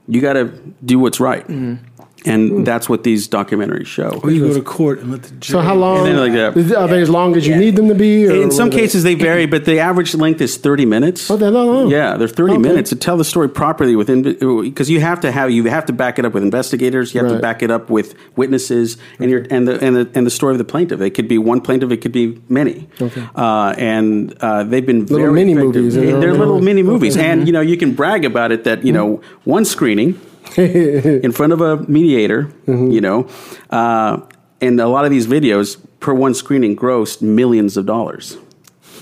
You 0.08 0.20
got 0.20 0.34
to 0.34 0.46
do 0.84 0.98
what's 1.00 1.20
right. 1.20 1.48
Mm-hmm. 1.48 1.86
And 2.24 2.68
that's 2.68 2.88
what 2.88 3.04
these 3.04 3.28
documentaries 3.28 3.88
show. 3.88 4.20
Or 4.24 4.30
you 4.30 4.48
go 4.48 4.54
to 4.54 4.62
court 4.62 5.00
and 5.00 5.12
let 5.12 5.24
the 5.24 5.32
jury. 5.38 5.60
so 5.60 5.60
how 5.62 5.74
long? 5.74 5.98
And 6.00 6.08
then 6.08 6.18
like 6.18 6.34
that. 6.34 6.56
is- 6.56 6.72
Are 6.72 6.88
they 6.88 7.02
as 7.02 7.10
long 7.10 7.36
as 7.36 7.48
you 7.48 7.56
need 7.56 7.76
them 7.76 7.88
to 7.88 7.96
be? 7.96 8.28
Or 8.28 8.32
In 8.32 8.52
some 8.52 8.68
what 8.68 8.74
is 8.76 8.78
it? 8.78 8.82
cases, 8.82 9.04
they 9.04 9.16
vary, 9.16 9.48
but 9.48 9.66
the 9.66 9.80
average 9.80 10.14
length 10.14 10.40
is 10.42 10.56
30 10.58 10.86
minutes. 10.86 11.32
Oh, 11.32 11.36
they're 11.38 11.50
that 11.50 11.58
long? 11.58 11.90
Yeah, 11.90 12.18
they're 12.18 12.28
30 12.28 12.54
Okay. 12.54 12.62
minutes 12.62 12.90
to 12.92 12.96
tell 12.96 13.18
the 13.18 13.24
story 13.24 13.50
properly 13.50 13.96
within 13.96 14.22
because 14.22 14.90
you 14.90 15.00
have 15.00 15.20
to 15.22 15.32
have 15.32 15.50
you 15.50 15.64
have 15.66 15.86
to 15.88 15.94
back 15.94 16.20
it 16.20 16.26
up 16.26 16.34
with 16.34 16.44
investigators, 16.44 17.14
you 17.16 17.24
have 17.24 17.32
to 17.32 17.40
back 17.40 17.64
it 17.64 17.72
up 17.72 17.90
with 17.90 18.14
witnesses, 18.36 18.98
and 19.20 19.32
your 19.32 19.46
and 19.50 19.68
the 19.68 19.84
and 19.84 19.96
the 19.96 20.08
and 20.14 20.26
the 20.26 20.32
story 20.32 20.54
of 20.54 20.58
the 20.60 20.64
plaintiff. 20.64 21.02
It 21.02 21.12
could 21.12 21.28
be 21.28 21.38
one 21.40 21.60
plaintiff, 21.62 21.92
it 21.92 21.98
could 22.02 22.12
be 22.12 22.40
many. 22.50 22.88
Okay. 23.02 23.24
uh, 23.36 23.74
and 23.78 24.36
uh, 24.42 24.64
they've 24.64 24.86
been 24.86 25.02
Little 25.08 25.18
very 25.18 25.34
mini 25.34 25.54
effective. 25.54 25.76
movies, 25.76 25.96
They're, 25.96 26.06
you 26.06 26.12
know? 26.20 26.34
little 26.34 26.62
mini 26.62 26.84
movies, 26.84 27.18
Okay. 27.18 27.26
and 27.26 27.48
you 27.48 27.54
know 27.54 27.62
you 27.62 27.78
can 27.78 27.94
brag 27.96 28.26
about 28.26 28.52
it 28.52 28.64
that 28.66 28.86
you 28.86 28.94
know 28.94 29.22
one 29.44 29.66
screening 29.66 30.20
in 30.58 31.32
front 31.32 31.54
of 31.54 31.62
a 31.62 31.78
mediator, 31.88 32.52
you 32.68 33.02
know, 33.02 33.28
uh, 33.70 34.20
and 34.60 34.80
a 34.80 34.88
lot 34.88 35.06
of 35.06 35.12
these 35.12 35.28
videos 35.28 35.80
per 36.00 36.14
one 36.14 36.34
screening 36.34 36.76
grossed 36.76 37.22
millions 37.22 37.78
of 37.78 37.86
dollars. 37.86 38.38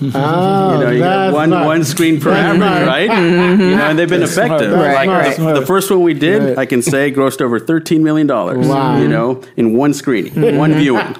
Oh, 0.02 0.06
You 0.80 0.84
know, 0.84 0.90
you 0.90 0.98
got 1.00 1.32
one 1.32 1.48
smart. 1.50 1.66
one 1.66 1.84
screen 1.84 2.20
per 2.20 2.30
That's 2.30 2.54
average, 2.54 2.60
smart. 2.68 2.86
right? 2.86 3.10
You 3.60 3.76
know, 3.76 3.82
and 3.90 3.98
they've 3.98 4.08
been 4.08 4.22
effective. 4.22 4.70
That's 4.70 4.94
Like 4.94 5.04
smart. 5.06 5.36
the, 5.36 5.42
Right. 5.44 5.60
the 5.60 5.66
first 5.66 5.90
one 5.90 6.02
we 6.02 6.14
did, 6.14 6.42
Right. 6.42 6.58
I 6.58 6.66
can 6.66 6.82
say, 6.82 7.10
grossed 7.12 7.40
over 7.40 7.58
thirteen 7.58 8.02
million 8.02 8.26
dollars. 8.26 8.66
Wow. 8.66 8.98
You 8.98 9.08
know, 9.08 9.42
in 9.56 9.76
one 9.76 9.92
screening, 9.94 10.56
one 10.56 10.74
viewing. 10.74 11.14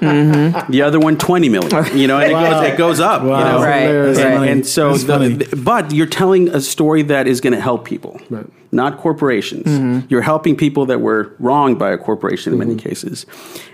The 0.69 0.81
other 0.83 0.99
one, 0.99 1.17
20 1.17 1.49
million. 1.49 1.97
You 1.97 2.07
know, 2.07 2.19
and 2.19 2.31
Wow. 2.33 2.45
it, 2.45 2.49
goes, 2.51 2.63
it 2.73 2.77
goes 2.77 2.99
up. 2.99 3.23
Wow. 3.23 3.39
You 3.39 3.45
know, 3.45 3.61
Right, 3.63 4.17
and, 4.17 4.49
and 4.49 4.67
so, 4.67 4.95
the, 4.97 5.17
the- 5.45 5.55
but 5.57 5.91
you're 5.91 6.05
telling 6.07 6.49
a 6.49 6.61
story 6.61 7.03
that 7.03 7.27
is 7.27 7.41
going 7.41 7.53
to 7.53 7.61
help 7.61 7.85
people, 7.85 8.19
Right. 8.29 8.45
not 8.71 8.97
corporations. 8.97 9.65
Mm-hmm. 9.67 10.07
You're 10.09 10.21
helping 10.21 10.55
people 10.55 10.85
that 10.87 11.01
were 11.01 11.33
wronged 11.39 11.77
by 11.77 11.91
a 11.91 11.97
corporation 11.97 12.53
in 12.53 12.59
many 12.59 12.75
cases, 12.75 13.25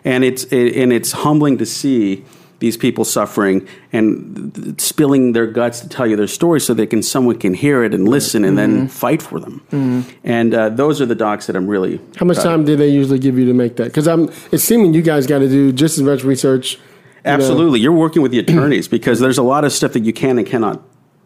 and 0.04 0.24
it's 0.24 0.44
it, 0.46 0.76
and 0.76 0.92
it's 0.92 1.12
humbling 1.12 1.58
to 1.60 1.66
see 1.66 2.26
these 2.60 2.76
people 2.78 3.06
suffering 3.06 3.68
and 3.94 4.76
spilling 4.82 5.34
their 5.34 5.46
guts 5.48 5.80
to 5.82 5.88
tell 5.90 6.08
you 6.08 6.16
their 6.16 6.28
story 6.28 6.60
so 6.60 6.74
they 6.74 6.88
can 6.88 7.04
someone 7.04 7.38
can 7.38 7.54
hear 7.54 7.84
it 7.84 7.94
and 7.94 8.08
listen 8.08 8.44
and 8.44 8.58
Mm-hmm. 8.58 8.78
then 8.78 8.88
fight 8.88 9.22
for 9.22 9.40
them. 9.40 9.62
And 10.24 10.54
uh, 10.54 10.70
those 10.70 11.00
are 11.02 11.06
the 11.06 11.16
docs 11.16 11.46
that 11.48 11.56
I'm 11.56 11.68
really 11.68 12.00
How 12.18 12.26
much 12.26 12.38
time 12.38 12.66
did 12.66 12.80
they 12.80 12.88
usually 12.90 13.20
give 13.20 13.38
you 13.38 13.46
to 13.46 13.54
make 13.54 13.76
that? 13.76 13.86
Because 13.86 14.08
I'm. 14.08 14.30
It's 14.52 14.64
seeming 14.64 14.94
you 14.94 15.02
guys 15.04 15.28
got 15.28 15.40
to 15.40 15.48
do 15.50 15.72
just 15.72 15.98
as 15.98 16.04
much 16.04 16.24
research. 16.24 16.74
you 16.74 16.80
know. 17.26 17.34
Absolutely, 17.34 17.80
you're 17.80 17.92
working 17.92 18.22
with 18.24 18.32
the 18.32 18.40
attorneys 18.40 18.88
because 18.88 19.20
there's 19.20 19.38
a 19.38 19.44
lot 19.44 19.64
of 19.64 19.72
stuff 19.72 19.94
that 19.94 20.04
you 20.04 20.14
can 20.14 20.38
and 20.40 20.48
cannot 20.48 20.82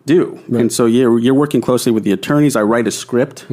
do, 0.06 0.40
and 0.52 0.72
so 0.74 0.86
you're 0.86 1.18
you're 1.20 1.34
working 1.36 1.62
closely 1.62 1.92
with 1.92 2.04
the 2.04 2.12
attorneys. 2.12 2.56
I 2.56 2.64
write 2.64 2.88
a 2.88 2.92
script 2.92 3.46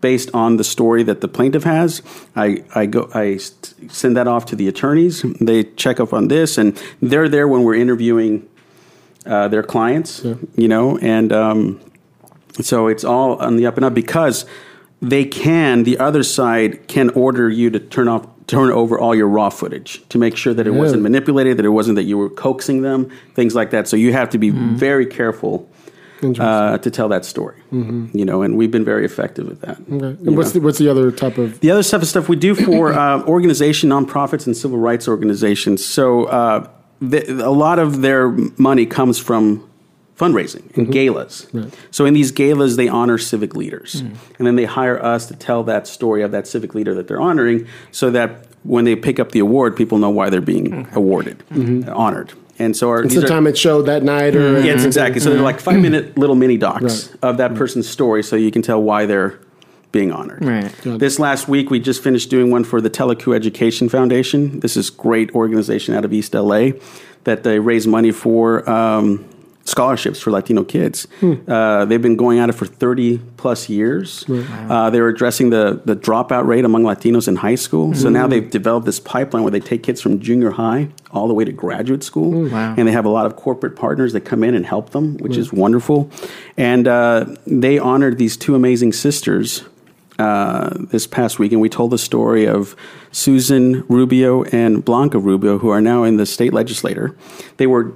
based 0.00 0.30
on 0.34 0.56
the 0.56 0.64
story 0.64 1.02
that 1.02 1.20
the 1.20 1.28
plaintiff 1.28 1.64
has. 1.64 2.02
I 2.34 2.64
I 2.74 2.86
go 2.86 3.10
I 3.14 3.38
send 3.88 4.16
that 4.16 4.28
off 4.28 4.46
to 4.46 4.56
the 4.56 4.68
attorneys. 4.68 5.22
They 5.40 5.64
check 5.64 6.00
up 6.00 6.12
on 6.12 6.28
this, 6.28 6.58
and 6.58 6.80
they're 7.00 7.28
there 7.28 7.48
when 7.48 7.62
we're 7.62 7.74
interviewing 7.74 8.48
uh, 9.24 9.48
their 9.48 9.62
clients. 9.62 10.22
You 10.56 10.68
know, 10.68 10.98
and 10.98 11.32
um, 11.32 11.80
so 12.60 12.88
it's 12.88 13.04
all 13.04 13.36
on 13.36 13.56
the 13.56 13.66
up 13.66 13.76
and 13.76 13.84
up 13.84 13.94
because 13.94 14.46
they 15.00 15.24
can. 15.24 15.84
The 15.84 15.98
other 15.98 16.22
side 16.22 16.88
can 16.88 17.10
order 17.10 17.48
you 17.50 17.70
to 17.70 17.78
turn 17.78 18.08
off, 18.08 18.26
turn 18.46 18.70
over 18.70 18.98
all 18.98 19.14
your 19.14 19.28
raw 19.28 19.50
footage 19.50 20.06
to 20.08 20.18
make 20.18 20.36
sure 20.36 20.54
that 20.54 20.66
it 20.66 20.70
wasn't 20.72 21.02
manipulated, 21.02 21.56
that 21.58 21.64
it 21.64 21.70
wasn't 21.70 21.96
that 21.96 22.04
you 22.04 22.16
were 22.16 22.30
coaxing 22.30 22.82
them, 22.82 23.10
things 23.34 23.54
like 23.54 23.70
that. 23.70 23.88
So 23.88 23.96
you 23.96 24.12
have 24.12 24.30
to 24.30 24.38
be 24.38 24.50
very 24.50 25.06
careful 25.06 25.68
uh, 26.38 26.78
to 26.78 26.90
tell 26.90 27.08
that 27.08 27.24
story. 27.24 27.60
You 28.14 28.24
know, 28.24 28.42
and 28.42 28.56
we've 28.56 28.70
been 28.70 28.84
very 28.84 29.04
effective 29.04 29.50
at 29.50 29.60
that. 29.62 29.80
Okay. 29.80 30.06
And 30.26 30.36
what's 30.36 30.54
know. 30.54 30.60
the, 30.60 30.66
what's 30.66 30.78
the 30.78 30.88
other 30.88 31.10
type 31.10 31.38
of? 31.38 31.60
The 31.60 31.70
other 31.70 31.82
stuff 31.82 32.02
of 32.02 32.08
stuff 32.08 32.28
we 32.28 32.36
do 32.36 32.54
for 32.54 32.92
uh, 32.98 33.22
organization, 33.24 33.90
nonprofits, 33.90 34.46
and 34.46 34.56
civil 34.56 34.78
rights 34.78 35.08
organizations. 35.08 35.84
So 35.84 36.24
uh, 36.24 36.68
the, 37.00 37.28
a 37.44 37.50
lot 37.50 37.78
of 37.78 38.02
their 38.02 38.30
money 38.58 38.86
comes 38.86 39.18
from 39.18 39.68
fundraising 40.16 40.74
and 40.76 40.90
galas. 40.90 41.46
So 41.90 42.06
in 42.06 42.14
these 42.14 42.30
galas, 42.30 42.76
they 42.76 42.88
honor 42.88 43.18
civic 43.18 43.54
leaders, 43.54 43.96
and 44.38 44.46
then 44.46 44.56
they 44.56 44.64
hire 44.64 45.02
us 45.02 45.26
to 45.26 45.36
tell 45.36 45.62
that 45.64 45.86
story 45.86 46.22
of 46.22 46.32
that 46.32 46.46
civic 46.46 46.74
leader 46.74 46.94
that 46.94 47.06
they're 47.06 47.20
honoring, 47.20 47.66
so 47.90 48.10
that 48.10 48.46
when 48.62 48.84
they 48.84 48.96
pick 48.96 49.20
up 49.20 49.32
the 49.32 49.38
award, 49.38 49.76
people 49.76 49.98
know 49.98 50.10
why 50.10 50.30
they're 50.30 50.40
being 50.40 50.88
awarded, 50.94 51.42
uh, 51.52 51.94
honored. 51.94 52.32
And 52.58 52.76
so 52.76 52.88
our, 52.90 53.02
It's 53.02 53.14
the 53.14 53.24
are- 53.24 53.28
time 53.28 53.46
it 53.46 53.56
showed 53.58 53.82
that 53.82 54.02
night, 54.02 54.34
or 54.34 54.60
Yes, 54.60 54.84
exactly. 54.84 55.20
So 55.20 55.30
they're 55.30 55.42
like 55.42 55.60
five 55.60 55.78
minute 55.80 56.16
little 56.16 56.36
mini 56.36 56.56
docs 56.56 56.82
Right. 57.10 57.16
of 57.22 57.36
that 57.38 57.54
person's 57.54 57.88
story, 57.88 58.22
so 58.22 58.34
you 58.36 58.50
can 58.50 58.62
tell 58.62 58.82
why 58.82 59.04
they're 59.06 59.38
being 59.92 60.10
honored. 60.12 60.44
Right. 60.44 60.72
This 60.84 61.18
last 61.18 61.48
week, 61.48 61.70
we 61.70 61.80
just 61.80 62.02
finished 62.02 62.28
doing 62.30 62.50
one 62.50 62.64
for 62.64 62.80
the 62.80 62.90
TELACU 62.90 63.34
Education 63.34 63.88
Foundation. 63.88 64.60
This 64.60 64.76
is 64.76 64.90
great 64.90 65.30
organization 65.34 65.94
out 65.94 66.04
of 66.04 66.12
East 66.12 66.34
LA 66.34 66.72
that 67.24 67.42
they 67.44 67.58
raise 67.58 67.86
money 67.86 68.10
for. 68.10 68.68
Um, 68.68 69.24
Scholarships 69.66 70.20
for 70.20 70.30
Latino 70.30 70.64
kids. 70.64 71.06
Uh, 71.48 71.84
they've 71.84 72.00
been 72.00 72.16
going 72.16 72.38
at 72.38 72.48
it 72.48 72.52
for 72.52 72.66
30 72.66 73.18
plus 73.36 73.68
years. 73.68 74.24
Uh, 74.28 74.90
they 74.90 75.00
were 75.00 75.08
addressing 75.08 75.50
the, 75.50 75.82
the 75.84 75.96
dropout 75.96 76.46
rate 76.46 76.64
among 76.64 76.84
Latinos 76.84 77.26
in 77.28 77.36
high 77.36 77.56
school. 77.56 77.92
So 77.94 78.08
now 78.08 78.26
they've 78.28 78.48
developed 78.48 78.86
this 78.86 79.00
pipeline 79.00 79.42
where 79.42 79.50
they 79.50 79.60
take 79.60 79.82
kids 79.82 80.00
from 80.00 80.20
junior 80.20 80.52
high 80.52 80.88
all 81.10 81.26
the 81.26 81.34
way 81.34 81.44
to 81.44 81.52
graduate 81.52 82.04
school. 82.04 82.48
Wow. 82.48 82.74
And 82.76 82.86
they 82.86 82.92
have 82.92 83.04
a 83.04 83.10
lot 83.10 83.26
of 83.26 83.34
corporate 83.36 83.74
partners 83.76 84.12
that 84.12 84.20
come 84.20 84.44
in 84.44 84.54
and 84.54 84.64
help 84.64 84.90
them, 84.90 85.16
which 85.18 85.36
is 85.36 85.52
wonderful. 85.52 86.10
And 86.56 86.86
uh, 86.86 87.26
they 87.46 87.78
honored 87.78 88.18
these 88.18 88.36
two 88.36 88.54
amazing 88.54 88.92
sisters 88.92 89.64
uh, 90.18 90.70
this 90.78 91.06
past 91.06 91.38
week, 91.38 91.52
and 91.52 91.60
we 91.60 91.68
told 91.68 91.90
the 91.90 91.98
story 91.98 92.46
of 92.46 92.74
Susan 93.12 93.84
Rubio 93.88 94.44
and 94.44 94.82
Blanca 94.84 95.18
Rubio, 95.18 95.58
who 95.58 95.68
are 95.68 95.80
now 95.80 96.04
in 96.04 96.16
the 96.16 96.24
state 96.24 96.54
legislature. 96.54 97.14
They 97.58 97.66
were 97.66 97.92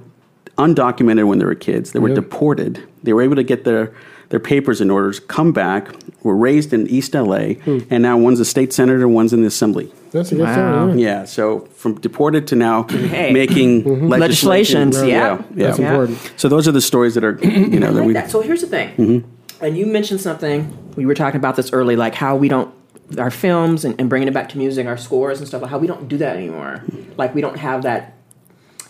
undocumented 0.57 1.27
when 1.27 1.39
they 1.39 1.45
were 1.45 1.55
kids. 1.55 1.91
They 1.91 1.99
were 1.99 2.13
deported. 2.13 2.87
They 3.03 3.13
were 3.13 3.21
able 3.21 3.35
to 3.35 3.43
get 3.43 3.63
their 3.63 3.93
their 4.29 4.39
papers 4.39 4.79
in 4.79 4.89
order, 4.89 5.11
come 5.27 5.51
back, 5.51 5.89
were 6.23 6.37
raised 6.37 6.71
in 6.71 6.87
East 6.87 7.13
LA, 7.13 7.55
hmm. 7.55 7.79
and 7.89 8.01
now 8.01 8.17
one's 8.17 8.39
a 8.39 8.45
state 8.45 8.71
senator, 8.71 9.05
one's 9.05 9.33
in 9.33 9.41
the 9.41 9.47
assembly. 9.47 9.91
that's 10.11 10.31
a 10.31 10.35
good 10.35 10.43
Wow. 10.45 10.87
story. 10.87 11.01
Yeah. 11.01 11.09
Yeah, 11.19 11.25
so 11.25 11.67
from 11.75 11.99
deported 11.99 12.47
to 12.47 12.55
now 12.55 12.83
Hey. 12.83 13.33
making 13.41 13.83
mm-hmm. 13.83 14.07
Legislations, 14.07 14.95
legislation. 14.95 15.09
yeah. 15.09 15.43
yeah. 15.53 15.67
That's 15.67 15.79
important. 15.79 16.33
So 16.37 16.47
those 16.47 16.65
are 16.65 16.71
the 16.71 16.79
stories 16.79 17.15
that 17.15 17.25
are, 17.25 17.37
you 17.41 17.79
know, 17.79 17.87
I 17.87 17.91
that 17.91 17.97
like 17.99 18.07
we. 18.07 18.13
that. 18.13 18.31
So 18.31 18.39
here's 18.39 18.61
the 18.61 18.67
thing, 18.67 18.95
mm-hmm. 18.95 19.65
and 19.65 19.77
you 19.77 19.85
mentioned 19.85 20.21
something. 20.21 20.77
We 20.95 21.05
were 21.05 21.13
talking 21.13 21.37
about 21.37 21.57
this 21.57 21.73
early, 21.73 21.97
like 21.97 22.15
how 22.15 22.37
we 22.37 22.47
don't 22.47 22.73
our 23.17 23.31
films 23.31 23.83
and, 23.83 23.99
and 23.99 24.09
bringing 24.09 24.29
it 24.29 24.33
back 24.33 24.47
to 24.49 24.57
music, 24.57 24.87
our 24.87 24.97
scores 24.97 25.39
and 25.39 25.47
stuff. 25.47 25.61
Like 25.61 25.71
how 25.71 25.77
we 25.77 25.87
don't 25.87 26.07
do 26.07 26.17
that 26.19 26.37
anymore. 26.37 26.83
Like 27.17 27.35
we 27.35 27.41
don't 27.41 27.57
have 27.57 27.83
that. 27.83 28.17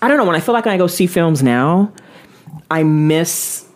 I 0.02 0.08
don't 0.08 0.18
know. 0.18 0.26
When 0.26 0.36
I 0.36 0.40
feel 0.40 0.54
like 0.54 0.66
when 0.66 0.74
I 0.74 0.78
go 0.78 0.88
see 0.88 1.08
films 1.08 1.44
now, 1.44 1.94
I 2.70 2.84
miss 2.84 3.68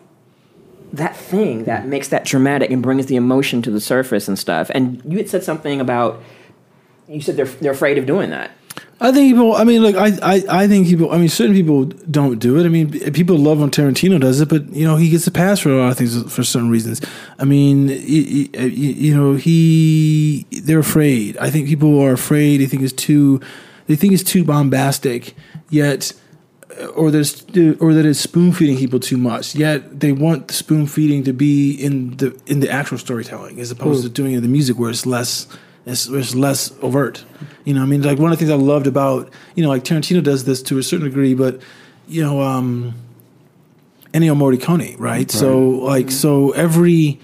that 0.94 1.16
thing 1.16 1.66
that 1.66 1.86
makes 1.88 2.08
that 2.10 2.26
dramatic 2.26 2.72
and 2.72 2.82
brings 2.82 3.06
the 3.08 3.16
emotion 3.16 3.62
to 3.64 3.72
the 3.72 3.82
surface 3.82 4.28
and 4.28 4.40
stuff. 4.40 4.72
And 4.74 5.02
you 5.06 5.18
had 5.18 5.30
said 5.30 5.44
something 5.44 5.80
about. 5.80 6.22
You 7.08 7.22
said 7.22 7.36
they're 7.36 7.46
they're 7.46 7.74
afraid 7.74 7.98
of 7.98 8.06
doing 8.06 8.32
that. 8.32 8.52
I 9.00 9.12
think 9.12 9.34
people. 9.34 9.56
I 9.56 9.66
mean, 9.66 9.82
look, 9.82 9.96
I, 9.96 10.18
I, 10.24 10.44
I 10.64 10.68
think 10.68 10.88
people. 10.88 11.12
I 11.12 11.18
mean, 11.18 11.28
certain 11.30 11.54
people 11.54 11.86
don't 11.86 12.40
do 12.40 12.58
it. 12.58 12.66
I 12.66 12.70
mean, 12.70 12.92
people 13.12 13.38
love 13.38 13.60
when 13.60 13.70
Tarantino 13.70 14.20
does 14.20 14.40
it, 14.40 14.48
but 14.48 14.70
you 14.70 14.88
know, 14.88 14.96
he 14.96 15.10
gets 15.10 15.28
a 15.28 15.32
pass 15.32 15.60
for 15.60 15.70
a 15.70 15.78
lot 15.78 15.92
of 15.92 15.98
things 15.98 16.34
for 16.34 16.44
certain 16.44 16.70
reasons. 16.70 17.02
I 17.38 17.44
mean, 17.44 17.90
you, 17.90 18.50
you 18.54 19.16
know, 19.16 19.34
he 19.36 20.48
they're 20.64 20.80
afraid. 20.80 21.38
I 21.38 21.50
think 21.50 21.68
people 21.68 22.02
are 22.02 22.14
afraid. 22.14 22.58
They 22.62 22.68
think 22.68 22.84
it's 22.84 22.94
too. 22.94 23.42
They 23.88 23.96
think 23.96 24.14
it's 24.14 24.24
too 24.24 24.44
bombastic. 24.44 25.36
Yet, 25.70 26.14
or 26.96 27.12
there's 27.12 27.44
or 27.80 27.94
that 27.94 28.06
it's 28.06 28.20
spoon 28.20 28.52
feeding 28.52 28.78
people 28.78 29.00
too 29.00 29.18
much. 29.18 29.56
Yet 29.56 30.00
they 30.00 30.12
want 30.12 30.48
the 30.48 30.54
spoon 30.54 30.88
feeding 30.88 31.24
to 31.24 31.34
be 31.34 31.74
in 31.74 32.18
the 32.18 32.40
in 32.46 32.60
the 32.60 32.70
actual 32.70 32.98
storytelling 32.98 33.60
as 33.60 33.72
opposed 33.72 34.04
to 34.04 34.10
doing 34.10 34.34
it 34.34 34.38
in 34.38 34.44
the 34.44 34.50
music 34.50 34.78
where 34.78 34.90
it's 34.90 35.06
less 35.06 35.48
it's, 35.86 36.08
it's 36.08 36.36
less 36.36 36.72
overt. 36.82 37.24
You 37.64 37.74
know, 37.76 37.82
I 37.82 37.86
mean, 37.86 38.02
like 38.02 38.20
one 38.20 38.32
of 38.32 38.38
the 38.38 38.46
things 38.46 38.52
I 38.52 38.62
loved 38.62 38.88
about 38.88 39.32
you 39.56 39.64
know, 39.64 39.70
like 39.70 39.84
Tarantino 39.84 40.24
does 40.24 40.44
this 40.46 40.62
to 40.64 40.78
a 40.78 40.84
certain 40.84 41.06
degree, 41.08 41.34
but 41.34 41.62
you 42.08 42.24
know, 42.24 42.42
um, 42.42 42.94
Ennio 44.14 44.36
Morricone, 44.36 44.96
right? 45.00 45.30
So 45.30 45.60
like, 45.70 46.12
so 46.12 46.52
every 46.52 47.20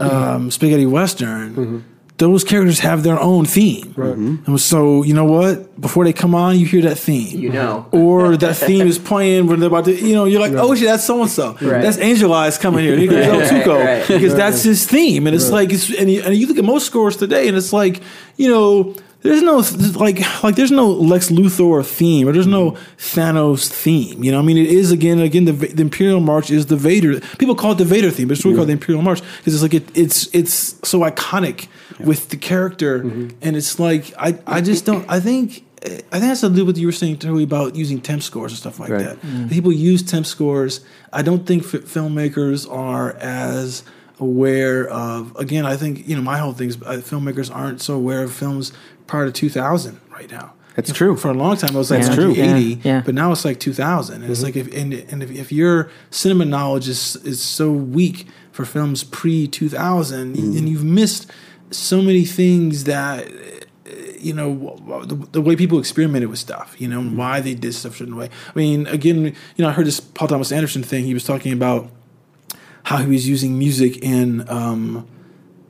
um, 0.00 0.50
spaghetti 0.50 0.86
western. 0.86 1.84
Those 2.18 2.44
characters 2.44 2.78
have 2.78 3.02
their 3.02 3.20
own 3.20 3.44
theme, 3.44 3.92
right? 3.96 4.14
Mm-hmm. 4.16 4.50
And 4.50 4.60
so 4.60 5.02
you 5.02 5.12
know 5.12 5.26
what? 5.26 5.78
Before 5.80 6.04
they 6.04 6.14
come 6.14 6.34
on, 6.34 6.58
you 6.58 6.64
hear 6.64 6.82
that 6.82 6.96
theme, 6.96 7.38
You 7.38 7.50
know. 7.50 7.86
or 7.92 8.36
that 8.44 8.56
theme 8.56 8.86
is 8.86 8.98
playing 8.98 9.46
when 9.48 9.60
they're 9.60 9.68
about 9.68 9.84
to, 9.84 9.94
you 9.94 10.14
know, 10.14 10.24
you're 10.24 10.40
like, 10.40 10.52
oh 10.52 10.74
shit, 10.74 10.86
that's 10.86 11.04
so 11.04 11.20
and 11.20 11.30
so. 11.30 11.52
That's 11.60 11.98
Angel 11.98 12.32
Eyes 12.32 12.56
coming 12.56 12.84
here. 12.84 12.96
Here 12.96 13.10
goes 13.10 13.26
El 13.26 13.38
Right, 13.40 13.50
Tuco 13.50 13.84
right. 13.84 14.08
because 14.08 14.34
that's 14.34 14.62
his 14.62 14.86
theme, 14.86 15.26
and 15.26 15.36
it's 15.36 15.50
like, 15.50 15.72
it's, 15.72 15.94
and, 15.94 16.10
you, 16.10 16.22
and 16.22 16.34
you 16.34 16.46
look 16.46 16.56
at 16.56 16.64
most 16.64 16.86
scores 16.86 17.16
today, 17.16 17.48
and 17.48 17.56
it's 17.56 17.72
like, 17.72 18.00
you 18.36 18.48
know, 18.48 18.94
there's 19.22 19.42
no 19.42 19.62
like, 19.98 20.20
like 20.42 20.56
there's 20.56 20.70
no 20.70 20.88
Lex 20.88 21.30
Luthor 21.30 21.84
theme, 21.84 22.28
or 22.28 22.32
there's 22.32 22.46
no 22.46 22.72
mm-hmm. 22.72 23.20
Thanos 23.20 23.68
theme. 23.68 24.22
You 24.22 24.32
know, 24.32 24.38
I 24.38 24.42
mean, 24.42 24.56
it 24.58 24.66
is 24.66 24.92
again, 24.92 25.18
again, 25.20 25.46
the, 25.46 25.52
the 25.52 25.82
Imperial 25.82 26.20
March 26.20 26.50
is 26.50 26.66
the 26.66 26.76
Vader. 26.76 27.20
People 27.38 27.54
call 27.54 27.72
it 27.72 27.78
the 27.78 27.84
Vader 27.84 28.10
theme, 28.10 28.28
but 28.28 28.36
it's 28.36 28.44
really 28.44 28.56
called 28.56 28.68
the 28.68 28.72
Imperial 28.72 29.02
March 29.02 29.20
because 29.38 29.54
it's 29.54 29.62
like 29.62 29.74
it, 29.74 29.96
it's 29.96 30.32
it's 30.34 30.78
so 30.88 31.00
iconic 31.00 31.68
with 31.98 32.28
the 32.28 32.36
character, 32.36 33.00
mm-hmm. 33.00 33.36
and 33.42 33.56
it's 33.56 33.78
like 33.80 34.12
I 34.18 34.38
I 34.46 34.60
just 34.60 34.84
don't. 34.84 35.08
I 35.10 35.20
think. 35.20 35.64
I 35.84 35.88
think 36.18 36.22
that's 36.22 36.40
to 36.40 36.48
do 36.48 36.64
with 36.64 36.74
what 36.74 36.80
you 36.80 36.86
were 36.86 36.92
saying 36.92 37.18
too 37.18 37.38
about 37.38 37.76
using 37.76 38.00
temp 38.00 38.20
scores 38.20 38.50
and 38.50 38.58
stuff 38.58 38.80
like 38.80 38.90
Right. 38.90 39.04
that. 39.04 39.20
Mm-hmm. 39.20 39.48
People 39.48 39.70
use 39.70 40.02
temp 40.02 40.26
scores. 40.26 40.80
I 41.12 41.22
don't 41.22 41.46
think 41.46 41.62
f- 41.62 41.82
filmmakers 41.82 42.68
are 42.68 43.12
as 43.18 43.84
aware 44.18 44.88
of. 44.88 45.36
Again, 45.36 45.64
I 45.64 45.76
think 45.76 46.08
you 46.08 46.16
know 46.16 46.22
my 46.22 46.38
whole 46.38 46.52
thing 46.52 46.70
is 46.70 46.76
uh, 46.82 47.00
filmmakers 47.04 47.54
aren't 47.54 47.82
so 47.82 47.94
aware 47.94 48.22
of 48.24 48.32
films 48.32 48.72
prior 49.06 49.26
to 49.26 49.32
2000 49.32 50.00
right 50.10 50.30
now. 50.30 50.52
That's 50.74 50.92
true. 50.92 51.16
For 51.16 51.30
a 51.30 51.34
long 51.34 51.56
time, 51.56 51.74
it 51.74 51.78
was 51.78 51.90
like 51.90 52.02
That's 52.02 52.14
true. 52.14 52.28
1980, 52.28 52.74
Yeah, 52.86 52.94
yeah. 52.96 53.02
but 53.04 53.14
now 53.14 53.32
it's 53.32 53.46
like 53.46 53.58
2000. 53.58 54.22
And 54.22 54.30
it's 54.30 54.42
like 54.42 54.56
if 54.56 54.66
and, 54.76 54.92
and 54.92 55.22
if, 55.22 55.30
if 55.30 55.50
your 55.50 55.88
cinema 56.10 56.44
knowledge 56.44 56.86
is 56.88 57.16
is 57.24 57.40
so 57.40 57.72
weak 57.72 58.26
for 58.52 58.66
films 58.66 59.02
pre 59.02 59.46
2000, 59.48 60.34
then 60.34 60.66
you've 60.66 60.84
missed 60.84 61.30
so 61.70 62.02
many 62.02 62.24
things 62.24 62.84
that 62.84 63.26
uh, 63.26 63.90
you 64.18 64.34
know 64.34 64.76
the, 65.06 65.14
the 65.32 65.40
way 65.40 65.56
people 65.56 65.78
experimented 65.78 66.28
with 66.28 66.38
stuff 66.38 66.76
you 66.78 66.86
know 66.86 67.00
and 67.00 67.18
why 67.18 67.40
they 67.40 67.54
did 67.54 67.74
stuff 67.74 67.94
a 67.94 67.96
certain 67.98 68.14
way 68.16 68.28
i 68.48 68.58
mean 68.58 68.86
again 68.86 69.24
you 69.24 69.34
know 69.58 69.68
i 69.68 69.72
heard 69.72 69.84
this 69.86 69.98
paul 69.98 70.28
thomas 70.28 70.52
anderson 70.52 70.82
thing 70.84 71.04
he 71.04 71.12
was 71.12 71.24
talking 71.24 71.52
about 71.52 71.90
how 72.84 72.98
he 72.98 73.06
was 73.08 73.28
using 73.28 73.58
music 73.58 73.98
in 73.98 74.48
um, 74.48 75.06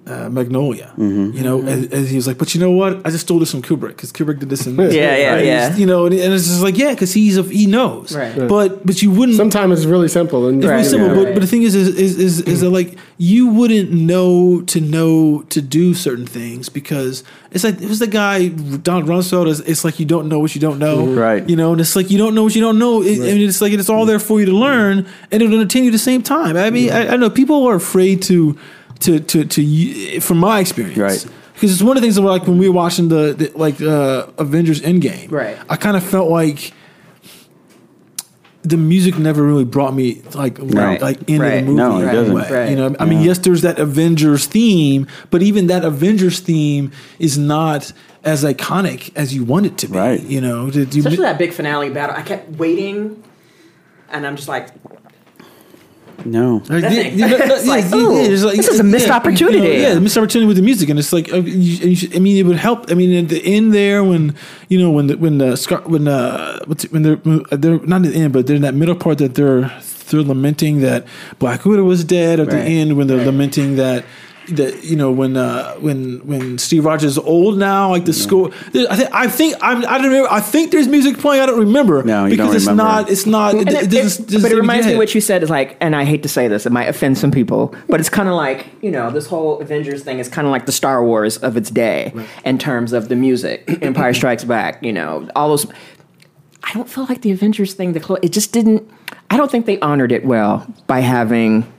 uh, 0.07 0.29
Magnolia. 0.31 0.93
You 0.97 1.43
know, 1.43 1.63
as, 1.67 1.87
as 1.89 2.11
he 2.11 2.17
was 2.17 2.27
like, 2.27 2.39
but 2.39 2.55
you 2.55 2.61
know 2.61 2.71
what? 2.71 3.05
I 3.07 3.11
just 3.11 3.25
stole 3.27 3.39
this 3.41 3.51
from 3.51 3.63
Kubrick 3.63 3.89
because 3.89 4.13
Kubrick 4.13 4.39
did 4.39 4.49
this 4.51 4.67
and 4.67 4.79
this. 4.79 4.95
Yeah, 5.03 5.17
yeah, 5.17 5.35
Right? 5.35 5.45
yeah. 5.45 5.77
You 5.77 5.87
know, 5.87 6.07
and, 6.07 6.15
and 6.15 6.33
it's 6.33 6.45
just 6.47 6.63
like, 6.63 6.77
yeah, 6.79 6.93
because 6.93 7.13
he's 7.13 7.37
a, 7.39 7.43
he 7.43 7.67
knows. 7.67 8.15
Right. 8.15 8.37
Right. 8.37 8.49
But 8.49 8.87
but 8.87 9.03
you 9.03 9.11
wouldn't. 9.11 9.37
Sometimes 9.37 9.79
it's 9.79 9.87
really 9.87 10.09
simple. 10.09 10.47
And 10.47 10.59
It's 10.59 10.67
very 10.67 10.79
Right. 10.83 10.87
simple, 10.87 11.09
Yeah. 11.09 11.25
but, 11.25 11.35
but 11.35 11.41
the 11.41 11.47
thing 11.49 11.63
is, 11.63 11.75
is, 11.75 11.89
is, 11.89 12.19
is, 12.19 12.41
is 12.43 12.61
that 12.61 12.71
like 12.71 12.97
you 13.19 13.49
wouldn't 13.49 13.91
know 13.91 14.63
to 14.63 14.81
know 14.81 15.43
to 15.49 15.61
do 15.61 15.93
certain 15.95 16.27
things 16.27 16.69
because 16.69 17.25
it's 17.51 17.65
like 17.65 17.81
it 17.83 17.89
was 17.89 17.99
the 17.99 18.07
guy 18.07 18.49
Don 18.49 19.07
Rumsfeld. 19.07 19.49
Is 19.49 19.61
it's 19.61 19.85
like 19.85 19.99
you 19.99 20.07
don't 20.07 20.29
know 20.29 20.39
what 20.39 20.55
you 20.55 20.61
don't 20.61 20.79
know, 20.79 21.07
Right. 21.07 21.49
You 21.49 21.57
know, 21.57 21.73
and 21.73 21.81
it's 21.81 21.97
like 21.97 22.11
you 22.11 22.19
don't 22.19 22.35
know 22.35 22.45
what 22.45 22.55
you 22.55 22.61
don't 22.63 22.79
know. 22.79 23.03
It, 23.03 23.19
I 23.19 23.35
mean, 23.35 23.49
it's 23.49 23.61
like 23.61 23.73
it's 23.73 23.91
all 23.91 24.07
there 24.07 24.19
for 24.21 24.39
you 24.41 24.47
to 24.47 24.53
learn, 24.57 25.07
and 25.33 25.43
it'll 25.43 25.53
entertain 25.59 25.83
you 25.85 25.91
at 25.91 25.93
the 25.93 25.99
same 25.99 26.23
time. 26.23 26.57
I 26.57 26.71
mean, 26.71 26.93
I, 26.93 27.09
I 27.15 27.17
know 27.17 27.29
people 27.31 27.67
are 27.67 27.75
afraid 27.75 28.23
to 28.23 28.57
to 29.01 29.21
to 29.21 29.45
to 29.45 30.21
from 30.21 30.39
my 30.39 30.61
experience, 30.61 30.99
Right. 30.99 31.27
Because 31.55 31.73
it's 31.73 31.83
one 31.83 31.97
of 31.97 32.03
the 32.03 32.07
things 32.07 32.17
that 32.17 32.23
like 32.23 32.47
when 32.47 32.59
we 32.59 32.69
were 32.69 32.75
watching 32.75 33.09
the, 33.09 33.33
the 33.33 33.51
like 33.57 33.81
uh, 33.81 34.27
Avengers 34.39 34.81
Endgame, 34.83 35.31
Right. 35.31 35.57
I 35.71 35.77
kind 35.77 35.97
of 35.97 36.03
felt 36.03 36.31
like 36.31 36.73
the 38.63 38.77
music 38.77 39.17
never 39.17 39.43
really 39.45 39.65
brought 39.65 39.95
me 39.95 40.23
like 40.35 40.59
Right. 40.61 41.01
like 41.01 41.19
into 41.29 41.41
Right. 41.43 41.61
the 41.61 41.63
movie. 41.63 41.77
No, 41.77 41.99
it 42.01 42.03
in 42.09 42.15
doesn't. 42.15 42.35
Right. 42.53 42.71
You 42.71 42.77
know, 42.77 42.97
I 42.99 43.05
mean, 43.05 43.23
yes, 43.23 43.39
there's 43.39 43.63
that 43.63 43.79
Avengers 43.79 44.47
theme, 44.47 45.07
but 45.31 45.41
even 45.43 45.69
that 45.69 45.85
Avengers 45.85 46.41
theme 46.41 46.91
is 47.19 47.39
not 47.39 47.93
as 48.25 48.43
iconic 48.43 49.13
as 49.15 49.33
you 49.35 49.45
want 49.45 49.67
it 49.67 49.79
to 49.79 49.87
be. 49.89 49.97
Right. 49.97 50.21
You 50.21 50.41
know, 50.41 50.69
did 50.69 50.95
you, 50.95 51.01
Especially 51.03 51.25
that 51.25 51.39
big 51.39 51.53
finale 51.53 51.91
battle. 51.91 52.17
I 52.17 52.23
kept 52.23 52.51
waiting, 52.59 53.23
and 54.11 54.27
I'm 54.27 54.35
just 54.35 54.49
like, 54.49 54.71
No. 56.25 56.62
Like, 56.69 56.83
Nothing. 56.83 57.19
yeah, 57.19 57.27
yeah, 57.27 57.37
It's 57.41 57.67
like, 57.67 57.85
yeah, 57.85 57.97
ooh, 57.97 58.19
it's 58.19 58.43
like- 58.43 58.57
this 58.57 58.69
is 58.69 58.81
a 58.81 58.85
missed 58.85 59.11
opportunity. 59.11 59.59
you 59.59 59.64
know, 59.64 59.89
yeah, 59.93 59.99
missed 59.99 60.17
opportunity 60.17 60.47
with 60.49 60.57
the 60.57 60.62
music, 60.62 60.89
and 60.89 60.99
it's 60.99 61.12
like, 61.12 61.33
uh, 61.33 61.37
you, 61.37 61.79
and 61.83 61.91
you 61.91 61.97
should, 61.97 62.17
I 62.17 62.19
mean, 62.19 62.37
it 62.37 62.45
would 62.47 62.57
help. 62.57 62.91
I 62.91 62.95
mean, 62.95 63.12
at 63.25 63.29
the 63.29 63.41
end 63.45 63.73
there, 63.75 64.03
when 64.03 64.35
you 64.69 64.79
know, 64.79 64.91
when 64.91 65.07
the 65.09 65.17
when 65.19 65.39
the 65.39 65.57
Scar- 65.57 65.83
when 65.85 66.09
uh, 66.09 66.59
what's 66.67 66.85
it- 66.85 66.93
when 66.93 67.03
they're 67.03 67.17
they're 67.51 67.79
not 67.81 68.05
at 68.07 68.12
the 68.12 68.19
end, 68.19 68.33
but 68.33 68.47
they're 68.47 68.57
in 68.57 68.62
that 68.62 68.75
middle 68.75 68.95
part 68.97 69.19
that 69.19 69.35
they're 69.35 69.71
they're 70.11 70.23
lamenting 70.23 70.81
that 70.81 71.05
Black 71.39 71.64
Widow 71.64 71.83
was 71.85 72.03
dead. 72.05 72.41
At 72.41 72.51
the 72.51 72.59
end, 72.61 72.97
when 72.97 73.07
they're 73.09 73.25
lamenting 73.25 73.77
that. 73.77 74.05
That 74.49 74.85
you 74.85 74.95
know 74.95 75.11
when 75.11 75.37
uh, 75.37 75.75
when 75.77 76.21
when 76.27 76.59
Steve 76.59 76.85
Rogers 76.85 77.13
is 77.13 77.19
old 77.19 77.59
now, 77.59 77.91
like 77.91 78.05
the 78.05 78.13
score. 78.13 78.53
I 78.75 78.97
think 78.97 79.11
I 79.13 79.27
think 79.27 79.57
I'm, 79.61 79.79
I 79.85 79.99
don't 79.99 80.05
remember. 80.07 80.31
I 80.31 80.39
think 80.41 80.71
there's 80.71 80.87
music 80.87 81.19
playing. 81.19 81.43
I 81.43 81.47
don't 81.47 81.59
remember. 81.59 82.01
No, 82.05 82.27
you 82.27 82.31
because 82.31 82.47
don't 82.51 82.57
it's 82.57 82.65
remember. 82.67 82.83
not. 82.85 83.11
It's 83.11 83.27
not. 83.27 83.55
It, 83.57 83.69
it, 83.69 83.75
it- 83.83 83.91
doesn't, 83.91 84.43
but 84.43 84.53
it 84.53 84.57
reminds 84.57 84.87
me 84.87 84.93
get. 84.93 84.99
what 84.99 85.13
you 85.17 85.21
said 85.21 85.43
is 85.43 85.51
like, 85.51 85.77
and 85.81 85.97
I 85.97 86.05
hate 86.05 86.23
to 86.23 86.29
say 86.29 86.47
this, 86.47 86.65
it 86.65 86.71
might 86.71 86.85
offend 86.89 87.19
some 87.19 87.33
people, 87.33 87.75
but 87.89 87.99
it's 87.99 88.09
kind 88.09 88.29
of 88.29 88.37
like 88.37 88.67
you 88.83 88.93
know 88.93 89.11
this 89.11 89.27
whole 89.27 89.59
Avengers 89.61 90.05
thing 90.05 90.21
is 90.21 90.29
kind 90.29 90.47
of 90.47 90.53
like 90.53 90.65
the 90.67 90.71
Star 90.73 91.05
Wars 91.05 91.39
of 91.39 91.57
its 91.57 91.69
day 91.71 92.13
in 92.45 92.57
terms 92.59 92.93
of 92.93 93.09
the 93.09 93.17
music. 93.17 93.65
Empire 93.83 94.15
Strikes 94.15 94.45
Back, 94.45 94.81
you 94.81 94.93
know, 94.93 95.29
all 95.35 95.49
those. 95.49 95.67
I 96.63 96.73
don't 96.73 96.89
feel 96.89 97.07
like 97.07 97.23
the 97.23 97.33
Avengers 97.33 97.75
thing. 97.75 97.95
The 97.95 98.01
clo- 98.01 98.19
it 98.23 98.31
just 98.31 98.53
didn't. 98.53 98.89
I 99.29 99.37
don't 99.37 99.51
think 99.51 99.67
they 99.67 99.81
honored 99.81 100.13
it 100.13 100.25
well 100.25 100.73
by 100.87 101.01
having. 101.01 101.73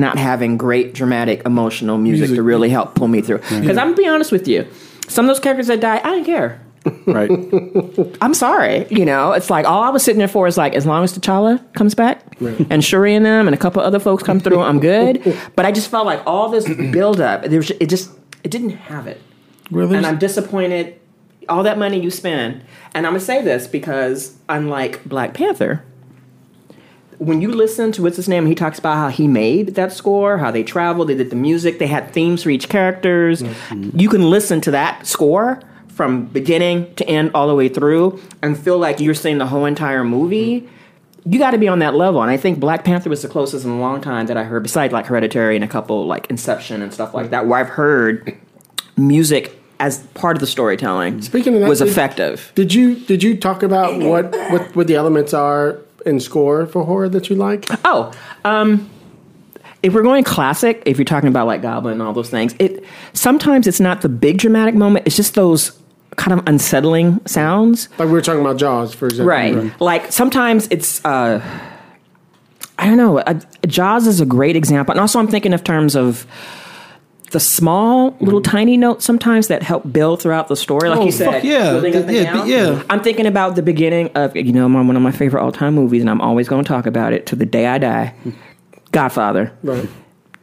Not 0.00 0.18
having 0.18 0.56
great 0.56 0.94
dramatic 0.94 1.42
emotional 1.46 1.98
music, 1.98 2.20
Music. 2.28 2.36
to 2.36 2.42
really 2.42 2.68
help 2.70 2.94
pull 2.94 3.08
me 3.08 3.20
through. 3.22 3.38
Because 3.38 3.76
I'm 3.78 3.88
gonna 3.88 3.96
be 3.96 4.06
honest 4.06 4.30
with 4.32 4.46
you, 4.48 4.66
some 5.08 5.24
of 5.24 5.28
those 5.28 5.40
characters 5.40 5.66
that 5.68 5.80
die, 5.80 6.00
I 6.04 6.10
didn't 6.14 6.24
care. 6.26 6.60
Right. 7.06 7.30
I'm 8.22 8.32
sorry. 8.34 8.86
You 8.90 9.04
know, 9.04 9.32
it's 9.32 9.50
like 9.50 9.66
all 9.66 9.82
I 9.82 9.88
was 9.90 10.02
sitting 10.04 10.18
there 10.18 10.28
for 10.28 10.46
is 10.46 10.56
like, 10.56 10.74
as 10.74 10.86
long 10.86 11.02
as 11.02 11.12
T'Challa 11.18 11.60
comes 11.74 11.94
back 11.96 12.22
and 12.70 12.84
Shuri 12.84 13.14
and 13.14 13.26
them 13.26 13.48
and 13.48 13.54
a 13.54 13.58
couple 13.58 13.82
other 13.82 13.98
folks 13.98 14.22
come 14.22 14.38
through, 14.38 14.60
I'm 14.60 14.78
good. 14.78 15.36
But 15.56 15.66
I 15.66 15.72
just 15.72 15.90
felt 15.90 16.06
like 16.06 16.22
all 16.26 16.48
this 16.48 16.64
build 16.92 17.20
up, 17.20 17.42
there 17.44 17.58
was, 17.58 17.70
it 17.72 17.86
just, 17.88 18.10
it 18.44 18.50
didn't 18.52 18.70
have 18.70 19.06
it. 19.08 19.20
Well, 19.72 19.88
there's- 19.88 19.96
And 19.98 20.06
I'm 20.06 20.18
disappointed. 20.18 21.00
All 21.48 21.62
that 21.64 21.78
money 21.78 22.00
you 22.00 22.10
spend, 22.10 22.62
and 22.94 23.06
I'm 23.06 23.12
gonna 23.12 23.20
say 23.20 23.40
this 23.42 23.66
because 23.68 24.36
unlike 24.48 25.04
Black 25.04 25.32
Panther, 25.32 25.84
when 27.18 27.40
you 27.40 27.52
listen 27.52 27.92
to 27.92 28.02
what's 28.02 28.16
his 28.16 28.28
name, 28.28 28.46
he 28.46 28.54
talks 28.54 28.78
about 28.78 28.96
how 28.96 29.08
he 29.08 29.26
made 29.26 29.74
that 29.74 29.92
score, 29.92 30.38
how 30.38 30.50
they 30.50 30.62
traveled, 30.62 31.08
they 31.08 31.14
did 31.14 31.30
the 31.30 31.36
music, 31.36 31.78
they 31.78 31.86
had 31.86 32.12
themes 32.12 32.42
for 32.42 32.50
each 32.50 32.68
characters. 32.68 33.42
Mm-hmm. 33.42 33.98
You 33.98 34.08
can 34.08 34.28
listen 34.28 34.60
to 34.62 34.70
that 34.72 35.06
score 35.06 35.60
from 35.88 36.26
beginning 36.26 36.94
to 36.96 37.08
end 37.08 37.30
all 37.34 37.48
the 37.48 37.54
way 37.54 37.68
through 37.68 38.20
and 38.42 38.58
feel 38.58 38.78
like 38.78 39.00
you're 39.00 39.14
seeing 39.14 39.38
the 39.38 39.46
whole 39.46 39.64
entire 39.64 40.04
movie. 40.04 40.62
Mm-hmm. 40.62 41.32
You 41.32 41.38
got 41.38 41.52
to 41.52 41.58
be 41.58 41.66
on 41.66 41.80
that 41.80 41.94
level, 41.94 42.22
and 42.22 42.30
I 42.30 42.36
think 42.36 42.60
Black 42.60 42.84
Panther 42.84 43.10
was 43.10 43.22
the 43.22 43.28
closest 43.28 43.64
in 43.64 43.70
a 43.72 43.80
long 43.80 44.00
time 44.00 44.26
that 44.26 44.36
I 44.36 44.44
heard, 44.44 44.62
besides 44.62 44.92
like 44.92 45.06
Hereditary 45.06 45.56
and 45.56 45.64
a 45.64 45.68
couple 45.68 46.06
like 46.06 46.30
Inception 46.30 46.82
and 46.82 46.94
stuff 46.94 47.14
like 47.14 47.24
mm-hmm. 47.24 47.30
that, 47.32 47.46
where 47.48 47.58
I've 47.58 47.68
heard 47.68 48.38
music 48.96 49.58
as 49.80 49.98
part 50.14 50.36
of 50.36 50.40
the 50.40 50.46
storytelling. 50.46 51.22
Speaking 51.22 51.54
of 51.54 51.62
that, 51.62 51.68
was 51.68 51.80
did- 51.80 51.88
effective. 51.88 52.52
Did 52.54 52.72
you 52.72 52.94
did 52.94 53.24
you 53.24 53.36
talk 53.36 53.64
about 53.64 53.96
what 54.00 54.30
what, 54.30 54.76
what 54.76 54.86
the 54.86 54.94
elements 54.94 55.34
are 55.34 55.80
in 56.06 56.20
score 56.20 56.66
for 56.66 56.84
horror 56.84 57.08
that 57.08 57.28
you 57.28 57.36
like? 57.36 57.66
Oh, 57.84 58.12
um, 58.44 58.88
if 59.82 59.92
we're 59.92 60.02
going 60.02 60.24
classic, 60.24 60.82
if 60.86 60.98
you're 60.98 61.04
talking 61.04 61.28
about 61.28 61.46
like 61.46 61.62
Goblin 61.62 61.92
and 61.92 62.02
all 62.02 62.12
those 62.12 62.30
things, 62.30 62.54
it 62.58 62.84
sometimes 63.12 63.66
it's 63.66 63.80
not 63.80 64.02
the 64.02 64.08
big 64.08 64.38
dramatic 64.38 64.74
moment. 64.74 65.06
It's 65.06 65.16
just 65.16 65.34
those 65.34 65.78
kind 66.16 66.38
of 66.38 66.46
unsettling 66.48 67.24
sounds. 67.26 67.88
Like 67.98 68.06
we 68.06 68.12
were 68.12 68.22
talking 68.22 68.40
about 68.40 68.56
Jaws, 68.56 68.94
for 68.94 69.06
example. 69.06 69.26
Right. 69.26 69.80
Like 69.80 70.12
sometimes 70.12 70.68
it's. 70.70 71.04
Uh, 71.04 71.40
I 72.78 72.86
don't 72.86 72.98
know. 72.98 73.18
Uh, 73.18 73.40
Jaws 73.66 74.06
is 74.06 74.20
a 74.20 74.26
great 74.26 74.54
example, 74.54 74.92
and 74.92 75.00
also 75.00 75.18
I'm 75.18 75.28
thinking 75.28 75.54
of 75.54 75.64
terms 75.64 75.96
of 75.96 76.26
the 77.32 77.40
small 77.40 78.16
little 78.20 78.40
tiny 78.40 78.76
notes 78.76 79.04
sometimes 79.04 79.48
that 79.48 79.62
help 79.62 79.90
build 79.92 80.22
throughout 80.22 80.46
the 80.48 80.56
story. 80.56 80.88
Like 80.88 81.00
Oh, 81.00 81.04
you 81.04 81.10
said, 81.12 81.44
yeah. 81.44 81.80
Yeah, 81.82 82.44
yeah. 82.44 82.82
I'm 82.88 83.02
thinking 83.02 83.26
about 83.26 83.56
the 83.56 83.62
beginning 83.62 84.10
of 84.14 84.36
you 84.36 84.52
know 84.52 84.68
my, 84.68 84.80
one 84.82 84.96
of 84.96 85.02
my 85.02 85.10
favorite 85.12 85.42
all 85.42 85.52
time 85.52 85.74
movies, 85.74 86.02
and 86.02 86.08
I'm 86.10 86.20
always 86.20 86.48
going 86.48 86.62
to 86.64 86.68
talk 86.68 86.86
about 86.86 87.12
it 87.12 87.26
to 87.26 87.36
the 87.36 87.46
day 87.46 87.66
I 87.66 87.78
die. 87.78 88.14
Godfather. 88.92 89.52
Right. 89.62 89.88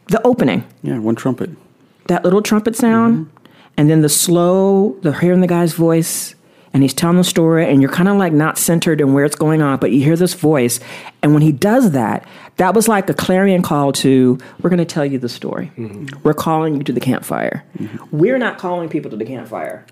The 0.08 0.22
opening, 0.28 0.66
Yeah, 0.84 1.00
one 1.00 1.16
trumpet. 1.16 1.50
that 2.08 2.24
little 2.26 2.42
trumpet 2.42 2.76
sound, 2.76 3.26
mm-hmm. 3.28 3.46
and 3.78 3.90
then 3.90 4.02
the 4.02 4.10
slow, 4.10 4.98
the 5.02 5.14
hearing 5.14 5.40
the 5.42 5.48
guy's 5.48 5.74
voice, 5.74 6.36
and 6.74 6.84
he's 6.84 6.94
telling 6.94 7.18
the 7.18 7.24
story, 7.24 7.66
and 7.70 7.82
you're 7.82 7.92
kind 7.92 8.10
of 8.10 8.18
like 8.18 8.34
not 8.34 8.58
centered 8.58 9.00
in 9.00 9.14
where 9.14 9.24
it's 9.24 9.36
going 9.38 9.62
on, 9.62 9.80
but 9.80 9.92
you 9.92 10.04
hear 10.04 10.18
this 10.18 10.34
voice, 10.34 10.80
and 11.24 11.34
when 11.34 11.42
he 11.42 11.54
does 11.54 11.92
that, 11.92 12.28
that 12.58 12.74
was 12.74 12.88
like 12.88 13.10
a 13.10 13.14
clarion 13.14 13.62
call 13.62 13.92
to 13.94 14.38
we're 14.62 14.70
going 14.70 14.78
to 14.78 14.86
tell 14.86 15.06
you 15.06 15.18
the 15.18 15.30
story. 15.30 15.72
We're 16.24 16.34
calling 16.34 16.76
you 16.76 16.84
to 16.84 16.94
the 16.94 17.00
campfire. 17.00 17.64
We're 18.12 18.38
not 18.38 18.58
calling 18.58 18.90
people 18.90 19.10
to 19.12 19.18
the 19.18 19.26
campfire. 19.26 19.86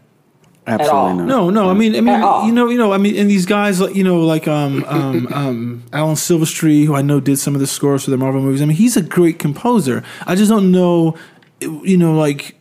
Absolutely 0.68 0.95
all. 0.95 1.16
not. 1.16 1.26
No, 1.26 1.49
no. 1.49 1.70
I 1.72 1.74
mean, 1.74 1.95
I 1.95 2.01
mean, 2.01 2.45
you 2.47 2.53
know, 2.53 2.70
you 2.70 2.78
know. 2.78 2.93
I 2.93 2.99
mean, 2.99 3.18
and 3.18 3.28
these 3.28 3.47
guys, 3.47 3.82
like, 3.82 3.95
you 3.95 4.03
know, 4.03 4.22
like 4.22 4.47
um, 4.47 4.84
um, 4.88 5.28
um, 5.34 5.84
Alan 5.91 6.16
Silvestri, 6.16 6.86
who 6.86 6.93
I 6.93 7.01
know 7.01 7.20
did 7.20 7.38
some 7.38 7.55
of 7.55 7.62
the 7.62 7.68
scores 7.68 8.03
for 8.03 8.12
the 8.12 8.18
Marvel 8.18 8.41
movies. 8.41 8.62
I 8.62 8.66
mean, 8.66 8.78
he's 8.78 8.95
a 8.95 9.01
great 9.01 9.39
composer. 9.39 10.03
I 10.28 10.36
just 10.36 10.51
don't 10.51 10.72
know, 10.72 11.18
you 11.62 11.97
know, 11.97 12.14
like 12.14 12.55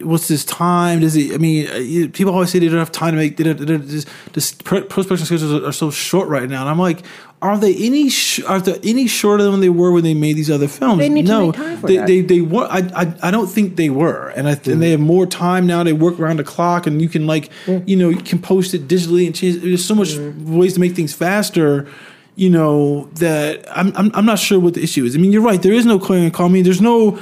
what's 0.00 0.26
his 0.26 0.46
time? 0.46 1.00
Does 1.00 1.12
he? 1.12 1.34
I 1.34 1.36
mean, 1.36 1.66
uh, 1.68 2.08
people 2.14 2.32
always 2.32 2.48
say 2.50 2.60
they 2.60 2.68
don't 2.68 2.78
have 2.78 2.92
time 2.92 3.12
to 3.12 3.18
make. 3.18 3.36
They 3.36 3.44
don't, 3.44 3.58
they 3.58 3.66
don't, 3.66 3.86
this, 3.86 4.06
this 4.32 4.52
post 4.52 4.88
production 4.88 5.26
schedules 5.26 5.52
are, 5.52 5.68
are 5.68 5.72
so 5.72 5.90
short 5.90 6.28
right 6.28 6.48
now, 6.48 6.62
and 6.62 6.70
I'm 6.70 6.78
like. 6.78 7.02
Are 7.44 7.58
they 7.58 7.74
any 7.76 8.08
sh- 8.08 8.42
are 8.44 8.58
they 8.58 8.78
any 8.82 9.06
shorter 9.06 9.44
than 9.44 9.60
they 9.60 9.68
were 9.68 9.92
when 9.92 10.02
they 10.02 10.14
made 10.14 10.34
these 10.34 10.50
other 10.50 10.66
films? 10.66 10.98
They 10.98 11.10
need 11.10 11.26
to 11.26 11.32
no, 11.32 11.46
make 11.48 11.56
time 11.56 11.78
for 11.78 11.86
they, 11.86 11.96
that. 11.98 12.06
they 12.06 12.22
they 12.22 12.40
were. 12.40 12.64
I, 12.70 12.78
I 12.96 13.14
I 13.24 13.30
don't 13.30 13.48
think 13.48 13.76
they 13.76 13.90
were, 13.90 14.30
and 14.30 14.48
I 14.48 14.54
th- 14.54 14.68
and 14.68 14.80
they 14.80 14.92
have 14.92 15.00
more 15.00 15.26
time 15.26 15.66
now. 15.66 15.84
They 15.84 15.92
work 15.92 16.18
around 16.18 16.38
the 16.38 16.44
clock, 16.44 16.86
and 16.86 17.02
you 17.02 17.08
can 17.10 17.26
like 17.26 17.50
you 17.66 17.96
know 17.96 18.08
you 18.08 18.22
can 18.22 18.38
post 18.38 18.72
it 18.72 18.88
digitally 18.88 19.26
and 19.26 19.34
change. 19.34 19.60
There's 19.60 19.84
so 19.84 19.94
much 19.94 20.14
mm-hmm. 20.14 20.56
ways 20.56 20.72
to 20.74 20.80
make 20.80 20.94
things 20.94 21.12
faster. 21.12 21.86
You 22.34 22.48
know 22.48 23.10
that 23.16 23.66
I'm, 23.70 23.92
I'm 23.94 24.10
I'm 24.14 24.24
not 24.24 24.38
sure 24.38 24.58
what 24.58 24.72
the 24.72 24.82
issue 24.82 25.04
is. 25.04 25.14
I 25.14 25.18
mean, 25.18 25.30
you're 25.30 25.42
right. 25.42 25.60
There 25.60 25.74
is 25.74 25.84
no 25.84 25.98
clarion 25.98 26.30
call. 26.30 26.46
I 26.46 26.48
mean, 26.48 26.64
there's 26.64 26.80
no 26.80 27.20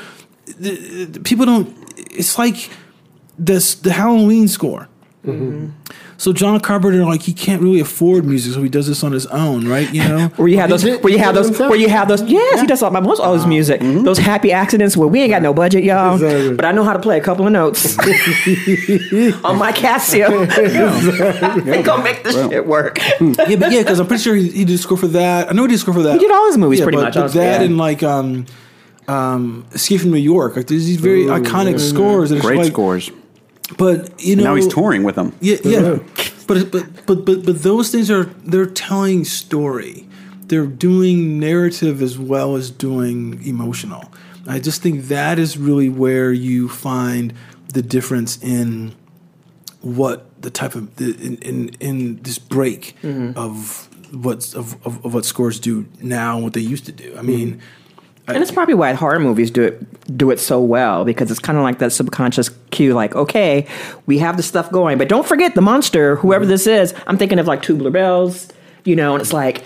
the, 0.57 1.07
the- 1.07 1.21
people 1.21 1.47
don't. 1.47 1.77
It's 1.97 2.39
like 2.39 2.71
this 3.41 3.75
the 3.75 3.93
Halloween 3.93 4.47
score. 4.47 4.89
So 6.17 6.33
John 6.33 6.59
Carpenter, 6.61 7.05
like, 7.05 7.23
he 7.23 7.33
can't 7.33 7.63
really 7.63 7.79
afford 7.81 8.25
music, 8.25 8.55
so 8.55 8.63
he 8.63 8.69
does 8.69 8.89
this 8.89 9.05
on 9.05 9.13
his 9.13 9.27
own, 9.27 9.69
right? 9.69 9.93
You 9.93 10.03
know, 10.03 10.27
Where 10.37 10.49
you 10.49 10.59
have 10.59 10.69
those, 10.69 10.85
where 10.85 11.13
you 11.13 11.19
have 11.19 11.35
those, 11.35 11.47
himself? 11.47 11.71
where 11.71 11.79
you 11.79 11.89
have 11.89 12.09
those. 12.09 12.23
Yes, 12.23 12.61
he 12.61 12.67
does 12.67 12.83
all, 12.83 12.91
my 12.91 12.99
most 13.01 13.21
all 13.21 13.35
his 13.35 13.47
music. 13.47 13.81
Those 13.81 14.19
happy 14.19 14.51
accidents 14.53 14.97
where 14.97 15.07
we 15.07 15.21
ain't 15.23 15.31
got 15.31 15.43
no 15.43 15.55
budget, 15.55 15.85
y'all. 15.85 16.15
Exactly. 16.15 16.55
But 16.55 16.65
I 16.65 16.73
know 16.73 16.83
how 16.85 16.93
to 16.93 16.99
play 16.99 17.19
a 17.19 17.21
couple 17.23 17.47
of 17.47 17.53
notes 17.53 17.97
on 19.45 19.59
my 19.59 19.73
Casio. 19.73 20.43
They 21.65 21.83
gonna 21.83 22.03
make 22.03 22.25
this 22.25 22.35
shit 22.35 22.67
work. 22.67 22.99
yeah, 23.21 23.35
but 23.57 23.73
yeah, 23.73 23.79
because 23.83 24.01
I'm 24.01 24.07
pretty 24.07 24.23
sure 24.23 24.35
he, 24.35 24.49
he 24.51 24.65
did 24.65 24.79
score 24.79 24.97
for 24.99 25.09
that. 25.09 25.49
I 25.51 25.53
know 25.53 25.63
he 25.63 25.69
did 25.69 25.79
score 25.79 25.95
for 25.95 26.03
that. 26.03 26.15
He 26.15 26.19
did 26.19 26.31
all 26.33 26.47
his 26.47 26.59
movies 26.59 26.81
yeah, 26.81 26.85
pretty 26.85 26.97
but, 26.97 27.03
much, 27.05 27.15
But 27.15 27.21
honestly, 27.21 27.41
that 27.41 27.61
yeah. 27.61 27.67
and 27.67 27.79
like 27.79 28.03
um, 28.03 28.47
um, 29.09 29.67
Escape 29.73 30.01
from 30.01 30.11
New 30.11 30.19
York. 30.19 30.57
Like 30.57 30.67
there's 30.67 30.87
these 30.87 31.01
very 31.01 31.25
iconic 31.25 31.79
scores. 31.81 32.31
That 32.31 32.39
are 32.39 32.43
Great 32.43 32.59
like- 32.59 32.73
scores. 32.73 33.11
But 33.79 34.21
you 34.23 34.37
know 34.37 34.45
now 34.45 34.55
he's 34.55 34.69
touring 34.69 35.03
with 35.03 35.15
them. 35.15 35.35
Yeah, 35.41 35.57
yeah. 35.65 35.99
But 36.47 36.71
but 36.71 37.07
but 37.07 37.25
but 37.25 37.45
but 37.45 37.63
those 37.63 37.91
things 37.91 38.11
are 38.11 38.25
they're 38.45 38.67
telling 38.67 39.25
story. 39.25 40.07
They're 40.47 40.67
doing 40.67 41.39
narrative 41.39 42.03
as 42.03 42.19
well 42.19 42.57
as 42.57 42.71
doing 42.71 43.43
emotional. 43.47 44.13
I 44.47 44.59
just 44.59 44.83
think 44.83 45.05
that 45.05 45.39
is 45.39 45.57
really 45.57 45.89
where 45.89 46.33
you 46.33 46.69
find 46.69 47.33
the 47.73 47.83
difference 47.83 48.43
in 48.43 48.95
what 49.81 50.43
the 50.43 50.51
type 50.51 50.75
of 50.75 50.97
the, 50.97 51.15
in, 51.15 51.37
in 51.39 51.69
in 51.81 52.23
this 52.23 52.39
break 52.39 52.97
mm-hmm. 53.03 53.39
of 53.39 53.89
what's 54.13 54.55
of, 54.55 54.75
of, 54.87 55.05
of 55.05 55.15
what 55.15 55.25
scores 55.25 55.59
do 55.59 55.87
now 56.01 56.35
and 56.35 56.45
what 56.45 56.53
they 56.53 56.61
used 56.61 56.87
to 56.87 56.93
do. 56.93 57.15
I 57.17 57.23
mean, 57.23 57.61
And 58.29 58.39
it's 58.39 58.53
probably 58.53 58.75
why 58.75 58.93
horror 58.93 59.19
movies 59.19 59.51
do 59.51 59.63
it 59.65 60.17
do 60.17 60.31
it 60.31 60.39
so 60.39 60.61
well 60.61 61.05
because 61.05 61.31
it's 61.31 61.41
kind 61.41 61.59
of 61.59 61.65
like 61.65 61.79
that 61.79 61.93
subconscious 61.93 62.51
cue, 62.71 62.95
like, 62.95 63.15
okay, 63.17 63.67
we 64.07 64.19
have 64.19 64.37
the 64.37 64.43
stuff 64.43 64.71
going, 64.71 64.97
but 64.99 65.09
don't 65.09 65.27
forget 65.27 65.55
the 65.55 65.61
monster, 65.61 66.17
whoever 66.17 66.47
this 66.47 66.67
is. 66.67 66.95
I'm 67.07 67.19
thinking 67.19 67.39
of 67.39 67.47
like 67.47 67.63
Tubular 67.63 67.91
Bells, 67.91 68.49
you 68.85 68.95
know, 68.97 69.15
and 69.15 69.21
it's 69.23 69.33
like, 69.33 69.65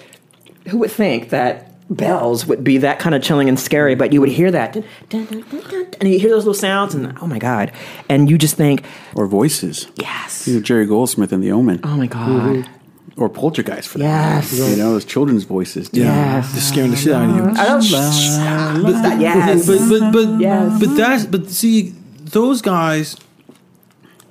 who 0.68 0.78
would 0.78 0.90
think 0.90 1.28
that 1.30 1.72
bells 1.88 2.46
would 2.46 2.64
be 2.64 2.78
that 2.78 2.98
kind 2.98 3.14
of 3.14 3.22
chilling 3.22 3.48
and 3.48 3.60
scary? 3.60 3.94
But 3.94 4.12
you 4.12 4.20
would 4.20 4.30
hear 4.30 4.50
that, 4.50 4.72
dun, 4.72 4.84
dun, 5.10 5.26
dun, 5.26 5.42
dun, 5.50 5.70
dun, 5.70 5.86
and 6.00 6.08
you 6.10 6.18
hear 6.18 6.30
those 6.30 6.44
little 6.44 6.54
sounds, 6.54 6.94
and 6.94 7.16
oh 7.20 7.26
my 7.26 7.38
god, 7.38 7.72
and 8.08 8.28
you 8.30 8.38
just 8.38 8.56
think, 8.56 8.84
Or 9.14 9.26
voices. 9.26 9.86
yes, 9.96 10.46
Jerry 10.62 10.86
Goldsmith 10.86 11.32
in 11.32 11.40
The 11.40 11.52
Omen. 11.52 11.80
oh 11.84 11.96
my 11.96 12.06
god, 12.06 12.28
mm-hmm. 12.56 12.72
Or 13.18 13.30
Poltergeist 13.30 13.88
for 13.88 13.98
that. 13.98 14.44
yes, 14.44 14.52
You 14.52 14.76
know, 14.76 14.92
those 14.92 15.04
children's 15.06 15.44
voices. 15.44 15.88
too. 15.88 16.00
yes. 16.02 16.52
just 16.54 16.68
scaring 16.68 16.90
the 16.90 16.96
shit 16.98 17.14
out 17.14 17.30
of 17.30 17.36
you. 17.36 17.42
Oh, 17.42 17.54
I 17.56 17.64
don't, 17.66 18.82
but 18.82 19.02
that, 19.02 19.20
yes. 19.20 19.66
But 19.66 19.88
but 19.88 20.12
but 20.12 20.40
Yes. 20.40 20.78
but 20.80 20.94
that's 20.96 21.24
but 21.26 21.48
see 21.48 21.94
those 22.24 22.60
guys 22.60 23.16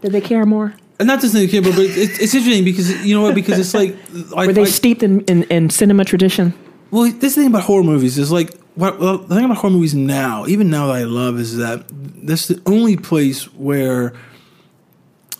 Did 0.01 0.11
they 0.11 0.21
care 0.21 0.45
more? 0.45 0.75
And 0.99 1.07
not 1.07 1.19
just 1.19 1.33
in 1.35 1.41
the 1.41 1.47
kid, 1.47 1.63
but, 1.63 1.73
but 1.75 1.83
it's, 1.85 2.19
it's 2.19 2.33
interesting 2.35 2.63
because 2.63 3.03
you 3.05 3.15
know 3.15 3.21
what? 3.23 3.35
Because 3.35 3.57
it's 3.59 3.73
like, 3.73 3.97
like 4.31 4.47
Were 4.47 4.53
they 4.53 4.61
like- 4.65 4.71
steeped 4.73 5.01
in, 5.03 5.21
in, 5.21 5.43
in 5.45 5.69
cinema 5.71 6.05
tradition? 6.05 6.53
well, 6.91 7.11
this 7.11 7.33
thing 7.35 7.47
about 7.47 7.63
horror 7.63 7.83
movies 7.83 8.17
is 8.19 8.31
like 8.31 8.53
what 8.75 8.99
well, 8.99 9.17
the 9.17 9.35
thing 9.35 9.45
about 9.45 9.57
horror 9.57 9.73
movies 9.73 9.95
now, 9.95 10.45
even 10.45 10.69
now 10.69 10.87
that 10.87 10.95
I 10.97 11.03
love, 11.05 11.39
is 11.39 11.57
that 11.57 11.85
that's 11.89 12.47
the 12.49 12.61
only 12.67 12.97
place 12.97 13.45
where 13.55 14.13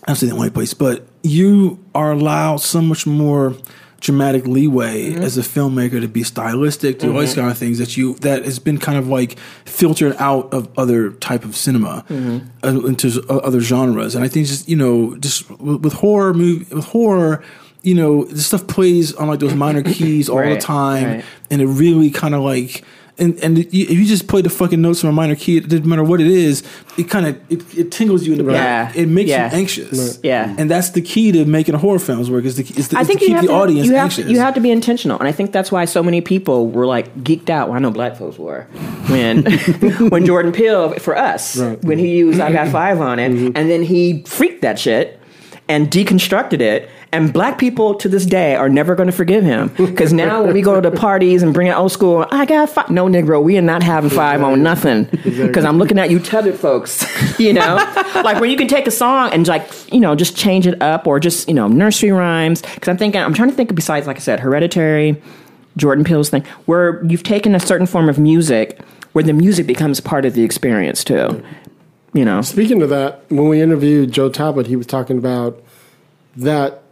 I 0.02 0.06
don't 0.08 0.16
say 0.16 0.26
the 0.26 0.34
only 0.34 0.50
place, 0.50 0.74
but 0.74 1.06
you 1.26 1.84
are 1.94 2.12
allowed 2.12 2.58
so 2.58 2.80
much 2.80 3.06
more 3.06 3.54
dramatic 4.00 4.46
leeway 4.46 5.14
as 5.14 5.38
a 5.38 5.40
filmmaker 5.40 6.00
to 6.00 6.08
be 6.08 6.22
stylistic, 6.22 6.98
to 7.00 7.12
all 7.12 7.20
these 7.20 7.34
kind 7.34 7.50
of 7.50 7.58
things 7.58 7.78
that 7.78 7.96
you 7.96 8.14
that 8.16 8.44
has 8.44 8.58
been 8.58 8.78
kind 8.78 8.98
of 8.98 9.08
like 9.08 9.38
filtered 9.64 10.14
out 10.18 10.52
of 10.52 10.68
other 10.78 11.10
type 11.12 11.44
of 11.44 11.56
cinema 11.56 12.04
uh, 12.62 12.86
into 12.86 13.24
uh, 13.28 13.38
other 13.38 13.60
genres. 13.60 14.14
And 14.14 14.24
I 14.24 14.28
think 14.28 14.46
just 14.46 14.68
you 14.68 14.76
know 14.76 15.16
just 15.16 15.50
with, 15.50 15.82
with 15.82 15.92
horror 15.94 16.34
movie 16.34 16.74
with 16.74 16.86
horror. 16.86 17.42
You 17.82 17.94
know, 17.94 18.24
this 18.24 18.48
stuff 18.48 18.66
plays 18.66 19.14
on 19.14 19.28
like 19.28 19.38
those 19.38 19.54
minor 19.54 19.80
keys 19.94 20.28
all 20.28 20.42
the 20.42 20.56
time, 20.56 21.04
right. 21.04 21.24
and 21.52 21.62
it 21.62 21.66
really 21.66 22.10
kind 22.10 22.34
of 22.34 22.42
like 22.42 22.84
and 23.18 23.38
and 23.42 23.58
if 23.58 23.72
you 23.72 24.04
just 24.04 24.28
play 24.28 24.42
the 24.42 24.50
fucking 24.50 24.80
notes 24.82 25.00
from 25.00 25.10
a 25.10 25.12
minor 25.12 25.34
key, 25.36 25.56
it 25.56 25.68
doesn't 25.68 25.86
matter 25.86 26.04
what 26.04 26.20
it 26.20 26.26
is. 26.26 26.62
It 26.98 27.04
kind 27.10 27.26
of 27.26 27.52
it, 27.52 27.78
it 27.78 27.90
tingles 27.90 28.24
you 28.26 28.32
in 28.32 28.38
the 28.38 28.44
back. 28.44 28.94
Yeah. 28.94 29.02
It 29.02 29.08
makes 29.08 29.30
Yeah. 29.30 29.50
you 29.50 29.56
anxious. 29.56 30.18
Yeah. 30.22 30.54
and 30.58 30.70
that's 30.70 30.90
the 30.90 31.00
key 31.00 31.32
to 31.32 31.44
making 31.46 31.74
horror 31.76 31.98
films 31.98 32.30
work. 32.30 32.44
Is, 32.44 32.56
the, 32.56 32.62
is, 32.78 32.88
the, 32.88 32.98
I 32.98 33.00
is 33.02 33.06
think 33.06 33.20
to 33.20 33.24
you 33.24 33.28
keep 33.30 33.36
have 33.36 33.44
the 33.46 33.48
to, 33.52 33.54
audience 33.54 33.86
you 33.86 33.94
have, 33.94 34.04
anxious. 34.04 34.26
you 34.30 34.38
have 34.38 34.54
to 34.54 34.60
be 34.60 34.70
intentional, 34.70 35.18
and 35.18 35.26
I 35.26 35.32
think 35.32 35.52
that's 35.52 35.72
why 35.72 35.84
so 35.86 36.02
many 36.02 36.20
people 36.20 36.68
were 36.68 36.86
like 36.86 37.14
geeked 37.24 37.48
out. 37.50 37.68
Well, 37.68 37.76
I 37.76 37.80
know 37.80 37.90
black 37.90 38.16
folks 38.16 38.38
were 38.38 38.62
when 39.08 39.44
when 40.10 40.26
Jordan 40.26 40.52
Peele 40.52 40.94
for 40.98 41.16
us 41.16 41.56
when 41.82 41.98
he 41.98 42.16
used 42.16 42.40
I 42.40 42.52
Got 42.52 42.68
Five 42.68 43.00
on 43.00 43.18
it, 43.18 43.32
Mm-hmm. 43.32 43.52
and 43.56 43.70
then 43.70 43.82
he 43.82 44.22
freaked 44.24 44.62
that 44.62 44.78
shit 44.78 45.18
and 45.68 45.90
deconstructed 45.90 46.60
it. 46.60 46.88
And 47.16 47.32
black 47.32 47.56
people 47.56 47.94
to 47.94 48.10
this 48.10 48.26
day 48.26 48.56
are 48.56 48.68
never 48.68 48.94
going 48.94 49.06
to 49.06 49.12
forgive 49.12 49.42
him 49.42 49.68
because 49.76 50.12
now 50.12 50.42
when 50.44 50.52
we 50.52 50.60
go 50.60 50.78
to 50.78 50.90
the 50.90 50.94
parties 50.94 51.42
and 51.42 51.54
bring 51.54 51.70
out 51.70 51.80
old 51.80 51.90
school, 51.90 52.26
I 52.30 52.44
got 52.44 52.68
five. 52.68 52.90
No, 52.90 53.06
Negro, 53.06 53.42
we 53.42 53.56
are 53.56 53.62
not 53.62 53.82
having 53.82 54.10
five 54.10 54.42
on 54.42 54.62
nothing 54.62 55.04
because 55.04 55.64
I'm 55.64 55.78
looking 55.78 55.98
at 55.98 56.10
you 56.10 56.18
tethered 56.20 56.56
folks. 56.56 57.06
you 57.40 57.54
know, 57.54 57.76
like 58.16 58.38
where 58.38 58.50
you 58.50 58.58
can 58.58 58.68
take 58.68 58.86
a 58.86 58.90
song 58.90 59.30
and 59.32 59.48
like 59.48 59.66
you 59.90 59.98
know 59.98 60.14
just 60.14 60.36
change 60.36 60.66
it 60.66 60.82
up 60.82 61.06
or 61.06 61.18
just 61.18 61.48
you 61.48 61.54
know 61.54 61.68
nursery 61.68 62.12
rhymes. 62.12 62.60
Because 62.60 62.88
I'm 62.88 62.98
thinking, 62.98 63.20
I'm 63.20 63.32
trying 63.32 63.48
to 63.48 63.56
think 63.56 63.70
of 63.70 63.76
besides 63.76 64.06
like 64.06 64.16
I 64.16 64.20
said, 64.20 64.40
Hereditary, 64.40 65.20
Jordan 65.78 66.04
Peele's 66.04 66.28
thing, 66.28 66.44
where 66.66 67.02
you've 67.06 67.22
taken 67.22 67.54
a 67.54 67.60
certain 67.60 67.86
form 67.86 68.10
of 68.10 68.18
music 68.18 68.78
where 69.12 69.24
the 69.24 69.32
music 69.32 69.66
becomes 69.66 70.00
part 70.00 70.26
of 70.26 70.34
the 70.34 70.42
experience 70.42 71.02
too. 71.02 71.42
You 72.12 72.26
know, 72.26 72.42
Speaking 72.42 72.82
of 72.82 72.90
that, 72.90 73.22
when 73.30 73.48
we 73.48 73.62
interviewed 73.62 74.12
Joe 74.12 74.28
Talbot, 74.28 74.66
he 74.66 74.76
was 74.76 74.86
talking 74.86 75.16
about 75.16 75.62
that 76.36 76.82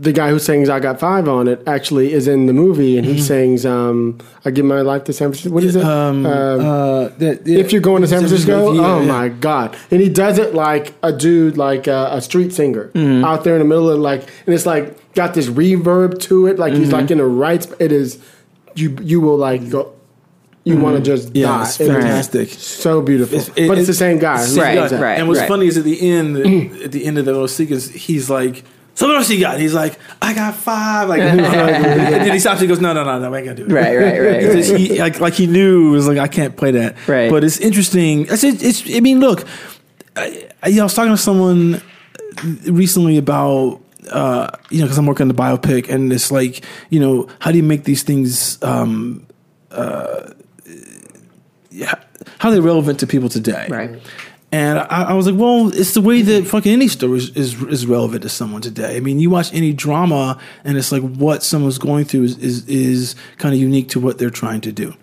the 0.00 0.12
guy 0.12 0.30
who 0.30 0.38
sings 0.38 0.68
"I 0.68 0.80
Got 0.80 0.98
Five 1.00 1.28
on 1.28 1.48
it 1.48 1.62
actually 1.66 2.12
is 2.12 2.26
in 2.28 2.46
the 2.46 2.52
movie, 2.52 2.96
and 2.98 3.06
he 3.06 3.20
sings 3.20 3.64
um, 3.66 4.18
"I 4.44 4.50
Give 4.50 4.64
My 4.64 4.80
Life 4.80 5.04
to 5.04 5.12
San 5.12 5.28
Francisco." 5.28 5.50
What 5.54 5.64
is 5.64 5.76
it? 5.76 5.84
Um, 5.84 6.24
uh, 6.26 7.08
that- 7.18 7.46
yeah. 7.46 7.58
if 7.58 7.72
you're 7.72 7.80
going 7.80 8.02
to 8.02 8.08
San 8.08 8.20
Francisco, 8.20 8.72
Yeah, 8.72 8.80
oh 8.86 9.00
yeah. 9.00 9.06
my 9.06 9.28
god! 9.28 9.76
And 9.90 10.00
he 10.00 10.08
does 10.08 10.38
it 10.38 10.54
like 10.54 10.94
a 11.02 11.12
dude, 11.12 11.56
like 11.56 11.86
a, 11.86 12.08
a 12.12 12.20
street 12.20 12.52
singer, 12.52 12.90
Mm-hmm. 12.94 13.24
out 13.24 13.44
there 13.44 13.54
in 13.54 13.60
the 13.60 13.64
middle 13.68 13.90
of 13.90 13.98
like, 14.00 14.22
and 14.46 14.54
it's 14.54 14.66
like 14.66 15.14
got 15.14 15.34
this 15.34 15.48
reverb 15.48 16.18
to 16.22 16.46
it, 16.46 16.58
like 16.58 16.72
he's 16.74 16.88
Mm-hmm. 16.88 16.96
like 16.96 17.10
in 17.10 17.18
the 17.18 17.24
right. 17.26 17.62
sp- 17.62 17.78
It 17.80 17.92
is 17.92 18.18
you. 18.74 18.96
You 19.02 19.20
will 19.20 19.36
like 19.36 19.68
go. 19.70 19.92
You 20.64 20.76
want 20.76 20.96
to 20.96 21.02
just 21.02 21.28
Mm-hmm. 21.28 21.36
Yeah, 21.38 21.46
die. 21.48 21.62
it's 21.64 21.76
fantastic. 21.76 22.48
so 22.50 23.02
beautiful, 23.02 23.36
It's- 23.38 23.50
it- 23.56 23.66
but 23.68 23.78
it's 23.78 23.88
it- 23.88 23.92
the 23.92 23.94
same 23.98 24.18
guy. 24.20 24.36
Right, 24.54 24.90
right. 24.92 25.18
And 25.18 25.26
what's 25.28 25.42
funny 25.42 25.66
is 25.66 25.76
at 25.76 25.82
the 25.84 26.00
end, 26.08 26.36
at 26.84 26.92
the 26.92 27.04
end 27.04 27.18
of 27.18 27.24
the 27.24 27.32
little 27.32 27.48
sequence, 27.48 27.88
he's 27.90 28.30
like, 28.30 28.62
"So 28.94 29.06
what 29.06 29.16
else 29.16 29.30
you 29.30 29.40
got?" 29.40 29.58
He's 29.58 29.74
like, 29.74 29.98
"I 30.20 30.34
got 30.34 30.54
five. 30.54 31.08
Like, 31.08 31.20
and 31.20 31.38
then 31.40 32.32
he 32.32 32.38
stops. 32.38 32.60
and 32.60 32.62
He 32.62 32.66
goes, 32.68 32.80
"No, 32.80 32.92
no, 32.92 33.04
no, 33.04 33.18
no, 33.18 33.32
I 33.34 33.38
ain't 33.38 33.46
gonna 33.46 33.56
do 33.56 33.64
it." 33.66 33.72
right, 33.72 33.96
right, 33.96 34.18
right. 34.20 34.42
Right. 34.54 34.80
he, 34.80 34.98
like, 35.00 35.20
like 35.20 35.34
he 35.34 35.46
knew 35.46 35.88
it 35.88 35.92
was 35.92 36.06
like 36.08 36.18
I 36.18 36.28
can't 36.28 36.56
play 36.56 36.72
that. 36.72 36.96
Right. 37.08 37.30
But 37.30 37.44
it's 37.44 37.58
interesting. 37.58 38.30
I 38.30 38.36
said 38.36 38.62
it's. 38.62 38.82
I 38.94 39.00
mean, 39.00 39.20
look, 39.20 39.44
I, 40.16 40.48
I, 40.62 40.68
you 40.68 40.76
know, 40.76 40.82
I 40.82 40.84
was 40.84 40.94
talking 40.94 41.12
to 41.12 41.16
someone 41.16 41.80
recently 42.66 43.18
about. 43.18 43.80
Uh, 44.10 44.50
you 44.68 44.78
know, 44.80 44.86
because 44.86 44.98
I'm 44.98 45.06
working 45.06 45.24
on 45.24 45.28
the 45.28 45.34
biopic, 45.34 45.88
and 45.88 46.12
it's 46.12 46.32
like, 46.32 46.64
you 46.90 46.98
know, 46.98 47.28
how 47.38 47.52
do 47.52 47.56
you 47.56 47.62
make 47.62 47.84
these 47.84 48.02
things 48.02 48.60
um, 48.62 49.24
uh, 49.70 50.32
yeah, 51.70 51.94
how 52.38 52.48
are 52.48 52.52
they 52.52 52.60
relevant 52.60 53.00
to 53.00 53.06
people 53.06 53.28
today? 53.28 53.66
Right. 53.70 54.00
And 54.54 54.78
I, 54.78 55.04
I 55.04 55.12
was 55.14 55.26
like, 55.26 55.40
well, 55.40 55.68
it's 55.74 55.94
the 55.94 56.02
way 56.02 56.20
that 56.20 56.46
fucking 56.46 56.70
any 56.70 56.86
story 56.86 57.16
is, 57.18 57.30
is 57.30 57.62
is 57.62 57.86
relevant 57.86 58.22
to 58.22 58.28
someone 58.28 58.60
today. 58.60 58.96
I 58.96 59.00
mean, 59.00 59.18
you 59.18 59.30
watch 59.30 59.52
any 59.54 59.72
drama, 59.72 60.38
and 60.62 60.76
it's 60.76 60.92
like 60.92 61.02
what 61.02 61.42
someone's 61.42 61.78
going 61.78 62.04
through 62.04 62.24
is 62.24 62.36
is, 62.38 62.68
is 62.68 63.14
kind 63.38 63.54
of 63.54 63.60
unique 63.60 63.88
to 63.90 64.00
what 64.00 64.18
they're 64.18 64.28
trying 64.30 64.60
to 64.60 64.72
do. 64.72 64.94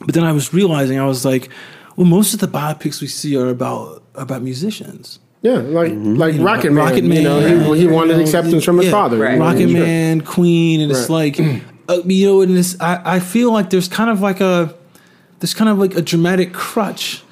But 0.00 0.14
then 0.14 0.24
I 0.24 0.32
was 0.32 0.52
realizing, 0.52 0.98
I 0.98 1.06
was 1.06 1.24
like, 1.24 1.48
well, 1.96 2.06
most 2.06 2.34
of 2.34 2.40
the 2.40 2.46
biopics 2.48 3.00
we 3.00 3.06
see 3.06 3.36
are 3.38 3.48
about 3.48 4.02
about 4.14 4.42
musicians. 4.42 5.18
Yeah, 5.40 5.54
like 5.54 5.92
Mm-hmm. 5.92 6.14
like 6.16 6.34
Rocket 6.40 6.72
Man. 6.72 6.84
Rocket 6.84 7.04
You 7.04 7.22
know, 7.22 7.40
Man, 7.40 7.74
he, 7.74 7.80
he 7.80 7.86
wanted 7.86 8.12
you 8.12 8.16
know, 8.18 8.22
acceptance 8.22 8.64
from 8.64 8.76
his 8.78 8.86
yeah, 8.86 8.92
father. 8.92 9.18
right. 9.18 9.32
you 9.32 9.38
know, 9.38 9.44
Rocket 9.46 9.70
sure. 9.70 9.80
Man, 9.80 10.20
Queen, 10.20 10.80
and 10.82 10.90
it's 10.90 11.08
like, 11.10 11.38
uh, 11.88 12.00
you 12.04 12.26
know, 12.26 12.40
and 12.42 12.56
this, 12.56 12.76
I, 12.80 13.16
I 13.16 13.20
feel 13.20 13.50
like 13.52 13.68
there's 13.70 13.88
kind 13.88 14.08
of 14.10 14.20
like 14.22 14.40
a, 14.40 14.74
there's 15.40 15.52
kind 15.54 15.68
of 15.68 15.78
like 15.78 15.94
a 15.96 16.00
dramatic 16.02 16.54
crutch, 16.54 17.22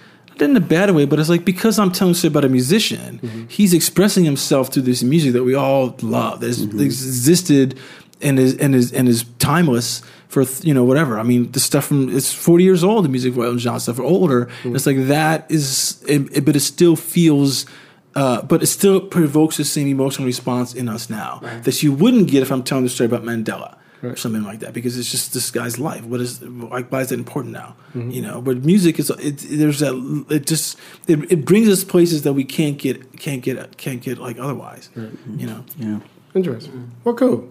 not 0.40 0.50
in 0.50 0.56
a 0.56 0.60
bad 0.60 0.90
way, 0.92 1.04
but 1.06 1.18
it's 1.18 1.28
like 1.28 1.44
because 1.44 1.78
I'm 1.78 1.90
telling 1.92 2.14
shit 2.14 2.30
about 2.30 2.44
a 2.44 2.48
musician, 2.48 3.20
Mm-hmm. 3.22 3.46
he's 3.48 3.72
expressing 3.74 4.24
himself 4.24 4.72
through 4.72 4.82
this 4.82 5.02
music 5.02 5.32
that 5.34 5.44
we 5.44 5.54
all 5.54 5.96
love, 6.02 6.40
that 6.40 6.50
Mm-hmm. 6.50 6.80
existed 6.80 7.78
and 8.20 8.38
is 8.38 8.56
and 8.58 8.74
is 8.74 8.92
and 8.92 9.08
is 9.08 9.24
timeless 9.38 10.00
for 10.28 10.44
you 10.62 10.72
know 10.74 10.84
whatever. 10.84 11.18
I 11.18 11.22
mean, 11.24 11.50
the 11.52 11.60
stuff 11.60 11.86
from 11.86 12.14
it's 12.16 12.32
40 12.32 12.64
years 12.64 12.82
old, 12.84 13.04
the 13.04 13.08
music 13.08 13.32
of 13.32 13.38
Elton 13.38 13.58
John 13.58 13.80
stuff 13.80 13.98
or 13.98 14.04
older. 14.04 14.46
Mm-hmm. 14.46 14.76
It's 14.76 14.86
like 14.86 15.06
that 15.08 15.50
is, 15.50 16.02
it, 16.08 16.36
it- 16.36 16.44
but 16.44 16.56
it 16.56 16.60
still 16.60 16.96
feels. 16.96 17.66
Uh, 18.14 18.42
but 18.42 18.62
it 18.62 18.66
still 18.66 19.00
provokes 19.00 19.56
the 19.56 19.64
same 19.64 19.88
emotional 19.88 20.26
response 20.26 20.74
in 20.74 20.86
us 20.86 21.08
now 21.08 21.40
that 21.64 21.82
you 21.82 21.90
wouldn't 21.94 22.28
get 22.30 22.42
if 22.42 22.52
I'm 22.52 22.62
telling 22.62 22.84
the 22.84 22.90
story 22.90 23.06
about 23.06 23.22
Mandela 23.22 23.74
or 24.02 24.16
something 24.16 24.42
like 24.42 24.60
that 24.60 24.72
because 24.72 24.98
it's 24.98 25.10
just 25.10 25.32
this 25.32 25.50
guy's 25.50 25.78
life. 25.78 26.04
What 26.04 26.20
is 26.20 26.42
like? 26.42 26.90
Why 26.90 27.00
is 27.00 27.08
that 27.10 27.18
important 27.18 27.54
now? 27.54 27.76
Mm-hmm. 27.94 28.10
You 28.10 28.22
know, 28.22 28.42
but 28.42 28.64
music 28.64 28.98
is 28.98 29.10
it, 29.10 29.38
there's 29.38 29.80
that 29.80 30.26
it 30.30 30.46
just 30.46 30.78
it, 31.06 31.30
it 31.30 31.44
brings 31.44 31.68
us 31.68 31.84
places 31.84 32.22
that 32.22 32.32
we 32.32 32.44
can't 32.44 32.78
get 32.78 33.18
can't 33.18 33.42
get 33.42 33.76
can't 33.76 34.02
get 34.02 34.18
like 34.18 34.38
otherwise. 34.38 34.90
You 34.94 35.46
know, 35.46 35.64
Yeah. 35.76 36.00
Interesting. 36.34 36.90
Well, 37.04 37.14
cool. 37.14 37.48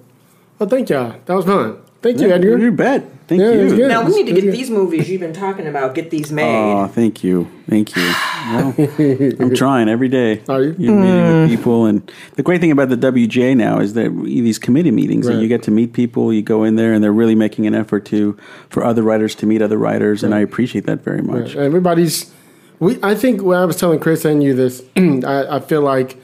Well, 0.58 0.68
thank 0.68 0.90
y'all. 0.90 1.16
That 1.26 1.34
was 1.36 1.46
fun. 1.46 1.78
Thank 2.02 2.20
you, 2.20 2.28
Yeah, 2.30 2.34
Edgar. 2.36 2.58
You 2.58 2.72
bet. 2.72 3.04
Thank 3.28 3.42
Yeah, 3.42 3.52
you. 3.52 3.88
Now 3.88 4.04
we 4.04 4.16
need 4.16 4.26
to 4.26 4.34
get 4.34 4.44
good. 4.46 4.54
these 4.54 4.70
movies 4.72 5.08
you've 5.10 5.22
been 5.22 5.34
talking 5.34 5.68
about. 5.68 5.94
Get 5.96 6.10
these 6.10 6.32
made. 6.32 6.44
Oh, 6.74 6.88
thank 6.88 7.24
you, 7.24 7.48
thank 7.70 7.96
you. 7.96 8.02
Well, 8.02 8.74
I'm 9.40 9.56
trying 9.56 9.88
every 9.88 10.10
day. 10.10 10.42
Are 10.50 10.62
you? 10.64 10.76
You're 10.78 10.96
meeting 10.96 11.16
Mm. 11.22 11.42
with 11.50 11.58
people, 11.58 11.86
and 11.86 12.12
the 12.36 12.44
great 12.44 12.60
thing 12.60 12.72
about 12.72 12.90
the 12.90 12.98
WGA 12.98 13.56
now 13.56 13.80
is 13.80 13.94
that 13.94 14.10
these 14.26 14.58
committee 14.60 14.92
meetings, 14.92 15.28
and 15.28 15.42
you 15.42 15.48
get 15.48 15.62
to 15.64 15.72
meet 15.72 15.94
people. 15.94 16.34
You 16.34 16.42
go 16.42 16.64
in 16.64 16.76
there, 16.76 16.92
and 16.92 17.04
they're 17.04 17.14
really 17.14 17.36
making 17.36 17.68
an 17.68 17.76
effort 17.76 18.04
to 18.08 18.36
for 18.70 18.84
other 18.84 19.04
writers 19.04 19.36
to 19.36 19.46
meet 19.46 19.62
other 19.62 19.78
writers, 19.78 20.24
and 20.24 20.34
I 20.36 20.40
appreciate 20.40 20.86
that 20.88 21.04
very 21.04 21.22
much. 21.22 21.56
Everybody's. 21.56 22.34
We. 22.80 22.98
I 23.04 23.14
think 23.16 23.44
when 23.44 23.60
I 23.60 23.66
was 23.66 23.76
telling 23.78 24.00
Chris 24.00 24.26
and 24.26 24.42
you 24.44 24.56
this, 24.56 24.82
I, 24.98 25.58
I 25.58 25.60
feel 25.60 25.82
like 25.84 26.18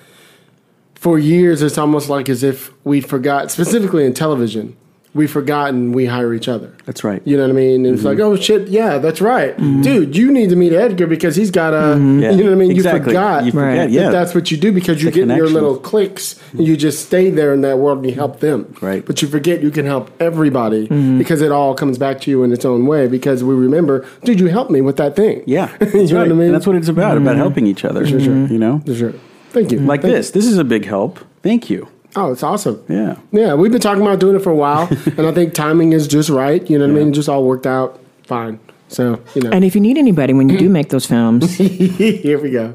for 0.96 1.20
years 1.20 1.62
it's 1.62 1.78
almost 1.78 2.10
like 2.10 2.28
as 2.28 2.42
if 2.44 2.74
we 2.84 3.00
forgot, 3.00 3.52
specifically 3.52 4.06
in 4.06 4.14
television, 4.16 4.76
we've 5.18 5.32
forgotten 5.32 5.92
we 5.92 6.06
hire 6.06 6.34
each 6.34 6.48
other. 6.48 6.74
That's 6.86 7.04
right. 7.04 7.22
You 7.26 7.36
know 7.36 7.44
what 7.44 7.50
I 7.50 7.54
mean? 7.54 7.86
And 7.86 7.96
it's 7.96 8.04
mm-hmm. 8.04 8.08
like, 8.08 8.20
oh 8.20 8.36
shit, 8.38 8.70
yeah, 8.70 9.00
that's 9.00 9.20
right, 9.20 9.58
mm-hmm. 9.58 9.82
dude. 9.82 10.16
You 10.16 10.32
need 10.32 10.50
to 10.52 10.56
meet 10.56 10.72
Edgar 10.72 11.08
because 11.08 11.36
he's 11.36 11.52
got 11.52 11.74
a. 11.74 11.98
Yeah. 11.98 12.32
You 12.32 12.44
know 12.44 12.52
what 12.52 12.52
I 12.54 12.56
mean? 12.56 12.72
Exactly. 12.72 13.00
You 13.00 13.20
forgot. 13.20 13.46
You 13.46 13.52
forget, 13.52 13.90
yeah. 13.90 14.04
that 14.04 14.12
that's 14.12 14.36
what 14.36 14.52
you 14.52 14.58
do 14.58 14.72
because 14.72 15.04
you 15.04 15.12
the 15.12 15.26
get 15.26 15.36
your 15.36 15.50
little 15.50 15.78
clicks 15.78 16.40
and 16.54 16.66
you 16.66 16.78
just 16.78 17.06
stay 17.06 17.30
there 17.30 17.54
in 17.54 17.62
that 17.62 17.80
world 17.80 17.98
and 18.00 18.08
you 18.08 18.16
help 18.16 18.40
them. 18.40 18.74
Right. 18.82 19.06
But 19.06 19.22
you 19.22 19.28
forget 19.28 19.62
you 19.62 19.72
can 19.72 19.86
help 19.86 20.10
everybody 20.22 20.88
because 21.18 21.42
it 21.42 21.52
all 21.52 21.76
comes 21.76 21.98
back 21.98 22.22
to 22.22 22.32
you 22.32 22.44
in 22.44 22.54
its 22.54 22.64
own 22.64 22.86
way 22.86 23.08
because 23.08 23.44
we 23.44 23.56
remember, 23.56 24.08
dude, 24.24 24.40
you 24.40 24.48
helped 24.48 24.72
me 24.72 24.82
with 24.82 24.98
that 24.98 25.16
thing. 25.16 25.44
Yeah, 25.46 25.76
you 25.94 26.08
know 26.08 26.20
what 26.20 26.28
I 26.28 26.34
mean? 26.34 26.42
And 26.42 26.56
that's 26.56 26.68
what 26.68 26.76
it's 26.76 26.88
about 26.88 27.18
about 27.18 27.36
helping 27.36 27.66
each 27.66 27.84
other. 27.84 28.06
You 28.06 28.58
know, 28.58 28.82
sure. 28.86 29.14
Thank 29.50 29.72
you. 29.72 29.80
like 29.80 30.02
Thank 30.02 30.14
this. 30.14 30.32
This 30.32 30.46
is 30.46 30.58
a 30.58 30.64
big 30.64 30.86
help. 30.86 31.20
Thank 31.42 31.70
you. 31.70 31.88
Oh, 32.18 32.32
it's 32.32 32.42
awesome. 32.42 32.84
Yeah. 32.90 33.16
Yeah, 33.32 33.54
we've 33.54 33.72
been 33.72 33.80
talking 33.80 34.02
about 34.02 34.20
doing 34.20 34.36
it 34.36 34.40
for 34.40 34.50
a 34.50 34.56
while, 34.56 34.88
and 35.18 35.22
I 35.28 35.32
think 35.32 35.54
timing 35.54 35.94
is 35.94 36.08
just 36.08 36.30
right. 36.32 36.68
You 36.68 36.80
know 36.80 36.88
what 36.88 37.00
I 37.00 37.04
mean? 37.04 37.14
Just 37.14 37.30
all 37.30 37.44
worked 37.44 37.68
out 37.68 38.00
fine. 38.24 38.60
So 38.88 39.22
you 39.36 39.44
know, 39.44 39.52
And 39.52 39.64
if 39.64 39.76
you 39.76 39.82
need 39.82 40.00
anybody 40.00 40.34
when 40.34 40.50
you 40.50 40.58
do 40.58 40.68
make 40.68 40.90
those 40.90 41.06
films, 41.06 41.54
here 41.58 42.40
we 42.40 42.50
go. 42.50 42.74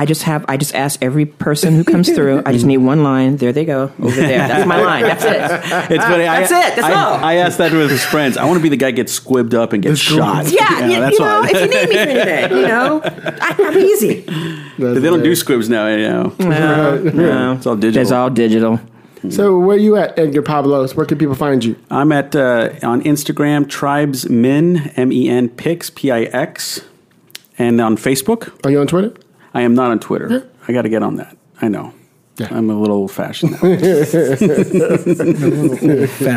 I 0.00 0.06
just 0.06 0.22
have 0.22 0.46
I 0.48 0.56
just 0.56 0.74
ask 0.74 1.02
every 1.02 1.26
person 1.26 1.74
who 1.74 1.84
comes 1.84 2.08
through. 2.08 2.42
I 2.46 2.52
just 2.52 2.64
need 2.64 2.78
one 2.78 3.02
line. 3.02 3.36
There 3.36 3.52
they 3.52 3.66
go. 3.66 3.92
Over 4.00 4.16
there. 4.16 4.48
That's 4.48 4.66
my 4.66 4.80
line. 4.80 5.02
That's 5.02 5.22
it. 5.22 5.92
It's 5.94 6.04
funny. 6.04 6.24
That's 6.24 6.50
I, 6.50 6.68
it. 6.68 6.76
That's 6.76 6.82
I, 6.86 6.94
all. 6.94 7.22
I 7.22 7.34
asked 7.34 7.58
that 7.58 7.70
with 7.70 7.90
his 7.90 8.02
friends. 8.02 8.38
I 8.38 8.46
want 8.46 8.56
to 8.56 8.62
be 8.62 8.70
the 8.70 8.78
guy 8.78 8.92
gets 8.92 9.20
squibbed 9.20 9.52
up 9.52 9.74
and 9.74 9.82
gets 9.82 9.98
shot. 10.00 10.50
Yeah, 10.50 10.86
you, 10.86 11.00
that's 11.00 11.18
you 11.18 11.22
know, 11.22 11.40
why. 11.42 11.50
if 11.52 11.60
you 11.60 11.68
need 11.68 11.88
me 11.90 11.94
for 11.96 12.00
anything, 12.00 12.56
you 12.60 12.66
know, 12.66 13.02
I, 13.04 13.54
I'm 13.58 13.76
easy. 13.76 14.20
they 14.78 15.00
don't 15.00 15.22
do 15.22 15.34
squibs 15.36 15.68
now. 15.68 15.86
You 15.88 16.08
know, 16.08 16.34
No, 16.38 16.96
no. 17.02 17.52
it's 17.52 17.66
all 17.66 17.76
digital. 17.76 18.00
It's 18.00 18.10
all 18.10 18.30
digital. 18.30 18.80
So 19.28 19.58
where 19.58 19.76
are 19.76 19.78
you 19.78 19.96
at, 19.96 20.18
Edgar 20.18 20.40
Pablos? 20.40 20.96
Where 20.96 21.04
can 21.04 21.18
people 21.18 21.34
find 21.34 21.62
you? 21.62 21.76
I'm 21.90 22.10
at 22.10 22.34
uh, 22.34 22.70
on 22.82 23.02
Instagram 23.02 23.68
tribesmen 23.68 24.78
m 24.96 25.12
e 25.12 25.28
n 25.28 25.50
pix 25.50 25.90
p 25.90 26.10
i 26.10 26.22
x, 26.22 26.80
and 27.58 27.82
on 27.82 27.98
Facebook. 27.98 28.64
Are 28.64 28.70
you 28.70 28.80
on 28.80 28.86
Twitter? 28.86 29.12
I 29.54 29.62
am 29.62 29.74
not 29.74 29.90
on 29.90 29.98
Twitter. 30.00 30.48
I 30.68 30.72
got 30.72 30.82
to 30.82 30.88
get 30.88 31.02
on 31.02 31.16
that. 31.16 31.36
I 31.60 31.68
know. 31.68 31.92
Yeah. 32.36 32.48
I'm 32.52 32.70
a 32.70 32.74
little 32.80 32.96
old 32.96 33.10
fashioned 33.12 33.52
now. 33.52 33.58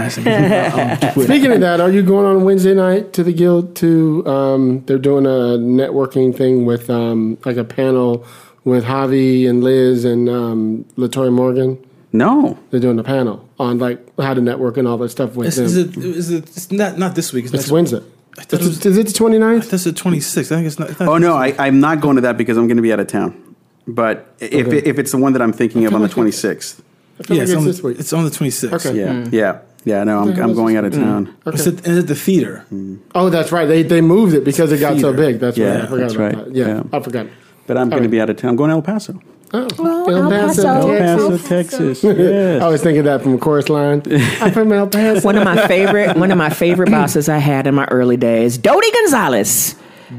Speaking 0.10 1.52
of 1.52 1.60
that, 1.61 1.77
are 1.80 1.90
you 1.91 2.02
going 2.03 2.26
on 2.26 2.44
Wednesday 2.44 2.73
night 2.73 3.14
to 3.14 3.23
the 3.23 3.31
Guild? 3.34 3.76
To 3.77 4.26
um, 4.27 4.84
they're 4.85 4.98
doing 4.98 5.26
a 5.26 5.57
networking 5.57 6.35
thing 6.35 6.65
with 6.65 6.90
um, 6.90 7.38
like 7.45 7.57
a 7.57 7.64
panel 7.64 8.26
with 8.65 8.84
Javi 8.85 9.48
and 9.49 9.64
Liz 9.64 10.03
and 10.06 10.27
um, 10.30 10.84
Latoya 10.98 11.31
Morgan. 11.31 11.77
no. 12.11 12.57
They're 12.72 12.80
doing 12.80 12.99
a 12.99 13.03
panel 13.03 13.48
on 13.60 13.77
like 13.80 13.99
how 14.19 14.34
to 14.34 14.41
network 14.41 14.77
and 14.77 14.88
all 14.88 14.98
that 14.98 15.10
stuff 15.10 15.35
with 15.35 15.48
Is, 15.48 15.56
them. 15.56 15.65
is 15.65 15.77
it? 15.77 15.98
Is 15.98 16.31
it? 16.31 16.44
It's 16.49 16.72
not 16.72 16.98
not 16.98 17.15
this 17.15 17.31
week. 17.31 17.45
It's, 17.45 17.53
it's 17.53 17.64
next 17.64 17.72
Wednesday. 17.72 17.99
thought 17.99 18.06
it 18.07 18.14
Is 18.38 18.60
was- 18.60 18.77
it, 18.77 18.85
is 18.85 18.97
it 18.97 19.07
the 19.07 19.14
29th? 19.14 19.69
That's 19.69 19.84
the 19.84 19.91
26th. 19.91 20.51
I 20.51 20.55
think 20.55 20.68
it's 20.68 20.80
not. 20.80 20.89
I 20.89 20.93
thought- 20.93 21.07
Oh 21.07 21.18
no, 21.18 21.35
I, 21.35 21.55
I'm 21.60 21.80
not 21.80 22.01
going 22.01 22.15
to 22.15 22.22
that 22.23 22.38
because 22.38 22.57
I'm 22.57 22.68
going 22.68 22.77
to 22.77 22.84
be 22.84 22.91
out 22.93 22.99
of 22.99 23.07
town. 23.07 23.39
But 23.88 24.34
if 24.39 24.68
Okay. 24.68 24.77
if 24.77 24.97
it's 24.97 25.11
the 25.11 25.18
one 25.18 25.34
that 25.34 25.41
I'm 25.41 25.51
thinking 25.53 25.85
of 25.85 25.93
on 25.93 26.01
the 26.01 26.07
26th, 26.07 26.80
I 27.19 27.23
feel 27.23 27.38
Yeah, 27.38 27.43
like 27.43 27.49
it's, 27.49 27.51
it's 27.51 27.57
on, 27.60 27.65
this 27.65 27.84
week. 27.84 27.99
it's 27.99 28.14
on 28.14 28.23
the 28.23 28.30
26th. 28.31 28.73
Okay. 28.73 28.97
yeah, 28.97 29.07
mm. 29.07 29.31
yeah, 29.34 29.60
yeah. 29.84 30.03
No, 30.05 30.19
I'm, 30.19 30.30
I'm 30.41 30.53
going 30.53 30.77
out 30.77 30.85
of 30.85 30.93
mm. 30.93 31.03
town. 31.03 31.35
It's, 31.47 31.68
at, 31.68 31.73
it's 31.80 31.88
at 31.88 32.07
the 32.07 32.15
theater. 32.15 32.65
Mm. 32.73 32.99
Oh, 33.14 33.30
that's 33.30 33.51
right. 33.51 33.65
They 33.65 33.84
they 33.84 33.99
moved 34.01 34.34
it 34.35 34.43
because 34.45 34.72
it 34.72 34.80
got 34.80 34.97
so 34.99 35.11
Theater. 35.14 35.18
big. 35.18 35.39
That's 35.39 35.57
Yeah, 35.57 35.65
right. 35.76 35.81
I 35.84 35.88
forgot 35.88 35.97
that's 36.03 36.14
about 36.15 36.34
right. 36.35 36.45
that. 36.45 36.55
Yeah, 36.55 36.68
Yeah. 36.68 36.84
I 36.93 36.99
forgot. 37.01 37.27
But 37.68 37.77
I'm 37.77 37.89
going 37.89 38.01
right. 38.01 38.07
to 38.07 38.10
be 38.10 38.19
out 38.22 38.30
of 38.30 38.38
town. 38.38 38.49
I'm 38.51 38.55
going 38.55 38.69
to 38.69 38.76
El 38.76 38.81
Paso. 38.81 39.19
Oh, 39.56 40.10
El 40.10 40.30
Paso. 40.30 40.68
El 40.68 40.98
Paso, 40.98 41.32
El 41.34 41.40
Texas. 41.40 42.04
I 42.04 42.08
Yes. 42.08 42.64
was 42.64 42.82
thinking 42.82 43.04
that 43.04 43.22
from 43.22 43.36
a 43.36 43.38
chorus 43.38 43.70
line. 43.70 44.02
I'm 44.42 44.52
from 44.52 44.72
El 44.72 44.88
Paso. 44.88 45.22
One 45.22 45.38
of 45.38 45.44
my 45.44 45.68
favorite 45.68 46.18
one 46.18 46.32
of 46.32 46.38
my 46.38 46.50
favorite 46.50 46.90
bosses 46.90 47.30
I 47.30 47.38
had 47.38 47.68
in 47.68 47.76
my 47.76 47.86
early 47.86 48.18
days, 48.18 48.58
Dodie 48.58 48.92
Gonzalez. 48.92 49.76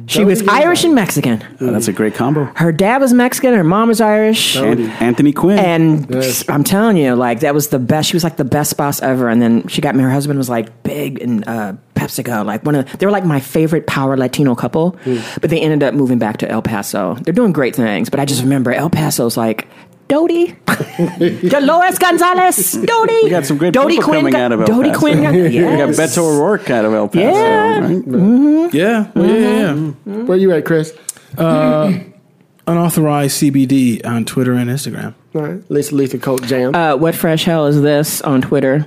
She 0.07 0.25
was 0.25 0.47
Irish 0.49 0.85
and 0.85 0.95
Mexican. 0.95 1.43
Oh, 1.61 1.71
that's 1.73 1.89
a 1.89 1.93
great 1.93 2.15
combo. 2.15 2.45
Her 2.57 2.73
dad 2.73 3.01
was 3.01 3.13
Mexican, 3.13 3.55
her 3.55 3.65
mom 3.65 3.89
was 3.89 4.01
Irish. 4.01 4.57
An- 4.57 4.89
Anthony 5.01 5.33
Quinn. 5.33 5.59
And 5.59 6.11
Yes. 6.11 6.45
I'm 6.49 6.65
telling 6.65 6.97
you, 6.97 7.15
like 7.15 7.41
that 7.41 7.55
was 7.55 7.69
the 7.69 7.79
best. 7.79 8.09
She 8.11 8.17
was 8.17 8.25
like 8.25 8.37
the 8.37 8.45
best 8.45 8.77
boss 8.77 9.01
ever. 9.03 9.29
And 9.29 9.41
then 9.41 9.67
she 9.69 9.81
got 9.81 9.95
me. 9.95 10.03
Her 10.03 10.11
husband 10.11 10.39
was 10.39 10.49
like 10.49 10.83
big 10.83 11.21
and 11.23 11.47
uh, 11.49 11.75
PepsiCo. 11.95 12.45
Like 12.45 12.65
one 12.65 12.75
of 12.75 12.99
they 12.99 13.07
were 13.07 13.13
like 13.13 13.25
my 13.25 13.41
favorite 13.41 13.87
power 13.87 14.17
Latino 14.17 14.55
couple. 14.55 14.97
But 15.41 15.51
they 15.51 15.61
ended 15.61 15.83
up 15.83 15.95
moving 15.95 16.19
back 16.19 16.37
to 16.39 16.51
El 16.51 16.63
Paso. 16.63 17.15
They're 17.23 17.35
doing 17.35 17.53
great 17.53 17.75
things. 17.75 18.11
But 18.11 18.21
I 18.21 18.25
just 18.25 18.43
remember 18.43 18.73
El 18.73 18.91
Paso's 18.91 19.37
like. 19.37 19.67
Dodie, 20.09 20.55
Dolores 21.49 21.99
Gonzalez, 21.99 22.73
Dodie. 22.73 23.21
we 23.25 23.31
got 23.31 23.47
some 23.47 23.57
good 23.59 23.73
Dodie 23.73 23.97
people 23.97 24.13
coming 24.13 24.33
got- 24.33 24.41
out 24.41 24.53
of 24.53 24.61
El 24.61 24.67
Dodie 24.67 24.89
Paso. 24.91 24.99
Quinn. 25.01 25.23
got- 25.23 25.33
We 25.35 25.43
got 25.43 25.53
yes. 25.53 25.99
Beto 26.01 26.19
O'Rourke 26.19 26.71
out 26.71 26.85
of 26.85 26.93
El 26.93 27.09
Paso. 27.09 27.27
Yeah. 27.27 27.79
right? 27.81 28.75
Yeah, 28.75 29.11
well, 29.15 29.27
yeah, 29.27 29.35
yeah. 29.35 29.73
Mm-hmm. 29.73 30.11
Mm-hmm. 30.11 30.27
Where 30.27 30.37
you 30.39 30.53
at, 30.53 30.65
Chris? 30.65 30.93
Uh, 31.39 31.93
unauthorized 32.67 33.43
CBD 33.43 34.05
on 34.07 34.25
Twitter 34.25 34.53
and 34.55 34.69
Instagram. 34.71 35.15
All 35.35 35.43
right. 35.43 35.61
Lisa 35.69 35.95
Lisa 35.97 36.19
Cult 36.19 36.45
Jam. 36.45 36.75
Uh, 36.75 36.97
what 36.97 37.15
fresh 37.15 37.45
hell 37.45 37.67
is 37.67 37.83
this 37.83 38.23
on 38.23 38.41
Twitter? 38.41 38.87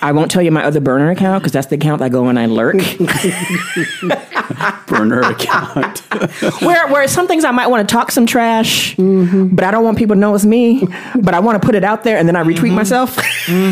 I 0.00 0.12
won't 0.12 0.30
tell 0.30 0.40
you 0.40 0.50
my 0.50 0.64
other 0.64 0.80
burner 0.80 1.10
account 1.10 1.42
because 1.42 1.52
that's 1.52 1.66
the 1.66 1.76
account 1.76 2.00
I 2.00 2.08
go 2.08 2.28
and 2.28 2.38
I 2.38 2.46
lurk. 2.46 2.76
Burner 4.86 5.20
account. 5.20 5.98
where 6.62 6.86
where 6.88 7.06
some 7.08 7.28
things 7.28 7.44
I 7.44 7.50
might 7.50 7.66
want 7.66 7.86
to 7.86 7.92
talk 7.92 8.10
some 8.10 8.24
trash, 8.26 8.94
but 8.96 9.64
I 9.64 9.70
don't 9.70 9.84
want 9.84 9.98
people 9.98 10.16
to 10.16 10.20
know 10.20 10.34
it's 10.34 10.46
me. 10.46 10.86
But 11.20 11.34
I 11.34 11.40
want 11.40 11.60
to 11.60 11.66
put 11.66 11.74
it 11.74 11.84
out 11.84 12.04
there 12.04 12.16
and 12.16 12.26
then 12.26 12.36
I 12.36 12.42
retweet 12.42 12.74
myself. 12.74 13.18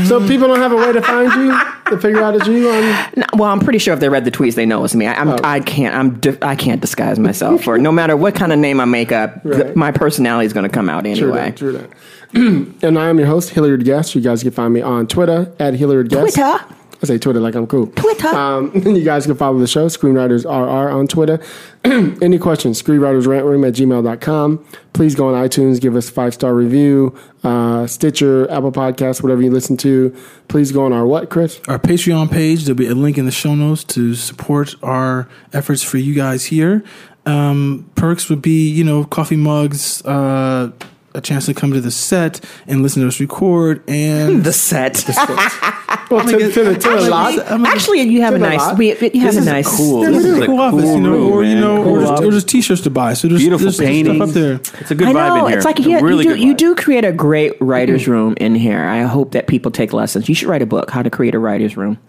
so 0.06 0.26
people 0.26 0.48
don't 0.48 0.60
have 0.60 0.72
a 0.72 0.76
way 0.76 0.92
to 0.92 1.00
find 1.02 1.32
you 1.32 1.58
to 1.90 1.98
figure 1.98 2.22
out 2.22 2.34
it's 2.36 2.46
you 2.46 2.68
on. 2.70 2.82
No, 3.16 3.24
well, 3.32 3.50
I'm 3.50 3.60
pretty 3.60 3.78
sure 3.78 3.94
if 3.94 4.00
they 4.00 4.08
read 4.08 4.24
the 4.24 4.30
tweets, 4.30 4.54
they 4.54 4.66
know 4.66 4.84
it's 4.84 4.94
me. 4.94 5.06
I, 5.06 5.14
I'm, 5.14 5.28
oh. 5.30 5.38
I 5.42 5.60
can't 5.60 5.94
I'm 5.94 6.18
di- 6.20 6.38
I 6.42 6.56
can't 6.56 6.80
disguise 6.80 7.18
myself. 7.18 7.66
Or 7.66 7.78
no 7.78 7.92
matter 7.92 8.16
what 8.16 8.34
kind 8.34 8.52
of 8.52 8.58
name 8.58 8.80
I 8.80 8.84
make 8.84 9.12
up, 9.12 9.42
th- 9.42 9.74
my 9.76 9.92
personality 9.92 10.46
is 10.46 10.52
going 10.52 10.68
to 10.68 10.72
come 10.74 10.88
out 10.88 11.02
True 11.04 11.10
anyway. 11.12 11.50
that. 11.50 11.56
True 11.56 11.72
that. 11.72 11.90
and 12.82 12.98
I 12.98 13.08
am 13.08 13.18
your 13.18 13.26
host, 13.28 13.50
Hilliard 13.50 13.84
Guest. 13.84 14.14
You 14.14 14.20
guys 14.20 14.42
can 14.42 14.52
find 14.52 14.72
me 14.72 14.82
on 14.82 15.06
Twitter 15.06 15.52
at 15.58 15.74
Hilliard 15.74 16.08
Guest. 16.10 16.34
Twitter. 16.36 16.76
I 17.02 17.06
say 17.06 17.18
Twitter 17.18 17.40
like 17.40 17.54
I'm 17.54 17.66
cool. 17.66 17.86
Twitter. 17.88 18.28
Um, 18.28 18.72
you 18.84 19.02
guys 19.04 19.24
can 19.26 19.34
follow 19.34 19.58
the 19.58 19.66
show, 19.66 19.86
Screenwriters 19.86 20.44
RR 20.44 20.90
on 20.90 21.06
Twitter. 21.06 21.40
Any 21.84 22.38
questions, 22.38 22.82
screenwritersrantroom 22.82 23.66
at 23.66 23.74
gmail.com. 23.74 24.64
Please 24.92 25.14
go 25.14 25.34
on 25.34 25.48
iTunes, 25.48 25.80
give 25.80 25.96
us 25.96 26.10
a 26.10 26.12
five 26.12 26.34
star 26.34 26.52
review, 26.54 27.16
uh, 27.42 27.86
Stitcher, 27.86 28.50
Apple 28.50 28.72
Podcasts, 28.72 29.22
whatever 29.22 29.40
you 29.40 29.50
listen 29.50 29.78
to. 29.78 30.14
Please 30.48 30.72
go 30.72 30.84
on 30.84 30.92
our 30.92 31.06
what, 31.06 31.30
Chris? 31.30 31.60
Our 31.68 31.78
Patreon 31.78 32.30
page. 32.30 32.64
There'll 32.64 32.76
be 32.76 32.86
a 32.86 32.94
link 32.94 33.16
in 33.16 33.24
the 33.24 33.32
show 33.32 33.54
notes 33.54 33.82
to 33.84 34.14
support 34.14 34.74
our 34.82 35.26
efforts 35.54 35.82
for 35.82 35.96
you 35.96 36.14
guys 36.14 36.46
here. 36.46 36.84
Um, 37.24 37.90
perks 37.94 38.28
would 38.28 38.42
be, 38.42 38.68
you 38.68 38.84
know, 38.84 39.04
coffee 39.04 39.36
mugs, 39.36 40.04
uh, 40.04 40.72
a 41.14 41.20
chance 41.20 41.46
to 41.46 41.54
come 41.54 41.72
to 41.72 41.80
the 41.80 41.90
set 41.90 42.44
and 42.66 42.82
listen 42.82 43.02
to 43.02 43.08
us 43.08 43.20
record, 43.20 43.82
and 43.88 44.44
The 44.44 44.52
set. 44.52 45.04
Well, 46.10 46.24
to, 46.24 46.52
to 46.52 46.64
the, 46.64 46.74
to 46.74 46.88
the 46.88 47.08
lot. 47.08 47.38
Actually, 47.68 48.00
you 48.00 48.22
have 48.22 48.34
a 48.34 48.38
nice. 48.38 48.58
lot. 48.58 48.76
We, 48.76 48.88
you 49.10 49.20
have 49.20 49.36
a 49.36 49.42
nice. 49.42 49.76
cool. 49.76 50.02
Yeah, 50.02 50.10
This 50.10 50.24
we 50.24 50.30
is 50.30 50.38
a 50.38 50.46
cool 50.46 50.58
office, 50.58 50.84
you 50.84 51.00
know, 51.00 51.10
room, 51.12 51.32
or 51.32 51.44
you 51.44 51.54
know, 51.54 51.84
Cool 51.84 51.98
or, 51.98 52.00
just, 52.00 52.22
or 52.24 52.30
just 52.32 52.48
t-shirts 52.48 52.80
to 52.82 52.90
buy. 52.90 53.14
So 53.14 53.28
there's 53.28 53.40
Beautiful 53.40 53.66
there's, 53.66 53.76
there's 53.76 53.88
paintings. 53.88 54.16
stuff 54.16 54.28
up 54.28 54.34
there. 54.34 54.54
It's 54.80 54.90
a 54.90 54.96
good 54.96 55.06
I 55.06 55.12
vibe 55.12 55.38
in 55.38 55.46
here. 55.46 55.56
It's 55.56 55.64
like 55.64 55.78
A 55.78 55.82
you, 55.82 56.00
really 56.00 56.24
you, 56.24 56.34
do, 56.34 56.40
you 56.40 56.54
do 56.54 56.74
create 56.74 57.04
a 57.04 57.12
great 57.12 57.52
writer's 57.60 58.02
mm-hmm. 58.02 58.10
room 58.10 58.34
in 58.40 58.56
here. 58.56 58.84
I 58.84 59.02
hope 59.02 59.30
that 59.32 59.46
people 59.46 59.70
take 59.70 59.92
lessons. 59.92 60.28
You 60.28 60.34
should 60.34 60.48
write 60.48 60.62
a 60.62 60.66
book, 60.66 60.90
How 60.90 61.02
to 61.02 61.10
Create 61.10 61.36
a 61.36 61.38
Writer's 61.38 61.76
Room. 61.76 61.96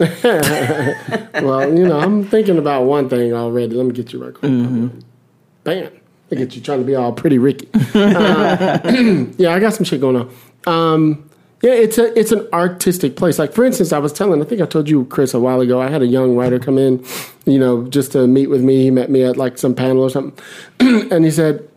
Well, 1.42 1.76
you 1.76 1.86
know, 1.86 1.98
I'm 1.98 2.24
thinking 2.24 2.58
about 2.58 2.84
one 2.84 3.08
thing 3.08 3.32
already. 3.32 3.74
Let 3.74 3.86
me 3.86 3.92
get 3.92 4.12
you 4.12 4.24
right 4.24 4.34
quick. 4.34 4.50
Mm-hmm. 4.50 4.98
Bam. 5.64 6.01
Look 6.32 6.40
at 6.40 6.56
you 6.56 6.62
trying 6.62 6.78
to 6.78 6.84
be 6.86 6.94
all 6.94 7.12
pretty 7.12 7.38
Ricky. 7.38 7.68
Uh, 7.94 8.80
yeah, 9.36 9.54
I 9.54 9.60
got 9.60 9.74
some 9.74 9.84
shit 9.84 10.00
going 10.00 10.16
on. 10.16 10.34
Um, 10.66 11.28
yeah, 11.60 11.74
it's 11.74 11.98
a 11.98 12.18
it's 12.18 12.32
an 12.32 12.48
artistic 12.54 13.16
place. 13.16 13.38
Like 13.38 13.52
for 13.52 13.64
instance, 13.64 13.92
I 13.92 13.98
was 13.98 14.14
telling, 14.14 14.40
I 14.40 14.46
think 14.46 14.62
I 14.62 14.66
told 14.66 14.88
you, 14.88 15.04
Chris, 15.04 15.34
a 15.34 15.38
while 15.40 15.60
ago. 15.60 15.78
I 15.78 15.90
had 15.90 16.00
a 16.00 16.06
young 16.06 16.34
writer 16.34 16.58
come 16.58 16.78
in, 16.78 17.04
you 17.44 17.58
know, 17.58 17.86
just 17.86 18.12
to 18.12 18.26
meet 18.26 18.46
with 18.46 18.62
me. 18.62 18.82
He 18.82 18.90
met 18.90 19.10
me 19.10 19.22
at 19.24 19.36
like 19.36 19.58
some 19.58 19.74
panel 19.74 20.02
or 20.02 20.08
something, 20.08 20.42
and 20.80 21.22
he 21.24 21.30
said, 21.30 21.68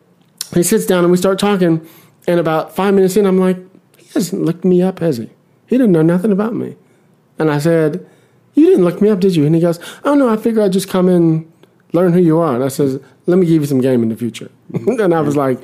he 0.54 0.64
sits 0.64 0.86
down 0.86 1.04
and 1.04 1.12
we 1.12 1.18
start 1.18 1.38
talking. 1.38 1.86
And 2.28 2.40
about 2.40 2.74
five 2.74 2.94
minutes 2.94 3.18
in, 3.18 3.26
I'm 3.26 3.38
like, 3.38 3.58
he 3.98 4.08
hasn't 4.14 4.42
looked 4.42 4.64
me 4.64 4.82
up, 4.82 5.00
has 5.00 5.18
he? 5.18 5.30
He 5.68 5.78
didn't 5.78 5.92
know 5.92 6.02
nothing 6.02 6.32
about 6.32 6.56
me. 6.56 6.78
And 7.38 7.52
I 7.52 7.60
said, 7.60 8.08
You 8.54 8.68
didn't 8.68 8.86
look 8.86 9.02
me 9.02 9.10
up, 9.10 9.20
did 9.20 9.36
you? 9.36 9.46
And 9.46 9.54
he 9.54 9.60
goes, 9.60 9.80
Oh 10.06 10.16
no, 10.16 10.30
I 10.30 10.38
figure 10.38 10.62
I'd 10.62 10.72
just 10.72 10.88
come 10.88 11.10
in, 11.10 11.52
learn 11.94 12.14
who 12.14 12.20
you 12.20 12.40
are. 12.40 12.56
And 12.56 12.64
I 12.64 12.68
says, 12.68 13.00
Let 13.26 13.38
me 13.38 13.46
give 13.46 13.62
you 13.62 13.68
some 13.68 13.82
game 13.82 14.04
in 14.04 14.10
the 14.10 14.16
future. 14.16 14.50
Mm-hmm. 14.72 15.00
and 15.02 15.14
I 15.14 15.22
was 15.22 15.36
like, 15.36 15.60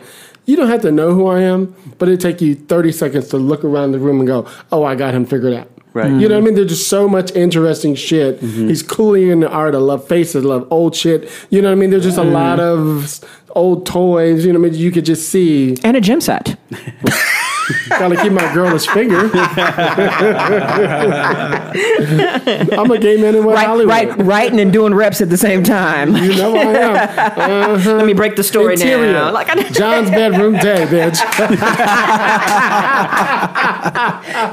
You 0.45 0.55
don't 0.55 0.69
have 0.69 0.81
to 0.81 0.91
know 0.91 1.13
who 1.13 1.27
I 1.27 1.41
am, 1.41 1.75
but 1.97 2.07
it'd 2.07 2.21
take 2.21 2.41
you 2.41 2.55
30 2.55 2.91
seconds 2.91 3.27
to 3.29 3.37
look 3.37 3.63
around 3.63 3.91
the 3.91 3.99
room 3.99 4.19
and 4.19 4.27
go, 4.27 4.47
Oh, 4.71 4.83
I 4.83 4.95
got 4.95 5.13
him 5.13 5.25
figured 5.25 5.53
out. 5.53 5.69
Right. 5.93 6.05
You 6.05 6.11
know 6.11 6.19
what 6.19 6.31
I 6.31 6.35
mm-hmm. 6.35 6.45
mean? 6.45 6.55
There's 6.55 6.69
just 6.69 6.87
so 6.87 7.09
much 7.09 7.31
interesting 7.35 7.95
shit. 7.95 8.39
Mm-hmm. 8.39 8.69
He's 8.69 8.81
coolly 8.81 9.29
in 9.29 9.41
the 9.41 9.49
art. 9.49 9.75
I 9.75 9.79
love 9.79 10.07
faces, 10.07 10.45
love 10.45 10.65
old 10.71 10.95
shit. 10.95 11.29
You 11.49 11.61
know 11.61 11.67
what 11.67 11.73
I 11.73 11.75
mean? 11.75 11.89
There's 11.89 12.03
just 12.03 12.17
a 12.17 12.21
mm. 12.21 12.31
lot 12.31 12.61
of 12.61 13.19
old 13.49 13.85
toys. 13.85 14.45
You 14.45 14.53
know 14.53 14.59
what 14.59 14.67
I 14.67 14.71
mean? 14.71 14.79
You 14.79 14.91
could 14.91 15.03
just 15.03 15.27
see. 15.27 15.75
And 15.83 15.97
a 15.97 16.01
gym 16.01 16.21
set. 16.21 16.55
Gotta 17.99 18.15
keep 18.21 18.31
my 18.31 18.53
girlish 18.53 18.87
finger. 18.87 19.29
I'm 22.75 22.89
a 22.91 22.97
gay 22.97 23.17
man 23.21 23.35
in 23.35 23.43
West 23.43 23.55
Right, 23.57 23.67
Hollywood. 23.67 23.89
right, 23.89 24.17
writing 24.19 24.59
and 24.59 24.71
doing 24.73 24.93
reps 24.93 25.21
at 25.21 25.29
the 25.29 25.37
same 25.37 25.63
time. 25.63 26.15
You 26.15 26.35
know 26.35 26.55
I 26.55 26.61
am. 26.73 27.83
Let 27.97 28.05
me 28.05 28.13
break 28.13 28.35
the 28.35 28.43
story 28.43 28.73
Interior. 28.73 29.11
now. 29.13 29.31
Like, 29.31 29.49
I, 29.49 29.63
John's 29.69 30.09
bedroom 30.09 30.53
day, 30.57 30.85
bitch. 30.85 31.19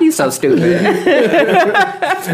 he's 0.01 0.17
so 0.17 0.31
stupid. 0.31 0.63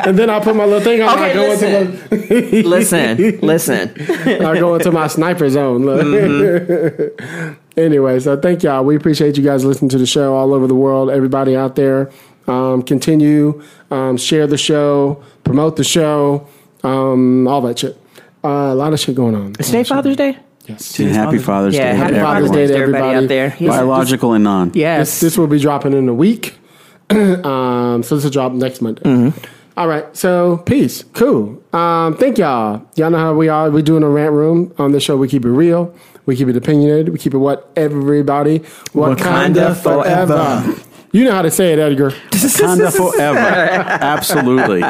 And 0.06 0.18
then 0.18 0.30
I 0.30 0.40
put 0.40 0.56
my 0.56 0.64
little 0.64 0.80
thing 0.80 1.02
on. 1.02 1.10
Okay, 1.18 1.30
I 1.30 1.34
go 1.34 1.52
into 1.52 2.66
listen, 2.68 3.40
listen. 3.40 3.94
my, 3.96 4.50
I 4.50 4.58
go 4.58 4.74
into 4.74 4.90
my 4.90 5.06
sniper 5.06 5.48
zone. 5.50 5.84
Look. 5.84 6.02
Mm-hmm. 6.06 7.60
Anyway, 7.76 8.20
so 8.20 8.38
thank 8.38 8.62
y'all. 8.62 8.84
We 8.84 8.96
appreciate 8.96 9.36
you 9.36 9.42
guys 9.44 9.64
listening 9.64 9.88
to 9.90 9.98
the 9.98 10.06
show 10.06 10.34
all 10.34 10.54
over 10.54 10.66
the 10.66 10.74
world. 10.74 11.10
Everybody 11.10 11.56
out 11.56 11.76
there, 11.76 12.10
um, 12.46 12.82
continue 12.82 13.62
um, 13.90 14.16
share 14.16 14.46
the 14.46 14.58
show, 14.58 15.22
promote 15.44 15.76
the 15.76 15.84
show, 15.84 16.46
um, 16.82 17.46
all 17.46 17.60
that 17.62 17.78
shit. 17.78 17.96
Uh, 18.42 18.72
a 18.72 18.74
lot 18.74 18.92
of 18.92 19.00
shit 19.00 19.14
going 19.14 19.34
on. 19.34 19.54
Is 19.58 19.66
today 19.66 19.84
Father's 19.84 20.16
Day? 20.16 20.38
Yes. 20.66 20.98
And 20.98 21.10
happy 21.10 21.38
Father's 21.38 21.74
Yeah, 21.74 21.92
Day. 21.92 21.98
happy 21.98 22.14
Father's 22.14 22.50
everyone. 22.50 22.56
Day 22.58 22.66
to 22.66 22.74
everybody, 22.74 23.04
everybody. 23.04 23.24
out 23.24 23.28
there. 23.28 23.56
Yes. 23.58 23.76
Biological 23.76 24.32
and 24.32 24.44
non. 24.44 24.72
Yes. 24.74 25.10
This, 25.10 25.20
this 25.20 25.38
will 25.38 25.46
be 25.46 25.58
dropping 25.58 25.92
in 25.92 26.08
a 26.08 26.14
week. 26.14 26.54
um, 27.10 28.02
so 28.02 28.14
this 28.16 28.24
will 28.24 28.30
drop 28.30 28.52
next 28.52 28.80
Monday. 28.80 29.02
Mm-hmm. 29.02 29.44
All 29.76 29.88
right. 29.88 30.14
So 30.16 30.58
peace. 30.58 31.04
Cool. 31.12 31.62
Um, 31.72 32.16
thank 32.16 32.38
y'all. 32.38 32.82
Y'all 32.96 33.10
know 33.10 33.18
how 33.18 33.34
we 33.34 33.48
are. 33.48 33.70
We 33.70 33.82
doing 33.82 34.02
a 34.02 34.08
rant 34.08 34.32
room 34.32 34.72
on 34.78 34.92
this 34.92 35.02
show. 35.02 35.16
We 35.16 35.28
keep 35.28 35.44
it 35.44 35.50
real. 35.50 35.94
We 36.26 36.36
keep 36.36 36.48
it 36.48 36.56
opinionated. 36.56 37.10
We 37.10 37.18
keep 37.18 37.34
it 37.34 37.38
what 37.38 37.70
everybody. 37.76 38.60
Wakanda, 38.60 39.16
Wakanda 39.16 39.76
forever. 39.82 40.62
forever. 40.62 40.80
You 41.12 41.24
know 41.24 41.32
how 41.32 41.42
to 41.42 41.50
say 41.50 41.72
it, 41.72 41.78
Edgar. 41.78 42.10
Wakanda 42.30 42.96
forever. 42.96 43.38
Absolutely. 43.38 44.82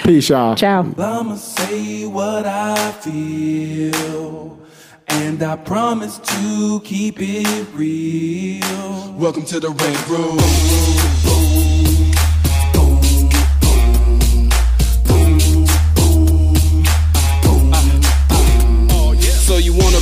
Peace, 0.04 0.28
y'all. 0.28 0.54
Ciao. 0.54 0.82
I'ma 0.82 1.36
say 1.36 2.06
what 2.06 2.46
I 2.46 2.92
feel. 2.92 4.58
And 5.08 5.42
I 5.42 5.56
promise 5.56 6.18
to 6.18 6.80
keep 6.84 7.16
it 7.18 7.68
real. 7.74 9.12
Welcome 9.14 9.44
to 9.46 9.58
the 9.60 9.70
Rant 9.70 10.08
Room. 10.08 11.51